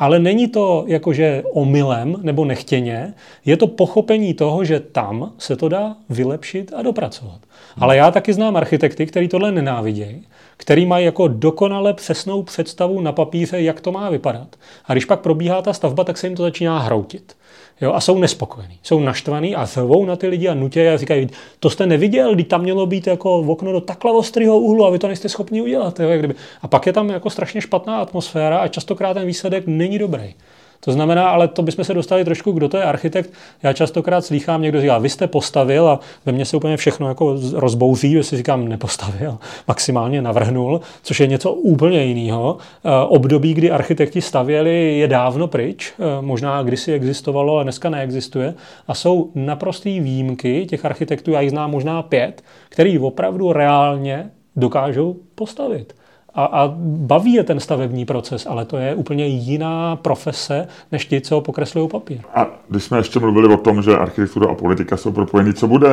ale 0.00 0.18
není 0.18 0.48
to 0.48 0.84
jakože 0.86 1.42
omylem 1.52 2.16
nebo 2.22 2.44
nechtěně, 2.44 3.14
je 3.44 3.56
to 3.56 3.66
pochopení 3.66 4.34
toho, 4.34 4.64
že 4.64 4.80
tam 4.80 5.32
se 5.38 5.56
to 5.56 5.68
dá 5.68 5.96
vylepšit 6.08 6.72
a 6.76 6.82
dopracovat. 6.82 7.40
Ale 7.78 7.96
já 7.96 8.10
taky 8.10 8.32
znám 8.32 8.56
architekty, 8.56 9.06
kteří 9.06 9.28
tohle 9.28 9.52
nenávidějí 9.52 10.24
který 10.60 10.86
mají 10.86 11.04
jako 11.04 11.28
dokonale 11.28 11.94
přesnou 11.94 12.42
představu 12.42 13.00
na 13.00 13.12
papíře, 13.12 13.62
jak 13.62 13.80
to 13.80 13.92
má 13.92 14.10
vypadat. 14.10 14.56
A 14.84 14.92
když 14.92 15.04
pak 15.04 15.20
probíhá 15.20 15.62
ta 15.62 15.72
stavba, 15.72 16.04
tak 16.04 16.18
se 16.18 16.26
jim 16.26 16.36
to 16.36 16.42
začíná 16.42 16.78
hroutit. 16.78 17.36
Jo, 17.80 17.92
a 17.92 18.00
jsou 18.00 18.18
nespokojení, 18.18 18.78
jsou 18.82 19.00
naštvaní 19.00 19.56
a 19.56 19.66
zvou 19.66 20.04
na 20.04 20.16
ty 20.16 20.26
lidi 20.26 20.48
a 20.48 20.54
nutí 20.54 20.80
a 20.80 20.96
říkají, 20.96 21.28
to 21.60 21.70
jste 21.70 21.86
neviděl, 21.86 22.34
když 22.34 22.46
tam 22.46 22.62
mělo 22.62 22.86
být 22.86 23.06
jako 23.06 23.38
okno 23.38 23.72
do 23.72 23.80
takhle 23.80 24.12
ostrého 24.12 24.58
úhlu 24.58 24.86
a 24.86 24.90
vy 24.90 24.98
to 24.98 25.06
nejste 25.06 25.28
schopni 25.28 25.62
udělat. 25.62 26.00
Jo, 26.00 26.08
jak 26.08 26.18
kdyby. 26.18 26.34
A 26.62 26.68
pak 26.68 26.86
je 26.86 26.92
tam 26.92 27.08
jako 27.08 27.30
strašně 27.30 27.60
špatná 27.60 27.96
atmosféra 27.96 28.58
a 28.58 28.68
častokrát 28.68 29.14
ten 29.14 29.26
výsledek 29.26 29.66
není 29.66 29.98
dobrý. 29.98 30.34
To 30.80 30.92
znamená, 30.92 31.28
ale 31.28 31.48
to 31.48 31.62
bychom 31.62 31.84
se 31.84 31.94
dostali 31.94 32.24
trošku, 32.24 32.52
kdo 32.52 32.68
to 32.68 32.76
je 32.76 32.84
architekt. 32.84 33.30
Já 33.62 33.72
častokrát 33.72 34.24
slýchám, 34.24 34.62
někdo 34.62 34.80
říká, 34.80 34.98
vy 34.98 35.08
jste 35.08 35.26
postavil 35.26 35.88
a 35.88 36.00
ve 36.26 36.32
mně 36.32 36.44
se 36.44 36.56
úplně 36.56 36.76
všechno 36.76 37.08
jako 37.08 37.36
rozbouří, 37.54 38.12
jestli 38.12 38.36
říkám 38.36 38.68
nepostavil, 38.68 39.38
maximálně 39.68 40.22
navrhnul, 40.22 40.80
což 41.02 41.20
je 41.20 41.26
něco 41.26 41.52
úplně 41.52 42.04
jiného. 42.04 42.58
Eh, 42.84 42.90
období, 43.08 43.54
kdy 43.54 43.70
architekti 43.70 44.20
stavěli, 44.20 44.98
je 44.98 45.08
dávno 45.08 45.46
pryč, 45.46 45.92
eh, 45.98 46.22
možná 46.22 46.62
kdysi 46.62 46.92
existovalo, 46.92 47.54
ale 47.54 47.64
dneska 47.64 47.90
neexistuje. 47.90 48.54
A 48.88 48.94
jsou 48.94 49.30
naprostý 49.34 50.00
výjimky 50.00 50.66
těch 50.66 50.84
architektů, 50.84 51.30
já 51.30 51.40
jich 51.40 51.50
znám 51.50 51.70
možná 51.70 52.02
pět, 52.02 52.42
který 52.68 52.98
opravdu 52.98 53.52
reálně 53.52 54.30
dokážou 54.56 55.16
postavit 55.34 55.99
a, 56.34 56.44
a 56.44 56.72
baví 56.82 57.32
je 57.32 57.44
ten 57.44 57.60
stavební 57.60 58.04
proces, 58.04 58.46
ale 58.46 58.64
to 58.64 58.76
je 58.76 58.94
úplně 58.94 59.26
jiná 59.26 59.96
profese, 59.96 60.68
než 60.92 61.06
ti, 61.06 61.20
co 61.20 61.40
pokreslují 61.40 61.88
papír. 61.88 62.20
A 62.34 62.46
když 62.68 62.84
jsme 62.84 62.98
ještě 62.98 63.18
mluvili 63.18 63.54
o 63.54 63.56
tom, 63.56 63.82
že 63.82 63.96
architektura 63.96 64.50
a 64.50 64.54
politika 64.54 64.96
jsou 64.96 65.12
propojeny, 65.12 65.54
co 65.54 65.68
bude 65.68 65.88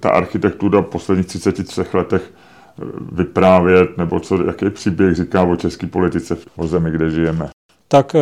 ta 0.00 0.10
architektura 0.10 0.80
v 0.80 0.84
posledních 0.84 1.26
33 1.26 1.82
letech 1.92 2.32
vyprávět, 3.12 3.98
nebo 3.98 4.20
co, 4.20 4.44
jaký 4.46 4.70
příběh 4.70 5.14
říká 5.14 5.42
o 5.42 5.56
české 5.56 5.86
politice, 5.86 6.36
o 6.56 6.66
zemi, 6.66 6.90
kde 6.90 7.10
žijeme? 7.10 7.48
Tak 7.88 8.14
eh, 8.14 8.20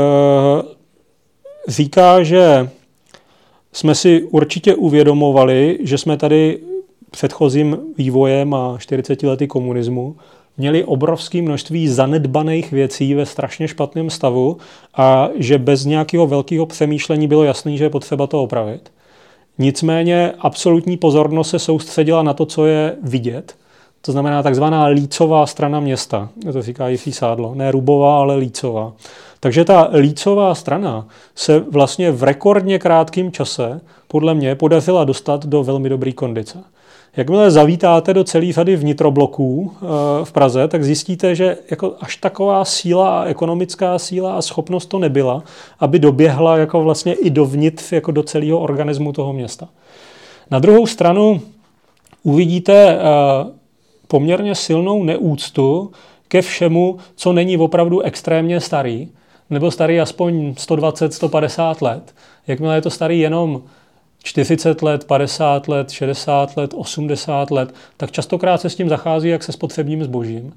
říká, 1.69 2.23
že 2.23 2.71
jsme 3.73 3.95
si 3.95 4.23
určitě 4.23 4.75
uvědomovali, 4.75 5.79
že 5.83 5.99
jsme 5.99 6.17
tady 6.17 6.59
předchozím 7.11 7.79
vývojem 7.99 8.55
a 8.55 8.77
40 8.79 9.23
lety 9.23 9.47
komunismu 9.47 10.17
měli 10.59 10.85
obrovské 10.85 11.43
množství 11.43 11.89
zanedbaných 11.89 12.73
věcí 12.73 13.15
ve 13.15 13.27
strašně 13.27 13.69
špatném 13.69 14.11
stavu 14.11 14.57
a 14.97 15.29
že 15.37 15.59
bez 15.59 15.85
nějakého 15.85 16.27
velkého 16.27 16.67
přemýšlení 16.67 17.29
bylo 17.29 17.45
jasné, 17.45 17.77
že 17.77 17.85
je 17.85 17.91
potřeba 17.91 18.27
to 18.27 18.43
opravit. 18.43 18.91
Nicméně 19.59 20.33
absolutní 20.39 20.97
pozornost 20.97 21.51
se 21.51 21.59
soustředila 21.59 22.23
na 22.23 22.35
to, 22.35 22.47
co 22.47 22.67
je 22.67 22.97
vidět. 23.03 23.55
To 24.01 24.13
znamená 24.13 24.43
takzvaná 24.43 24.85
lícová 24.85 25.47
strana 25.47 25.81
města. 25.81 26.29
To 26.53 26.63
říká 26.63 26.89
Jiří 26.89 27.13
Sádlo. 27.13 27.55
Ne 27.55 27.71
rubová, 27.71 28.19
ale 28.19 28.37
lícová. 28.37 28.93
Takže 29.41 29.65
ta 29.65 29.91
lícová 29.99 30.55
strana 30.55 31.07
se 31.35 31.59
vlastně 31.61 32.11
v 32.11 32.23
rekordně 32.23 32.79
krátkém 32.79 33.33
čase 33.33 33.81
podle 34.09 34.35
mě 34.35 34.55
podařila 34.55 35.05
dostat 35.05 35.47
do 35.47 35.65
velmi 35.65 35.89
dobré 35.89 36.13
kondice. 36.13 36.59
Jakmile 37.19 37.51
zavítáte 37.51 38.15
do 38.15 38.25
celé 38.25 38.53
řady 38.53 38.77
vnitrobloků 38.77 39.73
eh, 39.75 40.25
v 40.25 40.33
Praze, 40.33 40.69
tak 40.69 40.85
zjistíte, 40.85 41.35
že 41.35 41.57
jako 41.71 41.95
až 42.01 42.17
taková 42.17 42.65
síla, 42.65 43.25
ekonomická 43.25 43.99
síla 43.99 44.35
a 44.35 44.43
schopnost 44.43 44.87
to 44.87 44.99
nebyla, 44.99 45.43
aby 45.81 45.99
doběhla 45.99 46.57
jako 46.57 46.83
vlastně 46.83 47.15
i 47.15 47.31
dovnitř 47.31 47.93
jako 47.93 48.13
do 48.13 48.23
celého 48.23 48.59
organismu 48.59 49.13
toho 49.13 49.33
města. 49.33 49.69
Na 50.51 50.59
druhou 50.59 50.87
stranu 50.87 51.41
uvidíte 52.23 52.75
eh, 52.75 52.99
poměrně 54.09 54.55
silnou 54.55 55.05
neúctu 55.05 55.91
ke 56.29 56.43
všemu, 56.43 56.99
co 57.17 57.33
není 57.33 57.57
opravdu 57.57 58.01
extrémně 58.01 58.61
starý. 58.61 59.09
nebyl 59.51 59.71
starý 59.71 60.01
aspoň 60.01 60.55
120, 60.59 61.15
150 61.15 61.83
let. 61.83 62.15
Jakmile 62.47 62.75
je 62.75 62.83
to 62.83 62.91
starý 62.91 63.21
jenom 63.21 63.63
40 64.23 64.83
let, 64.83 65.05
50 65.05 65.69
let, 65.69 65.91
60 65.91 66.57
let, 66.57 66.75
80 66.77 67.51
let, 67.51 67.75
tak 67.97 68.11
častokrát 68.11 68.61
se 68.61 68.71
s 68.71 68.75
tím 68.75 68.89
zachází 68.89 69.29
jak 69.29 69.43
se 69.43 69.53
spotřebním 69.53 70.05
zbožím. 70.05 70.53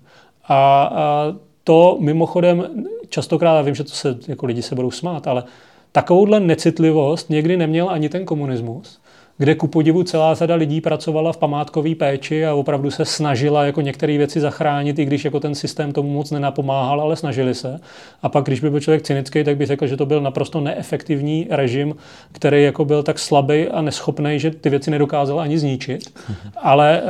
A, 0.47 0.83
a 0.83 1.33
to 1.63 1.97
mimochodem 1.99 2.85
častokrát, 3.09 3.55
já 3.55 3.61
vím, 3.61 3.75
že 3.75 3.83
to 3.83 3.89
se, 3.89 4.17
jako 4.27 4.45
lidi 4.45 4.61
se 4.61 4.75
budou 4.75 4.91
smát, 4.91 5.27
ale 5.27 5.43
takovouhle 5.91 6.39
necitlivost 6.39 7.29
někdy 7.29 7.57
neměl 7.57 7.89
ani 7.89 8.09
ten 8.09 8.25
komunismus 8.25 8.99
kde 9.37 9.55
ku 9.55 9.67
podivu 9.67 10.03
celá 10.03 10.33
řada 10.33 10.55
lidí 10.55 10.81
pracovala 10.81 11.33
v 11.33 11.37
památkové 11.37 11.95
péči 11.95 12.45
a 12.45 12.53
opravdu 12.53 12.91
se 12.91 13.05
snažila 13.05 13.65
jako 13.65 13.81
některé 13.81 14.17
věci 14.17 14.39
zachránit, 14.39 14.99
i 14.99 15.05
když 15.05 15.25
jako 15.25 15.39
ten 15.39 15.55
systém 15.55 15.91
tomu 15.91 16.09
moc 16.09 16.31
nenapomáhal, 16.31 17.01
ale 17.01 17.15
snažili 17.15 17.55
se. 17.55 17.79
A 18.21 18.29
pak, 18.29 18.45
když 18.45 18.59
by 18.59 18.69
byl 18.69 18.79
člověk 18.79 19.01
cynický, 19.01 19.43
tak 19.43 19.57
by 19.57 19.65
řekl, 19.65 19.87
že 19.87 19.97
to 19.97 20.05
byl 20.05 20.21
naprosto 20.21 20.61
neefektivní 20.61 21.47
režim, 21.49 21.95
který 22.31 22.63
jako 22.63 22.85
byl 22.85 23.03
tak 23.03 23.19
slabý 23.19 23.67
a 23.67 23.81
neschopný, 23.81 24.39
že 24.39 24.51
ty 24.51 24.69
věci 24.69 24.91
nedokázal 24.91 25.39
ani 25.39 25.59
zničit. 25.59 26.19
Ale 26.57 27.01
e, 27.01 27.03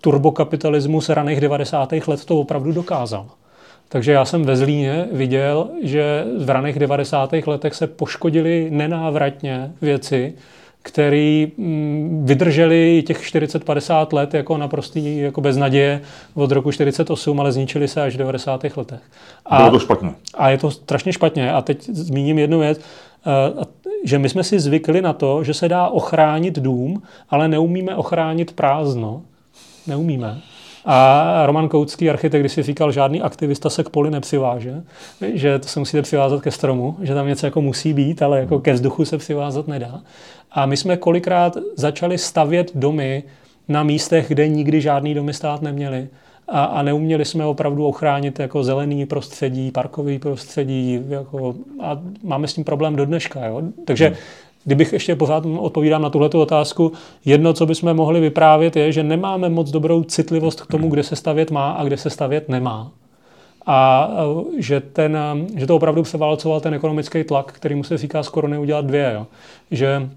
turbokapitalismus 0.00 1.08
raných 1.08 1.40
90. 1.40 1.92
let 2.06 2.24
to 2.24 2.40
opravdu 2.40 2.72
dokázal. 2.72 3.26
Takže 3.88 4.12
já 4.12 4.24
jsem 4.24 4.44
ve 4.44 4.56
Zlíně 4.56 5.08
viděl, 5.12 5.68
že 5.82 6.24
v 6.38 6.50
raných 6.50 6.78
90. 6.78 7.32
letech 7.46 7.74
se 7.74 7.86
poškodili 7.86 8.68
nenávratně 8.70 9.72
věci, 9.82 10.34
který 10.84 11.52
mm, 11.56 12.22
vydrželi 12.26 13.02
těch 13.06 13.22
40-50 13.22 14.06
let 14.12 14.34
jako 14.34 14.56
naprostý 14.56 15.18
jako 15.18 15.40
bez 15.40 15.56
naděje 15.56 16.00
od 16.34 16.50
roku 16.50 16.72
48, 16.72 17.40
ale 17.40 17.52
zničili 17.52 17.88
se 17.88 18.02
až 18.02 18.14
v 18.14 18.18
90. 18.18 18.64
letech. 18.76 19.00
A, 19.46 19.56
Bylo 19.56 19.70
to 19.70 19.78
špatně. 19.78 20.10
A 20.34 20.50
je 20.50 20.58
to 20.58 20.70
strašně 20.70 21.12
špatně. 21.12 21.52
A 21.52 21.62
teď 21.62 21.82
zmíním 21.82 22.38
jednu 22.38 22.58
věc, 22.58 22.80
eh, 22.80 23.64
že 24.04 24.18
my 24.18 24.28
jsme 24.28 24.44
si 24.44 24.60
zvykli 24.60 25.02
na 25.02 25.12
to, 25.12 25.44
že 25.44 25.54
se 25.54 25.68
dá 25.68 25.88
ochránit 25.88 26.58
dům, 26.58 27.02
ale 27.30 27.48
neumíme 27.48 27.96
ochránit 27.96 28.52
prázdno. 28.52 29.22
Neumíme. 29.86 30.40
A 30.84 31.46
Roman 31.46 31.68
Koutský, 31.68 32.10
architekt, 32.10 32.42
když 32.42 32.52
si 32.52 32.62
říkal, 32.62 32.92
žádný 32.92 33.22
aktivista 33.22 33.70
se 33.70 33.84
k 33.84 33.88
poli 33.88 34.10
nepřiváže, 34.10 34.82
že 35.34 35.58
to 35.58 35.68
se 35.68 35.78
musíte 35.78 36.02
přivázat 36.02 36.42
ke 36.42 36.50
stromu, 36.50 36.96
že 37.02 37.14
tam 37.14 37.26
něco 37.26 37.46
jako 37.46 37.62
musí 37.62 37.92
být, 37.92 38.22
ale 38.22 38.40
jako 38.40 38.60
ke 38.60 38.72
vzduchu 38.72 39.04
se 39.04 39.18
přivázat 39.18 39.68
nedá. 39.68 40.00
A 40.52 40.66
my 40.66 40.76
jsme 40.76 40.96
kolikrát 40.96 41.56
začali 41.76 42.18
stavět 42.18 42.70
domy 42.74 43.22
na 43.68 43.82
místech, 43.82 44.28
kde 44.28 44.48
nikdy 44.48 44.80
žádný 44.80 45.14
domy 45.14 45.32
stát 45.32 45.62
neměli. 45.62 46.08
A, 46.48 46.64
a 46.64 46.82
neuměli 46.82 47.24
jsme 47.24 47.44
opravdu 47.44 47.86
ochránit 47.86 48.38
jako 48.38 48.64
zelený 48.64 49.06
prostředí, 49.06 49.70
parkový 49.70 50.18
prostředí. 50.18 51.00
Jako, 51.08 51.54
a 51.80 52.00
máme 52.22 52.48
s 52.48 52.54
tím 52.54 52.64
problém 52.64 52.96
do 52.96 53.06
dneška. 53.06 53.46
Jo? 53.46 53.62
Takže 53.84 54.06
hmm. 54.06 54.16
Kdybych 54.64 54.92
ještě 54.92 55.16
pořád 55.16 55.46
odpovídám 55.58 56.02
na 56.02 56.10
tuhle 56.10 56.28
otázku, 56.28 56.92
jedno, 57.24 57.52
co 57.52 57.66
bychom 57.66 57.94
mohli 57.94 58.20
vyprávět, 58.20 58.76
je, 58.76 58.92
že 58.92 59.02
nemáme 59.02 59.48
moc 59.48 59.70
dobrou 59.70 60.02
citlivost 60.02 60.60
k 60.60 60.66
tomu, 60.66 60.88
kde 60.88 61.02
se 61.02 61.16
stavět 61.16 61.50
má 61.50 61.72
a 61.72 61.84
kde 61.84 61.96
se 61.96 62.10
stavět 62.10 62.48
nemá. 62.48 62.90
A 63.66 64.10
že, 64.58 64.80
ten, 64.80 65.18
že 65.56 65.66
to 65.66 65.76
opravdu 65.76 66.02
převálcoval 66.02 66.60
ten 66.60 66.74
ekonomický 66.74 67.24
tlak, 67.24 67.52
který 67.52 67.74
mu 67.74 67.84
se 67.84 67.98
říká 67.98 68.22
skoro 68.22 68.48
neudělat 68.48 68.84
dvě. 68.84 69.12
Jo. 69.14 69.26
Že 69.70 70.10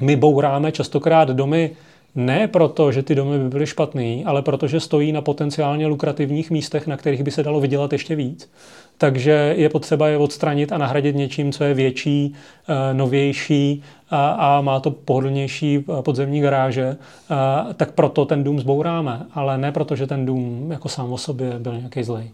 my 0.00 0.16
bouráme 0.16 0.72
častokrát 0.72 1.28
domy 1.28 1.70
ne 2.14 2.48
proto, 2.48 2.92
že 2.92 3.02
ty 3.02 3.14
domy 3.14 3.38
by 3.38 3.48
byly 3.48 3.66
špatný, 3.66 4.24
ale 4.24 4.42
protože 4.42 4.80
stojí 4.80 5.12
na 5.12 5.20
potenciálně 5.20 5.86
lukrativních 5.86 6.50
místech, 6.50 6.86
na 6.86 6.96
kterých 6.96 7.22
by 7.22 7.30
se 7.30 7.42
dalo 7.42 7.60
vydělat 7.60 7.92
ještě 7.92 8.16
víc. 8.16 8.50
Takže 8.98 9.54
je 9.56 9.68
potřeba 9.68 10.08
je 10.08 10.18
odstranit 10.18 10.72
a 10.72 10.78
nahradit 10.78 11.16
něčím, 11.16 11.52
co 11.52 11.64
je 11.64 11.74
větší, 11.74 12.34
eh, 12.68 12.94
novější 12.94 13.82
a, 14.10 14.30
a 14.30 14.60
má 14.60 14.80
to 14.80 14.90
pohodlnější 14.90 15.78
eh, 15.78 16.02
podzemní 16.02 16.40
garáže, 16.40 16.96
a, 17.30 17.66
eh, 17.70 17.74
tak 17.74 17.92
proto 17.92 18.24
ten 18.24 18.44
dům 18.44 18.60
zbouráme, 18.60 19.26
ale 19.34 19.58
ne 19.58 19.72
proto, 19.72 19.96
že 19.96 20.06
ten 20.06 20.26
dům 20.26 20.68
jako 20.70 20.88
sám 20.88 21.12
o 21.12 21.18
sobě 21.18 21.58
byl 21.58 21.76
nějaký 21.76 22.02
zlej. 22.02 22.30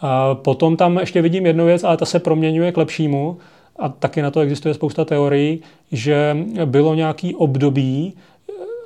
A 0.00 0.34
potom 0.34 0.76
tam 0.76 0.98
ještě 0.98 1.22
vidím 1.22 1.46
jednu 1.46 1.66
věc, 1.66 1.84
ale 1.84 1.96
ta 1.96 2.04
se 2.04 2.18
proměňuje 2.18 2.72
k 2.72 2.76
lepšímu, 2.76 3.36
a 3.78 3.88
taky 3.88 4.22
na 4.22 4.30
to 4.30 4.40
existuje 4.40 4.74
spousta 4.74 5.04
teorií, 5.04 5.60
že 5.92 6.36
bylo 6.64 6.94
nějaký 6.94 7.34
období, 7.34 8.14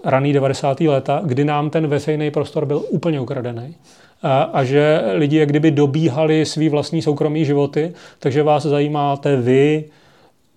raný 0.05 0.33
90. 0.33 0.81
léta, 0.81 1.21
kdy 1.25 1.45
nám 1.45 1.71
ten 1.71 1.87
veřejný 1.87 2.31
prostor 2.31 2.67
byl 2.67 2.83
úplně 2.89 3.21
ukradený. 3.21 3.75
A, 4.23 4.43
a 4.43 4.65
že 4.65 5.03
lidi 5.15 5.37
jak 5.37 5.49
kdyby 5.49 5.71
dobíhali 5.71 6.47
svý 6.47 6.69
vlastní 6.69 7.03
soukromí 7.03 7.45
životy, 7.45 7.93
takže 8.19 8.43
vás 8.43 8.63
zajímáte 8.63 9.37
vy, 9.37 9.85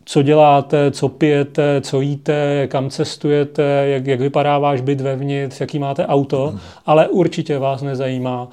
co 0.05 0.21
děláte, 0.21 0.91
co 0.91 1.09
pijete, 1.09 1.81
co 1.81 2.01
jíte, 2.01 2.67
kam 2.67 2.89
cestujete, 2.89 3.63
jak, 3.63 4.07
jak 4.07 4.19
vypadá 4.19 4.59
váš 4.59 4.81
byt 4.81 5.01
vevnitř, 5.01 5.61
jaký 5.61 5.79
máte 5.79 6.05
auto, 6.05 6.47
hmm. 6.47 6.59
ale 6.85 7.07
určitě 7.07 7.59
vás 7.59 7.81
nezajímá, 7.81 8.47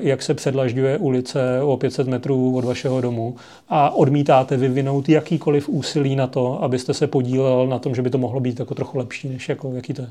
jak 0.00 0.22
se 0.22 0.34
předlažďuje 0.34 0.98
ulice 0.98 1.62
o 1.62 1.76
500 1.76 2.08
metrů 2.08 2.56
od 2.56 2.64
vašeho 2.64 3.00
domu 3.00 3.36
a 3.68 3.90
odmítáte 3.90 4.56
vyvinout 4.56 5.08
jakýkoliv 5.08 5.68
úsilí 5.68 6.16
na 6.16 6.26
to, 6.26 6.62
abyste 6.62 6.94
se 6.94 7.06
podílel 7.06 7.66
na 7.66 7.78
tom, 7.78 7.94
že 7.94 8.02
by 8.02 8.10
to 8.10 8.18
mohlo 8.18 8.40
být 8.40 8.58
jako 8.58 8.74
trochu 8.74 8.98
lepší, 8.98 9.28
než 9.28 9.48
jako 9.48 9.72
jaký 9.74 9.94
to 9.94 10.02
je. 10.02 10.08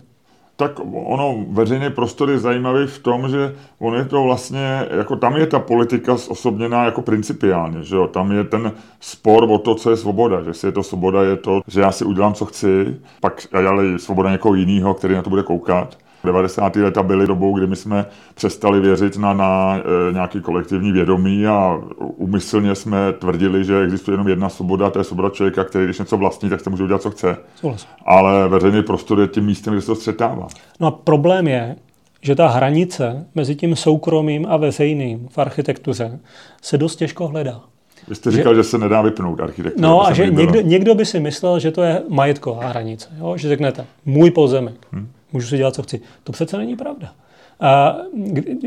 Tak 0.57 0.79
ono, 0.93 1.45
veřejný 1.49 1.89
prostor 1.89 2.29
je 2.29 2.39
zajímavý 2.39 2.87
v 2.87 2.99
tom, 2.99 3.29
že 3.29 3.55
on 3.79 3.95
je 3.95 4.05
to 4.05 4.23
vlastně, 4.23 4.87
jako 4.97 5.15
tam 5.15 5.35
je 5.35 5.47
ta 5.47 5.59
politika 5.59 6.13
osobněná 6.13 6.85
jako 6.85 7.01
principiálně, 7.01 7.83
že 7.83 7.95
jo, 7.95 8.07
tam 8.07 8.31
je 8.31 8.43
ten 8.43 8.71
spor 8.99 9.43
o 9.51 9.57
to, 9.57 9.75
co 9.75 9.89
je 9.89 9.97
svoboda, 9.97 10.43
že 10.43 10.53
si 10.53 10.65
je 10.65 10.71
to 10.71 10.83
svoboda, 10.83 11.23
je 11.23 11.37
to, 11.37 11.61
že 11.67 11.81
já 11.81 11.91
si 11.91 12.05
udělám, 12.05 12.33
co 12.33 12.45
chci, 12.45 12.95
pak 13.21 13.47
ale 13.53 13.99
svoboda 13.99 14.31
někoho 14.31 14.55
jiného, 14.55 14.93
který 14.93 15.15
na 15.15 15.21
to 15.21 15.29
bude 15.29 15.43
koukat. 15.43 15.97
90. 16.25 16.75
leta 16.75 17.03
byly 17.03 17.27
dobou, 17.27 17.57
kdy 17.57 17.67
my 17.67 17.75
jsme 17.75 18.05
přestali 18.33 18.79
věřit 18.79 19.17
na, 19.17 19.33
na 19.33 19.77
e, 20.09 20.13
nějaký 20.13 20.41
kolektivní 20.41 20.91
vědomí 20.91 21.47
a 21.47 21.81
umyslně 21.97 22.75
jsme 22.75 23.13
tvrdili, 23.13 23.65
že 23.65 23.81
existuje 23.81 24.13
jenom 24.13 24.27
jedna 24.27 24.49
svoboda, 24.49 24.89
to 24.89 24.99
je 24.99 25.03
svoboda 25.03 25.29
člověka, 25.29 25.63
který 25.63 25.85
když 25.85 25.99
něco 25.99 26.17
vlastní, 26.17 26.49
tak 26.49 26.61
se 26.61 26.69
může 26.69 26.83
udělat, 26.83 27.01
co 27.01 27.11
chce. 27.11 27.37
Souhlas. 27.55 27.87
Ale 28.05 28.49
veřejný 28.49 28.83
prostor 28.83 29.19
je 29.19 29.27
tím 29.27 29.45
místem, 29.45 29.73
kde 29.73 29.81
se 29.81 29.87
to 29.87 29.95
střetává. 29.95 30.47
No 30.79 30.87
a 30.87 30.91
problém 30.91 31.47
je, 31.47 31.75
že 32.21 32.35
ta 32.35 32.47
hranice 32.47 33.25
mezi 33.35 33.55
tím 33.55 33.75
soukromým 33.75 34.45
a 34.49 34.57
veřejným 34.57 35.27
v 35.31 35.37
architektuře 35.37 36.19
se 36.61 36.77
dost 36.77 36.95
těžko 36.95 37.27
hledá. 37.27 37.61
Vy 38.07 38.15
jste 38.15 38.31
říkal, 38.31 38.55
že, 38.55 38.63
že 38.63 38.69
se 38.69 38.77
nedá 38.77 39.01
vypnout 39.01 39.39
architektura. 39.39 39.87
No 39.87 40.07
a 40.07 40.13
že 40.13 40.29
někdo, 40.29 40.61
někdo 40.61 40.95
by 40.95 41.05
si 41.05 41.19
myslel, 41.19 41.59
že 41.59 41.71
to 41.71 41.81
je 41.81 42.01
majetková 42.09 42.67
hranice. 42.67 43.09
Jo? 43.19 43.37
Že 43.37 43.49
řeknete, 43.49 43.85
můj 44.05 44.31
pozemek. 44.31 44.75
Hmm 44.91 45.07
můžu 45.35 45.47
si 45.47 45.57
dělat, 45.57 45.75
co 45.75 45.83
chci. 45.83 46.01
To 46.23 46.31
přece 46.31 46.57
není 46.57 46.75
pravda. 46.75 47.11
A 47.59 47.97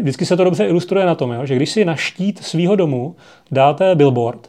vždycky 0.00 0.26
se 0.26 0.36
to 0.36 0.44
dobře 0.44 0.66
ilustruje 0.66 1.06
na 1.06 1.14
tom, 1.14 1.32
jo, 1.32 1.46
že 1.46 1.56
když 1.56 1.70
si 1.70 1.84
na 1.84 1.96
štít 1.96 2.44
svého 2.44 2.76
domu 2.76 3.16
dáte 3.50 3.94
billboard, 3.94 4.48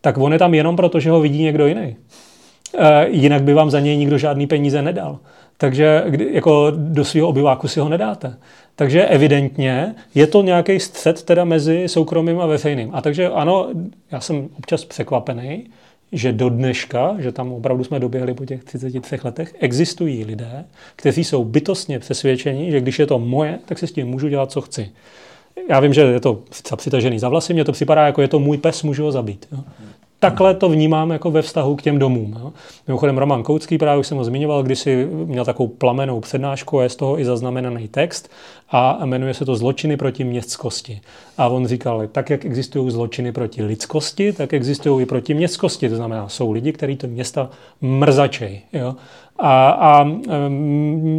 tak 0.00 0.18
on 0.18 0.32
je 0.32 0.38
tam 0.38 0.54
jenom 0.54 0.76
proto, 0.76 1.00
že 1.00 1.10
ho 1.10 1.20
vidí 1.20 1.42
někdo 1.42 1.66
jiný. 1.66 1.96
E, 2.78 3.08
jinak 3.08 3.42
by 3.42 3.54
vám 3.54 3.70
za 3.70 3.80
něj 3.80 3.96
nikdo 3.96 4.18
žádný 4.18 4.46
peníze 4.46 4.82
nedal. 4.82 5.18
Takže 5.58 6.04
jako 6.30 6.72
do 6.76 7.04
svého 7.04 7.28
obyváku 7.28 7.68
si 7.68 7.80
ho 7.80 7.88
nedáte. 7.88 8.36
Takže 8.76 9.06
evidentně 9.06 9.94
je 10.14 10.26
to 10.26 10.42
nějaký 10.42 10.80
střed 10.80 11.22
teda 11.22 11.44
mezi 11.44 11.88
soukromým 11.88 12.40
a 12.40 12.46
veřejným. 12.46 12.90
A 12.92 13.00
takže 13.00 13.28
ano, 13.28 13.68
já 14.10 14.20
jsem 14.20 14.48
občas 14.58 14.84
překvapený, 14.84 15.66
že 16.12 16.32
do 16.32 16.48
dneška, 16.48 17.16
že 17.18 17.32
tam 17.32 17.52
opravdu 17.52 17.84
jsme 17.84 18.00
doběhli 18.00 18.34
po 18.34 18.44
těch 18.44 18.64
33 18.64 19.18
letech, 19.24 19.54
existují 19.60 20.24
lidé, 20.24 20.64
kteří 20.96 21.24
jsou 21.24 21.44
bytostně 21.44 21.98
přesvědčeni, 21.98 22.70
že 22.70 22.80
když 22.80 22.98
je 22.98 23.06
to 23.06 23.18
moje, 23.18 23.58
tak 23.64 23.78
si 23.78 23.86
s 23.86 23.92
tím 23.92 24.06
můžu 24.06 24.28
dělat, 24.28 24.52
co 24.52 24.60
chci. 24.60 24.90
Já 25.70 25.80
vím, 25.80 25.94
že 25.94 26.00
je 26.00 26.20
to 26.20 26.42
přitažený 26.76 27.18
za 27.18 27.28
vlasy, 27.28 27.54
mně 27.54 27.64
to 27.64 27.72
připadá 27.72 28.06
jako 28.06 28.22
je 28.22 28.28
to 28.28 28.38
můj 28.38 28.58
pes, 28.58 28.82
můžu 28.82 29.04
ho 29.04 29.12
zabít. 29.12 29.48
Jo 29.52 29.58
takhle 30.30 30.54
to 30.54 30.68
vnímám 30.68 31.10
jako 31.10 31.30
ve 31.30 31.42
vztahu 31.42 31.76
k 31.76 31.82
těm 31.82 31.98
domům. 31.98 32.36
Jo. 32.40 32.52
Mimochodem 32.88 33.18
Roman 33.18 33.42
Koutský, 33.42 33.78
právě 33.78 34.00
už 34.00 34.06
jsem 34.06 34.18
ho 34.18 34.24
zmiňoval, 34.24 34.62
když 34.62 34.78
si 34.78 35.08
měl 35.12 35.44
takovou 35.44 35.68
plamenou 35.68 36.20
přednášku 36.20 36.78
a 36.78 36.82
je 36.82 36.88
z 36.88 36.96
toho 36.96 37.20
i 37.20 37.24
zaznamenaný 37.24 37.88
text 37.88 38.30
a 38.70 39.06
jmenuje 39.06 39.34
se 39.34 39.44
to 39.44 39.56
Zločiny 39.56 39.96
proti 39.96 40.24
městskosti. 40.24 41.00
A 41.38 41.48
on 41.48 41.66
říkal, 41.66 42.06
tak 42.06 42.30
jak 42.30 42.44
existují 42.44 42.90
zločiny 42.90 43.32
proti 43.32 43.62
lidskosti, 43.62 44.32
tak 44.32 44.52
existují 44.52 45.02
i 45.02 45.06
proti 45.06 45.34
městskosti. 45.34 45.88
To 45.88 45.96
znamená, 45.96 46.28
jsou 46.28 46.52
lidi, 46.52 46.72
kteří 46.72 46.96
to 46.96 47.06
města 47.06 47.50
mrzačej. 47.80 48.60
Jo. 48.72 48.94
A, 49.38 49.70
a 49.70 50.04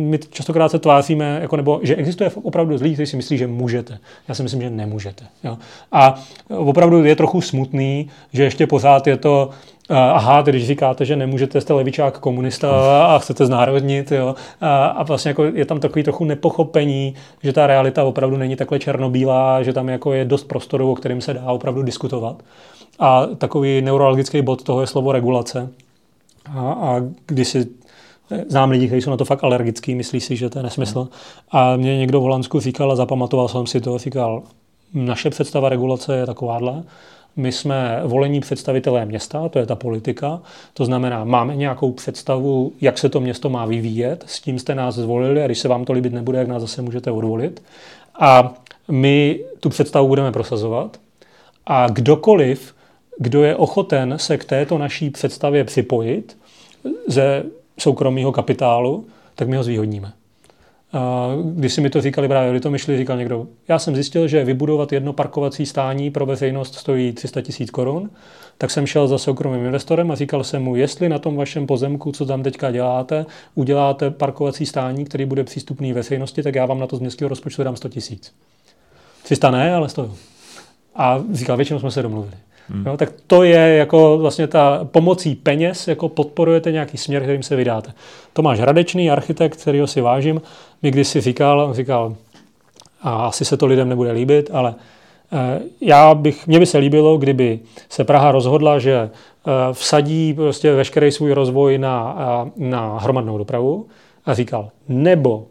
my 0.09 0.19
častokrát 0.29 0.71
se 0.71 0.79
tváříme, 0.79 1.39
jako 1.41 1.55
nebo, 1.55 1.79
že 1.83 1.95
existuje 1.95 2.31
opravdu 2.43 2.77
zlý, 2.77 2.93
který 2.93 3.05
si 3.05 3.17
myslí, 3.17 3.37
že 3.37 3.47
můžete. 3.47 3.97
Já 4.27 4.35
si 4.35 4.43
myslím, 4.43 4.61
že 4.61 4.69
nemůžete. 4.69 5.25
Jo. 5.43 5.57
A 5.91 6.15
opravdu 6.49 7.03
je 7.03 7.15
trochu 7.15 7.41
smutný, 7.41 8.09
že 8.33 8.43
ještě 8.43 8.67
pořád 8.67 9.07
je 9.07 9.17
to 9.17 9.49
aha, 9.89 10.41
když 10.41 10.67
říkáte, 10.67 11.05
že 11.05 11.15
nemůžete, 11.15 11.61
jste 11.61 11.73
levičák 11.73 12.19
komunista 12.19 12.69
a 13.05 13.19
chcete 13.19 13.45
znárodnit, 13.45 14.11
jo, 14.11 14.35
a, 14.61 14.85
a 14.85 15.03
vlastně 15.03 15.29
jako 15.29 15.43
je 15.43 15.65
tam 15.65 15.79
takový 15.79 16.03
trochu 16.03 16.25
nepochopení, 16.25 17.15
že 17.43 17.53
ta 17.53 17.67
realita 17.67 18.03
opravdu 18.03 18.37
není 18.37 18.55
takhle 18.55 18.79
černobílá, 18.79 19.63
že 19.63 19.73
tam 19.73 19.89
jako 19.89 20.13
je 20.13 20.25
dost 20.25 20.43
prostoru, 20.43 20.91
o 20.91 20.95
kterým 20.95 21.21
se 21.21 21.33
dá 21.33 21.51
opravdu 21.51 21.83
diskutovat. 21.83 22.43
A 22.99 23.25
takový 23.25 23.81
neurologický 23.81 24.41
bod 24.41 24.63
toho 24.63 24.81
je 24.81 24.87
slovo 24.87 25.11
regulace. 25.11 25.69
A, 26.55 26.71
a 26.71 27.01
když 27.25 27.47
si 27.47 27.67
Znám 28.47 28.69
lidi, 28.69 28.87
kteří 28.87 29.01
jsou 29.01 29.09
na 29.09 29.17
to 29.17 29.25
fakt 29.25 29.43
alergický, 29.43 29.95
myslí 29.95 30.21
si, 30.21 30.35
že 30.35 30.49
to 30.49 30.59
je 30.59 30.63
nesmysl. 30.63 31.07
A 31.51 31.75
mě 31.75 31.97
někdo 31.97 32.19
v 32.19 32.23
Holandsku 32.23 32.59
říkal 32.59 32.91
a 32.91 32.95
zapamatoval 32.95 33.47
jsem 33.47 33.67
si 33.67 33.81
to, 33.81 33.97
říkal, 33.97 34.43
naše 34.93 35.29
představa 35.29 35.69
regulace 35.69 36.17
je 36.17 36.25
takováhle, 36.25 36.83
my 37.35 37.51
jsme 37.51 38.01
volení 38.03 38.39
představitelé 38.39 39.05
města, 39.05 39.49
to 39.49 39.59
je 39.59 39.65
ta 39.65 39.75
politika. 39.75 40.41
To 40.73 40.85
znamená, 40.85 41.23
máme 41.23 41.55
nějakou 41.55 41.91
představu, 41.91 42.73
jak 42.81 42.97
se 42.97 43.09
to 43.09 43.19
město 43.19 43.49
má 43.49 43.65
vyvíjet, 43.65 44.23
s 44.27 44.41
tím 44.41 44.59
jste 44.59 44.75
nás 44.75 44.95
zvolili 44.95 45.43
a 45.43 45.45
když 45.45 45.59
se 45.59 45.67
vám 45.67 45.85
to 45.85 45.93
líbit 45.93 46.13
nebude, 46.13 46.39
jak 46.39 46.47
nás 46.47 46.61
zase 46.61 46.81
můžete 46.81 47.11
odvolit. 47.11 47.63
A 48.19 48.53
my 48.91 49.39
tu 49.59 49.69
představu 49.69 50.07
budeme 50.07 50.31
prosazovat. 50.31 50.99
A 51.65 51.87
kdokoliv, 51.87 52.75
kdo 53.17 53.43
je 53.43 53.55
ochoten 53.55 54.13
se 54.17 54.37
k 54.37 54.45
této 54.45 54.77
naší 54.77 55.09
představě 55.09 55.63
připojit 55.63 56.37
ze 57.07 57.43
soukromého 57.77 58.31
kapitálu, 58.31 59.05
tak 59.35 59.47
my 59.47 59.57
ho 59.57 59.63
zvýhodníme. 59.63 60.13
Když 61.43 61.73
si 61.73 61.81
mi 61.81 61.89
to 61.89 62.01
říkali 62.01 62.27
právě 62.27 62.51
Litomyšli, 62.51 62.97
říkal 62.97 63.17
někdo, 63.17 63.47
já 63.67 63.79
jsem 63.79 63.95
zjistil, 63.95 64.27
že 64.27 64.43
vybudovat 64.43 64.93
jedno 64.93 65.13
parkovací 65.13 65.65
stání 65.65 66.11
pro 66.11 66.25
veřejnost 66.25 66.75
stojí 66.75 67.13
300 67.13 67.41
tisíc 67.41 67.71
korun, 67.71 68.09
tak 68.57 68.71
jsem 68.71 68.87
šel 68.87 69.07
za 69.07 69.17
soukromým 69.17 69.65
investorem 69.65 70.11
a 70.11 70.15
říkal 70.15 70.43
jsem 70.43 70.63
mu, 70.63 70.75
jestli 70.75 71.09
na 71.09 71.19
tom 71.19 71.35
vašem 71.35 71.67
pozemku, 71.67 72.11
co 72.11 72.25
tam 72.25 72.43
teďka 72.43 72.71
děláte, 72.71 73.25
uděláte 73.55 74.11
parkovací 74.11 74.65
stání, 74.65 75.05
který 75.05 75.25
bude 75.25 75.43
přístupný 75.43 75.93
veřejnosti, 75.93 76.43
tak 76.43 76.55
já 76.55 76.65
vám 76.65 76.79
na 76.79 76.87
to 76.87 76.97
z 76.97 76.99
městského 76.99 77.29
rozpočtu 77.29 77.63
dám 77.63 77.75
100 77.75 77.89
tisíc. 77.89 78.33
300 79.23 79.51
ne, 79.51 79.75
ale 79.75 79.89
100. 79.89 80.11
A 80.95 81.23
říkal, 81.31 81.57
většinou 81.57 81.79
jsme 81.79 81.91
se 81.91 82.01
domluvili. 82.01 82.35
Hmm. 82.69 82.83
No, 82.83 82.97
tak 82.97 83.09
to 83.27 83.43
je 83.43 83.75
jako 83.75 84.17
vlastně 84.17 84.47
ta 84.47 84.79
pomocí 84.91 85.35
peněz, 85.35 85.87
jako 85.87 86.09
podporujete 86.09 86.71
nějaký 86.71 86.97
směr, 86.97 87.21
kterým 87.21 87.43
se 87.43 87.55
vydáte. 87.55 87.93
Tomáš 88.33 88.59
Hradečný, 88.59 89.11
architekt, 89.11 89.61
kterýho 89.61 89.87
si 89.87 90.01
vážím, 90.01 90.41
mi 90.81 90.91
když 90.91 91.07
si 91.07 91.21
říkal, 91.21 91.73
říkal, 91.73 92.15
a 93.01 93.25
asi 93.25 93.45
se 93.45 93.57
to 93.57 93.65
lidem 93.65 93.89
nebude 93.89 94.11
líbit, 94.11 94.49
ale 94.53 94.75
eh, 95.33 95.61
já 95.81 96.15
bych, 96.15 96.47
mně 96.47 96.59
by 96.59 96.65
se 96.65 96.77
líbilo, 96.77 97.17
kdyby 97.17 97.59
se 97.89 98.03
Praha 98.03 98.31
rozhodla, 98.31 98.79
že 98.79 98.93
eh, 98.93 99.51
vsadí 99.73 100.33
prostě 100.33 100.73
veškerý 100.73 101.11
svůj 101.11 101.33
rozvoj 101.33 101.77
na, 101.77 102.17
eh, 102.19 102.51
na 102.55 102.97
hromadnou 102.99 103.37
dopravu 103.37 103.87
a 104.25 104.33
říkal, 104.33 104.69
nebo 104.87 105.45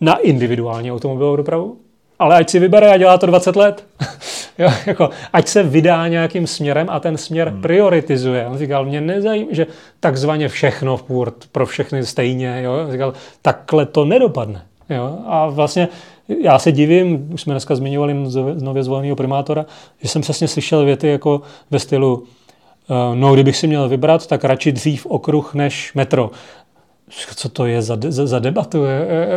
na 0.00 0.16
individuální 0.16 0.92
automobilovou 0.92 1.36
dopravu, 1.36 1.76
ale 2.18 2.36
ať 2.36 2.50
si 2.50 2.58
vybere 2.58 2.92
a 2.92 2.96
dělá 2.96 3.18
to 3.18 3.26
20 3.26 3.56
let. 3.56 3.84
jo, 4.58 4.70
jako, 4.86 5.10
ať 5.32 5.48
se 5.48 5.62
vydá 5.62 6.08
nějakým 6.08 6.46
směrem 6.46 6.86
a 6.90 7.00
ten 7.00 7.16
směr 7.16 7.48
hmm. 7.48 7.62
prioritizuje. 7.62 8.46
On 8.46 8.58
říkal, 8.58 8.84
mě 8.84 9.00
nezajímá, 9.00 9.48
že 9.52 9.66
takzvaně 10.00 10.48
všechno 10.48 10.96
v 10.96 11.02
půrt 11.02 11.34
pro 11.52 11.66
všechny 11.66 12.06
stejně. 12.06 12.62
Jo? 12.62 12.72
On 12.84 12.92
říkal, 12.92 13.12
takhle 13.42 13.86
to 13.86 14.04
nedopadne. 14.04 14.62
Jo? 14.90 15.18
A 15.26 15.46
vlastně 15.48 15.88
já 16.42 16.58
se 16.58 16.72
divím, 16.72 17.28
už 17.32 17.40
jsme 17.40 17.52
dneska 17.52 17.74
zmiňovali 17.74 18.16
nově 18.60 18.82
zvoleného 18.82 19.16
primátora, 19.16 19.66
že 20.02 20.08
jsem 20.08 20.22
přesně 20.22 20.48
slyšel 20.48 20.84
věty 20.84 21.08
jako 21.08 21.42
ve 21.70 21.78
stylu, 21.78 22.24
eh, 22.90 22.94
no 23.14 23.34
kdybych 23.34 23.56
si 23.56 23.66
měl 23.66 23.88
vybrat, 23.88 24.26
tak 24.26 24.44
radši 24.44 24.72
dřív 24.72 25.06
okruh 25.06 25.54
než 25.54 25.94
metro 25.94 26.30
co 27.36 27.48
to 27.48 27.66
je 27.66 27.82
za, 27.82 27.98
za, 28.08 28.26
za 28.26 28.38
debatu, 28.38 28.84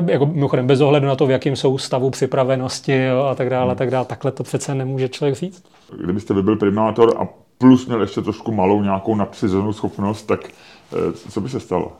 jako 0.08 0.26
mimochodem 0.26 0.68
bez 0.68 0.82
ohledu 0.82 1.08
na 1.08 1.16
to, 1.16 1.26
v 1.26 1.32
jakém 1.32 1.56
jsou 1.56 1.78
stavu 1.78 2.10
připravenosti 2.10 3.04
jo, 3.04 3.24
a 3.24 3.36
tak 3.36 3.50
dále, 3.50 3.64
hmm. 3.64 3.72
a 3.72 3.76
tak 3.76 3.92
dále. 3.92 4.06
Takhle 4.06 4.32
to 4.32 4.44
přece 4.44 4.76
nemůže 4.76 5.10
člověk 5.10 5.36
říct. 5.36 5.64
Kdybyste 6.04 6.34
vy 6.34 6.44
byl 6.44 6.56
primátor 6.56 7.18
a 7.20 7.28
plus 7.58 7.88
měl 7.88 8.02
ještě 8.02 8.22
trošku 8.22 8.52
malou 8.52 8.82
nějakou 8.82 9.16
nadpřirozenou 9.16 9.74
schopnost, 9.74 10.24
tak 10.24 10.40
eh, 10.48 11.30
co 11.30 11.42
by 11.42 11.50
se 11.50 11.60
stalo? 11.60 11.92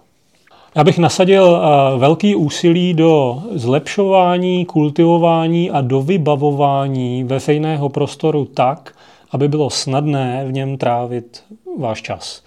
Já 0.76 0.84
bych 0.84 0.98
nasadil 0.98 1.62
eh, 1.62 1.98
velký 1.98 2.36
úsilí 2.36 2.94
do 2.94 3.44
zlepšování, 3.52 4.66
kultivování 4.66 5.72
a 5.72 5.82
do 5.82 6.02
vybavování 6.02 7.24
veřejného 7.24 7.90
prostoru 7.90 8.46
tak, 8.46 8.96
aby 9.32 9.48
bylo 9.48 9.70
snadné 9.70 10.46
v 10.48 10.52
něm 10.52 10.78
trávit 10.78 11.44
váš 11.80 12.02
čas. 12.02 12.44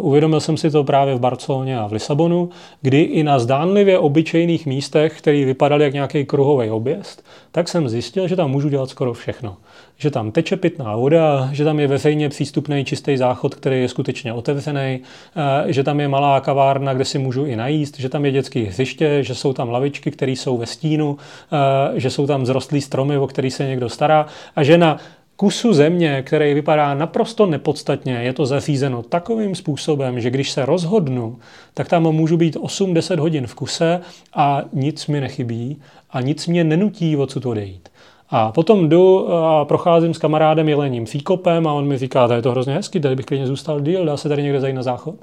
Uvědomil 0.00 0.40
jsem 0.40 0.56
si 0.56 0.70
to 0.70 0.84
právě 0.84 1.14
v 1.14 1.20
Barceloně 1.20 1.78
a 1.78 1.86
v 1.86 1.92
Lisabonu, 1.92 2.48
kdy 2.82 3.00
i 3.00 3.22
na 3.22 3.38
zdánlivě 3.38 3.98
obyčejných 3.98 4.66
místech, 4.66 5.18
které 5.18 5.44
vypadaly 5.44 5.84
jak 5.84 5.94
nějaký 5.94 6.24
kruhový 6.24 6.70
objezd, 6.70 7.24
tak 7.52 7.68
jsem 7.68 7.88
zjistil, 7.88 8.28
že 8.28 8.36
tam 8.36 8.50
můžu 8.50 8.68
dělat 8.68 8.90
skoro 8.90 9.12
všechno. 9.14 9.56
Že 9.96 10.10
tam 10.10 10.32
teče 10.32 10.56
pitná 10.56 10.96
voda, 10.96 11.48
že 11.52 11.64
tam 11.64 11.80
je 11.80 11.86
veřejně 11.86 12.28
přístupný 12.28 12.84
čistý 12.84 13.16
záchod, 13.16 13.54
který 13.54 13.80
je 13.80 13.88
skutečně 13.88 14.32
otevřený, 14.32 15.00
eh, 15.36 15.72
že 15.72 15.84
tam 15.84 16.00
je 16.00 16.08
malá 16.08 16.40
kavárna, 16.40 16.94
kde 16.94 17.04
si 17.04 17.18
můžu 17.18 17.44
i 17.44 17.56
najíst, 17.56 18.00
že 18.00 18.08
tam 18.08 18.24
je 18.24 18.32
dětské 18.32 18.60
hřiště, 18.60 19.24
že 19.24 19.34
jsou 19.34 19.52
tam 19.52 19.70
lavičky, 19.70 20.10
které 20.10 20.32
jsou 20.32 20.56
ve 20.56 20.66
stínu, 20.66 21.16
eh, 21.52 22.00
že 22.00 22.10
jsou 22.10 22.26
tam 22.26 22.46
zrostlý 22.46 22.80
stromy, 22.80 23.18
o 23.18 23.26
který 23.26 23.50
se 23.50 23.66
někdo 23.66 23.88
stará 23.88 24.26
a 24.56 24.62
že 24.62 24.78
na 24.78 24.98
kusu 25.40 25.72
země, 25.72 26.22
který 26.26 26.54
vypadá 26.54 26.94
naprosto 26.94 27.46
nepodstatně, 27.46 28.12
je 28.12 28.32
to 28.32 28.46
zařízeno 28.46 29.02
takovým 29.02 29.54
způsobem, 29.54 30.20
že 30.20 30.30
když 30.30 30.50
se 30.50 30.66
rozhodnu, 30.66 31.38
tak 31.74 31.88
tam 31.88 32.02
můžu 32.02 32.36
být 32.36 32.56
8-10 32.56 33.18
hodin 33.18 33.46
v 33.46 33.54
kuse 33.54 34.00
a 34.34 34.62
nic 34.72 35.06
mi 35.06 35.20
nechybí 35.20 35.80
a 36.10 36.20
nic 36.20 36.46
mě 36.46 36.64
nenutí 36.64 37.16
odsud 37.16 37.46
odejít. 37.46 37.88
A 38.30 38.52
potom 38.52 38.88
jdu 38.88 39.32
a 39.32 39.64
procházím 39.64 40.14
s 40.14 40.18
kamarádem 40.18 40.68
Jelením 40.68 41.06
Fíkopem 41.06 41.66
a 41.66 41.72
on 41.72 41.88
mi 41.88 41.98
říká, 41.98 42.28
to 42.28 42.34
je 42.34 42.42
to 42.42 42.50
hrozně 42.50 42.74
hezky, 42.74 43.00
tady 43.00 43.16
bych 43.16 43.26
klidně 43.26 43.46
zůstal 43.46 43.80
díl, 43.80 44.04
dá 44.04 44.16
se 44.16 44.28
tady 44.28 44.42
někde 44.42 44.60
zajít 44.60 44.76
na 44.76 44.82
záchod? 44.82 45.16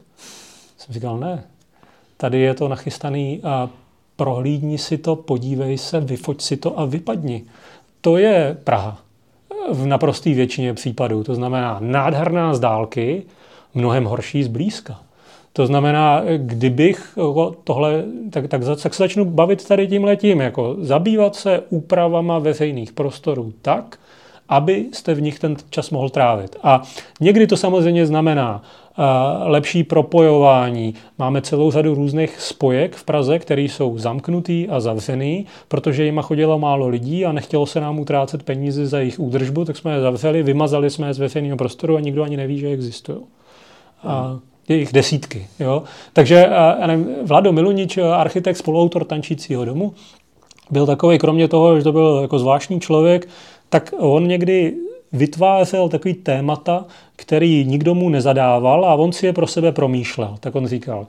Jsem 0.77 0.93
říkal, 0.93 1.17
ne, 1.17 1.43
tady 2.17 2.39
je 2.39 2.53
to 2.53 2.67
nachystaný 2.67 3.41
a 3.43 3.69
prohlídni 4.15 4.77
si 4.77 4.97
to, 4.97 5.15
podívej 5.15 5.77
se, 5.77 5.99
vyfoť 5.99 6.41
si 6.41 6.57
to 6.57 6.79
a 6.79 6.85
vypadni. 6.85 7.43
To 8.01 8.17
je 8.17 8.57
Praha 8.63 9.06
v 9.71 9.85
naprosté 9.85 10.29
většině 10.33 10.73
případů. 10.73 11.23
To 11.23 11.35
znamená 11.35 11.77
nádherná 11.81 12.53
z 12.53 12.59
dálky, 12.59 13.23
mnohem 13.73 14.05
horší 14.05 14.43
z 14.43 14.47
blízka. 14.47 14.99
To 15.53 15.67
znamená, 15.67 16.21
kdybych 16.37 17.17
tohle, 17.63 18.03
tak, 18.31 18.47
tak, 18.47 18.61
tak 18.81 18.93
se 18.93 19.03
začnu 19.03 19.25
bavit 19.25 19.67
tady 19.67 19.87
tím 19.87 20.03
letím, 20.03 20.41
jako 20.41 20.75
zabývat 20.79 21.35
se 21.35 21.61
úpravama 21.69 22.39
veřejných 22.39 22.91
prostorů 22.91 23.53
tak, 23.61 23.99
abyste 24.49 25.13
v 25.13 25.21
nich 25.21 25.39
ten 25.39 25.55
čas 25.69 25.89
mohl 25.89 26.09
trávit. 26.09 26.55
A 26.63 26.81
někdy 27.19 27.47
to 27.47 27.57
samozřejmě 27.57 28.05
znamená 28.05 28.63
lepší 29.43 29.83
propojování. 29.83 30.93
Máme 31.17 31.41
celou 31.41 31.71
řadu 31.71 31.95
různých 31.95 32.41
spojek 32.41 32.95
v 32.95 33.03
Praze, 33.03 33.39
které 33.39 33.61
jsou 33.61 33.97
zamknutý 33.97 34.69
a 34.69 34.79
zavřený, 34.79 35.45
protože 35.67 36.05
jima 36.05 36.21
chodilo 36.21 36.59
málo 36.59 36.87
lidí 36.87 37.25
a 37.25 37.31
nechtělo 37.31 37.65
se 37.65 37.81
nám 37.81 37.99
utrácet 37.99 38.43
peníze 38.43 38.87
za 38.87 38.99
jejich 38.99 39.19
údržbu, 39.19 39.65
tak 39.65 39.77
jsme 39.77 39.93
je 39.93 40.01
zavřeli, 40.01 40.43
vymazali 40.43 40.89
jsme 40.89 41.07
je 41.07 41.13
z 41.13 41.19
veřejného 41.19 41.57
prostoru 41.57 41.97
a 41.97 41.99
nikdo 41.99 42.23
ani 42.23 42.37
neví, 42.37 42.59
že 42.59 42.67
existují. 42.67 43.17
A 44.03 44.39
je 44.69 44.75
jich 44.75 44.93
desítky. 44.93 45.47
Jo? 45.59 45.83
Takže 46.13 46.49
nevím, 46.87 47.07
Vlado 47.23 47.53
Milunič, 47.53 47.97
architekt, 47.97 48.57
spoluautor 48.57 49.05
Tančícího 49.05 49.65
domu, 49.65 49.93
byl 50.71 50.85
takový, 50.85 51.17
kromě 51.17 51.47
toho, 51.47 51.77
že 51.77 51.83
to 51.83 51.91
byl 51.91 52.19
jako 52.21 52.39
zvláštní 52.39 52.79
člověk, 52.79 53.29
tak 53.69 53.93
on 53.97 54.27
někdy 54.27 54.75
vytvářel 55.13 55.89
takový 55.89 56.13
témata, 56.13 56.85
který 57.15 57.65
nikdo 57.65 57.95
mu 57.95 58.09
nezadával 58.09 58.85
a 58.85 58.95
on 58.95 59.11
si 59.11 59.25
je 59.25 59.33
pro 59.33 59.47
sebe 59.47 59.71
promýšlel. 59.71 60.35
Tak 60.39 60.55
on 60.55 60.67
říkal, 60.67 61.07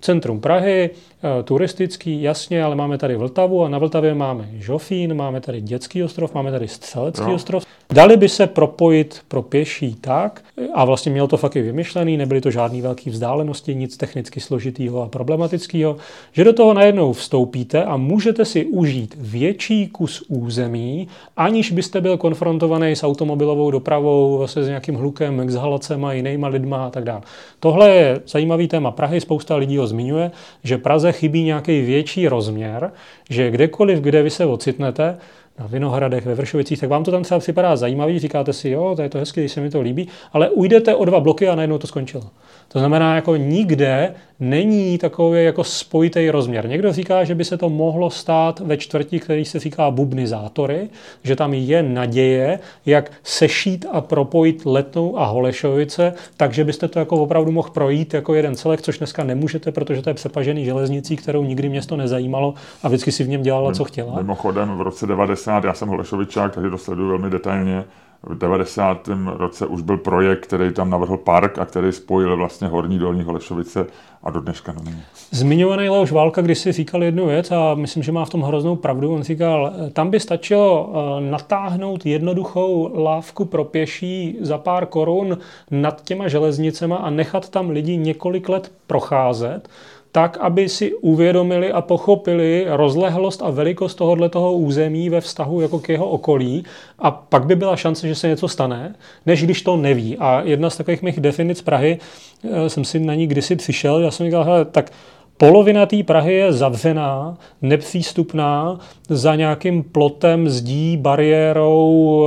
centrum 0.00 0.40
Prahy, 0.40 0.90
eh, 0.90 1.42
turistický, 1.42 2.22
jasně, 2.22 2.64
ale 2.64 2.76
máme 2.76 2.98
tady 2.98 3.16
Vltavu 3.16 3.64
a 3.64 3.68
na 3.68 3.78
Vltavě 3.78 4.14
máme 4.14 4.48
Žofín, 4.52 5.14
máme 5.14 5.40
tady 5.40 5.60
Dětský 5.60 6.02
ostrov, 6.02 6.34
máme 6.34 6.50
tady 6.50 6.68
Střelecký 6.68 7.22
no. 7.22 7.34
ostrov. 7.34 7.66
Dali 7.92 8.16
by 8.16 8.28
se 8.28 8.46
propojit 8.46 9.20
pro 9.28 9.42
pěší 9.42 9.94
tak, 10.00 10.42
a 10.74 10.84
vlastně 10.84 11.12
měl 11.12 11.26
to 11.26 11.36
fakt 11.36 11.56
i 11.56 11.62
vymyšlený, 11.62 12.16
nebyly 12.16 12.40
to 12.40 12.50
žádné 12.50 12.82
velké 12.82 13.10
vzdálenosti, 13.10 13.74
nic 13.74 13.96
technicky 13.96 14.40
složitého 14.40 15.02
a 15.02 15.08
problematického, 15.08 15.96
že 16.32 16.44
do 16.44 16.52
toho 16.52 16.74
najednou 16.74 17.12
vstoupíte 17.12 17.84
a 17.84 17.96
můžete 17.96 18.44
si 18.44 18.64
užít 18.64 19.14
větší 19.18 19.88
kus 19.88 20.24
území, 20.28 21.08
aniž 21.36 21.72
byste 21.72 22.00
byl 22.00 22.16
konfrontovaný 22.16 22.96
s 22.96 23.04
automobilovou 23.04 23.70
dopravou, 23.70 24.38
vlastně 24.38 24.64
s 24.64 24.68
nějakým 24.68 24.94
hlukem, 24.94 25.40
exhalacemi 25.40 26.06
a 26.06 26.12
jinýma 26.12 26.48
lidma 26.48 26.86
a 26.86 26.90
tak 26.90 27.04
dále. 27.04 27.20
Tohle 27.60 27.90
je 27.90 28.20
zajímavý 28.26 28.68
téma 28.68 28.90
Prahy, 28.90 29.20
spousta 29.20 29.56
lidí 29.56 29.78
ho 29.78 29.85
Zmiňuje, 29.86 30.30
že 30.64 30.78
Praze 30.78 31.12
chybí 31.12 31.42
nějaký 31.42 31.82
větší 31.82 32.28
rozměr, 32.28 32.90
že 33.30 33.50
kdekoliv, 33.50 33.98
kde 33.98 34.22
vy 34.22 34.30
se 34.30 34.46
ocitnete, 34.46 35.18
na 35.58 35.66
Vinohradech, 35.66 36.26
ve 36.26 36.34
Vršovicích, 36.34 36.80
tak 36.80 36.90
vám 36.90 37.04
to 37.04 37.10
tam 37.10 37.22
třeba 37.22 37.40
připadá 37.40 37.76
zajímavý, 37.76 38.18
říkáte 38.18 38.52
si, 38.52 38.68
jo, 38.68 38.92
to 38.96 39.02
je 39.02 39.08
to 39.08 39.18
hezky, 39.18 39.40
když 39.40 39.52
se 39.52 39.60
mi 39.60 39.70
to 39.70 39.80
líbí, 39.80 40.08
ale 40.32 40.50
ujdete 40.50 40.94
o 40.94 41.04
dva 41.04 41.20
bloky 41.20 41.48
a 41.48 41.54
najednou 41.54 41.78
to 41.78 41.86
skončilo. 41.86 42.24
To 42.68 42.78
znamená, 42.78 43.14
jako 43.14 43.36
nikde 43.36 44.14
není 44.40 44.98
takový 44.98 45.44
jako 45.44 45.64
spojitý 45.64 46.30
rozměr. 46.30 46.68
Někdo 46.68 46.92
říká, 46.92 47.24
že 47.24 47.34
by 47.34 47.44
se 47.44 47.56
to 47.56 47.68
mohlo 47.68 48.10
stát 48.10 48.60
ve 48.60 48.76
čtvrtí, 48.76 49.20
který 49.20 49.44
se 49.44 49.58
říká 49.58 49.90
bubnizátory, 49.90 50.88
že 51.22 51.36
tam 51.36 51.54
je 51.54 51.82
naděje, 51.82 52.58
jak 52.86 53.12
sešít 53.22 53.86
a 53.92 54.00
propojit 54.00 54.66
Letnou 54.66 55.18
a 55.18 55.24
Holešovice, 55.24 56.14
takže 56.36 56.64
byste 56.64 56.88
to 56.88 56.98
jako 56.98 57.16
opravdu 57.16 57.52
mohl 57.52 57.70
projít 57.70 58.14
jako 58.14 58.34
jeden 58.34 58.54
celek, 58.54 58.82
což 58.82 58.98
dneska 58.98 59.24
nemůžete, 59.24 59.72
protože 59.72 60.02
to 60.02 60.10
je 60.10 60.14
přepažený 60.14 60.64
železnicí, 60.64 61.16
kterou 61.16 61.44
nikdy 61.44 61.68
město 61.68 61.96
nezajímalo 61.96 62.54
a 62.82 62.88
vždycky 62.88 63.12
si 63.12 63.24
v 63.24 63.28
něm 63.28 63.42
dělala, 63.42 63.72
co 63.72 63.84
chtěla. 63.84 64.16
Mimochodem 64.16 64.76
v 64.76 64.80
roce 64.80 65.06
90, 65.06 65.64
já 65.64 65.74
jsem 65.74 65.88
Holešovičák, 65.88 66.54
takže 66.54 66.70
to 66.70 66.78
sleduju 66.78 67.08
velmi 67.08 67.30
detailně, 67.30 67.84
v 68.26 68.38
90. 68.38 69.08
roce 69.36 69.66
už 69.66 69.82
byl 69.82 69.96
projekt, 69.96 70.40
který 70.40 70.72
tam 70.72 70.90
navrhl 70.90 71.16
park 71.16 71.58
a 71.58 71.64
který 71.64 71.92
spojil 71.92 72.36
vlastně 72.36 72.68
Horní 72.68 72.98
Dolní 72.98 73.22
Holešovice 73.22 73.86
a 74.22 74.30
do 74.30 74.40
dneška 74.40 74.72
to 74.72 74.82
není. 74.82 75.02
Zmiňovaný 75.30 75.88
Leoš 75.88 76.12
Válka 76.12 76.42
když 76.42 76.58
si 76.58 76.72
říkal 76.72 77.04
jednu 77.04 77.26
věc 77.26 77.50
a 77.50 77.74
myslím, 77.74 78.02
že 78.02 78.12
má 78.12 78.24
v 78.24 78.30
tom 78.30 78.42
hroznou 78.42 78.76
pravdu. 78.76 79.14
On 79.14 79.22
říkal, 79.22 79.72
tam 79.92 80.10
by 80.10 80.20
stačilo 80.20 80.92
eh, 80.92 81.30
natáhnout 81.30 82.06
jednoduchou 82.06 83.02
lávku 83.02 83.44
pro 83.44 83.64
pěší 83.64 84.38
za 84.40 84.58
pár 84.58 84.86
korun 84.86 85.38
nad 85.70 86.02
těma 86.04 86.28
železnicema 86.28 86.96
a 86.96 87.10
nechat 87.10 87.48
tam 87.48 87.70
lidi 87.70 87.96
několik 87.96 88.48
let 88.48 88.72
procházet 88.86 89.68
tak, 90.16 90.36
aby 90.40 90.68
si 90.68 90.94
uvědomili 90.94 91.72
a 91.72 91.80
pochopili 91.82 92.66
rozlehlost 92.68 93.42
a 93.42 93.50
velikost 93.50 93.94
tohoto 93.94 94.52
území 94.52 95.10
ve 95.10 95.20
vztahu 95.20 95.60
jako 95.60 95.78
k 95.78 95.88
jeho 95.88 96.08
okolí 96.08 96.64
a 96.98 97.10
pak 97.10 97.46
by 97.46 97.56
byla 97.56 97.76
šance, 97.76 98.08
že 98.08 98.14
se 98.14 98.28
něco 98.28 98.48
stane, 98.48 98.94
než 99.26 99.44
když 99.44 99.62
to 99.62 99.76
neví. 99.76 100.16
A 100.16 100.42
jedna 100.44 100.70
z 100.70 100.76
takových 100.76 101.02
mých 101.02 101.20
definic 101.20 101.62
Prahy, 101.62 101.98
eh, 102.44 102.70
jsem 102.70 102.84
si 102.84 102.98
na 102.98 103.14
ní 103.14 103.26
kdysi 103.26 103.56
přišel, 103.56 103.98
já 103.98 104.10
jsem 104.10 104.26
říkal, 104.26 104.44
hele, 104.44 104.64
tak 104.64 104.92
Polovina 105.36 105.86
té 105.86 106.02
Prahy 106.02 106.34
je 106.34 106.52
zavřená, 106.52 107.36
nepřístupná, 107.62 108.78
za 109.08 109.34
nějakým 109.34 109.82
plotem, 109.82 110.48
zdí, 110.48 110.96
bariérou, 110.96 112.24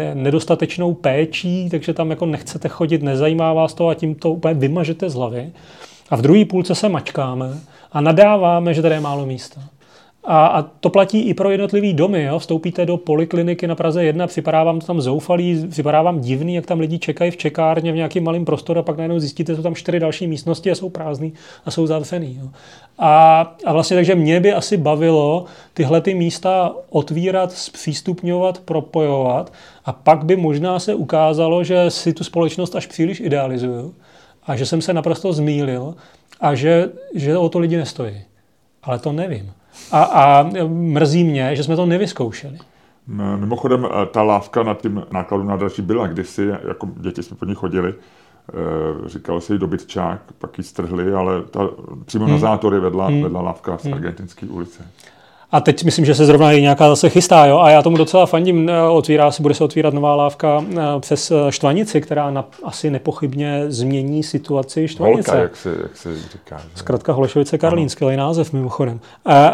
eh, 0.00 0.14
nedostatečnou 0.14 0.94
péčí, 0.94 1.70
takže 1.70 1.94
tam 1.94 2.10
jako 2.10 2.26
nechcete 2.26 2.68
chodit, 2.68 3.02
nezajímá 3.02 3.52
vás 3.52 3.74
to 3.74 3.88
a 3.88 3.94
tím 3.94 4.14
to 4.14 4.30
úplně 4.30 4.54
vymažete 4.54 5.10
z 5.10 5.14
hlavy. 5.14 5.52
A 6.10 6.16
v 6.16 6.22
druhé 6.22 6.44
půlce 6.44 6.74
se 6.74 6.88
mačkáme 6.88 7.58
a 7.92 8.00
nadáváme, 8.00 8.74
že 8.74 8.82
tady 8.82 8.94
je 8.94 9.00
málo 9.00 9.26
místa. 9.26 9.60
A, 10.26 10.46
a 10.46 10.62
to 10.62 10.90
platí 10.90 11.20
i 11.20 11.34
pro 11.34 11.50
jednotlivý 11.50 11.92
domy. 11.92 12.22
Jo? 12.22 12.38
Vstoupíte 12.38 12.86
do 12.86 12.96
polikliniky 12.96 13.66
na 13.66 13.74
Praze 13.74 14.04
1, 14.04 14.26
připadá 14.26 14.64
vám 14.64 14.80
to 14.80 14.86
tam 14.86 15.00
zoufalý, 15.00 15.66
připadá 15.70 16.02
vám 16.02 16.20
divný, 16.20 16.54
jak 16.54 16.66
tam 16.66 16.80
lidi 16.80 16.98
čekají 16.98 17.30
v 17.30 17.36
čekárně 17.36 17.92
v 17.92 17.96
nějakým 17.96 18.24
malém 18.24 18.44
prostoru 18.44 18.80
a 18.80 18.82
pak 18.82 18.96
najednou 18.96 19.18
zjistíte, 19.18 19.52
že 19.52 19.56
jsou 19.56 19.62
tam 19.62 19.74
čtyři 19.74 20.00
další 20.00 20.26
místnosti 20.26 20.70
a 20.70 20.74
jsou 20.74 20.88
prázdný 20.88 21.32
a 21.64 21.70
jsou 21.70 21.86
zavřený. 21.86 22.38
Jo? 22.40 22.48
A, 22.98 23.40
a 23.64 23.72
vlastně 23.72 23.96
takže 23.96 24.14
mě 24.14 24.40
by 24.40 24.52
asi 24.52 24.76
bavilo 24.76 25.44
tyhle 25.74 26.00
ty 26.00 26.14
místa 26.14 26.72
otvírat, 26.90 27.52
zpřístupňovat, 27.52 28.58
propojovat 28.58 29.52
a 29.84 29.92
pak 29.92 30.24
by 30.24 30.36
možná 30.36 30.78
se 30.78 30.94
ukázalo, 30.94 31.64
že 31.64 31.90
si 31.90 32.12
tu 32.12 32.24
společnost 32.24 32.76
až 32.76 32.86
příliš 32.86 33.20
idealizuju 33.20 33.94
a 34.46 34.56
že 34.56 34.66
jsem 34.66 34.82
se 34.82 34.92
naprosto 34.92 35.32
zmýlil 35.32 35.94
a 36.40 36.54
že, 36.54 36.90
že 37.14 37.38
o 37.38 37.48
to 37.48 37.58
lidi 37.58 37.76
nestojí. 37.76 38.22
Ale 38.82 38.98
to 38.98 39.12
nevím. 39.12 39.52
A, 39.92 40.02
a 40.02 40.50
mrzí 40.66 41.24
mě, 41.24 41.56
že 41.56 41.64
jsme 41.64 41.76
to 41.76 41.86
nevyzkoušeli. 41.86 42.58
Mimochodem, 43.36 43.86
eh, 43.86 44.06
ta 44.06 44.22
lávka 44.22 44.62
nad 44.62 44.82
tím 44.82 45.02
nákladu 45.12 45.44
nádraží 45.44 45.82
byla 45.82 46.06
kdysi, 46.06 46.46
jako 46.68 46.88
děti 46.96 47.22
jsme 47.22 47.36
po 47.36 47.44
ní 47.44 47.54
chodili, 47.54 47.94
eh, 47.94 49.08
říkalo 49.08 49.40
se 49.40 49.52
jí 49.52 49.58
dobytčák, 49.58 50.20
pak 50.38 50.58
ji 50.58 50.64
strhli, 50.64 51.14
ale 51.14 51.42
ta, 51.42 51.68
přímo 52.04 52.24
hmm. 52.24 52.32
na 52.32 52.38
zátory 52.38 52.80
vedla, 52.80 53.06
hmm. 53.06 53.22
vedla 53.22 53.40
lávka 53.40 53.78
z 53.78 53.84
hmm. 53.84 53.94
Argentinské 53.94 54.46
ulice. 54.46 54.86
A 55.50 55.60
teď 55.60 55.84
myslím, 55.84 56.04
že 56.04 56.14
se 56.14 56.26
zrovna 56.26 56.52
i 56.52 56.62
nějaká 56.62 56.88
zase 56.88 57.08
chystá, 57.08 57.46
jo? 57.46 57.58
a 57.58 57.70
já 57.70 57.82
tomu 57.82 57.96
docela 57.96 58.26
fandím. 58.26 58.68
Eh, 58.68 58.82
otvírá 58.82 59.30
se, 59.30 59.42
bude 59.42 59.54
se 59.54 59.64
otvírat 59.64 59.94
nová 59.94 60.14
lávka 60.14 60.64
eh, 60.70 60.80
přes 61.00 61.30
eh, 61.30 61.52
Štvanici, 61.52 62.00
která 62.00 62.30
na, 62.30 62.44
asi 62.64 62.90
nepochybně 62.90 63.64
změní 63.68 64.22
situaci 64.22 64.88
Štvanice. 64.88 65.30
Holka, 65.30 65.42
jak 65.42 65.56
se, 65.56 65.76
jak 65.82 65.96
se 65.96 66.14
říká. 66.32 66.58
Že? 66.58 66.68
Zkrátka 66.74 67.12
Holešovice 67.12 67.58
Karlín, 67.58 67.88
skvělý 67.88 68.16
název 68.16 68.52
mimochodem. 68.52 69.00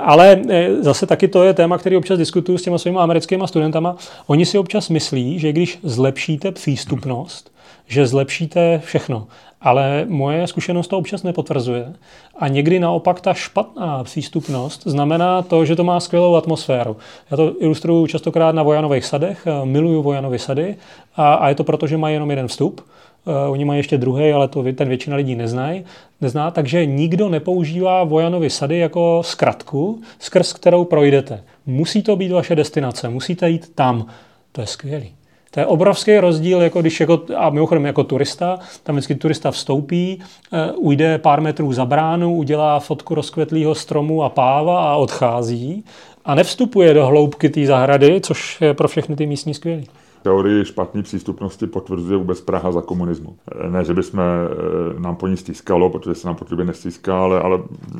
Ale 0.03 0.41
zase 0.81 1.07
taky 1.07 1.29
to 1.29 1.45
je 1.45 1.55
téma, 1.55 1.79
který 1.79 1.97
občas 1.97 2.19
diskutuju 2.19 2.59
s 2.59 2.63
těma 2.63 2.79
svými 2.79 2.99
americkými 2.99 3.45
studentama. 3.47 3.97
Oni 4.27 4.47
si 4.47 4.59
občas 4.59 4.89
myslí, 4.89 5.39
že 5.39 5.53
když 5.53 5.79
zlepšíte 5.83 6.53
přístupnost, 6.53 7.53
že 7.87 8.07
zlepšíte 8.07 8.83
všechno. 8.85 9.27
Ale 9.63 10.05
moje 10.09 10.47
zkušenost 10.47 10.89
to 10.89 10.99
občas 10.99 11.23
nepotvrzuje. 11.23 11.93
A 12.39 12.49
někdy 12.49 12.81
naopak 12.81 13.21
ta 13.21 13.35
špatná 13.35 14.05
přístupnost 14.05 14.83
znamená 14.87 15.43
to, 15.43 15.65
že 15.65 15.77
to 15.77 15.85
má 15.85 16.01
skvělou 16.01 16.35
atmosféru. 16.35 16.97
Já 17.31 17.37
to 17.37 17.63
ilustruju 17.63 18.07
častokrát 18.07 18.55
na 18.55 18.63
Vojanových 18.63 19.05
sadech, 19.05 19.47
miluju 19.65 20.03
Vojanovy 20.03 20.39
sady 20.39 20.77
a, 21.17 21.35
a 21.35 21.49
je 21.49 21.55
to 21.55 21.65
proto, 21.65 21.87
že 21.87 21.97
mají 21.97 22.15
jenom 22.15 22.31
jeden 22.31 22.49
vstup. 22.49 22.81
Uh, 23.25 23.53
oni 23.53 23.65
mají 23.65 23.79
ještě 23.79 23.99
druhý, 23.99 24.33
ale 24.33 24.49
to 24.49 24.65
ten 24.73 24.89
většina 24.89 25.17
lidí 25.17 25.35
neznají, 25.35 25.85
nezná, 26.21 26.51
takže 26.51 26.87
nikdo 26.87 27.29
nepoužívá 27.29 28.05
Vojanovy 28.05 28.51
sady 28.51 28.79
jako 28.79 29.23
zkratku, 29.25 30.03
skrz 30.19 30.53
kterou 30.53 30.85
projdete. 30.85 31.45
Musí 31.67 32.03
to 32.03 32.17
být 32.17 32.33
vaše 32.33 32.57
destinace, 32.57 33.09
musíte 33.09 33.51
jít 33.51 33.75
tam. 33.75 34.07
To 34.53 34.61
je 34.61 34.67
skvělý. 34.67 35.13
To 35.55 35.61
je 35.61 35.67
obrovský 35.67 36.19
rozdíl, 36.19 36.63
jako 36.63 36.81
když 36.81 37.01
jako, 37.01 37.21
a 37.37 37.51
mimochodem 37.51 37.87
jako 37.87 38.05
turista, 38.05 38.59
tam 38.83 38.97
vždycky 38.97 39.15
turista 39.15 39.51
vstoupí, 39.51 40.23
uh, 40.53 40.87
ujde 40.87 41.19
pár 41.19 41.41
metrů 41.41 41.73
za 41.73 41.85
bránu, 41.85 42.35
udělá 42.35 42.81
fotku 42.81 43.15
rozkvetlého 43.15 43.75
stromu 43.75 44.23
a 44.23 44.29
páva 44.29 44.93
a 44.93 44.97
odchází 44.97 45.85
a 46.25 46.35
nevstupuje 46.35 46.95
do 46.95 47.07
hloubky 47.07 47.49
té 47.49 47.67
zahrady, 47.67 48.21
což 48.21 48.61
je 48.61 48.75
pro 48.75 48.89
všechny 48.89 49.17
ty 49.17 49.27
místní 49.27 49.55
skvělý 49.55 49.87
teorii 50.23 50.65
špatné 50.65 51.03
přístupnosti 51.03 51.67
potvrzuje 51.67 52.19
vůbec 52.19 52.41
Praha 52.41 52.73
za 52.73 52.83
komunismu. 52.83 53.37
Ne, 53.71 53.85
že 53.85 53.95
bychom 53.95 54.21
eh, 54.21 55.01
nám 55.01 55.17
po 55.17 55.29
ní 55.29 55.37
stýskalo, 55.37 55.91
protože 55.91 56.15
se 56.15 56.27
nám 56.27 56.37
po 56.37 56.45
tobě 56.45 56.65
nestýská, 56.65 57.23
ale, 57.23 57.41
ale 57.41 57.59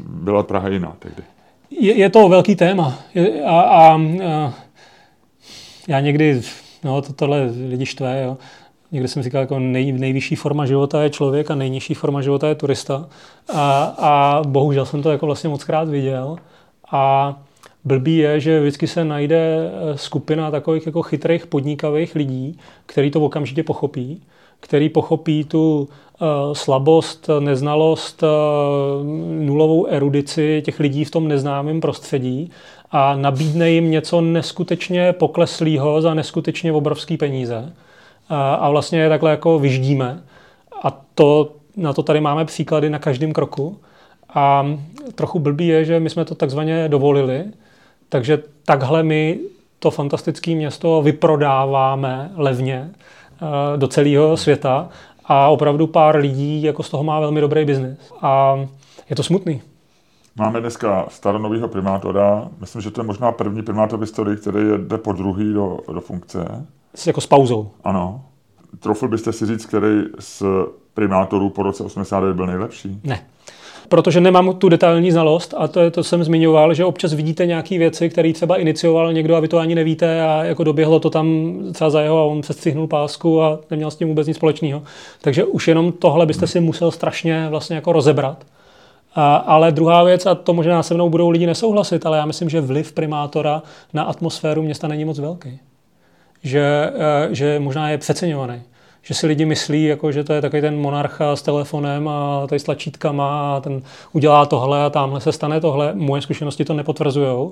byla 0.09 0.43
Praha 0.43 0.69
jiná 0.69 0.97
tehdy. 0.99 1.23
Je, 1.71 1.95
je 1.95 2.11
to 2.11 2.29
velký 2.29 2.57
téma. 2.57 2.99
A, 3.47 3.61
a, 3.61 3.95
a 3.95 4.53
já 5.89 6.01
někdy 6.01 6.43
No, 6.85 7.03
to, 7.03 7.13
tohle 7.13 7.51
lidi 7.69 7.87
štve, 7.87 8.23
jo. 8.23 8.37
Někde 8.93 9.09
jsem 9.09 9.23
říkal, 9.23 9.41
jako 9.41 9.59
nej, 9.59 9.93
nejvyšší 9.93 10.37
forma 10.37 10.67
života 10.67 11.03
je 11.03 11.11
člověk 11.11 11.51
a 11.51 11.55
nejnižší 11.55 11.95
forma 11.95 12.23
života 12.23 12.49
je 12.49 12.55
turista. 12.55 13.09
A, 13.55 13.83
a 13.99 14.43
bohužel 14.47 14.87
jsem 14.87 15.03
to 15.03 15.11
jako 15.11 15.27
vlastně 15.27 15.51
moc 15.51 15.65
krát 15.65 15.89
viděl. 15.89 16.37
A 16.93 17.37
blbý 17.85 18.17
je, 18.17 18.41
že 18.41 18.61
vždycky 18.61 18.87
se 18.87 19.05
najde 19.05 19.37
eh, 19.37 19.99
skupina 19.99 20.51
takových 20.51 20.87
jako 20.87 21.03
chytrých 21.03 21.47
podnikavých 21.47 22.15
lidí, 22.15 22.59
který 22.87 23.11
to 23.11 23.21
okamžitě 23.21 23.63
pochopí, 23.63 24.23
který 24.61 24.89
pochopí 24.89 25.45
tu 25.45 25.89
uh, 26.21 26.29
slabost, 26.53 27.31
neznalost, 27.41 28.23
uh, 28.23 28.29
nulovou 29.47 29.87
erudici 29.87 30.63
těch 30.65 30.81
lidí 30.81 31.05
v 31.05 31.11
tom 31.11 31.29
neznámém 31.29 31.81
prostředí 31.81 32.51
a 32.93 33.17
nabídne 33.17 33.71
jim 33.71 33.91
něco 33.91 34.21
neskutečně 34.21 35.13
pokleslého 35.13 36.03
za 36.03 36.15
neskutečně 36.15 36.73
obrovský 36.73 37.17
peníze. 37.17 37.73
A, 38.29 38.71
vlastně 38.71 39.01
je 39.01 39.09
takhle 39.09 39.31
jako 39.31 39.59
vyždíme. 39.59 40.23
A 40.83 41.01
to, 41.15 41.53
na 41.77 41.93
to 41.93 42.03
tady 42.03 42.21
máme 42.21 42.45
příklady 42.45 42.91
na 42.91 42.99
každém 42.99 43.33
kroku. 43.33 43.79
A 44.35 44.67
trochu 45.15 45.39
blbý 45.39 45.67
je, 45.67 45.85
že 45.85 46.01
my 46.01 46.11
jsme 46.11 46.25
to 46.25 46.35
takzvaně 46.35 46.89
dovolili, 46.89 47.45
takže 48.09 48.43
takhle 48.65 49.03
my 49.03 49.39
to 49.79 49.91
fantastické 49.91 50.55
město 50.55 51.03
vyprodáváme 51.03 52.31
levně 52.37 52.91
eh, 52.91 53.77
do 53.77 53.89
celého 53.89 54.37
světa 54.37 54.89
a 55.25 55.49
opravdu 55.49 55.87
pár 55.87 56.17
lidí 56.17 56.63
jako 56.63 56.83
z 56.83 56.91
toho 56.91 57.05
má 57.05 57.21
velmi 57.21 57.41
dobrý 57.41 57.65
biznis. 57.65 57.99
A 58.23 58.61
je 59.11 59.17
to 59.17 59.23
smutný. 59.23 59.63
Máme 60.37 60.61
dneska 60.61 61.07
staronového 61.09 61.69
primátora. 61.69 62.49
Myslím, 62.61 62.83
že 62.83 62.91
to 62.91 63.01
je 63.01 63.07
možná 63.07 63.33
první 63.33 63.63
primátor 63.63 63.99
v 63.99 64.03
historii, 64.03 64.37
který 64.37 64.59
jde 64.79 64.99
po 64.99 65.13
druhý 65.13 65.53
do, 65.53 65.79
do 65.93 66.01
funkce. 66.01 66.67
S, 66.95 67.07
jako 67.07 67.21
s 67.21 67.27
pauzou. 67.27 67.71
Ano. 67.85 68.25
Trofil 68.81 69.09
byste 69.09 69.33
si 69.33 69.47
říct, 69.47 69.67
který 69.67 70.03
z 70.19 70.43
primátorů 70.95 71.51
po 71.51 71.63
roce 71.63 71.83
89 71.85 72.37
byl 72.37 72.47
nejlepší? 72.47 73.01
Ne 73.05 73.27
protože 73.93 74.21
nemám 74.21 74.55
tu 74.55 74.69
detailní 74.69 75.11
znalost 75.11 75.55
a 75.57 75.69
to 75.69 75.81
je 75.81 75.91
to 75.91 76.05
jsem 76.05 76.25
zmiňoval, 76.25 76.75
že 76.75 76.85
občas 76.85 77.13
vidíte 77.13 77.47
nějaké 77.47 77.79
věci, 77.79 78.09
které 78.09 78.33
třeba 78.33 78.57
inicioval 78.57 79.13
někdo 79.13 79.37
a 79.37 79.41
vy 79.41 79.49
to 79.49 79.59
ani 79.59 79.75
nevíte 79.75 80.23
a 80.23 80.45
jako 80.45 80.65
doběhlo 80.65 81.01
to 81.01 81.11
tam 81.11 81.57
třeba 81.73 81.91
za 81.91 82.01
jeho 82.01 82.19
a 82.19 82.25
on 82.25 82.41
přestřihnul 82.41 82.87
pásku 82.87 83.43
a 83.43 83.59
neměl 83.71 83.91
s 83.91 83.97
tím 83.97 84.09
vůbec 84.09 84.27
nic 84.27 84.37
společného. 84.37 84.83
Takže 85.21 85.45
už 85.45 85.69
jenom 85.69 85.93
tohle 85.93 86.27
byste 86.27 86.47
si 86.47 86.61
musel 86.61 86.91
strašně 86.91 87.47
vlastně 87.51 87.77
jako 87.77 87.93
rozebrat 87.93 88.45
ale 89.21 89.73
druhá 89.73 90.05
věc, 90.05 90.27
a 90.27 90.35
to 90.35 90.55
možná 90.55 90.83
se 90.83 90.95
mnou 90.95 91.11
budou 91.11 91.31
lidi 91.31 91.47
nesouhlasit, 91.47 92.07
ale 92.07 92.19
já 92.19 92.27
myslím, 92.27 92.49
že 92.49 92.61
vliv 92.61 92.93
primátora 92.93 93.63
na 93.93 94.03
atmosféru 94.03 94.63
města 94.63 94.89
není 94.89 95.05
moc 95.05 95.19
velký. 95.19 95.61
Že, 96.43 96.93
eh, 96.95 97.35
že 97.35 97.59
možná 97.59 97.91
je 97.91 97.99
přeceňovaný 97.99 98.63
že 99.03 99.15
si 99.15 99.27
lidi 99.27 99.45
myslí, 99.45 99.85
jako, 99.85 100.13
že 100.13 100.25
to 100.25 100.33
je 100.33 100.41
takový 100.41 100.63
ten 100.63 100.77
monarcha 100.77 101.37
s 101.37 101.43
telefonem 101.43 102.09
a 102.09 102.47
tady 102.47 102.59
s 102.59 102.65
tlačítkama 102.65 103.57
a 103.57 103.61
ten 103.61 103.83
udělá 104.13 104.47
tohle 104.47 104.85
a 104.85 104.91
tamhle 104.91 105.21
se 105.21 105.33
stane 105.33 105.61
tohle. 105.61 105.95
Moje 105.95 106.23
zkušenosti 106.23 106.65
to 106.65 106.75
nepotvrzují. 106.75 107.51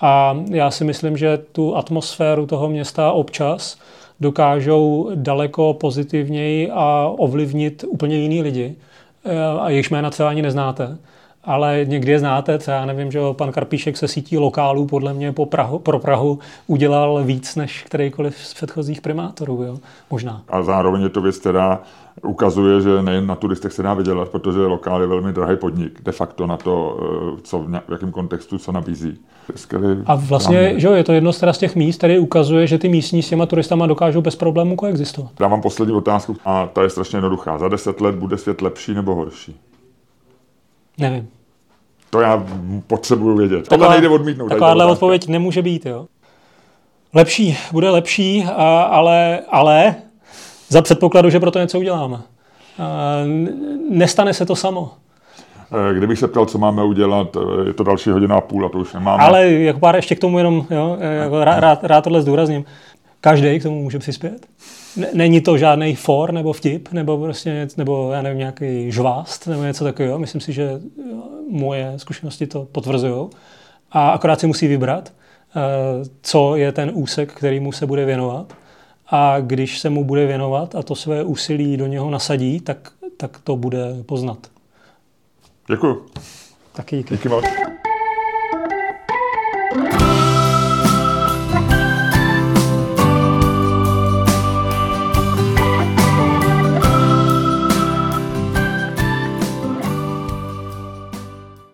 A 0.00 0.38
já 0.50 0.70
si 0.70 0.84
myslím, 0.84 1.16
že 1.16 1.38
tu 1.52 1.76
atmosféru 1.76 2.46
toho 2.46 2.68
města 2.68 3.12
občas 3.12 3.78
dokážou 4.20 5.10
daleko 5.14 5.74
pozitivněji 5.74 6.70
a 6.70 7.14
ovlivnit 7.18 7.84
úplně 7.88 8.16
jiný 8.16 8.42
lidi, 8.42 8.76
a 9.60 9.70
jejichž 9.70 9.90
jména 9.90 10.10
třeba 10.10 10.28
ani 10.28 10.42
neznáte 10.42 10.98
ale 11.46 11.84
někdy 11.88 12.12
je 12.12 12.18
znáte, 12.18 12.58
třeba 12.58 12.76
já 12.76 12.86
nevím, 12.86 13.12
že 13.12 13.20
pan 13.32 13.52
Karpíšek 13.52 13.96
se 13.96 14.08
sítí 14.08 14.38
lokálů 14.38 14.86
podle 14.86 15.14
mě 15.14 15.32
po 15.32 15.46
Prahu, 15.46 15.78
pro 15.78 15.98
Prahu 15.98 16.38
udělal 16.66 17.24
víc 17.24 17.56
než 17.56 17.82
kterýkoliv 17.82 18.36
z 18.36 18.54
předchozích 18.54 19.00
primátorů, 19.00 19.62
jo? 19.62 19.78
možná. 20.10 20.42
A 20.48 20.62
zároveň 20.62 21.02
je 21.02 21.08
to 21.08 21.20
věc, 21.20 21.38
která 21.38 21.80
ukazuje, 22.22 22.80
že 22.80 23.02
nejen 23.02 23.26
na 23.26 23.34
turistech 23.34 23.72
se 23.72 23.82
dá 23.82 23.94
vydělat, 23.94 24.28
protože 24.28 24.58
lokál 24.58 25.00
je 25.00 25.06
velmi 25.06 25.32
drahý 25.32 25.56
podnik, 25.56 26.00
de 26.04 26.12
facto 26.12 26.46
na 26.46 26.56
to, 26.56 26.98
eh, 27.36 27.40
co 27.42 27.58
v, 27.58 27.80
v 27.88 27.92
jakém 27.92 28.10
kontextu 28.10 28.58
co 28.58 28.72
nabízí. 28.72 29.18
Skvělý 29.54 30.02
a 30.06 30.14
vlastně, 30.14 30.80
že 30.80 30.86
jo, 30.86 30.92
je 30.92 31.04
to 31.04 31.12
jedno 31.12 31.32
z 31.32 31.58
těch 31.58 31.76
míst, 31.76 31.96
které 31.98 32.18
ukazuje, 32.18 32.66
že 32.66 32.78
ty 32.78 32.88
místní 32.88 33.22
s 33.22 33.28
těma 33.28 33.46
turistama 33.46 33.86
dokážou 33.86 34.20
bez 34.20 34.36
problémů 34.36 34.76
koexistovat. 34.76 35.32
Dávám 35.40 35.62
poslední 35.62 35.94
otázku 35.94 36.36
a 36.44 36.66
ta 36.66 36.82
je 36.82 36.90
strašně 36.90 37.16
jednoduchá. 37.16 37.58
Za 37.58 37.68
deset 37.68 38.00
let 38.00 38.14
bude 38.14 38.38
svět 38.38 38.62
lepší 38.62 38.94
nebo 38.94 39.14
horší? 39.14 39.60
Nevím. 40.98 41.28
To 42.10 42.20
já 42.20 42.46
potřebuju 42.86 43.36
vědět. 43.36 43.68
Taková, 43.68 43.90
nejde 43.90 44.08
odmítnout. 44.08 44.48
Takováhle 44.48 44.86
odpověď 44.86 45.28
nemůže 45.28 45.62
být, 45.62 45.86
jo. 45.86 46.06
Lepší, 47.14 47.58
bude 47.72 47.90
lepší, 47.90 48.44
a, 48.56 48.82
ale, 48.82 49.40
ale 49.50 49.94
za 50.68 50.82
předpokladu, 50.82 51.30
že 51.30 51.40
pro 51.40 51.50
to 51.50 51.58
něco 51.58 51.78
uděláme. 51.78 52.16
A, 52.16 52.22
nestane 53.90 54.34
se 54.34 54.46
to 54.46 54.56
samo. 54.56 54.90
Eh, 55.90 55.94
kdybych 55.94 56.18
se 56.18 56.28
ptal, 56.28 56.46
co 56.46 56.58
máme 56.58 56.84
udělat, 56.84 57.36
eh, 57.36 57.66
je 57.66 57.72
to 57.72 57.84
další 57.84 58.10
hodina 58.10 58.36
a 58.36 58.40
půl 58.40 58.66
a 58.66 58.68
to 58.68 58.78
už 58.78 58.92
nemáme. 58.92 59.22
Ale 59.22 59.50
jako 59.50 59.80
pár 59.80 59.96
ještě 59.96 60.14
k 60.14 60.20
tomu 60.20 60.38
jenom, 60.38 60.66
jo, 60.70 60.96
jako 61.00 61.44
rád, 61.44 61.84
rád 61.84 62.00
tohle 62.04 62.22
zdůrazním. 62.22 62.64
Každý 63.20 63.60
k 63.60 63.62
tomu 63.62 63.82
může 63.82 63.98
přispět. 63.98 64.46
Není 65.14 65.40
to 65.40 65.58
žádný 65.58 65.94
for 65.94 66.32
nebo 66.32 66.52
vtip, 66.52 66.92
nebo 66.92 67.18
prostě, 67.18 67.68
nebo 67.76 68.10
já 68.12 68.22
nevím, 68.22 68.38
nějaký 68.38 68.92
žvást, 68.92 69.46
nebo 69.46 69.62
něco 69.62 69.84
takového. 69.84 70.18
Myslím 70.18 70.40
si, 70.40 70.52
že 70.52 70.80
moje 71.50 71.92
zkušenosti 71.96 72.46
to 72.46 72.64
potvrzují. 72.64 73.28
A 73.92 74.10
akorát 74.10 74.40
si 74.40 74.46
musí 74.46 74.66
vybrat, 74.68 75.12
eh, 75.56 75.60
co 76.22 76.56
je 76.56 76.72
ten 76.72 76.90
úsek, 76.94 77.32
který 77.32 77.60
mu 77.60 77.72
se 77.72 77.86
bude 77.86 78.04
věnovat. 78.04 78.52
A 79.06 79.40
když 79.40 79.78
se 79.78 79.90
mu 79.90 80.04
bude 80.04 80.26
věnovat 80.26 80.74
a 80.74 80.82
to 80.82 80.94
své 80.94 81.24
úsilí 81.24 81.76
do 81.76 81.86
něho 81.86 82.10
nasadí, 82.10 82.60
tak, 82.60 82.90
tak 83.16 83.38
to 83.44 83.56
bude 83.56 84.02
poznat. 84.06 84.38
Děkuji. 85.70 86.06
Taky 86.72 86.96
díky. 86.96 87.14
Díky 87.14 87.28
moc. 87.28 87.44